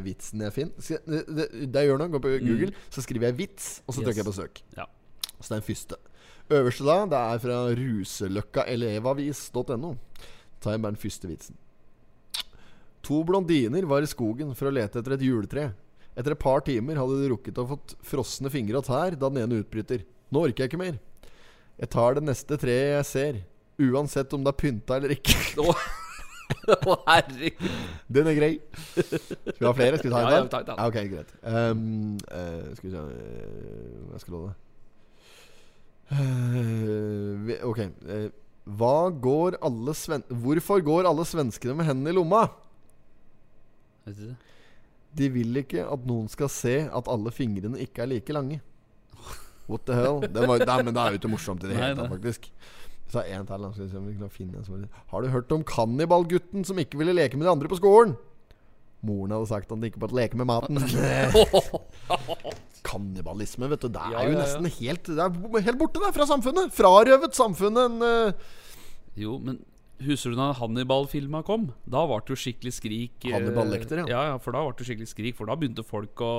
vitsen 0.06 0.42
jeg 0.46 0.54
finner. 0.56 0.74
Skal, 0.86 1.00
det, 1.08 1.22
det, 1.30 1.46
det 1.74 1.82
jeg 1.82 1.90
gjør 1.92 2.00
nå, 2.02 2.08
går 2.16 2.22
på 2.26 2.34
Google, 2.44 2.72
så 2.94 3.00
skriver 3.06 3.26
jeg 3.30 3.36
'vits', 3.40 3.70
og 3.88 3.94
så 3.94 4.00
Mm. 4.00 4.02
Yes. 4.02 4.06
trykker 4.08 4.22
jeg 4.24 4.30
på 4.32 4.40
søk. 4.42 4.56
Ja. 4.78 4.86
Så 5.40 5.48
det 5.48 5.56
er 5.56 5.60
den 5.62 5.70
første. 5.70 5.96
Øverste 6.56 6.84
da, 6.86 6.98
det 7.10 7.20
er 7.20 7.38
fra 7.42 7.58
ruseløkkaelevavis.no. 8.66 9.96
tar 10.62 10.72
jeg 10.76 10.82
bare 10.82 10.92
den 10.96 11.02
første 11.02 11.28
vitsen. 11.30 11.56
To 13.06 13.24
blondiner 13.24 13.86
var 13.86 14.02
i 14.02 14.10
skogen 14.10 14.56
for 14.58 14.68
å 14.70 14.74
lete 14.74 15.00
etter 15.00 15.14
et 15.14 15.22
juletre. 15.26 15.74
Etter 16.18 16.32
et 16.34 16.40
par 16.42 16.62
timer 16.66 16.96
hadde 16.98 17.20
de 17.22 17.30
rukket 17.30 17.58
å 17.62 17.68
fått 17.70 17.96
frosne 18.08 18.50
fingre 18.50 18.80
og 18.80 18.86
tær 18.88 19.12
da 19.20 19.30
den 19.30 19.44
ene 19.44 19.60
utbryter. 19.62 20.06
Nå 20.32 20.46
orker 20.48 20.64
jeg 20.64 20.72
ikke 20.72 20.82
mer. 20.82 20.98
Jeg 21.78 21.90
tar 21.92 22.16
det 22.18 22.24
neste 22.24 22.58
treet 22.58 22.96
jeg 22.96 23.06
ser, 23.10 23.42
uansett 23.82 24.34
om 24.34 24.44
det 24.46 24.52
er 24.54 24.60
pynta 24.60 24.98
eller 25.00 25.14
ikke. 25.16 25.36
Å, 25.62 25.74
herregud. 27.10 27.72
Den 28.18 28.30
er 28.30 28.38
grei. 28.38 28.52
Skal 28.94 29.58
vi 29.60 29.66
ha 29.66 29.74
flere? 29.78 29.98
Skal 30.00 30.12
vi 30.12 30.14
ta 30.14 30.22
en 30.22 30.30
Ja, 30.30 30.36
ja, 30.38 30.44
vi 30.46 30.54
ta 30.54 30.60
en 30.62 30.68
til. 30.70 30.78
Ok, 30.86 30.98
greit. 31.12 31.34
Um, 31.42 32.18
eh, 32.30 32.70
skal 32.78 32.90
vi 32.90 32.94
se 32.94 33.02
eh, 33.02 33.98
Hva 34.12 34.22
skal 34.22 34.32
jeg 34.32 34.38
love? 34.40 34.54
Eh, 36.14 37.46
vi- 37.50 37.62
ok. 37.66 37.80
eh, 38.08 38.28
hva 38.66 39.10
går 39.22 39.58
alle 39.62 39.94
sven 39.94 40.24
Hvorfor 40.30 40.82
går 40.86 41.06
alle 41.06 41.26
svenskene 41.26 41.76
med 41.78 41.86
hendene 41.86 42.10
i 42.14 42.18
lomma? 42.18 42.44
Vet 44.06 44.16
du 44.18 44.26
det? 44.30 44.36
De 45.16 45.30
vil 45.32 45.56
ikke 45.62 45.86
at 45.88 46.06
noen 46.06 46.28
skal 46.30 46.50
se 46.52 46.76
at 46.92 47.08
alle 47.08 47.32
fingrene 47.32 47.80
ikke 47.80 48.04
er 48.04 48.10
like 48.12 48.34
lange. 48.36 48.60
What 49.70 49.86
the 49.88 49.96
hell? 49.96 50.20
Det, 50.22 50.44
var, 50.46 50.60
nei, 50.66 50.82
men 50.84 50.94
det 50.94 51.02
er 51.02 51.14
jo 51.16 51.20
ikke 51.22 51.32
morsomt 51.32 51.64
i 51.64 51.70
det 51.72 51.78
Nei, 51.78 51.86
hele 51.88 51.96
tatt, 52.04 52.12
nei. 52.12 52.52
Er 53.14 53.40
en 53.40 53.46
til. 53.46 53.72
Skal 53.74 53.86
vi 53.86 53.92
se 53.92 53.98
om 53.98 54.08
vi 54.08 54.18
kan 54.20 54.30
finne 54.34 54.58
en 54.58 54.64
som 54.66 54.76
er- 54.82 54.90
Har 55.12 55.22
du 55.22 55.28
hørt 55.30 55.52
om 55.52 55.64
kannibalgutten 55.64 56.66
som 56.66 56.78
ikke 56.78 56.98
ville 56.98 57.14
leke 57.14 57.38
med 57.38 57.46
de 57.46 57.52
andre 57.52 57.68
på 57.68 57.78
skolen? 57.78 58.16
Moren 59.06 59.30
hadde 59.32 59.48
sagt 59.48 59.70
at 59.72 59.78
han 59.78 59.84
ikke 59.86 60.00
måtte 60.02 60.16
leke 60.18 60.34
med 60.36 60.48
maten. 60.50 60.82
Kannibalisme, 62.86 63.70
vet 63.70 63.82
du. 63.86 63.90
Det 63.90 64.02
er 64.02 64.12
Ja, 64.16 64.24
jo 64.26 64.32
ja, 64.32 64.38
ja. 64.38 64.44
nesten 64.44 64.66
helt 64.80 65.04
Det 65.04 65.22
er 65.22 65.62
helt 65.70 65.80
borte 65.80 66.00
der 66.02 66.12
fra 66.16 66.26
samfunnet. 66.30 66.74
Frarøvet 66.74 67.34
samfunnet 67.38 67.92
en 67.92 68.02
uh... 68.02 68.32
Jo, 69.16 69.38
men 69.40 69.62
Husker 69.96 70.34
du 70.34 70.36
da 70.36 70.50
Hannibal-filma 70.52 71.40
kom? 71.48 71.70
Da 71.88 72.02
ble 72.04 72.18
det 72.28 72.34
jo 72.34 72.36
skikkelig 72.36 72.74
skrik. 72.76 73.14
eh, 73.24 73.32
Hannibal 73.32 73.70
Lecter, 73.72 74.02
ja. 74.02 74.06
ja. 74.12 74.24
Ja, 74.34 74.38
for 74.44 74.52
da 74.52 74.60
ble 74.66 74.74
det 74.76 74.84
skikkelig 74.90 75.08
skrik 75.08 75.38
For 75.38 75.48
da 75.48 75.56
begynte 75.56 75.86
folk 75.88 76.20
å 76.20 76.32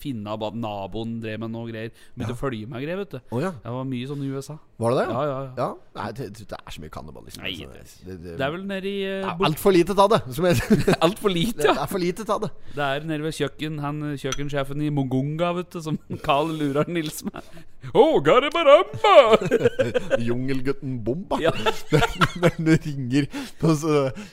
finne 0.00 0.32
at 0.32 0.56
naboen 0.56 1.18
drev 1.20 1.42
med 1.44 1.52
noe 1.52 1.68
greier. 1.68 1.92
Begynte 2.16 2.32
å 2.32 2.40
følge 2.40 2.64
med 2.66 2.80
greier, 2.80 2.96
vet 3.02 3.12
du. 3.12 3.18
Oh, 3.28 3.42
ja. 3.44 3.50
Det 3.60 3.74
var 3.76 3.84
mye 3.90 4.08
sånn 4.08 4.24
i 4.24 4.30
USA. 4.32 4.56
Var 4.78 4.90
det 4.90 4.98
det? 4.98 5.12
Ja, 5.14 5.22
ja, 5.22 5.34
ja. 5.40 5.50
Ja? 5.58 5.66
Nei, 5.94 6.08
det, 6.18 6.24
det 6.50 6.56
er 6.58 6.72
så 6.74 6.80
mye 6.82 6.90
kannibalisme. 6.90 7.42
Nei, 7.44 7.52
altså. 7.62 8.00
det, 8.02 8.14
det, 8.24 8.32
Det 8.40 8.42
er 8.42 8.50
vel 8.50 8.64
nede 8.66 8.90
i 8.90 8.94
det 9.04 9.20
uh, 9.22 9.28
er 9.30 9.44
altfor 9.46 9.74
lite 9.76 9.94
av 9.94 10.08
det. 10.10 10.18
Som 10.34 10.46
det 10.48 10.96
Altfor 11.06 11.30
lite, 11.30 11.68
ja. 11.68 11.74
er 11.84 11.90
for 11.92 12.02
lite 12.02 12.26
av 12.26 12.42
det. 12.42 12.50
Det 12.74 12.88
er 12.88 13.06
nede 13.06 13.22
ved 13.22 13.36
kjøkken 13.38 13.78
Han 13.84 14.02
eh, 14.08 14.16
kjøkkensjefen 14.18 14.82
i 14.82 14.90
Mongunga, 14.90 15.52
vet 15.60 15.70
du, 15.76 15.78
som 15.84 16.00
Carl 16.26 16.50
lurer 16.58 16.90
Nils 16.90 17.22
med. 17.28 17.46
Oh! 17.94 18.18
Jungelgutten 20.18 20.98
Bomba. 21.06 21.38
Ja. 21.42 21.54
Når 22.42 22.58
du 22.58 22.74
ringer 22.74 23.30
på 23.60 23.74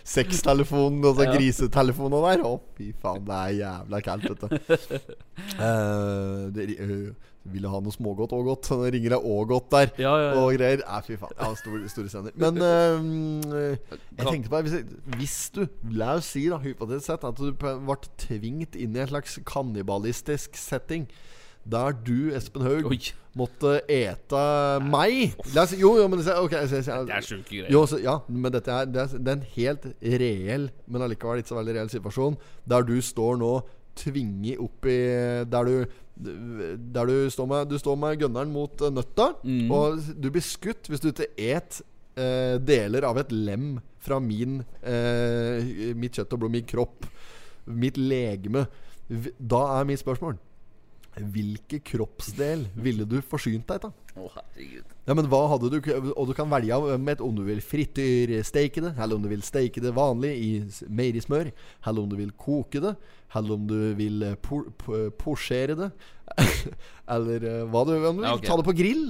sextelefonen 0.01 1.05
og 1.05 1.19
så 1.19 1.29
Ja. 1.29 1.35
grisetelefonen 1.37 2.17
der. 2.25 2.45
Å, 2.49 2.57
fy 2.79 2.89
faen, 2.97 3.21
det 3.29 3.41
er 3.45 3.57
jævla 3.61 4.01
kaldt, 4.09 4.31
vet 4.31 4.41
du. 4.41 4.79
Uh, 5.61 6.49
det, 6.55 6.71
uh, 6.81 7.30
vil 7.43 7.65
ha 7.65 7.79
noe 7.81 7.91
smågodt 7.95 8.33
og 8.37 8.45
godt. 8.45 8.69
Nå 8.69 8.89
ringer 8.93 9.15
jeg 9.15 9.23
og 9.25 9.47
godt 9.49 9.71
der. 9.73 9.91
Ja, 9.97 10.11
ja, 10.19 10.27
ja. 10.29 10.41
Og 10.43 10.51
greier. 10.59 10.83
Ja, 10.85 10.99
fy 11.01 11.15
faen. 11.17 11.33
Ja, 11.39 11.49
store, 11.57 11.89
store 11.89 12.11
scener. 12.13 12.35
Men 12.37 12.61
eh, 13.57 13.97
jeg 14.19 14.27
tenkte 14.27 14.51
på 14.53 14.61
hvis, 14.67 14.75
jeg- 14.77 15.17
hvis 15.17 15.37
du, 15.55 15.63
la 15.97 16.13
oss 16.19 16.29
si 16.35 16.45
da, 16.51 16.59
hypotetisk 16.61 17.07
sett, 17.09 17.25
at 17.25 17.41
du 17.41 17.51
ble 17.57 17.97
tvingt 18.21 18.75
inn 18.77 18.95
i 18.95 19.01
en 19.01 19.09
slags 19.09 19.39
kannibalistisk 19.49 20.55
setting. 20.59 21.07
Der 21.71 21.91
du, 21.93 22.31
Espen 22.33 22.63
Haug, 22.65 22.87
Oi. 22.89 22.97
måtte 23.37 23.75
ete 23.93 24.45
meg. 24.81 25.35
Oss, 25.45 25.75
jo, 25.77 25.91
jo, 25.99 26.07
men 26.09 26.17
det, 26.23 26.33
ok, 26.33 26.55
jeg, 26.57 26.71
jeg, 26.73 27.05
Det 27.05 27.13
er 27.19 27.21
sjuke 27.27 27.49
greier. 27.51 27.67
jo, 27.69 27.83
så, 27.85 27.99
ja, 28.01 28.15
men 28.27 28.49
dette 28.55 28.71
er, 28.73 28.85
det 28.89 29.03
er, 29.03 29.11
det 29.17 29.29
er 29.29 29.37
en 29.37 29.45
helt 29.57 29.85
reell, 30.01 30.65
men 30.89 31.05
allikevel 31.05 31.43
ikke 31.43 31.53
så 31.53 31.59
veldig 31.59 31.75
reell 31.77 31.91
situasjon, 31.93 32.39
der 32.65 32.81
du 32.89 32.95
står 33.05 33.37
nå 33.43 33.51
tvinget 34.01 34.57
opp 34.63 34.85
i 34.89 34.97
Der 35.51 35.67
du 35.67 35.85
Der 36.21 37.09
du 37.09 37.29
står 37.33 37.47
med, 37.49 37.69
du 37.71 37.77
står 37.81 37.97
med 37.97 38.19
gunneren 38.21 38.51
mot 38.53 38.81
eh, 38.85 38.91
nøtta, 38.93 39.31
Mm. 39.43 39.71
og 39.73 39.99
du 40.21 40.29
blir 40.29 40.43
skutt 40.45 40.87
hvis 40.91 41.01
du 41.01 41.09
ikke 41.11 41.29
et 41.37 41.81
eh, 42.15 42.57
deler 42.61 43.07
av 43.07 43.17
et 43.17 43.31
lem 43.31 43.79
fra 44.01 44.19
min 44.21 44.61
eh, 44.81 45.93
mitt 45.97 46.17
kjøtt 46.17 46.33
og 46.33 46.39
blod, 46.43 46.51
min 46.53 46.65
kropp, 46.69 47.05
mitt 47.65 47.97
legeme. 47.97 48.67
Da 49.37 49.65
er 49.79 49.85
mitt 49.89 49.99
spørsmål 50.01 50.37
Hvilken 51.11 51.81
kroppsdel 51.83 52.61
ville 52.79 53.03
du 53.03 53.17
forsynt 53.19 53.65
deg 53.67 53.83
av? 53.83 53.91
Herregud. 54.15 54.93
Ja, 55.07 55.15
men 55.17 55.27
hva 55.27 55.41
hadde 55.51 55.67
du 55.73 55.77
Og 56.15 56.29
du 56.29 56.33
kan 56.37 56.47
velge 56.51 56.77
med 56.97 57.17
et, 57.17 57.23
om 57.25 57.35
du 57.35 57.41
vil 57.43 57.59
frityrsteike 57.59 58.79
det, 58.85 58.93
eller 58.95 59.17
om 59.17 59.25
du 59.25 59.27
vil 59.27 59.43
steike 59.43 59.83
det 59.83 59.91
vanlig 59.95 60.31
i 60.39 60.51
meierismør, 60.87 61.51
eller 61.83 61.99
om 62.05 62.07
du 62.11 62.15
vil 62.15 62.31
koke 62.39 62.79
det, 62.83 62.93
eller 63.35 63.53
om 63.55 63.67
du 63.69 63.77
vil 63.95 64.23
eh, 64.27 64.35
posjere 65.21 65.75
det, 65.79 65.87
eller 67.15 67.43
eh, 67.47 67.61
hva 67.71 67.83
du, 67.87 67.93
om 67.95 68.17
du 68.17 68.21
vil 68.21 68.27
Ja, 68.27 68.33
okay. 68.37 68.47
ta 68.49 68.57
det 68.59 68.65
på 68.67 68.75
grill. 68.75 69.05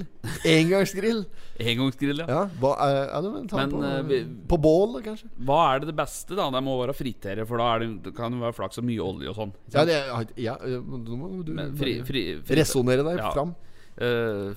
Engangsgrill. 0.47 1.23
Engangsgrill, 1.71 2.21
ja. 2.23 2.27
Ja, 2.29 2.43
hva, 2.61 2.73
er, 2.85 2.99
er 3.17 3.47
ta 3.49 3.61
Men, 3.61 3.73
på, 3.73 3.81
eh, 3.87 4.01
vi- 4.09 4.21
på 4.51 4.59
bål, 4.61 4.99
kanskje? 5.05 5.29
Hva 5.47 5.59
er 5.73 5.83
det 5.83 5.91
det 5.91 5.97
beste, 6.01 6.37
da? 6.37 6.49
Det 6.53 6.63
må 6.65 6.77
være 6.83 6.95
fritere, 6.97 7.45
for 7.49 7.61
da 7.61 7.71
det, 7.81 8.13
kan 8.17 8.33
det 8.37 8.43
være 8.45 8.57
flaks 8.57 8.81
og 8.81 8.87
mye 8.89 9.01
olje 9.05 9.33
og 9.33 9.37
sånn. 9.41 9.53
Ja, 9.73 9.85
det, 9.89 9.99
ja, 10.41 10.57
eh, 10.61 10.79
nå 10.81 11.19
må 11.19 11.33
du 11.45 11.53
fri, 11.81 11.99
fri, 12.07 12.25
fri, 12.41 12.61
resonnere 12.61 13.05
deg 13.07 13.21
fram. 13.31 13.55
Eh, 14.01 14.53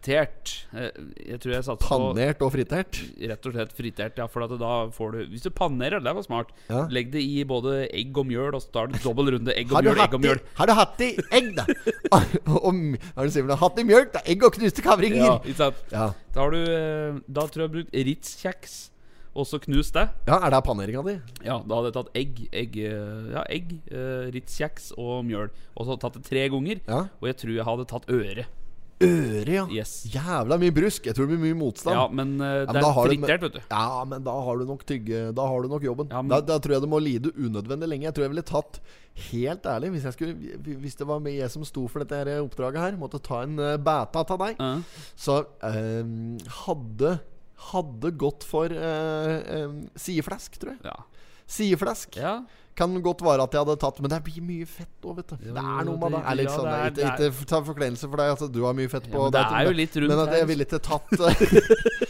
fritert. 0.00 0.66
Eh, 0.72 0.90
jeg 1.28 1.40
tror 1.40 1.52
jeg 1.54 1.64
satser 1.64 1.80
på 1.80 1.98
Pannert 2.00 2.42
og 2.42 2.52
fritert. 2.54 3.00
Rett 3.20 3.46
og 3.46 3.54
slett 3.54 3.72
fritert, 3.76 4.18
ja. 4.18 4.26
For 4.30 4.44
at 4.44 4.54
da 4.60 4.88
får 4.94 5.12
du 5.12 5.18
Hvis 5.30 5.42
du 5.44 5.50
pannerer, 5.50 6.00
det 6.00 6.14
var 6.14 6.22
smart. 6.22 6.52
Ja. 6.68 6.86
Legg 6.90 7.10
det 7.12 7.22
i 7.22 7.44
både 7.44 7.88
egg 7.92 8.16
og 8.16 8.26
mjøl, 8.26 8.54
og 8.54 8.62
så 8.62 8.70
tar 8.72 8.90
du 8.90 8.98
dobbel 9.02 9.34
runde 9.36 9.54
egg 9.54 9.72
og 9.72 9.84
mjøl, 9.84 10.00
egg 10.00 10.14
og 10.14 10.20
mjøl. 10.24 10.40
har 10.56 10.66
du 10.66 10.72
hatt 10.72 11.00
i 11.00 11.10
egg, 11.30 11.50
da? 11.56 11.66
og, 12.10 12.78
har 13.16 13.26
du 13.26 13.56
hatt 13.60 13.80
i 13.80 13.84
mjølk, 13.84 14.12
da? 14.14 14.22
Egg 14.26 14.46
og 14.46 14.54
knuste 14.56 14.84
kavringer. 14.84 15.24
Ja, 15.24 15.34
ikke 15.44 15.58
sant? 15.58 15.82
Ja. 15.92 16.12
Da 16.34 16.46
har 16.46 16.54
du 16.54 16.62
eh, 16.62 17.20
Da 17.26 17.46
tror 17.46 17.60
jeg 17.60 17.60
jeg 17.60 17.68
har 17.68 17.74
brukt 17.76 17.98
Ritz-kjeks, 18.10 18.78
og 19.30 19.46
så 19.46 19.60
knust 19.62 19.94
det. 19.94 20.08
ja, 20.26 20.40
er 20.40 20.50
det 20.50 20.62
paneringa 20.66 21.02
di? 21.06 21.12
Ja, 21.46 21.60
da 21.62 21.76
hadde 21.76 21.90
jeg 21.90 21.96
tatt 21.98 22.16
egg, 22.18 22.40
egg 22.62 22.78
eh, 22.82 23.28
Ja, 23.36 23.44
egg, 23.52 23.76
Ritz-kjeks 24.34 24.90
og 24.98 25.26
mjøl. 25.28 25.52
Og 25.76 25.86
så 25.86 25.98
tatt 26.00 26.16
det 26.18 26.24
tre 26.26 26.48
ganger. 26.50 26.80
Ja. 26.88 27.04
Og 27.20 27.28
jeg 27.30 27.38
tror 27.44 27.54
jeg 27.54 27.68
hadde 27.68 27.86
tatt 27.92 28.10
øre. 28.10 28.46
Øre, 29.00 29.48
ja. 29.48 29.62
Yes. 29.72 29.92
Jævla 30.12 30.58
mye 30.60 30.72
brusk. 30.76 31.06
Jeg 31.08 31.16
tror 31.16 31.24
det 31.28 31.32
blir 31.38 31.46
mye 31.46 31.56
motstand. 31.56 31.96
Ja, 31.96 32.06
men 32.12 32.34
eh, 32.36 32.50
Ja, 32.60 32.64
men 32.66 32.74
det 32.76 32.82
da 32.84 32.90
er 32.90 33.08
frittert, 33.08 33.44
vet 33.46 33.54
du. 33.56 33.60
Ja, 33.70 34.04
men 34.04 34.26
da 34.26 34.34
har 34.44 34.60
du 34.60 34.64
nok 34.68 34.84
tygge 34.88 35.22
Da 35.36 35.46
har 35.48 35.62
du 35.64 35.68
nok 35.72 35.86
jobben. 35.86 36.10
Ja, 36.12 36.20
men- 36.20 36.34
da, 36.34 36.40
da 36.44 36.58
tror 36.60 36.76
jeg 36.76 36.84
du 36.84 36.90
må 36.92 37.00
lide 37.00 37.32
unødvendig 37.32 37.88
lenge. 37.88 38.04
Jeg 38.10 38.14
tror 38.14 38.28
jeg 38.28 38.34
ville 38.34 38.46
tatt 38.50 38.80
Helt 39.20 39.66
ærlig, 39.66 39.90
hvis, 39.90 40.06
skulle, 40.14 40.36
hvis 40.80 40.94
det 40.96 41.06
var 41.06 41.18
meg 41.20 41.34
jeg 41.34 41.50
som 41.50 41.64
sto 41.66 41.82
for 41.90 42.00
dette 42.04 42.14
her 42.14 42.40
oppdraget 42.44 42.78
her, 42.80 42.96
måtte 42.96 43.18
ta 43.20 43.42
en 43.42 43.58
uh, 43.58 43.74
bæta 43.76 44.22
av 44.22 44.38
deg, 44.38 44.60
uh. 44.62 45.02
så 45.18 45.40
eh, 45.66 46.06
hadde 46.64 47.18
Hadde 47.70 48.14
gått 48.16 48.46
for 48.48 48.72
uh, 48.72 49.66
sideflesk, 50.00 50.56
tror 50.62 50.78
jeg. 50.78 50.80
Ja. 50.86 50.94
Sideflesk. 51.44 52.16
ja. 52.16 52.38
Kan 52.80 52.94
godt 53.04 53.20
være 53.26 53.44
at 53.44 53.52
jeg 53.52 53.60
hadde 53.60 53.76
tatt 53.82 53.98
Men 54.00 54.10
det 54.14 54.18
blir 54.24 54.40
mye 54.46 54.66
fett 54.66 55.04
òg, 55.04 55.16
vet 55.20 55.32
du. 55.34 55.36
Jo, 55.50 55.52
det 55.58 55.64
er 55.64 55.84
noe 55.84 55.98
med 56.00 56.14
det- 56.16 56.36
det. 56.40 56.44
Ja, 56.46 56.54
sånn, 56.56 56.68
det 56.70 57.04
er- 57.04 57.10
ikke, 57.12 57.28
ikke 57.30 57.46
ta 57.50 57.60
forkleinelse 57.66 58.08
for 58.08 58.16
deg 58.22 58.32
at 58.32 58.52
du 58.54 58.60
har 58.64 58.72
mye 58.78 58.88
fett 58.88 59.06
Ja, 59.06 59.12
på 59.12 59.22
men 59.26 59.34
det 59.36 59.42
er 59.50 59.64
jo 59.68 59.74
litt 59.76 59.98
rundt 60.00 60.08
Men 60.14 60.22
at 60.24 60.32
jeg 60.38 60.46
ville 60.48 60.64
ikke 60.64 60.80
tatt 60.80 61.12
eh, 61.20 61.34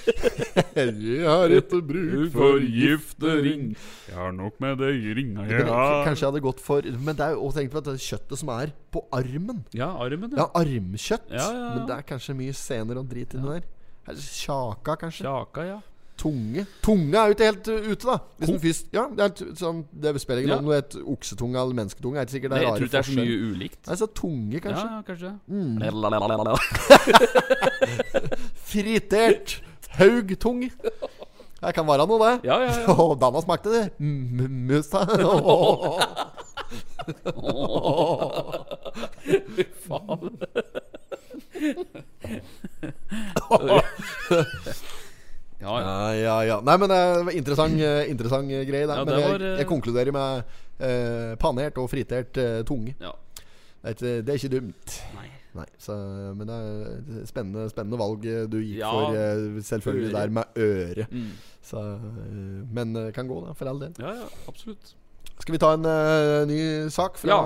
Jeg 0.81 1.27
har 1.27 1.53
ikke 1.55 1.81
bruk 1.87 2.31
for 2.35 2.61
giftering. 2.63 3.65
Jeg 4.09 4.17
har 4.17 4.33
nok 4.33 4.61
med 4.63 4.79
det 4.81 4.91
i 5.01 5.13
ringa 5.19 5.45
jeg 5.49 5.67
k- 5.67 6.05
Kanskje 6.07 6.23
jeg 6.25 6.31
hadde 6.31 6.43
gått 6.45 6.61
for 6.63 6.83
Men 6.83 7.17
det 7.19 7.27
er 7.27 7.35
jo 7.37 7.51
tenkt 7.57 7.73
på 7.75 7.79
at 7.83 7.85
det 7.91 7.97
kjøttet 8.01 8.39
som 8.41 8.49
er 8.55 8.73
på 8.95 9.03
armen. 9.13 9.65
Ja, 9.77 9.91
armen, 9.99 10.33
Ja, 10.37 10.47
armkjøtt. 10.55 11.29
Ja, 11.31 11.37
ja, 11.37 11.53
ja. 11.53 11.75
Men 11.77 11.87
det 11.91 11.97
er 11.99 12.03
kanskje 12.15 12.35
mye 12.39 12.55
senere 12.57 12.99
og 13.03 13.09
drit 13.11 13.35
inni 13.35 13.59
der. 13.59 13.67
Her- 14.07 14.17
Kjaka, 14.17 14.97
kanskje. 14.97 15.23
Kjaka, 15.27 15.67
ja. 15.67 15.81
Tunge. 16.21 16.67
Tunge 16.85 17.17
er 17.17 17.25
jo 17.31 17.33
ikke 17.37 17.47
helt 17.49 17.69
uh, 17.73 17.77
ute, 17.91 18.05
da. 18.05 18.17
Hvis 18.37 18.51
den 18.51 18.59
først, 18.61 18.87
ja, 18.93 19.05
det, 19.17 19.23
er 19.25 19.31
sånn, 19.57 19.79
det 20.05 20.13
spiller 20.21 20.43
ingen 20.43 20.53
Ja. 20.53 20.59
rolle 20.61 20.69
om 20.69 20.73
det 20.75 20.81
er 21.01 21.07
oksetunge 21.15 21.57
eller 21.63 21.75
mennesketunge. 21.79 22.17
Er 22.21 22.27
sikkert 22.29 22.51
det 22.53 22.59
er 22.59 22.63
jeg 22.67 22.75
tror 22.75 22.85
ikke 22.85 22.93
det 22.93 23.01
er 23.01 23.09
så 23.09 23.17
mye 23.17 23.37
ulikt. 23.55 23.81
Nei, 23.89 23.97
så 24.03 24.07
tunge, 24.21 24.59
kanskje. 24.61 24.85
Ja, 24.85 25.01
kanskje. 25.09 25.31
kanskje 25.81 26.61
Fritert 28.71 29.49
haugtung. 29.97 30.61
Det 31.61 31.75
kan 31.77 31.85
være 31.89 32.07
noe, 32.09 32.19
det. 32.25 32.35
Ja, 32.49 32.57
ja, 32.65 32.71
ja. 32.73 32.95
Å, 32.95 33.15
Danna 33.21 33.41
smakte 33.45 33.69
det. 33.73 33.83
M- 34.01 34.69
Musta. 34.69 35.05
Fy 39.57 39.65
faen. 39.87 40.31
ja, 45.61 46.13
ja. 46.17 46.37
Ja. 46.49 46.61
Nei, 46.65 46.77
men 46.81 46.89
det 46.93 47.01
var 47.27 47.33
interessant, 47.37 47.81
eh, 47.81 48.05
interessant 48.11 48.51
eh, 48.53 48.65
greie 48.69 48.87
der. 48.89 49.05
Men 49.05 49.11
det 49.13 49.19
jeg, 49.21 49.33
var, 49.35 49.45
eh, 49.49 49.59
jeg 49.61 49.69
konkluderer 49.71 50.13
med 50.17 50.45
eh, 50.81 51.35
panert 51.43 51.79
og 51.83 51.91
fritert 51.93 52.41
eh, 52.41 52.63
tunge. 52.69 52.95
Det 53.01 53.89
er, 53.89 53.95
ikke, 53.97 54.15
det 54.25 54.33
er 54.35 54.41
ikke 54.41 54.55
dumt. 54.59 54.97
Nei. 55.19 55.29
Nei, 55.51 55.65
så, 55.83 55.95
men 56.39 56.47
det 56.47 56.57
er 56.57 57.25
spennende, 57.27 57.65
spennende 57.73 57.99
valg 57.99 58.25
eh, 58.31 58.45
du 58.47 58.59
gikk 58.63 58.85
for. 58.87 59.17
eh, 59.19 59.61
Selvfølgelig 59.67 60.13
der 60.15 60.31
med 60.37 60.61
øre. 60.63 61.07
Mm. 61.11 61.31
Så, 61.67 61.81
eh, 61.81 62.61
men 62.77 62.95
kan 63.17 63.27
gå, 63.27 63.41
da, 63.49 63.53
for 63.59 63.67
all 63.73 63.81
del. 63.83 63.97
Ja, 63.99 64.13
ja, 64.21 64.29
absolutt. 64.49 64.95
Skal 65.41 65.55
vi 65.55 65.59
ta 65.63 65.71
en 65.73 65.87
uh, 65.89 66.43
ny 66.45 66.59
sak 66.93 67.17
fra 67.17 67.31
Ja. 67.33 67.39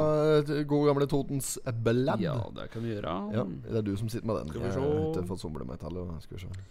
eh, 0.43 0.65
gode 0.67 0.89
gamle 0.91 1.07
Totens 1.07 1.53
Blad? 1.87 2.19
Ja, 2.21 2.35
det 2.57 2.67
kan 2.73 2.83
vi 2.83 2.91
gjøre. 2.97 3.13
Ja, 3.33 3.45
det 3.71 3.77
er 3.79 3.87
du 3.87 3.93
som 3.97 4.09
sitter 4.11 4.27
med 4.27 4.41
den. 4.43 4.49
Skal 4.51 4.61
vi 4.65 4.67
Jeg 4.67 4.75
se. 4.75 4.81
har 4.83 5.05
ikke 5.15 5.27
fått 5.31 5.41
somle 5.45 5.65
meg 5.69 5.79
til. 5.79 6.01
og 6.03 6.17
Skal 6.27 6.37
vi 6.37 6.43
se. 6.43 6.65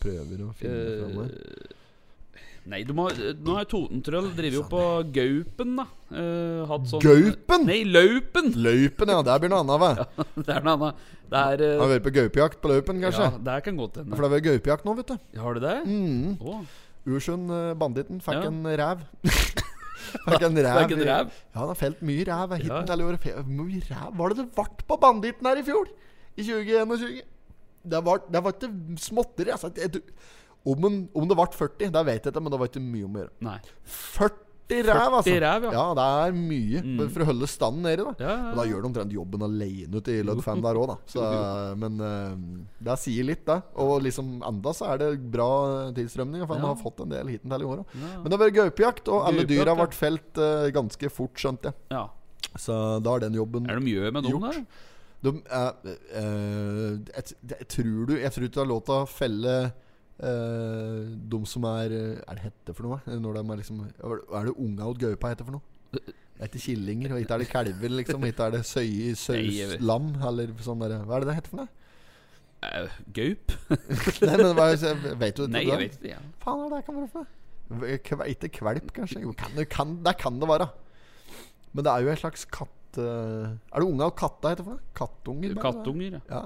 Prøver 0.00 0.42
å 0.46 0.50
finne 0.56 0.96
fram 1.00 1.20
der. 1.20 1.36
Eh, 1.36 1.76
Nei, 2.70 2.82
du 2.84 2.92
må, 2.94 3.06
nå 3.40 3.54
har 3.56 3.64
Totentrøll 3.66 4.26
drevet 4.36 4.58
jo 4.58 4.62
på 4.68 4.80
Gaupen, 5.14 5.70
da. 5.78 5.86
Uh, 6.12 6.60
hatt 6.68 6.90
sånn 6.90 7.00
Gaupen? 7.02 7.64
Nei, 7.66 7.78
Laupen! 7.88 8.50
Løypen, 8.52 9.10
ja. 9.14 9.22
Der 9.26 9.40
blir 9.40 9.50
noe 9.50 9.62
annet, 9.64 9.80
hva? 9.80 10.04
det 10.44 10.52
er 10.58 10.66
noe 10.66 10.74
annet. 10.76 11.00
Det 11.32 11.40
er 11.40 11.64
uh, 11.64 11.72
Har 11.80 11.90
vært 11.94 12.04
på 12.04 12.12
gaupejakt 12.18 12.60
på 12.60 12.70
løypen, 12.70 13.00
kanskje? 13.02 13.30
Ja, 13.30 13.40
det 13.48 13.56
kan 13.64 13.80
godt 13.80 13.96
hende. 14.02 14.12
For 14.12 14.22
det 14.22 14.28
er 14.28 14.34
vel 14.36 14.44
gaupejakt 14.50 14.86
nå, 14.86 14.94
vet 15.00 15.10
du. 15.14 15.16
Har 15.40 15.56
du 15.56 15.64
det? 15.64 15.74
Mm. 15.88 16.36
Oh. 16.44 16.60
Ursund, 17.08 17.48
banditten, 17.80 18.20
fikk 18.22 18.44
Ja. 18.44 18.52
en 18.52 18.60
ræv. 18.82 19.02
fikk 20.28 20.46
en 20.50 20.62
ræv. 20.68 20.94
Ja, 21.00 21.18
han 21.56 21.72
har 21.72 21.80
felt 21.80 22.04
mye 22.04 22.28
ræv. 22.28 22.54
Hitten 22.60 22.92
Ja. 22.92 23.40
Hvor 23.40 23.58
mye 23.64 23.82
ræv 23.88 24.16
var 24.20 24.34
det 24.34 24.42
det 24.44 24.48
ble 24.60 24.68
på 24.92 25.00
banditten 25.00 25.48
her 25.48 25.64
i 25.64 25.66
fjor? 25.66 25.88
I 26.36 26.44
2021? 26.44 27.24
Det 27.82 28.02
var, 28.04 28.20
det 28.28 28.42
var 28.44 28.52
ikke 28.56 28.70
småtteri. 29.00 29.50
Altså, 29.54 29.70
Om, 30.68 30.84
en, 30.84 30.96
om 31.16 31.24
det 31.28 31.36
ble 31.38 31.46
40, 31.56 31.88
det 31.94 32.00
vet 32.04 32.24
jeg 32.26 32.32
ikke, 32.34 32.40
men 32.44 32.52
det 32.52 32.58
var 32.60 32.68
ikke 32.68 32.82
mye 32.84 33.04
om 33.06 33.14
å 33.16 33.20
gjøre. 33.22 33.30
Nei. 33.46 33.54
40 33.88 34.82
ræv, 34.86 35.14
altså! 35.16 35.30
40 35.30 35.40
ræv, 35.42 35.64
ja. 35.64 35.70
ja, 35.74 35.84
det 35.98 36.04
er 36.20 36.34
mye 36.36 36.82
Mm. 36.84 36.98
for 37.10 37.22
å 37.24 37.28
holde 37.30 37.46
standen 37.50 37.82
nede. 37.88 38.04
da 38.04 38.12
Ja, 38.20 38.34
ja, 38.36 38.50
Og 38.52 38.58
da 38.60 38.66
gjør 38.68 38.82
de 38.84 38.88
omtrent 38.90 39.14
jobben 39.16 39.42
alene 39.46 39.96
ute 40.02 40.12
i 40.12 40.20
Ludfam 40.22 40.60
der 40.62 40.78
òg, 40.78 40.86
da. 40.92 40.96
Så, 41.10 41.24
men 41.82 41.96
uh, 42.04 42.36
det 42.90 42.98
sier 43.00 43.24
litt, 43.26 43.42
det. 43.48 43.56
Og 43.82 43.96
liksom 44.04 44.36
enda 44.46 44.74
så 44.76 44.92
er 44.92 45.00
det 45.02 45.08
bra 45.32 45.48
tilstrømning, 45.96 46.44
for 46.46 46.60
han 46.60 46.68
har 46.68 46.78
fått 46.84 47.00
en 47.06 47.16
del 47.16 47.32
hittil 47.32 47.56
i 47.56 47.70
år 47.72 47.82
òg. 47.82 47.96
Men 47.96 48.28
det 48.28 48.36
har 48.36 48.44
vært 48.44 48.58
gaupejakt, 48.60 49.08
og 49.16 49.24
alle 49.32 49.48
dyra 49.48 49.74
ble 49.80 49.88
felt 49.96 50.38
uh, 50.44 50.68
ganske 50.76 51.08
fort, 51.10 51.34
skjønte 51.40 51.72
jeg. 51.72 51.80
ja. 51.96 52.04
Så 52.58 52.74
da 53.04 53.12
er 53.14 53.20
den 53.28 53.36
jobben 53.38 53.62
gjort. 53.64 53.70
Er 53.70 53.78
det 53.78 53.84
mye 53.86 54.08
med 54.10 54.24
dem 54.26 54.32
Gjort. 54.32 54.54
der? 54.56 54.64
De, 55.20 55.30
uh, 55.36 55.72
uh, 56.16 56.94
jeg, 57.12 57.34
jeg 57.52 57.66
tror 57.68 58.06
du 58.08 58.14
Jeg 58.16 58.32
tror 58.32 58.46
du 58.48 58.58
har 58.62 58.68
lov 58.70 58.80
til 58.86 58.94
å 58.94 59.08
felle 59.10 59.54
uh, 59.68 61.02
de 61.34 61.40
som 61.50 61.66
er 61.68 61.92
eh, 61.92 62.22
Er 62.24 62.38
det 62.38 62.44
hette 62.46 62.74
for 62.76 62.88
noe? 62.88 63.00
Når 63.20 63.36
de 63.36 63.42
er 63.44 63.60
liksom 63.60 63.82
Er 63.84 64.48
det 64.48 64.54
unga 64.56 64.88
og 64.88 65.00
gaupa 65.02 65.34
heter 65.34 65.48
for 65.48 65.58
noe? 65.58 66.00
Det 66.40 66.48
ikke 66.48 66.62
killinger, 66.70 67.12
og 67.12 67.20
ikke 67.20 67.34
er 67.36 67.42
det 67.42 67.48
kalver, 67.50 67.92
liksom. 67.98 68.22
Ikke 68.24 68.46
er 68.46 68.54
det 68.54 68.60
søy, 68.64 68.86
Nei, 69.36 69.48
jeg 69.58 69.74
eller 70.30 70.54
sånn 70.64 70.80
der. 70.80 70.94
Hva 71.04 71.18
er 71.18 71.24
det 71.26 71.28
det 71.28 71.34
heter 71.36 71.52
for 71.52 71.60
noe? 71.60 71.68
Uh, 72.64 72.94
Gaup? 73.16 73.52
Nei, 74.24 74.36
men 74.40 74.54
hva, 74.56 74.70
vet 75.20 75.36
du 75.36 75.44
Nei, 75.52 75.66
jeg 75.68 75.82
vet 75.82 75.98
ikke. 75.98 76.14
Ja. 76.14 76.22
Faen 76.40 76.62
er 76.64 76.72
det 76.72 76.80
kan 76.86 76.96
være 76.96 77.10
for 77.12 77.26
noe? 77.26 77.98
Kve- 78.08 78.28
Ikke 78.32 78.50
kvalp, 78.56 78.88
kanskje? 78.96 79.20
Jo, 79.26 79.34
kan, 79.36 79.52
det- 79.58 79.68
kan, 79.72 79.92
det 80.06 80.16
kan 80.22 80.40
det 80.40 80.48
være. 80.48 80.70
Men 81.76 81.84
det 81.86 81.92
er 81.92 82.06
jo 82.06 82.14
en 82.14 82.22
slags 82.24 82.46
katt... 82.56 82.72
eh, 82.98 83.50
Er 83.74 83.80
det 83.80 83.86
unge 83.86 84.02
og 84.10 84.16
katta 84.18 84.50
heter 84.54 84.64
det? 84.64 84.78
Kattunger? 84.98 85.54
bare? 85.54 85.62
Kattunger, 85.72 86.12
ja. 86.18 86.20
Ja. 86.30 86.42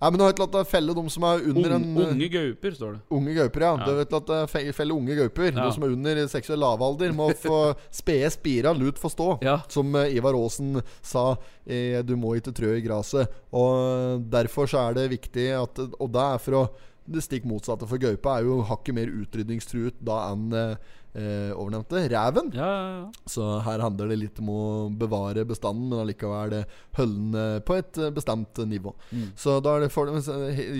Nei, 0.00 0.08
men 0.10 0.16
du 0.16 0.24
latt 0.40 0.52
deg 0.54 0.68
felle 0.70 0.94
de 0.96 1.02
som 1.12 1.24
er 1.28 1.42
under 1.50 1.72
Ung, 1.76 1.82
en 1.82 1.98
eh, 2.00 2.12
unge 2.14 2.28
gauper, 2.32 2.72
står 2.72 2.92
det. 2.94 3.00
Unge 3.12 3.34
gauper, 3.36 3.60
ja. 3.66 3.72
Ja. 3.76 3.84
Du 3.84 3.96
vet 3.98 4.14
at 4.16 4.30
fe- 4.48 4.72
felle 4.72 4.94
unge 4.96 5.16
gauper. 5.18 5.50
Ja. 5.52 5.66
De 5.66 5.72
som 5.76 5.82
er 5.84 5.92
under 5.92 6.20
seksuell 6.32 6.62
lavalder, 6.62 7.12
må 7.12 7.26
få 7.36 7.58
spede 8.00 8.30
spira 8.32 8.72
lut 8.72 8.96
få 9.02 9.10
stå. 9.12 9.26
Ja. 9.44 9.58
Som 9.68 9.92
eh, 10.00 10.14
Ivar 10.16 10.32
Aasen 10.40 10.80
sa, 11.02 11.34
eh, 11.66 12.00
du 12.02 12.14
må 12.16 12.32
ikke 12.38 12.54
trø 12.56 12.72
i 12.78 12.84
gresset. 12.86 13.28
Og 13.52 14.24
derfor 14.32 14.70
så 14.72 14.86
er 14.88 14.94
det 14.96 15.10
viktig 15.10 15.50
at 15.58 15.78
Og 16.00 16.08
det 16.14 16.22
er 16.32 16.38
for 16.38 16.52
å 16.62 16.64
Det 17.10 17.22
stikk 17.24 17.44
motsatte, 17.48 17.88
for 17.90 17.98
gaupa 17.98 18.36
er 18.38 18.44
jo 18.46 18.60
hakket 18.68 18.94
mer 18.94 19.08
utrydningstruet 19.10 19.96
da 20.00 20.30
enn 20.30 20.52
eh, 20.54 20.76
eh, 21.14 21.50
overnevnte 21.54 22.02
reven. 22.10 22.50
Ja, 22.54 22.66
ja, 22.66 22.90
ja. 23.00 23.28
Så 23.30 23.46
her 23.66 23.82
handler 23.82 24.10
det 24.12 24.18
litt 24.20 24.40
om 24.42 24.50
å 24.52 24.62
bevare 25.00 25.44
bestanden, 25.48 25.88
men 25.90 26.02
allikevel 26.04 26.54
det 26.54 26.62
holde 26.98 27.32
den 27.34 27.64
på 27.66 27.76
et 27.78 27.98
eh, 27.98 28.12
bestemt 28.14 28.60
nivå. 28.70 28.94
Mm. 29.10 29.30
Så 29.38 29.58
da 29.64 29.76
er 29.76 29.86
det 29.86 29.92
for 29.94 30.10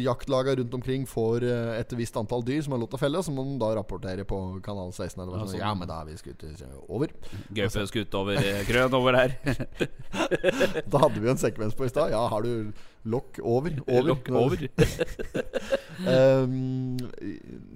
Jaktlaga 0.00 0.56
rundt 0.60 0.76
omkring 0.80 1.06
får 1.08 1.46
eh, 1.46 1.72
et 1.80 1.94
visst 1.98 2.18
antall 2.20 2.44
dyr 2.46 2.62
som 2.66 2.76
er 2.76 2.82
lov 2.82 2.92
til 2.92 3.00
å 3.00 3.04
felle, 3.04 3.24
så 3.26 3.34
må 3.34 3.46
de 3.48 3.58
da 3.62 3.72
rapportere 3.78 4.26
på 4.28 4.40
Kanal 4.66 4.92
16. 4.92 5.20
Eller 5.22 5.34
hva 5.34 5.42
Ja, 5.42 5.50
sånn. 5.54 5.62
ja, 5.62 5.72
men 5.78 5.90
da 5.90 6.00
er 6.02 6.10
vi 6.10 6.20
skutt 6.20 6.46
eh, 6.46 6.78
over. 6.88 7.14
Gaupe 7.56 7.86
skutt 7.90 8.18
over 8.18 8.52
grønn 8.68 9.00
over 9.00 9.20
der. 9.20 9.36
Da 10.90 11.00
hadde 11.02 11.20
vi 11.20 11.28
jo 11.28 11.32
en 11.32 11.40
sekvens 11.40 11.76
på 11.76 11.86
i 11.86 11.90
stad. 11.90 12.10
Ja, 12.12 12.24
har 12.30 12.44
du 12.44 12.72
lokk 13.08 13.38
over? 13.42 13.76
Over. 13.88 14.08
Lokk 14.10 14.28
over. 14.30 14.60
um, 16.44 16.98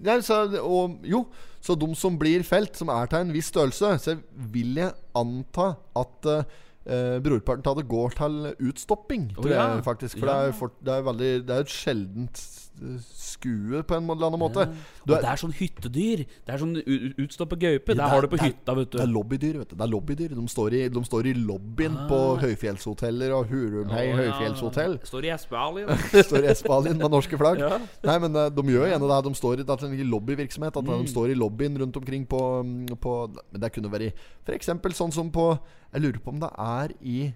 ja, 0.05 0.19
så, 0.25 0.43
og, 0.61 0.99
jo, 1.09 1.25
så 1.65 1.77
de 1.81 1.89
som 1.97 2.19
blir 2.21 2.45
felt, 2.45 2.77
som 2.77 2.91
er 2.93 3.09
til 3.09 3.25
en 3.25 3.33
viss 3.33 3.49
størrelse, 3.53 3.95
så 4.03 4.19
vil 4.53 4.77
jeg 4.83 4.93
anta 5.17 5.71
at 5.97 6.29
uh, 6.29 7.17
brorparten 7.25 7.71
av 7.71 7.79
det 7.79 7.87
går 7.89 8.19
til 8.19 8.37
utstopping, 8.69 9.31
tror 9.39 9.49
ja. 9.49 9.63
jeg 9.73 9.87
faktisk. 9.87 10.19
For 10.21 10.29
Ja. 10.29 10.35
det, 10.35 10.53
er 10.53 10.53
jo 10.53 10.71
det 10.85 10.95
er 10.95 11.07
veldig 11.09 11.31
Det 11.49 11.57
er 11.57 11.65
et 11.65 11.73
sjeldent 11.73 12.43
eh, 12.83 12.99
skue, 13.15 13.83
på 13.83 13.95
en 13.97 14.09
eller 14.11 14.27
annen 14.27 14.41
måte. 14.41 14.65
Ja. 14.67 14.73
Og 15.07 15.11
er- 15.17 15.21
det 15.23 15.31
er 15.31 15.37
sånn 15.43 15.53
hyttedyr. 15.55 16.25
Det 16.47 16.55
er 16.55 16.59
sånn 16.59 16.75
utstoppet 17.19 17.59
gaupe. 17.61 17.89
Ja, 17.93 17.95
Der 17.95 18.09
har 18.09 18.21
du 18.23 18.29
på 18.29 18.39
det 18.39 18.49
hytta, 18.55 18.75
vet 18.75 18.91
du. 18.91 18.99
Det 18.99 19.05
er 19.07 19.13
lobbydyr, 19.13 19.59
vet 19.59 19.69
du. 19.71 19.77
Det 19.77 19.85
er 19.87 19.93
lobbydyr. 19.93 20.29
De 20.35 20.47
står 20.49 20.73
i, 20.75 20.89
de 20.89 21.05
står 21.05 21.27
i 21.27 21.35
lobbyen 21.35 21.95
på 22.09 22.19
Ah. 22.35 22.41
høyfjellshoteller 22.43 23.33
og 23.39 23.47
Hurumhei 23.49 24.09
ja. 24.09 24.17
høyfjellshotell. 24.17 24.99
Står 25.05 25.25
i 25.25 25.31
Espalien. 25.35 25.89
står 26.29 26.45
i 26.45 26.51
Espalien 26.53 26.99
med 26.99 27.11
norske 27.11 27.37
flagg. 27.39 27.59
Nei, 28.05 28.19
men 28.19 28.35
eh, 28.37 28.49
de 28.51 28.63
gjør 28.63 28.89
gjerne 28.91 29.09
det. 29.13 29.21
De 29.29 29.35
står 29.35 29.53
i 29.61 29.63
det 29.65 29.69
er 29.71 29.87
en 29.87 30.11
lobbyvirksomhet. 30.11 30.77
At 30.77 30.85
Mm. 30.85 31.05
de 31.05 31.11
står 31.11 31.31
i 31.31 31.35
lobbyen 31.35 31.79
rundt 31.79 31.97
omkring 31.97 32.27
på, 32.29 32.41
mm, 32.65 32.87
på 33.01 33.15
Men 33.53 33.61
det 33.61 33.73
kunne 33.73 33.91
vært 33.91 34.13
f.eks. 34.47 34.67
sånn 34.95 35.13
som 35.13 35.31
på 35.31 35.59
Jeg 35.95 36.03
lurer 36.03 36.19
på 36.21 36.29
om 36.33 36.41
det 36.41 36.51
er 36.59 36.89
i 37.03 37.35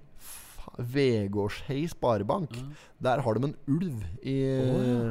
Vegårshei 0.78 1.86
sparebank. 1.90 2.54
Der 3.02 3.22
har 3.24 3.34
de 3.38 3.48
en 3.48 3.54
ulv 3.66 4.02
i 4.22 4.36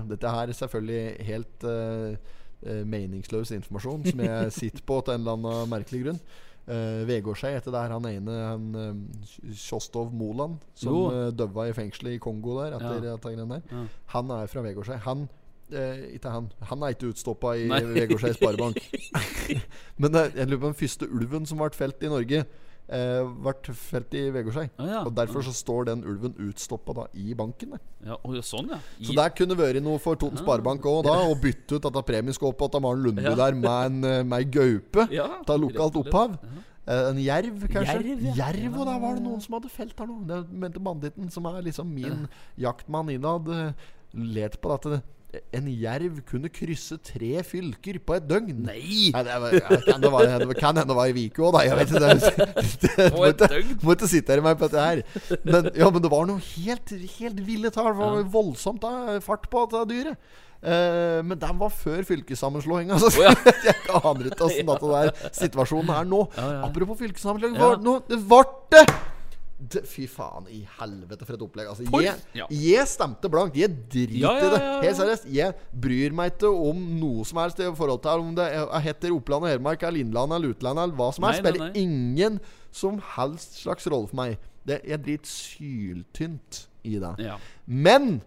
Dette 0.10 0.32
her 0.32 0.48
er 0.48 0.56
selvfølgelig 0.56 1.26
helt 1.28 1.64
eh, 1.68 2.18
eh, 2.64 2.84
meningsløs 2.88 3.52
informasjon 3.52 4.06
som 4.08 4.24
jeg 4.24 4.52
sitter 4.62 4.86
på 4.88 5.02
til 5.04 5.18
en 5.18 5.26
eller 5.26 5.38
annen 5.38 5.74
merkelig 5.74 6.06
grunn. 6.06 6.22
Uh, 6.68 7.06
Vegårshei 7.08 7.54
heter 7.56 7.72
der 7.72 7.94
han 7.96 8.06
ene 8.10 8.34
han, 8.44 8.64
uh, 8.76 9.52
Kjostov 9.56 10.10
Moland, 10.12 10.58
som 10.76 10.92
Jo. 10.92 11.04
uh, 11.08 11.28
døva 11.32 11.70
i 11.70 11.76
fengselet 11.76 12.18
i 12.18 12.20
Kongo 12.20 12.58
der 12.60 12.76
etter 12.76 13.06
Ja. 13.06 13.14
etter 13.16 13.38
der. 13.40 13.62
Ja. 13.72 13.84
Han 14.16 14.34
er 14.36 14.50
fra 14.52 14.64
Vegårshei. 14.66 14.98
Han 15.06 15.30
eh, 15.72 16.16
ikke 16.16 16.30
han. 16.30 16.52
Han 16.70 16.84
er 16.84 16.96
ikke 16.96 17.12
utstoppa 17.12 17.54
i. 17.56 17.68
Vegårshei 17.70 18.34
Sparebank. 18.36 18.80
Men 20.02 20.16
eh, 20.16 20.32
jeg 20.36 20.48
lurer 20.48 20.60
på 20.60 20.72
den 20.72 20.80
første 20.82 21.10
ulven 21.10 21.46
som 21.50 21.62
ble 21.62 21.72
felt 21.76 22.04
i 22.04 22.12
Norge, 22.12 22.44
eh, 22.90 23.24
vært 23.46 23.70
felt 23.76 24.14
i 24.18 24.28
Vegårshei. 24.34 24.68
Ah, 24.78 24.90
ja. 24.92 25.02
Og 25.04 25.14
derfor 25.18 25.46
så 25.46 25.54
står 25.56 25.90
den 25.92 26.06
ulven 26.08 26.36
utstoppa 26.48 26.96
da 26.98 27.08
i 27.18 27.34
banken. 27.38 27.76
Der. 27.76 27.82
Ja, 28.12 28.20
og 28.22 28.38
sånn, 28.46 28.72
ja. 28.74 28.80
Så 29.02 29.16
der 29.18 29.34
kunne 29.36 29.58
vært 29.60 29.82
noe 29.84 30.00
for 30.04 30.20
Toten 30.20 30.40
Sparebank 30.42 30.86
òg, 30.88 31.04
da. 31.08 31.18
Å 31.28 31.36
bytte 31.42 31.78
ut 31.78 31.88
dette 31.90 32.06
premieskåpet 32.12 32.74
til 32.76 32.86
Maren 32.86 33.04
Lundby 33.06 33.36
der 33.42 33.60
med 33.60 33.72
en, 33.74 34.00
eh, 34.04 34.24
med 34.24 34.48
en 34.48 34.56
gaupe. 34.58 35.08
Ja, 35.14 35.28
Ta 35.48 35.58
lokalt 35.60 36.00
opphav. 36.00 36.40
Eh, 36.88 37.10
en 37.10 37.20
jerv, 37.20 37.68
kanskje? 37.68 38.00
Jerv, 38.00 38.22
ja. 38.24 38.34
Jerv, 38.48 38.80
og 38.80 38.86
der 38.88 39.00
var 39.04 39.16
det 39.16 39.24
noen 39.26 39.42
som 39.44 39.58
hadde 39.60 39.70
felt 39.70 40.00
her 40.00 40.08
nå. 40.08 40.22
Det 40.28 40.40
mente 40.52 40.80
banditten, 40.80 41.30
som 41.32 41.46
er 41.46 41.62
liksom 41.62 41.92
min 41.92 42.28
jaktmann 42.58 43.12
innad, 43.12 43.46
lert 43.48 43.76
let 44.14 44.62
på 44.62 44.72
dette. 44.72 45.02
En 45.52 45.66
jerv 45.68 46.22
kunne 46.30 46.48
krysse 46.50 46.96
tre 47.04 47.42
fylker 47.44 47.98
på 48.00 48.16
et 48.16 48.26
døgn. 48.30 48.62
Nei! 48.64 49.10
Nei, 49.12 49.24
det 49.28 49.40
var, 49.44 50.54
kan 50.56 50.78
hende 50.80 50.88
det 50.88 50.96
var 50.96 51.12
i 51.12 51.16
Viku 51.18 51.44
òg, 51.50 51.58
da. 51.58 51.66
Jeg 51.68 51.78
vet 51.82 51.92
ikke. 51.92 52.00
Det, 52.08 52.64
det, 52.86 53.08
På 53.12 53.20
må 53.20 53.28
ikke-? 53.34 53.78
Må 53.84 53.96
ikke 53.98 54.10
sitere 54.12 54.46
meg 54.46 54.56
på 54.62 54.70
dette 54.72 54.86
her. 54.86 55.02
Men, 55.44 55.68
ja, 55.76 55.90
men 55.92 56.06
det 56.06 56.12
var 56.14 56.30
noe 56.30 56.40
helt, 56.56 56.96
helt 57.20 57.42
ville 57.44 57.74
tall. 57.76 57.92
Det 57.92 58.00
var 58.00 58.24
voldsomt 58.38 58.80
da, 58.86 59.18
fart 59.26 59.50
på 59.52 59.66
dette 59.68 59.84
dyret. 59.92 60.30
Uh, 60.58 61.20
men 61.22 61.38
den 61.38 61.60
var 61.60 61.70
før 61.70 62.02
fylkessammenslåinga. 62.08 62.96
Altså. 62.96 63.12
Oh, 63.12 63.28
ja. 63.28 63.36
jeg 63.68 64.00
aner 64.00 64.32
ikke 64.32 64.48
åssen 64.48 64.72
situasjonen 65.44 65.94
er 65.94 66.08
nå. 66.08 66.24
Ja, 66.40 66.48
ja. 66.56 66.64
Apropos 66.72 67.04
fylkessammenslåing. 67.04 67.60
Nå- 67.84 68.00
Det 68.08 68.24
ble 68.24 68.42
det! 68.74 68.88
Det! 69.60 69.82
Fy 69.90 70.06
faen 70.08 70.46
i 70.54 70.60
helvete 70.78 71.26
for 71.26 71.34
et 71.34 71.42
opplegg. 71.42 71.68
Altså, 71.72 71.86
jeg, 72.04 72.20
ja. 72.38 72.46
jeg 72.54 72.88
stemte 72.92 73.30
blankt. 73.34 73.56
Jeg 73.58 73.72
driter 73.90 74.20
Ja, 74.22 74.34
ja, 74.38 74.38
i 74.38 74.52
det. 74.54 74.60
ja, 74.62 74.74
ja. 74.76 74.82
Helt 74.86 75.00
seriøst. 75.00 75.26
Jeg 75.34 75.56
bryr 75.86 76.14
meg 76.20 76.36
ikke 76.36 76.52
om 76.70 76.84
noe 77.00 77.26
som 77.26 77.40
helst 77.42 77.60
i 77.64 77.70
forhold 77.80 78.04
til 78.06 78.24
om 78.28 78.36
det 78.38 78.46
er- 78.54 78.80
heter 78.86 79.16
Oppland 79.16 79.48
og 79.48 79.50
Hedmark 79.50 79.84
eller 79.84 80.04
Innlandet 80.06 80.38
eller 80.38 80.54
Utlandet 80.54 80.84
eller 80.84 80.96
hva 81.02 81.10
som 81.16 81.26
helst. 81.26 81.42
Spiller 81.42 81.72
ingen 81.76 82.40
som 82.72 83.02
helst 83.18 83.58
slags 83.64 83.88
rolle 83.90 84.08
for 84.12 84.16
meg. 84.22 84.38
Det, 84.68 84.82
jeg 84.86 85.02
driter 85.02 85.32
syltynt 85.32 86.66
i 86.88 86.98
det. 87.02 87.14
Ja. 87.24 87.38
Men 87.66 88.22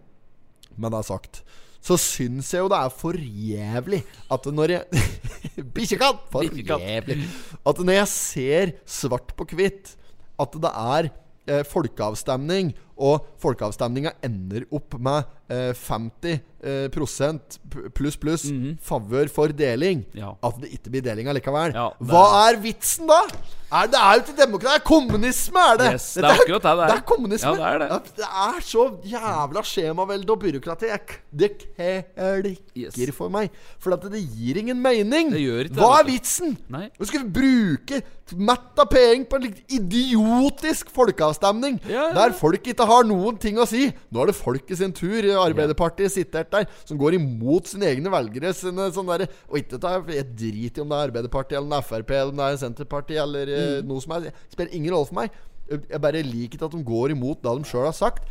med 0.75 0.91
det 0.95 1.03
sagt 1.07 1.43
så 1.81 1.95
syns 1.97 2.51
jeg 2.53 2.61
jo 2.61 2.67
det 2.69 2.77
er 2.77 2.91
for 2.93 3.17
jævlig 3.17 4.03
at 4.31 4.45
når 4.53 4.69
jeg 4.75 5.07
Bikkjekatt! 5.73 6.27
For 6.29 6.45
jævlig. 6.45 7.17
At 7.65 7.79
når 7.81 7.95
jeg 7.97 8.07
ser 8.11 8.73
svart 8.85 9.33
på 9.37 9.47
hvitt 9.57 9.95
at 10.41 10.53
det 10.61 10.69
er 10.71 11.09
folkeavstemning, 11.47 12.73
og 13.01 13.25
folkeavstemninga 13.41 14.13
ender 14.25 14.67
opp 14.77 14.97
med 15.01 15.25
eh, 15.51 15.71
50 15.77 16.35
eh, 16.61 16.85
prosent 16.93 17.57
pluss, 17.71 17.89
pluss 17.97 18.19
pluss 18.21 18.45
favør 18.85 19.31
for 19.33 19.53
deling. 19.55 20.05
Ja. 20.17 20.35
at 20.43 20.59
det 20.61 20.69
ikke 20.77 20.93
blir 20.93 21.05
deling 21.05 21.31
allikevel. 21.31 21.73
Ja, 21.75 21.89
det- 21.97 22.11
Hva 22.11 22.27
er 22.49 22.61
vitsen 22.61 23.09
da? 23.09 23.23
Er, 23.71 23.87
det 23.87 23.95
er 23.95 24.17
jo 24.17 24.21
ikke 24.25 24.33
demokrati, 24.35 24.67
det 24.67 24.79
er 24.81 24.83
kommunisme, 24.83 25.61
er 25.63 25.77
det! 25.79 25.91
Yes, 25.93 26.13
det 26.19 26.25
er 26.27 26.33
akkurat 26.33 26.65
det 26.65 26.71
det 26.75 26.83
er. 26.83 26.89
Det 26.89 26.95
er 26.97 27.05
kommunisme. 27.07 27.51
Ja, 27.55 27.55
det 27.55 27.67
er 27.69 27.77
det. 27.79 28.15
Det 28.17 28.25
er 28.43 28.57
så 28.67 28.83
jævla 29.07 29.63
skjemavelde 29.63 30.33
og 30.33 30.41
byråkrati. 30.41 30.89
Det 31.31 31.51
klikker 31.61 32.49
Yes. 32.75 33.15
for 33.15 33.29
meg. 33.29 33.49
For 33.79 33.93
at 33.95 34.03
det 34.11 34.19
gir 34.27 34.57
ingen 34.59 34.81
mening. 34.81 35.31
Det 35.31 35.39
gjør 35.39 35.63
ikke 35.69 35.75
det, 35.75 35.83
Hva 35.85 35.99
er 36.01 36.03
vitsen? 36.09 36.57
Nei. 36.67 36.89
Vi 36.99 37.05
skal 37.05 37.23
bruke 37.31 38.01
mett 38.35 38.79
av 38.79 38.89
penger 38.91 39.25
på 39.31 39.39
en 39.39 39.55
idiotisk 39.69 40.91
folkeavstemning 40.91 41.79
ja. 41.87 42.09
der 42.15 42.35
folk 42.35 42.67
ikke 42.67 42.83
har 42.83 42.90
noen 43.07 43.37
ting 43.41 43.57
å 43.61 43.65
si. 43.69 43.87
Nå 44.11 44.21
er 44.23 44.31
det 44.31 44.35
folket 44.37 44.77
sin 44.79 44.93
tur. 44.95 45.23
Arbeiderpartiet 45.41 46.11
sitter 46.13 46.45
der 46.51 46.67
som 46.85 46.99
går 47.01 47.17
imot 47.17 47.67
sine 47.71 47.87
egne 47.89 48.11
velgere. 48.13 48.51
Sine, 48.57 48.89
sånn 48.95 49.09
der, 49.11 49.27
og 49.49 49.57
ikke 49.61 49.79
ta, 49.81 49.95
Jeg 50.11 50.27
driter 50.35 50.81
i 50.81 50.83
om 50.85 50.89
det 50.91 50.97
er 50.99 51.07
Arbeiderpartiet 51.09 51.57
eller 51.59 51.69
det 51.73 51.79
er 51.79 51.89
Frp 51.89 52.11
eller 52.17 52.37
det 52.39 52.47
er 52.49 52.61
Senterpartiet 52.65 53.21
eller 53.23 53.47
eh, 53.55 53.81
Mm. 53.81 53.87
noe 53.87 54.01
som 54.03 54.13
helst. 54.17 54.31
Spiller 54.51 54.73
ingen 54.75 54.93
rolle 54.93 55.07
for 55.07 55.15
meg. 55.21 55.31
Jeg 55.71 56.01
bare 56.03 56.21
liker 56.27 56.57
ikke 56.57 56.65
at 56.67 56.71
de 56.75 56.83
går 56.83 57.11
imot 57.15 57.41
det 57.41 57.51
de 57.61 57.69
sjøl 57.69 57.85
har 57.87 57.95
sagt. 57.95 58.25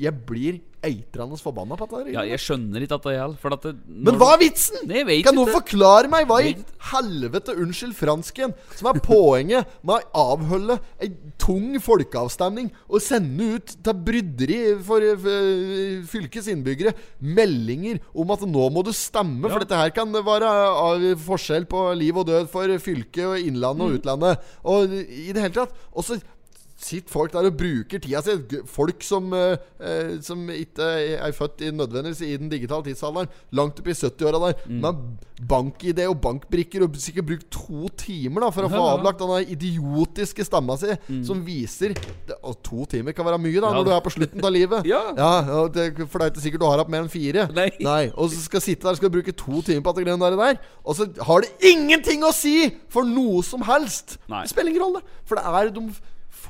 Jeg 0.00 0.16
blir 0.26 0.60
eitrende 0.80 1.36
forbanna 1.36 1.76
på 1.76 1.84
dette. 1.90 2.12
Ja, 2.14 2.22
jeg 2.24 2.40
skjønner 2.40 2.80
ikke 2.80 2.96
at 2.96 3.04
det 3.04 3.12
gjelder. 3.12 3.36
For 3.42 3.52
at 3.52 3.64
det, 3.66 3.72
Men 3.84 4.16
hva 4.16 4.30
er 4.32 4.38
vitsen? 4.40 4.88
Kan 5.26 5.36
noen 5.36 5.52
forklare 5.52 6.08
meg 6.08 6.24
hva 6.30 6.38
i 6.40 6.54
helvete, 6.88 7.52
unnskyld 7.60 7.92
fransken, 7.98 8.54
som 8.78 8.88
er 8.88 9.00
poenget 9.04 9.68
med 9.84 10.00
å 10.08 10.24
avholde 10.32 10.78
ei 11.04 11.10
tung 11.36 11.74
folkeavstemning 11.84 12.70
og 12.88 13.04
sende 13.04 13.50
ut 13.58 13.76
til 13.84 14.00
bryderi 14.08 14.60
for, 14.88 15.04
eh, 15.04 16.00
fylkets 16.08 16.48
innbyggere 16.48 16.94
meldinger 17.20 18.00
om 18.16 18.32
at 18.32 18.48
nå 18.48 18.70
må 18.72 18.82
du 18.88 18.92
stemme, 18.96 19.50
for 19.52 19.60
dette 19.60 19.76
her 19.76 19.90
kan 19.90 20.10
være 20.10 20.48
av 20.48 21.04
forskjell 21.28 21.68
på 21.68 21.84
liv 22.00 22.16
og 22.16 22.26
død 22.32 22.48
for 22.48 22.72
fylket 22.80 23.24
og 23.28 23.36
innlandet 23.38 23.80
Mm. 23.80 23.86
og 23.86 24.00
utlandet. 24.00 24.38
Og 24.64 24.92
i 24.96 25.32
det 25.32 25.42
hele 25.44 25.54
tatt. 25.60 25.72
Og 25.94 26.04
så 26.04 26.22
sitter 26.80 27.12
folk 27.12 27.32
der 27.34 27.46
og 27.50 27.56
bruker 27.60 28.00
tida 28.00 28.22
si. 28.24 28.34
Folk 28.70 29.02
som, 29.04 29.26
eh, 29.36 29.56
eh, 29.84 30.14
som 30.24 30.46
ikke 30.48 30.86
er 31.20 31.32
født 31.36 31.60
i 31.66 31.70
nødvendigvis 31.76 32.22
i 32.24 32.36
den 32.40 32.48
digitale 32.48 32.86
tidsalderen. 32.86 33.28
Langt 33.52 33.80
opp 33.82 33.90
i 33.92 33.96
70-åra 33.96 34.40
der. 34.46 34.62
Mm. 34.66 34.80
Med 34.80 35.02
bank-ID 35.50 36.00
og 36.08 36.18
bankbrikker 36.20 36.82
og 36.84 36.96
sikkert 37.00 37.26
brukt 37.30 37.46
to 37.52 37.88
timer 38.00 38.44
da 38.44 38.50
for 38.52 38.66
å 38.66 38.70
få 38.72 38.76
Ja, 38.80 38.86
ja. 38.90 38.96
avlagt 38.98 39.20
denne 39.22 39.38
idiotiske 39.48 40.44
stemma 40.44 40.76
si, 40.80 40.92
som 41.24 41.40
viser 41.46 41.94
Og 42.44 42.58
to 42.62 42.84
timer 42.86 43.12
kan 43.16 43.24
være 43.24 43.38
mye, 43.40 43.60
da, 43.60 43.70
Mm. 43.70 43.72
Ja. 43.72 43.78
når 43.78 43.84
du 43.84 43.90
er 43.94 44.00
på 44.04 44.12
slutten 44.12 44.44
av 44.44 44.52
livet. 44.52 44.84
Ja. 44.90 45.02
og 45.60 45.72
det, 45.74 45.96
For 46.08 46.18
det 46.18 46.26
er 46.26 46.30
ikke 46.34 46.44
sikkert 46.44 46.60
du 46.60 46.66
har 46.66 46.78
hatt 46.78 46.88
mer 46.92 47.02
enn 47.04 47.08
fire. 47.12 47.46
Nei. 47.80 48.10
Og 48.16 48.30
så 48.30 48.40
skal 48.44 48.60
sitte 48.60 48.88
der 48.88 48.94
skal 48.96 49.08
du 49.10 49.16
bruke 49.20 49.32
to 49.36 49.60
timer 49.62 49.80
på 49.82 49.90
at 49.90 49.96
det 49.96 50.06
der, 50.06 50.36
der. 50.36 50.58
Og 50.84 50.96
så 50.96 51.08
har 51.24 51.40
det 51.40 51.50
ingenting 51.60 52.22
å 52.24 52.32
si 52.32 52.70
for 52.88 53.04
noe 53.04 53.42
som 53.42 53.62
helst! 53.62 54.18
Nei. 54.28 54.42
Det 54.44 54.50
spiller 54.50 54.70
ingen 54.72 54.82
rolle. 54.82 55.02
For 55.24 55.36
det 55.36 55.44
er 55.44 55.70
de 55.70 55.84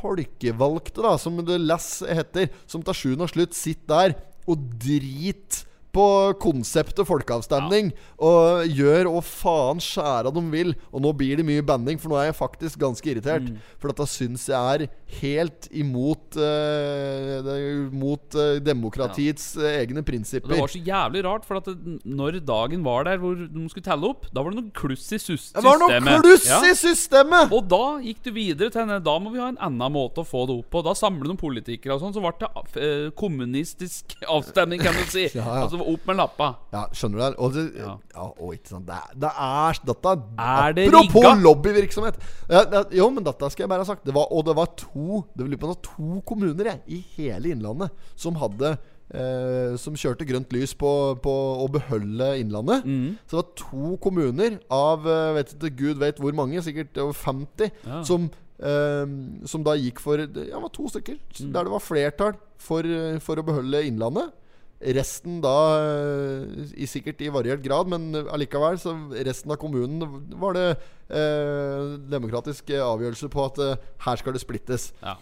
folkevalgte, 0.01 1.05
da, 1.05 1.17
som 1.21 1.39
The 1.45 1.59
Lass 1.61 2.01
heter, 2.07 2.51
som 2.67 2.85
til 2.85 2.97
sjuende 2.97 3.29
og 3.29 3.35
slutt 3.35 3.57
sitter 3.57 3.91
der 3.91 4.17
og 4.51 4.71
driter 4.81 5.67
på 5.91 6.07
konseptet 6.39 7.07
folkeavstemning 7.09 7.91
og 8.23 8.69
gjør 8.71 9.09
hva 9.11 9.23
faen 9.27 9.83
skjæra 9.83 10.31
de 10.35 10.43
vil. 10.53 10.75
Og 10.95 11.03
nå 11.03 11.13
blir 11.19 11.41
det 11.41 11.47
mye 11.49 11.65
banding, 11.67 11.99
for 11.99 12.13
nå 12.13 12.21
er 12.21 12.31
jeg 12.31 12.39
faktisk 12.39 12.81
ganske 12.83 13.11
irritert. 13.11 13.49
Mm. 13.49 13.59
For 13.81 13.91
dette 13.91 14.07
syns 14.11 14.47
jeg 14.51 14.59
er 14.59 14.87
helt 15.21 15.69
imot 15.71 16.39
uh, 16.39 17.51
Mot 17.93 18.37
uh, 18.39 18.59
demokratiets 18.65 19.53
ja. 19.59 19.73
egne 19.81 20.03
Og 20.03 20.49
Det 20.49 20.59
var 20.61 20.73
så 20.73 20.83
jævlig 20.85 21.25
rart, 21.27 21.47
for 21.49 21.61
at 21.61 21.71
det, 21.71 21.99
når 22.05 22.41
dagen 22.47 22.85
var 22.85 23.05
der 23.09 23.21
hvor 23.23 23.35
de 23.35 23.67
skulle 23.73 23.87
telle 23.87 24.11
opp, 24.11 24.29
da 24.33 24.45
var 24.45 24.55
det 24.55 24.61
noe 24.63 24.75
kluss 24.77 25.07
i 25.13 25.21
sus 25.21 25.51
Det 25.57 25.65
var 25.65 25.81
noe 25.83 26.21
kluss 26.23 26.47
Ja. 26.49 26.61
i 26.67 26.75
systemet! 26.79 27.53
Og 27.55 27.69
da 27.71 27.99
gikk 28.05 28.23
du 28.27 28.33
videre 28.37 28.71
til 28.75 28.95
Da 29.05 29.17
må 29.23 29.35
vi 29.35 29.43
ha 29.43 29.51
en 29.53 29.61
annen 29.61 29.95
måte 29.95 30.23
å 30.23 30.29
få 30.29 30.45
det 30.49 30.57
opp 30.61 30.71
på. 30.73 30.83
Da 30.87 30.95
samler 30.99 31.33
de 31.33 31.37
politikere 31.41 31.97
og 31.97 32.05
sånn, 32.05 32.15
så 32.15 32.23
ble 32.25 32.33
det 32.41 32.51
uh, 32.51 33.11
kommunistisk 33.19 34.17
avstemning, 34.37 34.83
kan 34.83 34.97
du 34.97 35.05
si. 35.09 35.29
Ja. 35.41 35.63
Altså 35.63 35.79
opp 35.81 36.05
med 36.09 36.19
lappa. 36.19 36.51
Ja, 36.75 36.83
skjønner 36.95 37.17
du 37.17 37.23
det? 37.23 37.29
Og 37.41 37.55
det, 37.55 37.63
ja. 37.81 37.95
Og 38.43 38.53
ikke 38.57 38.75
sant. 38.75 38.89
Det 38.89 38.99
det 39.21 39.31
er 39.31 39.81
dette 39.89 40.13
Er 40.39 40.75
det 40.77 40.87
Apropos 40.89 41.25
rigga? 41.25 41.33
lobbyvirksomhet. 41.45 42.19
Jo, 42.97 43.09
men 43.15 43.27
dette 43.27 43.51
skal 43.53 43.65
jeg 43.65 43.71
bare 43.73 43.85
ha 43.85 43.89
sagt. 43.89 44.05
Det 44.07 44.15
var, 44.17 44.29
og 44.35 44.45
det 44.49 44.57
var 44.59 44.71
to 44.79 45.00
Det 45.35 45.45
var, 45.45 45.47
om 45.47 45.51
det 45.55 45.61
var 45.63 45.79
to 45.87 46.21
kommuner 46.29 46.71
jeg, 46.73 46.81
i 46.87 46.99
hele 47.17 47.53
Innlandet 47.55 47.91
som 48.19 48.37
hadde 48.41 48.75
eh, 49.15 49.77
Som 49.81 49.97
kjørte 49.99 50.27
grønt 50.29 50.53
lys 50.55 50.75
på, 50.79 50.91
på 51.25 51.35
å 51.65 51.67
beholde 51.73 52.29
Innlandet. 52.41 52.85
Mm. 52.87 53.17
Så 53.27 53.37
det 53.37 53.41
var 53.41 53.51
to 53.63 53.97
kommuner 54.05 54.59
av 54.71 55.07
eh, 55.09 55.33
vet 55.39 55.57
ikke, 55.57 55.73
Gud 55.81 55.99
vet 56.03 56.21
hvor 56.23 56.37
mange, 56.37 56.63
sikkert 56.67 56.99
over 57.03 57.17
50, 57.17 57.71
Ja. 57.87 58.03
som 58.07 58.29
eh, 58.61 59.07
som 59.49 59.65
da 59.67 59.75
gikk 59.81 60.01
for 60.05 60.21
Ja, 60.21 60.29
det 60.35 60.53
var 60.53 60.73
to 60.75 60.89
stykker. 60.93 61.17
Mm. 61.41 61.53
Der 61.55 61.65
det 61.65 61.73
var 61.73 61.81
flertall 61.85 62.37
for, 62.61 62.85
eh, 62.85 63.19
for 63.25 63.41
å 63.41 63.47
beholde 63.47 63.85
Innlandet. 63.89 64.31
Resten 64.81 65.43
da 65.45 65.55
eh, 65.77 66.71
i 66.81 66.87
sikkert 66.89 67.21
i 67.21 67.29
variert 67.33 67.61
grad, 67.65 67.91
men 67.93 68.15
allikevel 68.33 68.79
så 68.81 68.95
resten 69.27 69.53
av 69.53 69.59
kommunen 69.61 70.01
var 70.41 70.57
det 70.57 70.69
eh, 70.73 71.97
demokratisk 72.09 72.71
avgjørelse 72.81 73.29
på 73.33 73.45
at 73.51 73.61
eh, 73.61 73.91
her 74.07 74.23
skal 74.23 74.33
det 74.37 74.41
splittes. 74.41 74.93
Ja, 75.05 75.19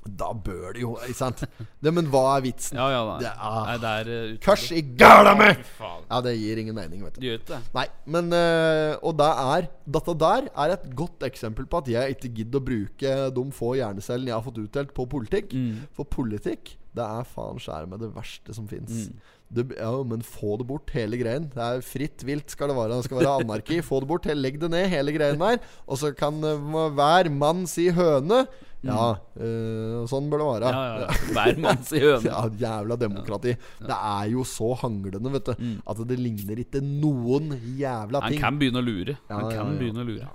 Da 0.00 0.30
bør 0.32 0.72
det 0.72 0.80
jo, 0.80 0.94
ikke 1.04 1.16
sant? 1.16 1.42
Det, 1.80 1.90
men 1.92 2.06
hva 2.12 2.22
er 2.34 2.44
vitsen? 2.44 2.76
ja. 2.76 2.88
ja. 2.92 3.16
Det 3.20 3.30
er- 3.30 3.66
nei, 3.68 3.74
det 3.82 3.90
er 4.00 4.10
uh, 4.48 4.64
i 4.76 4.82
gæla 5.00 5.34
meg! 5.36 5.64
Ja, 5.80 6.20
det 6.24 6.32
gir 6.40 6.60
ingen 6.60 6.74
mening, 6.76 7.02
vet 7.04 7.16
du. 7.16 7.20
Det 7.24 7.40
det. 7.48 7.58
Nei, 7.76 7.86
men 8.06 8.32
øh, 8.32 8.96
Og 9.02 9.16
det 9.20 9.28
er 9.28 9.68
Dette 9.84 10.14
der 10.24 10.48
er 10.56 10.72
et 10.76 10.86
godt 10.96 11.24
eksempel 11.28 11.66
på 11.68 11.82
at 11.82 11.88
jeg 11.92 12.16
ikke 12.16 12.32
gidder 12.36 12.60
å 12.60 12.64
bruke 12.68 13.16
de 13.36 13.44
få 13.52 13.74
hjernecellene 13.76 14.32
jeg 14.32 14.36
har 14.38 14.44
fått 14.44 14.60
utdelt 14.64 14.94
på 14.96 15.08
politikk. 15.08 15.52
Mm. 15.52 15.84
For 15.96 16.04
politikk, 16.08 16.76
det 16.96 17.04
er 17.06 17.26
faen 17.28 17.60
skjære 17.62 17.86
med 17.90 18.00
det 18.02 18.08
verste 18.16 18.54
som 18.56 18.66
fins. 18.70 19.10
Ja, 19.54 19.90
men 20.06 20.22
få 20.26 20.56
det 20.60 20.66
bort, 20.66 20.90
hele 20.94 21.18
greien. 21.20 21.48
Det 21.54 21.62
er 21.62 21.84
fritt 21.86 22.24
vilt 22.26 22.50
skal 22.50 22.70
det 22.70 22.76
være. 22.78 22.96
Det 22.98 23.06
skal 23.06 23.20
være 23.20 23.36
anarki. 23.44 23.78
Få 23.86 24.00
det 24.02 24.08
bort, 24.10 24.26
legg 24.26 24.58
det 24.62 24.70
ned, 24.72 24.88
hele 24.90 25.14
greien 25.14 25.38
der. 25.38 25.62
Og 25.86 25.98
så 26.02 26.10
kan 26.14 26.38
øh, 26.42 26.66
hver 26.98 27.30
mann 27.34 27.62
si 27.70 27.88
høne. 27.94 28.44
Ja, 28.80 29.10
øh, 29.36 30.06
sånn 30.08 30.30
bør 30.32 30.40
det 30.40 30.46
være. 30.48 30.70
Mm. 30.70 30.78
Ja, 30.78 30.84
ja, 30.86 31.00
ja. 31.04 31.32
Hver 31.36 31.58
mann 31.66 31.82
si 31.86 32.00
høne. 32.02 32.22
Ja, 32.30 32.42
jævla 32.62 32.96
demokrati. 33.02 33.54
Det 33.86 33.98
er 33.98 34.30
jo 34.32 34.44
så 34.48 34.72
hanglende, 34.82 35.34
vet 35.34 35.50
du. 35.50 35.66
At 35.94 36.04
det 36.10 36.18
ligner 36.18 36.62
ikke 36.62 36.82
noen 36.82 37.52
jævla 37.78 38.22
ting. 38.26 38.38
Han 38.40 38.44
kan 38.46 38.60
begynne 38.62 38.82
å 38.82 38.86
lure. 38.86 39.18
Han 39.30 39.50
kan 39.50 39.74
begynne 39.78 40.02
å 40.02 40.10
lure. 40.10 40.30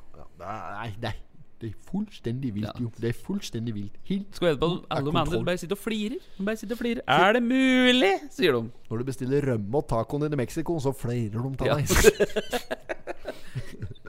Nei, 0.46 0.92
det 1.02 1.12
er, 1.12 1.22
det 1.66 1.72
er 1.74 1.90
fullstendig 1.90 2.54
vilt, 2.56 2.70
Ja. 2.70 2.74
jo. 2.86 2.92
Det 3.02 3.10
er 3.10 3.18
fullstendig 3.26 3.74
vilt. 3.76 3.98
Helt 4.12 4.38
Skal 4.38 4.48
vedde 4.52 4.60
på 4.62 4.70
at 4.76 4.98
alle 5.00 5.12
de 5.12 5.18
andre 5.24 5.44
bare 5.50 5.58
sitter 5.58 5.76
og 5.76 5.82
flirer. 5.82 6.20
De 6.38 6.46
bare 6.46 6.62
sitter 6.62 6.76
og 6.78 6.82
flirer. 6.84 7.02
Er 7.08 7.34
det 7.34 7.44
mulig? 7.44 8.14
sier 8.32 8.54
de. 8.60 8.70
Når 8.92 9.02
du 9.02 9.04
bestiller 9.10 9.50
rømme 9.52 9.82
og 9.82 9.88
tacoen 9.90 10.28
din 10.28 10.38
i 10.38 10.42
Mexico, 10.44 10.78
så 10.80 10.94
flirer 10.94 11.42
de 11.42 11.58
til 11.58 11.68
deg. 11.74 11.86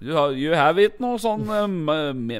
You, 0.02 0.12
have, 0.14 0.34
you 0.36 0.52
have 0.54 0.78
it 0.82 1.00
noe 1.00 1.16
sånn 1.18 1.48
um, 1.50 1.88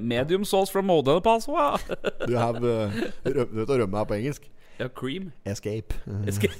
medium 0.07 0.45
sauce 0.45 0.71
from 0.71 0.87
Model 0.87 1.21
Paso? 1.25 1.57
you 1.57 2.27
Du 2.29 2.37
have 2.37 2.61
uh, 2.63 2.93
røm, 3.25 3.49
Du 3.49 3.57
vet 3.63 3.71
hva 3.71 3.79
rømme 3.81 3.99
er 4.03 4.05
på 4.11 4.15
engelsk? 4.19 4.51
Ja, 4.79 4.89
cream. 4.93 5.31
Escape. 5.49 5.95
Escape. 6.29 6.53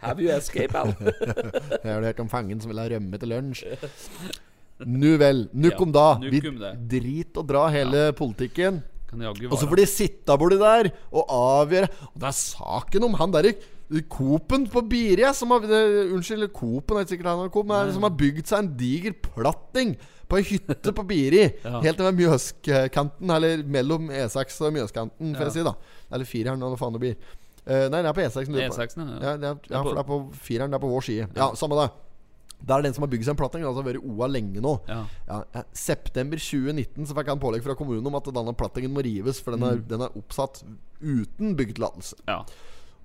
Have 0.00 0.22
you 0.24 0.30
escape, 0.32 0.72
Al? 0.74 0.94
Jeg 1.84 1.92
har 1.92 2.00
hørt 2.00 2.20
om 2.24 2.30
fangen 2.32 2.60
som 2.64 2.72
vil 2.72 2.80
ha 2.80 2.88
rømme 2.94 3.18
til 3.20 3.28
lunsj. 3.28 3.66
Nu 4.84 5.16
vel. 5.16 5.48
Nukum 5.54 5.92
Ja, 5.94 6.16
da. 6.18 6.28
Vi 6.30 6.40
drit 6.90 7.38
og 7.40 7.46
dra 7.48 7.68
hele 7.72 8.10
politikken. 8.12 8.82
Og 9.16 9.56
så 9.56 9.68
får 9.70 9.78
de 9.80 9.86
sitte 9.88 10.34
borti 10.36 10.58
der 10.60 10.88
og 11.14 11.30
avgjøre 11.30 11.88
Og 12.10 12.16
det 12.20 12.26
er 12.26 12.34
saken 12.36 13.06
om 13.06 13.14
han 13.14 13.32
derre 13.32 13.52
Coop-en 14.10 14.66
på 14.66 14.82
Biri 14.90 15.22
som 15.32 15.52
har 15.54 15.62
eh, 15.62 16.10
Unnskyld, 16.10 16.48
Coop-en 16.52 16.98
er 16.98 17.04
ikke 17.06 17.12
sikkert 17.14 17.28
han 17.30 17.50
Coop, 17.54 17.68
men 17.70 17.92
som 17.94 18.02
har 18.02 18.16
bygd 18.18 18.48
seg 18.50 18.64
en 18.64 18.70
diger 18.76 19.14
platting 19.14 19.94
på 20.26 20.40
ei 20.40 20.42
hytte 20.42 20.90
på 20.90 21.04
Biri. 21.06 21.44
Ja. 21.64 21.78
Helt 21.84 22.02
ved 22.02 22.18
Mjøskanten, 22.18 23.30
eller 23.30 23.62
mellom 23.62 24.08
E6 24.10 24.58
og 24.66 24.74
Mjøskanten, 24.74 25.36
får 25.38 25.44
Ja. 25.44 25.46
jeg 25.46 25.54
si. 25.54 25.62
da 25.62 25.76
Eller 26.10 26.26
fireren, 26.26 26.58
eller 26.58 26.74
hva 26.74 26.80
faen 26.82 26.98
det 26.98 27.02
blir. 27.04 27.14
Uh, 27.62 27.86
nei, 27.90 28.02
det 28.02 28.10
er 28.10 28.18
på 28.18 28.26
E6. 28.26 28.50
lurer. 28.50 28.74
E6-en, 28.74 29.08
ja. 29.22 29.36
Ja, 29.38 29.54
ja, 29.70 29.82
for 29.82 29.94
det 29.94 30.02
er 30.02 30.10
på 30.10 30.18
fireren. 30.34 30.70
Det 30.74 30.80
er 30.80 30.82
på 30.82 30.90
vår 30.90 31.06
side. 31.06 31.28
Ja, 31.38 31.52
samme 31.54 31.78
det. 31.78 31.86
Det 32.64 32.72
er 32.74 32.82
den 32.82 32.94
som 32.96 33.02
har 33.04 33.10
bygd 33.12 33.24
seg 33.26 33.34
en 33.34 33.40
platting. 33.40 33.62
Altså 33.64 33.82
har 33.82 33.92
vært 33.92 34.04
OA 34.04 34.26
lenge 34.32 34.60
nå. 34.64 34.72
Ja. 34.88 35.02
Ja, 35.28 35.42
eh, 35.54 35.62
September 35.76 36.36
2019 36.40 37.06
så 37.06 37.14
fikk 37.14 37.28
han 37.28 37.38
pålegg 37.42 37.62
fra 37.62 37.74
kommunen 37.78 38.06
om 38.06 38.14
at 38.16 38.24
denne 38.24 38.54
plattingen 38.56 38.94
må 38.94 39.04
rives, 39.04 39.40
for 39.40 39.52
den 39.56 39.62
er, 39.62 39.76
Mm. 39.76 39.88
den 39.88 40.00
er 40.02 40.16
oppsatt 40.16 40.62
uten 41.02 41.54
byggetillatelse. 41.56 42.14
ja. 42.26 42.44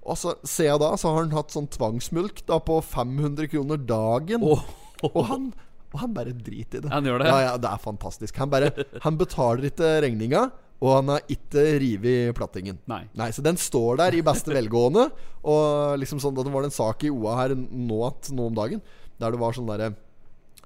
Og 0.04 0.16
så 0.18 0.32
ser 0.43 0.66
jeg 0.66 0.80
da, 0.80 0.95
så 0.97 1.12
har 1.14 1.22
han 1.28 1.32
hatt 1.36 1.52
sånn 1.54 1.68
tvangsmulk 1.70 2.43
da 2.47 2.58
på 2.58 2.80
500 2.82 3.47
kroner 3.52 3.78
dagen. 3.78 4.41
Oh. 4.41 4.64
Og 5.04 5.26
han 5.28 5.54
Og 5.93 5.99
han 5.99 6.14
bare 6.14 6.32
driter 6.32 6.78
i 6.78 6.82
det. 6.82 6.89
Han 6.89 7.04
gjør 7.04 7.20
det? 7.20 7.28
Ja, 7.28 7.39
ja, 7.41 7.58
det 7.58 7.68
er 7.70 7.78
fantastisk. 7.78 8.38
Han 8.38 8.49
bare 8.49 8.72
Han 9.04 9.18
betaler 9.18 9.66
ikke 9.70 10.02
regninga, 10.02 10.49
og 10.82 10.95
han 10.95 11.08
har 11.10 11.22
ikke 11.30 11.66
revet 11.84 12.34
plattingen. 12.34 12.80
Nei. 12.88 13.04
Nei, 13.14 13.30
Så 13.30 13.43
den 13.43 13.58
står 13.58 13.97
der 13.97 14.16
i 14.16 14.22
beste 14.22 14.49
velgående. 14.56 15.12
Og 15.43 15.99
liksom 15.99 16.18
sånn 16.24 16.34
da 16.34 16.43
Det 16.43 16.52
var 16.54 16.64
en 16.64 16.72
sak 16.72 17.04
i 17.04 17.10
OA 17.12 17.36
her 17.36 17.49
nå, 17.56 18.08
at, 18.08 18.32
nå 18.32 18.47
om 18.47 18.56
dagen 18.56 18.82
der 19.22 19.36
det 19.36 19.39
var 19.41 19.55
sånn 19.57 19.69
derre 19.69 19.91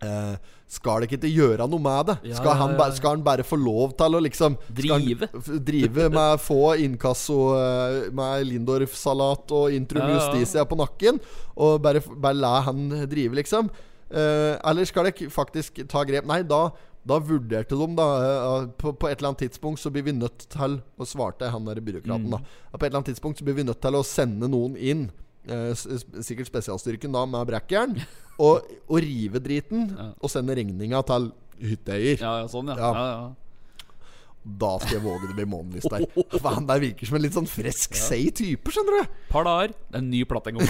eh, 0.01 0.35
Skal 0.67 1.03
det 1.03 1.11
ikke 1.13 1.29
gjøre 1.29 1.67
noe 1.69 1.79
med 1.83 2.07
det? 2.09 2.15
Ja, 2.31 2.39
skal, 2.39 2.55
han, 2.59 2.73
bare, 2.79 2.95
skal 2.97 3.15
han 3.17 3.23
bare 3.25 3.45
få 3.45 3.57
lov 3.61 3.93
til 3.99 4.17
å 4.17 4.21
liksom 4.25 4.57
Drive? 4.75 5.29
drive 5.67 6.07
med 6.15 6.41
få 6.43 6.73
inkasso 6.83 7.37
eh, 7.59 7.99
Med 8.15 8.47
Lindorf-salat 8.49 9.53
og 9.55 9.75
Intrum 9.77 10.01
Ja, 10.03 10.09
ja. 10.09 10.17
Justicia 10.19 10.65
på 10.65 10.79
nakken, 10.79 11.21
og 11.55 11.77
bare, 11.85 12.01
bare 12.15 12.39
la 12.39 12.55
han 12.65 12.87
drive, 13.11 13.37
liksom? 13.43 13.69
Eh, 14.09 14.55
eller 14.63 14.85
skal 14.89 15.07
dere 15.11 15.29
faktisk 15.33 15.83
ta 15.91 16.03
grep? 16.07 16.27
Nei, 16.29 16.41
da 16.43 16.67
da 17.05 17.19
vurderte 17.21 17.77
de 17.77 17.85
da 17.93 18.05
eh, 18.17 18.63
på, 18.81 18.89
på 18.97 19.05
et 19.11 19.19
eller 19.19 19.29
annet 19.29 19.43
tidspunkt 19.43 19.77
så 19.77 19.91
blir 19.93 20.01
vi 20.07 20.13
nødt 20.17 20.47
til 20.49 20.79
Og 20.97 21.05
svarte 21.05 21.51
han 21.53 21.67
der 21.69 21.77
byråkraten, 21.77 22.25
Mm. 22.25 22.31
da. 22.33 22.39
På 22.73 22.79
et 22.81 22.87
eller 22.89 22.97
annet 23.03 23.11
tidspunkt 23.13 23.37
så 23.37 23.45
blir 23.45 23.53
vi 23.59 23.65
nødt 23.67 23.77
til 23.83 23.93
å 23.93 24.01
sende 24.01 24.49
noen 24.49 24.73
inn. 24.75 25.03
Eh, 25.47 25.71
sikkert 26.25 26.51
spesialstyrken 26.51 27.15
da 27.15 27.25
med 27.29 27.47
brekkjern. 27.49 27.97
Og, 28.35 28.67
og 28.89 28.99
rive 28.99 29.39
driten 29.39 29.89
og 30.23 30.29
sende 30.31 30.57
regninga 30.57 31.01
til 31.07 31.31
hytteeier. 31.61 32.19
Ja, 32.19 32.37
ja, 32.43 32.47
sånn, 32.51 32.71
ja. 32.73 32.77
Ja. 32.79 32.93
ja. 32.93 33.09
ja. 33.15 33.33
Da 34.45 34.75
skal 34.77 34.99
jeg 34.99 35.01
våge 35.01 35.25
det 35.25 35.33
blir 35.39 35.47
månelys 35.49 35.87
der. 35.89 36.03
For 36.35 36.51
han 36.53 36.67
der 36.69 36.77
virker 36.83 37.09
som 37.09 37.15
en 37.17 37.23
litt 37.23 37.33
sånn 37.33 37.47
fresk, 37.49 37.95
seig 37.97 38.29
type, 38.37 38.69
skjønner 38.69 38.99
du. 38.99 39.15
Par 39.31 39.47
dager, 39.47 39.73
er 39.89 39.97
en 39.97 40.11
ny 40.11 40.21
platting 40.29 40.59
en 40.61 40.69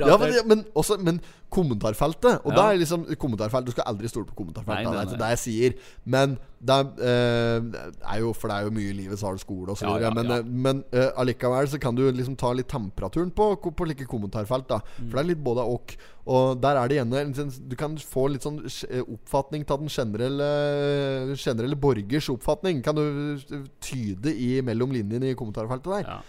Ja, 0.00 0.16
men, 0.16 0.32
men, 0.48 0.62
også, 0.74 0.96
men 0.96 1.20
kommentarfeltet 1.52 2.40
Og 2.40 2.54
Ja. 2.54 2.56
det 2.56 2.64
er 2.64 2.80
liksom 2.80 3.04
kommentarfelt 3.20 3.68
Du 3.68 3.72
skal 3.74 3.84
aldri 3.92 4.08
stole 4.08 4.26
på 4.30 4.34
kommentarfeltet. 4.40 4.88
Nei, 4.88 4.96
nei, 4.96 5.04
Det 5.04 5.14
er 5.18 5.22
det 5.26 5.30
jeg 5.34 5.42
sier. 5.44 5.76
Men 6.04 6.38
det 6.58 6.72
er, 6.72 6.86
eh, 7.04 7.80
er 8.14 8.20
jo 8.22 8.30
For 8.32 8.48
det 8.48 8.54
er 8.56 8.64
jo 8.64 8.70
mye 8.72 8.88
i 8.88 8.94
livet, 8.96 9.18
så 9.20 9.26
har 9.28 9.34
du 9.36 9.42
skole 9.42 9.70
og 9.74 9.76
så 9.76 9.84
Ja, 9.90 10.06
ja, 10.06 10.10
men 10.10 10.26
ja. 10.30 10.38
eh, 10.38 10.44
men 10.44 10.84
eh, 10.90 11.10
allikevel 11.20 11.68
så 11.68 11.78
kan 11.78 11.94
du 11.94 12.00
liksom 12.10 12.36
ta 12.36 12.52
litt 12.56 12.68
temperaturen 12.72 13.30
på, 13.30 13.50
på 13.60 13.86
like 13.86 14.06
kommentarfelt. 14.08 14.66
da 14.68 14.78
Mm. 14.96 15.10
For 15.10 15.16
det 15.16 15.20
er 15.24 15.28
litt 15.34 15.44
både 15.44 15.64
og. 15.68 15.96
Og 16.26 16.60
der 16.60 16.76
er 16.80 16.88
det 16.88 16.96
gjerne 16.96 17.34
sånn- 17.36 17.68
Du 17.68 17.76
kan 17.76 17.94
få 17.96 18.28
litt 18.32 18.42
sånn 18.42 18.58
oppfatning 19.06 19.64
av 19.70 19.78
den 19.78 19.88
generelle 19.88 21.36
Generelle 21.36 21.76
borgers 21.76 22.28
oppfatning. 22.32 22.82
Kan 22.82 22.94
du 22.96 23.38
tyde 23.80 24.32
i 24.34 24.60
mellom 24.62 24.90
linjene 24.90 25.30
i 25.30 25.34
kommentarfeltet 25.38 25.84
der. 25.92 26.08
Ja. 26.08 26.20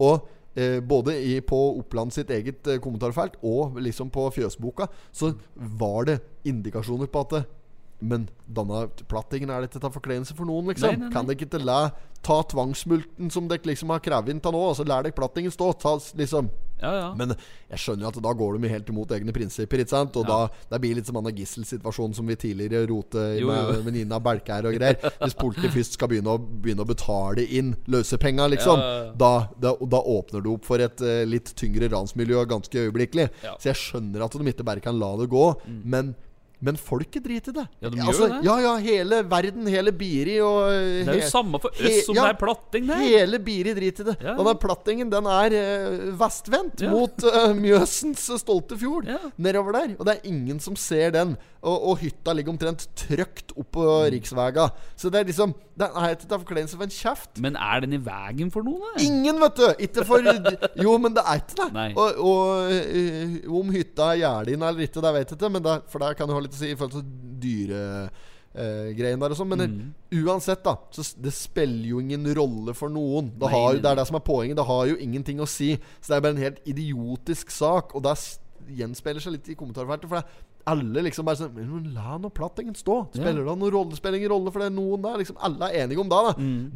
Og 0.00 0.28
eh, 0.56 0.80
både 0.80 1.16
i, 1.20 1.40
på 1.40 1.58
Oppland 1.80 2.12
sitt 2.12 2.30
eget 2.30 2.62
kommentarfelt 2.80 3.36
og 3.42 3.76
liksom 3.82 4.10
på 4.10 4.30
Fjøsboka 4.32 4.86
så 5.12 5.34
var 5.56 6.04
det 6.04 6.20
indikasjoner 6.44 7.06
på 7.12 7.20
at 7.26 7.46
Men 8.02 8.26
denne 8.50 8.86
plattingen 9.08 9.52
er 9.54 9.68
ikke 9.68 9.80
til 9.80 9.94
forkleinelse 9.94 10.34
for 10.36 10.48
noen, 10.48 10.72
liksom. 10.72 10.90
Nei, 10.90 10.98
nei, 10.98 11.08
nei. 11.08 11.14
Kan 11.14 11.28
dere 11.28 11.38
ikke 11.38 11.62
la 11.62 11.78
ta 12.22 12.36
tvangsmulten 12.46 13.30
som 13.34 13.48
dere 13.50 13.66
liksom 13.66 13.90
har 13.90 14.02
krevd 14.02 14.30
inn 14.30 14.42
til 14.42 14.54
nå, 14.54 14.60
og 14.70 14.76
så 14.78 14.84
lær 14.86 15.02
dere 15.06 15.14
plattingen 15.16 15.50
stå? 15.54 15.72
Ta, 15.82 15.96
liksom 16.18 16.50
Ja, 16.82 16.90
ja. 16.98 17.08
men 17.18 17.30
jeg 17.70 17.78
skjønner 17.78 18.06
jo 18.06 18.10
at 18.10 18.16
da 18.24 18.32
går 18.34 18.58
de 18.58 18.70
helt 18.72 18.88
imot 18.90 19.12
egne 19.14 19.34
prinsipper. 19.34 19.82
Ikke 19.82 19.94
sant? 19.94 20.16
Og 20.18 20.26
Ja. 20.26 20.46
da 20.46 20.48
Det 20.70 20.80
blir 20.82 20.96
litt 20.98 21.06
som 21.06 21.16
Anna 21.16 21.30
Gissel-situasjonen 21.30 22.14
som 22.14 22.26
vi 22.26 22.34
tidligere 22.34 22.88
rote 22.90 23.22
jo. 23.38 23.46
med 23.50 23.84
venninna 23.86 24.18
Belkær 24.22 24.66
og 24.66 24.74
greier. 24.78 24.98
Hvis 25.22 25.38
politiet 25.38 25.70
først 25.74 25.94
skal 25.98 26.08
begynne 26.10 26.34
å, 26.34 26.38
begynne 26.38 26.82
å 26.82 26.88
betale 26.90 27.46
inn 27.46 27.76
løsepenga, 27.86 28.48
liksom. 28.50 28.82
Da, 29.18 29.48
da, 29.58 29.76
da 29.78 30.02
åpner 30.02 30.42
det 30.42 30.50
opp 30.50 30.66
for 30.66 30.82
et 30.82 31.00
uh, 31.06 31.22
litt 31.26 31.54
tyngre 31.54 31.90
ransmiljø 31.90 32.42
ganske 32.50 32.86
øyeblikkelig. 32.86 33.30
Mm. 33.42 33.56
Så 33.62 33.70
jeg 33.70 33.78
skjønner 33.78 34.26
at 34.26 34.32
de 34.38 34.50
ikke 34.50 34.66
bare 34.66 34.80
kan 34.82 34.98
la 34.98 35.16
det 35.22 35.30
gå. 35.30 35.46
Men 35.84 36.14
men 36.62 36.76
folket 36.78 37.24
driter 37.24 37.50
i 37.50 37.56
det. 37.56 37.64
Ja, 37.82 37.90
de 37.90 37.98
gjør 37.98 38.18
det. 38.22 38.38
Ja, 38.46 38.54
ja, 38.62 38.72
hele 38.84 39.18
verden, 39.26 39.66
hele 39.66 39.90
Biri 39.98 40.36
og 40.46 40.68
eh, 40.70 41.00
Det 41.02 41.16
er 41.16 41.18
jo 41.24 41.30
samme 41.32 41.58
for 41.62 41.74
oss 41.74 41.96
som 42.06 42.14
ja, 42.16 42.28
det 42.28 42.36
er 42.36 42.38
platting 42.38 42.86
der. 42.86 43.02
Hele 43.02 43.40
Biri 43.42 43.74
driter 43.74 44.06
i 44.06 44.10
det. 44.12 44.16
Ja. 44.22 44.36
Og 44.38 44.46
den 44.46 44.60
plattingen 44.62 45.10
den 45.12 45.26
er 45.26 45.56
uh, 45.58 46.04
vestvendt 46.22 46.84
Ja. 46.86 46.92
mot 46.94 47.26
uh, 47.26 47.50
Mjøsens 47.58 48.28
stolte 48.44 48.78
fjord. 48.78 49.10
Nedover 49.42 49.74
der. 49.80 49.96
Og 49.98 50.06
det 50.06 50.14
er 50.16 50.30
ingen 50.30 50.62
som 50.62 50.78
ser 50.78 51.10
den. 51.18 51.34
Og, 51.62 51.76
og 51.92 51.98
hytta 52.02 52.32
ligger 52.34 52.54
omtrent 52.54 52.86
trygt 52.98 53.52
oppå 53.58 53.82
Mm. 53.82 54.10
riksvega. 54.14 54.68
Så 54.96 55.10
det 55.10 55.20
er 55.20 55.28
liksom 55.32 55.52
Den 55.78 55.94
er 55.96 56.10
ikke 56.12 56.26
til 56.28 56.40
forkleinelse 56.42 56.76
for 56.76 56.84
en 56.84 56.92
kjeft. 56.92 57.38
Men 57.40 57.56
er 57.56 57.80
den 57.80 57.94
i 57.96 58.00
veien 58.04 58.50
for 58.52 58.62
noen? 58.66 58.82
da? 58.92 59.02
Ingen, 59.06 59.38
vet 59.40 59.56
du! 59.56 59.66
Ikke 59.86 60.04
for 60.04 60.20
Jo, 60.84 60.98
men 61.00 61.14
det 61.16 61.22
er 61.24 61.40
ikke 61.40 61.56
det. 61.62 61.68
Og, 61.96 62.18
og 62.28 62.72
eh, 62.76 63.38
om 63.48 63.70
hytta 63.72 64.10
er 64.12 64.20
gjerdin 64.20 64.62
eller 64.68 64.84
ikke, 64.84 65.00
det 65.00 65.14
vet 65.16 65.32
jeg 65.32 65.38
ikke. 65.40 65.52
Men 65.56 65.64
det, 65.64 65.78
for 65.88 66.04
det 66.04 66.10
kan 66.18 66.28
du 66.28 66.34
ha 66.36 66.42
litt 66.44 66.52
å 66.58 66.60
si 66.60 66.70
i 66.74 66.76
forhold 66.76 66.98
til 66.98 67.08
dyregreiene 68.52 69.22
der 69.24 69.32
og 69.34 69.38
sånn. 69.40 69.48
Men 69.54 69.64
Mm. 69.72 70.26
uansett, 70.26 70.62
da. 70.64 70.76
Så 70.92 71.06
det 71.24 71.32
spiller 71.32 71.88
jo 71.94 72.00
ingen 72.04 72.28
rolle 72.36 72.74
for 72.76 72.88
noen. 72.92 73.32
Det, 73.38 73.48
har, 73.50 73.74
det 73.80 73.90
er 73.90 73.96
det 74.02 74.06
som 74.06 74.16
er 74.20 74.26
poenget. 74.28 74.56
Det 74.60 74.66
har 74.68 74.86
jo 74.92 74.96
ingenting 75.00 75.40
å 75.40 75.48
si. 75.48 75.72
Så 76.00 76.12
det 76.12 76.16
er 76.16 76.20
bare 76.28 76.36
en 76.36 76.44
helt 76.44 76.60
idiotisk 76.68 77.50
sak. 77.50 77.94
Og 77.96 78.02
det 78.04 78.16
gjenspeiler 78.76 79.20
seg 79.24 79.32
litt 79.38 79.48
i 79.48 79.56
kommentarfeltet. 79.58 80.08
For 80.08 80.20
det 80.20 80.24
er 80.24 80.51
alle 80.70 81.02
liksom 81.08 81.26
bare 81.26 81.36
sånn 81.40 81.54
Men 81.56 81.92
la 81.94 82.16
nå 82.22 82.30
plattingen 82.34 82.74
stå. 82.78 82.98
Spiller 83.14 83.42
det 83.42 83.54
noen 83.58 83.72
rolle? 83.74 83.96
Spiller 83.98 84.18
ingen 84.20 84.30
rolle, 84.34 84.52
for 84.54 84.62
det 84.62 84.70
er 84.70 84.76
noen 84.76 85.02
der. 85.02 85.16
Liksom 85.22 85.38
alle 85.42 85.70
er 85.70 85.84
enige 85.86 86.00
om 86.04 86.10
det, 86.12 86.20
da. 86.28 86.34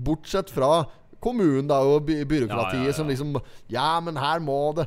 Bortsett 0.08 0.50
fra 0.54 0.70
kommunen 1.22 1.66
da 1.70 1.80
og 1.82 2.04
by 2.06 2.22
byråkratiet 2.28 2.76
Mm. 2.76 2.82
Ja, 2.82 2.88
ja, 2.88 2.92
ja. 2.92 2.96
som 2.98 3.08
liksom 3.08 3.36
Ja, 3.72 4.00
men 4.00 4.16
her 4.20 4.38
må 4.40 4.74
det 4.76 4.86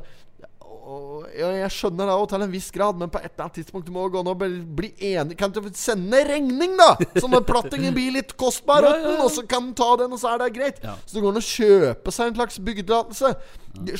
og, 0.62 1.26
Jeg 1.36 1.70
skjønner 1.74 2.06
det 2.08 2.14
også 2.14 2.28
til 2.32 2.42
en 2.46 2.52
viss 2.52 2.70
grad, 2.74 2.96
men 2.98 3.10
på 3.12 3.18
et 3.20 3.28
eller 3.32 3.44
annet 3.44 3.58
tidspunkt 3.60 3.86
Du 3.86 3.92
må 3.94 4.08
gå 4.10 4.22
nå 4.26 4.34
bli, 4.38 4.48
bli 4.64 4.90
enig 5.12 5.36
Kan 5.38 5.52
du 5.52 5.60
sende 5.74 6.22
regning, 6.26 6.76
da? 6.78 6.94
Sånn 7.20 7.36
at 7.36 7.46
plattingen 7.46 7.94
blir 7.94 8.14
litt 8.16 8.34
kostbar, 8.40 8.86
og 9.22 9.28
så 9.30 9.44
kan 9.46 9.68
den 9.68 9.74
ta 9.78 9.90
den, 10.00 10.12
og 10.16 10.18
så 10.22 10.32
er 10.34 10.44
det 10.44 10.52
greit. 10.56 10.80
Så 11.04 11.16
det 11.18 11.22
går 11.24 11.34
an 11.34 11.42
å 11.42 11.46
kjøpe 11.46 12.14
seg 12.14 12.30
en 12.32 12.38
slags 12.40 12.58
byggetillatelse. 12.58 13.32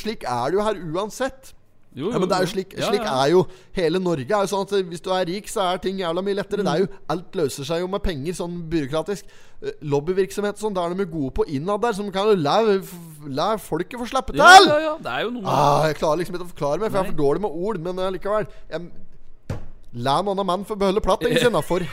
Slik 0.01 0.25
er 0.27 0.51
det 0.51 0.57
jo 0.59 0.65
her 0.65 0.81
uansett. 0.95 1.53
Jo, 1.93 2.07
Ja, 2.13 2.19
men 2.23 2.29
det 2.31 2.37
er 2.37 2.45
jo 2.45 2.49
slik, 2.53 2.71
slik 2.71 3.03
ja. 3.03 3.13
er 3.25 3.31
jo 3.33 3.41
Hele 3.75 3.99
Norge 3.99 4.23
er 4.31 4.45
jo 4.45 4.47
sånn 4.47 4.61
at 4.63 4.73
hvis 4.87 5.01
du 5.03 5.09
er 5.11 5.25
rik, 5.27 5.49
så 5.51 5.65
er 5.73 5.81
ting 5.83 5.97
jævla 5.99 6.23
mye 6.23 6.37
lettere. 6.37 6.63
Det 6.63 6.71
er 6.71 6.83
jo 6.85 6.87
Alt 7.11 7.35
løser 7.35 7.67
seg 7.67 7.81
jo 7.83 7.89
med 7.91 8.03
penger, 8.05 8.37
sånn 8.37 8.53
byråkratisk. 8.71 9.33
Eh, 9.61 9.75
Lobbyvirksomhet 9.91 10.61
sånn, 10.61 10.73
da 10.77 10.85
er 10.87 10.95
de 10.95 11.05
gode 11.11 11.33
på 11.35 11.45
innad 11.51 11.83
der, 11.83 11.97
som 11.97 12.07
kan 12.15 12.31
jo 12.31 12.37
la, 12.39 12.55
la 13.27 13.49
folket 13.59 13.99
få 13.99 14.07
slippe 14.07 14.37
til! 14.37 14.39
Ja, 14.39 14.55
ja, 14.69 14.79
ja. 14.87 14.93
Det 15.03 15.11
er 15.17 15.25
jo 15.27 15.33
noe 15.35 15.43
Ah, 15.51 15.89
jeg 15.89 15.99
klarer 15.99 16.21
liksom 16.23 16.37
ikke 16.39 16.47
å 16.47 16.53
forklare 16.53 16.79
meg, 16.79 16.93
for 16.93 17.01
jeg 17.01 17.09
er 17.09 17.11
for 17.11 17.19
dårlig 17.25 17.43
med 17.43 17.59
ord. 17.67 17.81
Men 17.89 17.99
eh, 17.99 18.13
likevel 18.15 18.47
jeg, 18.71 18.87
La 20.07 20.21
en 20.21 20.31
annen 20.31 20.47
mann 20.47 20.63
få 20.63 20.77
beholde 20.79 21.03
platten 21.03 21.35
sin, 21.35 21.51
da. 21.51 21.59
For 21.59 21.83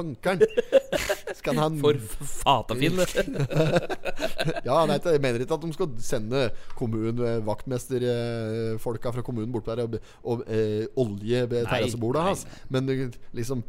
fankeren. 0.00 0.42
Skal 1.40 1.58
han 1.60 1.78
For 1.80 1.98
fatafin. 2.34 3.00
Ja, 4.66 4.82
nei, 4.88 4.98
jeg 5.00 5.22
mener 5.22 5.42
ikke 5.42 5.56
at 5.56 5.64
de 5.64 5.72
skal 5.74 5.90
sende 6.04 6.46
kommun, 6.78 7.20
eh, 7.24 7.38
vaktmesterfolka 7.46 9.12
fra 9.14 9.24
kommunen 9.24 9.52
bort 9.54 9.68
der 9.70 9.84
og, 9.84 9.98
og 10.24 10.42
eh, 10.48 10.86
olje 11.00 11.44
ved 11.50 11.68
terrassebordet 11.68 12.24
hans. 12.24 12.46
Men 12.68 12.88
eh, 12.92 13.06
liksom 13.36 13.62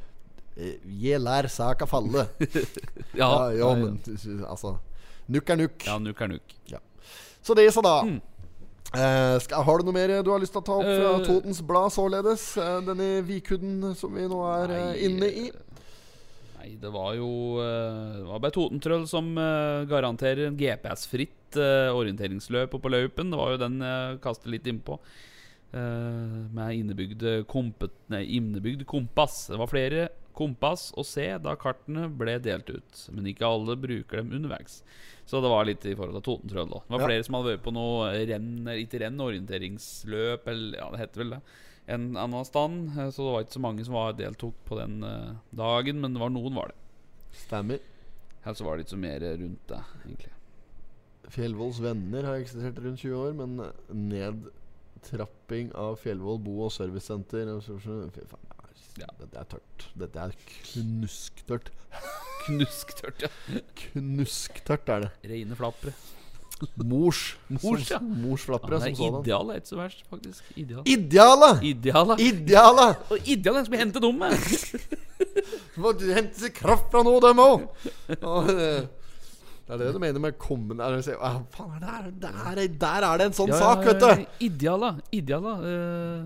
Je 1.02 1.16
lær 1.18 1.48
saka 1.48 1.88
falle. 1.88 2.28
Ja, 3.16 3.30
Ja, 3.30 3.52
ja, 3.52 3.60
ja, 3.62 3.70
men 3.80 4.02
altså 4.48 4.76
Nukk 5.32 5.50
er 5.54 5.62
nukk. 5.62 5.86
ja, 5.88 5.96
nukk 6.02 6.22
er 6.22 6.34
nuk. 6.34 6.58
Så 7.42 7.56
det 7.58 7.70
så 7.74 7.82
da. 7.82 8.02
Eh, 8.92 9.40
skal, 9.40 9.64
har 9.64 9.80
du 9.80 9.88
noe 9.88 9.96
mer 9.96 10.12
du 10.20 10.34
har 10.34 10.42
lyst 10.44 10.52
til 10.52 10.60
å 10.60 10.66
ta 10.68 10.76
opp 10.82 10.88
fra 10.90 11.12
uh, 11.16 11.22
Totens 11.24 11.62
Blad, 11.64 11.94
således? 11.96 12.44
Uh, 12.60 12.82
denne 12.84 13.22
Vikudden 13.24 13.94
som 13.96 14.18
vi 14.18 14.26
nå 14.28 14.42
er 14.52 14.74
eh, 14.76 15.06
inne 15.08 15.30
i? 15.32 15.46
Nei, 16.62 16.76
det 16.78 16.92
var 16.94 17.16
jo 17.18 17.28
eh, 17.58 18.20
Det 18.20 18.28
var 18.28 18.42
bare 18.44 18.54
Totentrøll 18.54 19.08
som 19.10 19.32
eh, 19.42 19.82
garanterer 19.90 20.46
en 20.46 20.58
GPS-fritt 20.60 21.58
eh, 21.58 21.90
orienteringsløp 21.98 22.76
på 22.78 22.92
løypen. 22.94 23.32
Det 23.34 23.40
var 23.40 23.56
jo 23.56 23.62
den 23.64 23.80
jeg 23.82 24.20
kastet 24.24 24.52
litt 24.54 24.70
innpå. 24.70 25.00
Med 25.72 26.76
innebygd, 26.76 27.22
kompet, 27.48 27.94
nei, 28.12 28.26
innebygd 28.36 28.82
kompass. 28.92 29.46
Det 29.48 29.56
var 29.62 29.70
flere 29.72 30.02
kompass 30.36 30.90
å 31.00 31.06
se 31.08 31.30
da 31.40 31.54
kartene 31.60 32.10
ble 32.12 32.34
delt 32.44 32.68
ut. 32.76 33.06
Men 33.16 33.30
ikke 33.32 33.48
alle 33.48 33.78
bruker 33.80 34.20
dem 34.20 34.34
underveis. 34.36 34.82
Så 35.24 35.40
det 35.40 35.52
var 35.54 35.64
litt 35.70 35.88
i 35.88 35.96
forhold 35.96 36.20
til 36.20 36.26
Totentrøll. 36.28 36.68
da. 36.74 36.82
Det 36.84 36.92
var 36.98 37.00
Ja. 37.06 37.08
flere 37.08 37.24
som 37.24 37.38
hadde 37.40 37.54
vært 37.56 37.64
på 37.64 37.74
noe 37.78 38.12
renn, 38.28 38.52
ikke 38.84 39.00
renn, 39.00 39.24
orienteringsløp, 39.24 40.48
eller 40.52 40.78
ja, 40.78 40.90
det 40.92 41.00
heter 41.06 41.24
vel 41.24 41.34
det. 41.38 41.42
En 41.92 42.06
annen 42.18 42.46
stand. 42.48 42.92
eh, 42.98 43.10
Så 43.12 43.26
det 43.26 43.32
var 43.36 43.46
ikke 43.46 43.58
så 43.58 43.64
mange 43.68 43.86
som 43.88 43.96
var, 43.98 44.14
deltok 44.18 44.56
på 44.70 44.78
den 44.80 45.02
eh, 45.04 45.34
dagen, 45.56 46.00
men 46.04 46.14
det 46.16 46.22
var 46.24 46.32
noen 46.34 46.56
var 46.56 46.72
det. 46.72 46.78
Stemmer. 47.46 47.80
Her 48.46 48.56
så 48.58 48.66
var 48.66 48.78
det 48.80 48.86
ikke 48.86 48.96
så 48.96 49.02
mer 49.02 49.20
rundt 49.42 49.68
det, 49.70 49.82
egentlig. 50.06 50.32
Fjellvolls 51.32 51.78
venner 51.84 52.26
har 52.28 52.40
eksistert 52.42 52.80
rundt 52.84 53.00
20 53.00 53.20
år, 53.22 53.36
men 53.38 53.60
nedtrapping 54.12 55.70
av 55.78 55.96
Fjellvoll 56.02 56.40
bo- 56.44 56.64
og 56.66 56.74
servicesenter 56.76 57.52
Fy 57.64 57.78
faen, 58.32 58.48
Ja. 59.00 59.08
Dette 59.22 59.40
er 59.40 59.46
tørt. 59.54 59.86
Dette 59.96 60.20
er 60.26 60.34
knusktørt. 60.74 61.70
Knusktørt, 62.48 63.22
ja. 63.24 63.30
Knusktørt 63.78 64.90
er 64.92 65.06
det. 65.06 65.12
Reine 65.32 65.56
flappere. 65.56 65.94
Mors. 66.84 67.22
Mors, 67.50 67.90
ja. 67.92 68.00
mors 68.02 68.42
Ja, 68.46 68.52
flappere 68.52 68.78
det 68.78 68.82
som 68.82 68.92
er 68.92 68.96
sådan. 69.00 69.20
ideal 69.26 69.50
er 69.52 69.60
ikke 69.62 69.72
så 69.72 69.78
verst, 69.80 70.04
faktisk. 70.10 70.44
Ideal. 70.56 70.84
Ideala! 70.86 71.50
Ideal. 71.72 72.16
Ideala! 72.20 72.88
Og 73.10 73.18
ideal 73.36 73.56
er 73.56 73.62
den 73.62 73.70
som 73.70 73.78
henter 73.82 74.00
dem 74.06 74.18
med. 74.22 74.32
Må 75.82 75.94
hente 76.00 76.42
seg 76.42 76.54
kraft 76.58 76.90
fra 76.92 77.04
noe, 77.08 77.22
dem 77.24 77.40
òg! 77.44 77.68
Det 78.12 79.78
er 79.78 79.80
det 79.86 79.92
du 79.96 80.00
mener 80.04 80.20
med 80.20 80.34
kommende 80.42 80.84
er 80.84 80.98
si, 81.06 81.14
ah, 81.16 81.38
faen, 81.56 81.78
der, 81.80 82.10
der, 82.20 82.40
er- 82.60 82.74
der 82.82 83.06
er 83.08 83.22
det 83.22 83.28
en 83.30 83.36
sånn 83.38 83.54
sak, 83.56 83.86
vet 83.88 84.02
du! 84.02 84.10
Ideal, 84.10 84.26
Ideala. 84.50 84.90
Ideal, 85.16 85.46
da. 85.46 85.54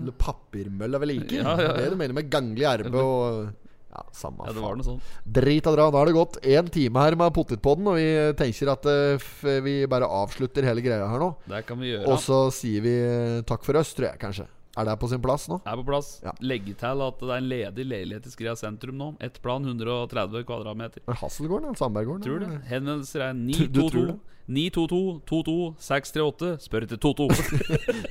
eh, 0.08 0.16
Papirmølla 0.18 0.98
ved 1.02 1.10
like. 1.12 1.36
Ja, 1.36 1.52
ja, 1.54 1.68
ja. 1.68 1.68
Det 1.76 1.84
er 1.84 1.84
det 1.84 1.92
du 1.94 2.00
mener 2.00 2.16
med 2.18 2.30
ganglig 2.32 2.66
erbe 2.66 3.04
og 3.04 3.52
Ja, 3.96 4.02
samme 4.12 4.44
ja, 4.44 4.52
det 4.52 4.60
var 4.60 4.76
noe 4.76 4.84
sånt. 4.84 5.12
Drit 5.24 5.68
og 5.70 5.76
dra. 5.76 5.86
Nå 5.88 6.00
har 6.00 6.10
det 6.10 6.16
gått 6.16 6.36
én 6.44 6.68
time 6.72 7.00
her 7.00 7.16
med 7.16 7.32
Potetpodden, 7.36 7.88
og 7.88 7.96
vi 7.96 8.08
tenker 8.36 8.72
at 8.74 8.88
eh, 8.92 9.60
vi 9.64 9.78
bare 9.88 10.10
avslutter 10.18 10.66
hele 10.68 10.84
greia 10.84 11.08
her 11.08 11.22
nå. 11.22 11.30
Det 11.48 11.62
kan 11.68 11.80
vi 11.80 11.94
gjøre. 11.94 12.10
Og 12.12 12.20
så 12.20 12.42
sier 12.52 12.84
vi 12.84 12.92
eh, 13.00 13.40
takk 13.48 13.64
for 13.64 13.80
oss, 13.80 13.94
tror 13.96 14.10
jeg 14.10 14.20
kanskje. 14.20 14.48
Er 14.76 14.84
det 14.84 14.98
på 15.00 15.08
sin 15.08 15.22
plass 15.24 15.46
nå? 15.48 15.56
Det 15.64 15.72
er 15.72 15.80
på 15.80 15.86
plass. 15.88 16.08
Ja. 16.24 16.34
Legge 16.44 16.74
til 16.76 17.02
at 17.06 17.20
det 17.22 17.32
er 17.32 17.40
en 17.40 17.48
ledig 17.48 17.86
leilighet 17.88 18.28
i 18.28 18.32
Skria 18.32 18.52
sentrum 18.60 18.98
nå. 19.00 19.10
Ett 19.24 19.40
plan, 19.42 19.64
130 19.64 20.44
kvadratmeter. 20.44 21.04
Hasselgården 21.22 21.70
eller 21.70 21.80
Sandberggården? 21.80 22.24
Tror 22.26 22.42
det. 22.44 22.50
Henvendelser 22.68 23.30
er 23.30 23.38
922 23.38 24.18
922 24.46 25.00
22 25.26 25.54
638. 25.82 26.50
Spør 26.66 26.86
etter 26.86 27.00
Toto. 27.02 27.26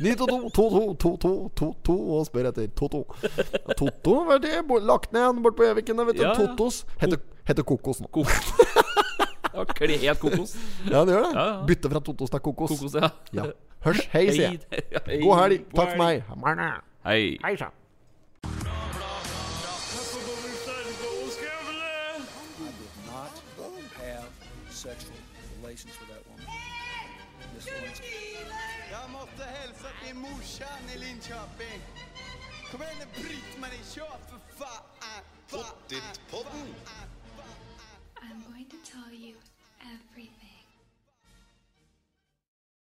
922 0.02 0.50
22 0.58 0.82
22 1.06 1.34
22 1.62 1.96
og 2.18 2.26
spør 2.28 2.50
etter 2.52 2.74
Toto. 2.76 3.06
Toto 3.78 4.18
var 4.28 4.42
det 4.44 4.58
lagt 4.90 5.14
ned 5.16 5.22
igjen 5.22 5.46
borte 5.46 5.62
på 5.62 5.70
Gjøviken. 5.70 6.04
Ja. 6.18 6.34
Totos 6.36 6.82
heter, 7.00 7.22
heter 7.48 7.68
Kokos 7.68 8.02
nå. 8.04 8.12
Kokos. 8.12 8.52
Ja, 9.56 9.64
helt 9.88 10.20
kokos. 10.20 10.52
Ja, 10.84 11.06
det 11.08 11.14
gjør 11.14 11.22
det. 11.24 11.30
Ja, 11.32 11.44
ja. 11.48 11.60
Bytte 11.64 11.88
fra 11.88 12.02
Totos 12.04 12.34
til 12.34 12.42
Kokos. 12.44 12.74
kokos 12.76 12.98
ja. 13.00 13.08
ja. 13.32 13.46
Hørs. 13.86 14.06
Hei, 14.14 14.26
sier 14.34 14.56
jeg. 14.56 15.22
God 15.22 15.36
helg. 15.44 15.66
Takk 15.76 15.92
for 15.94 15.98
meg. 16.02 16.24
Hei. 17.06 17.38
Hei 17.46 17.56
sann. 17.62 17.74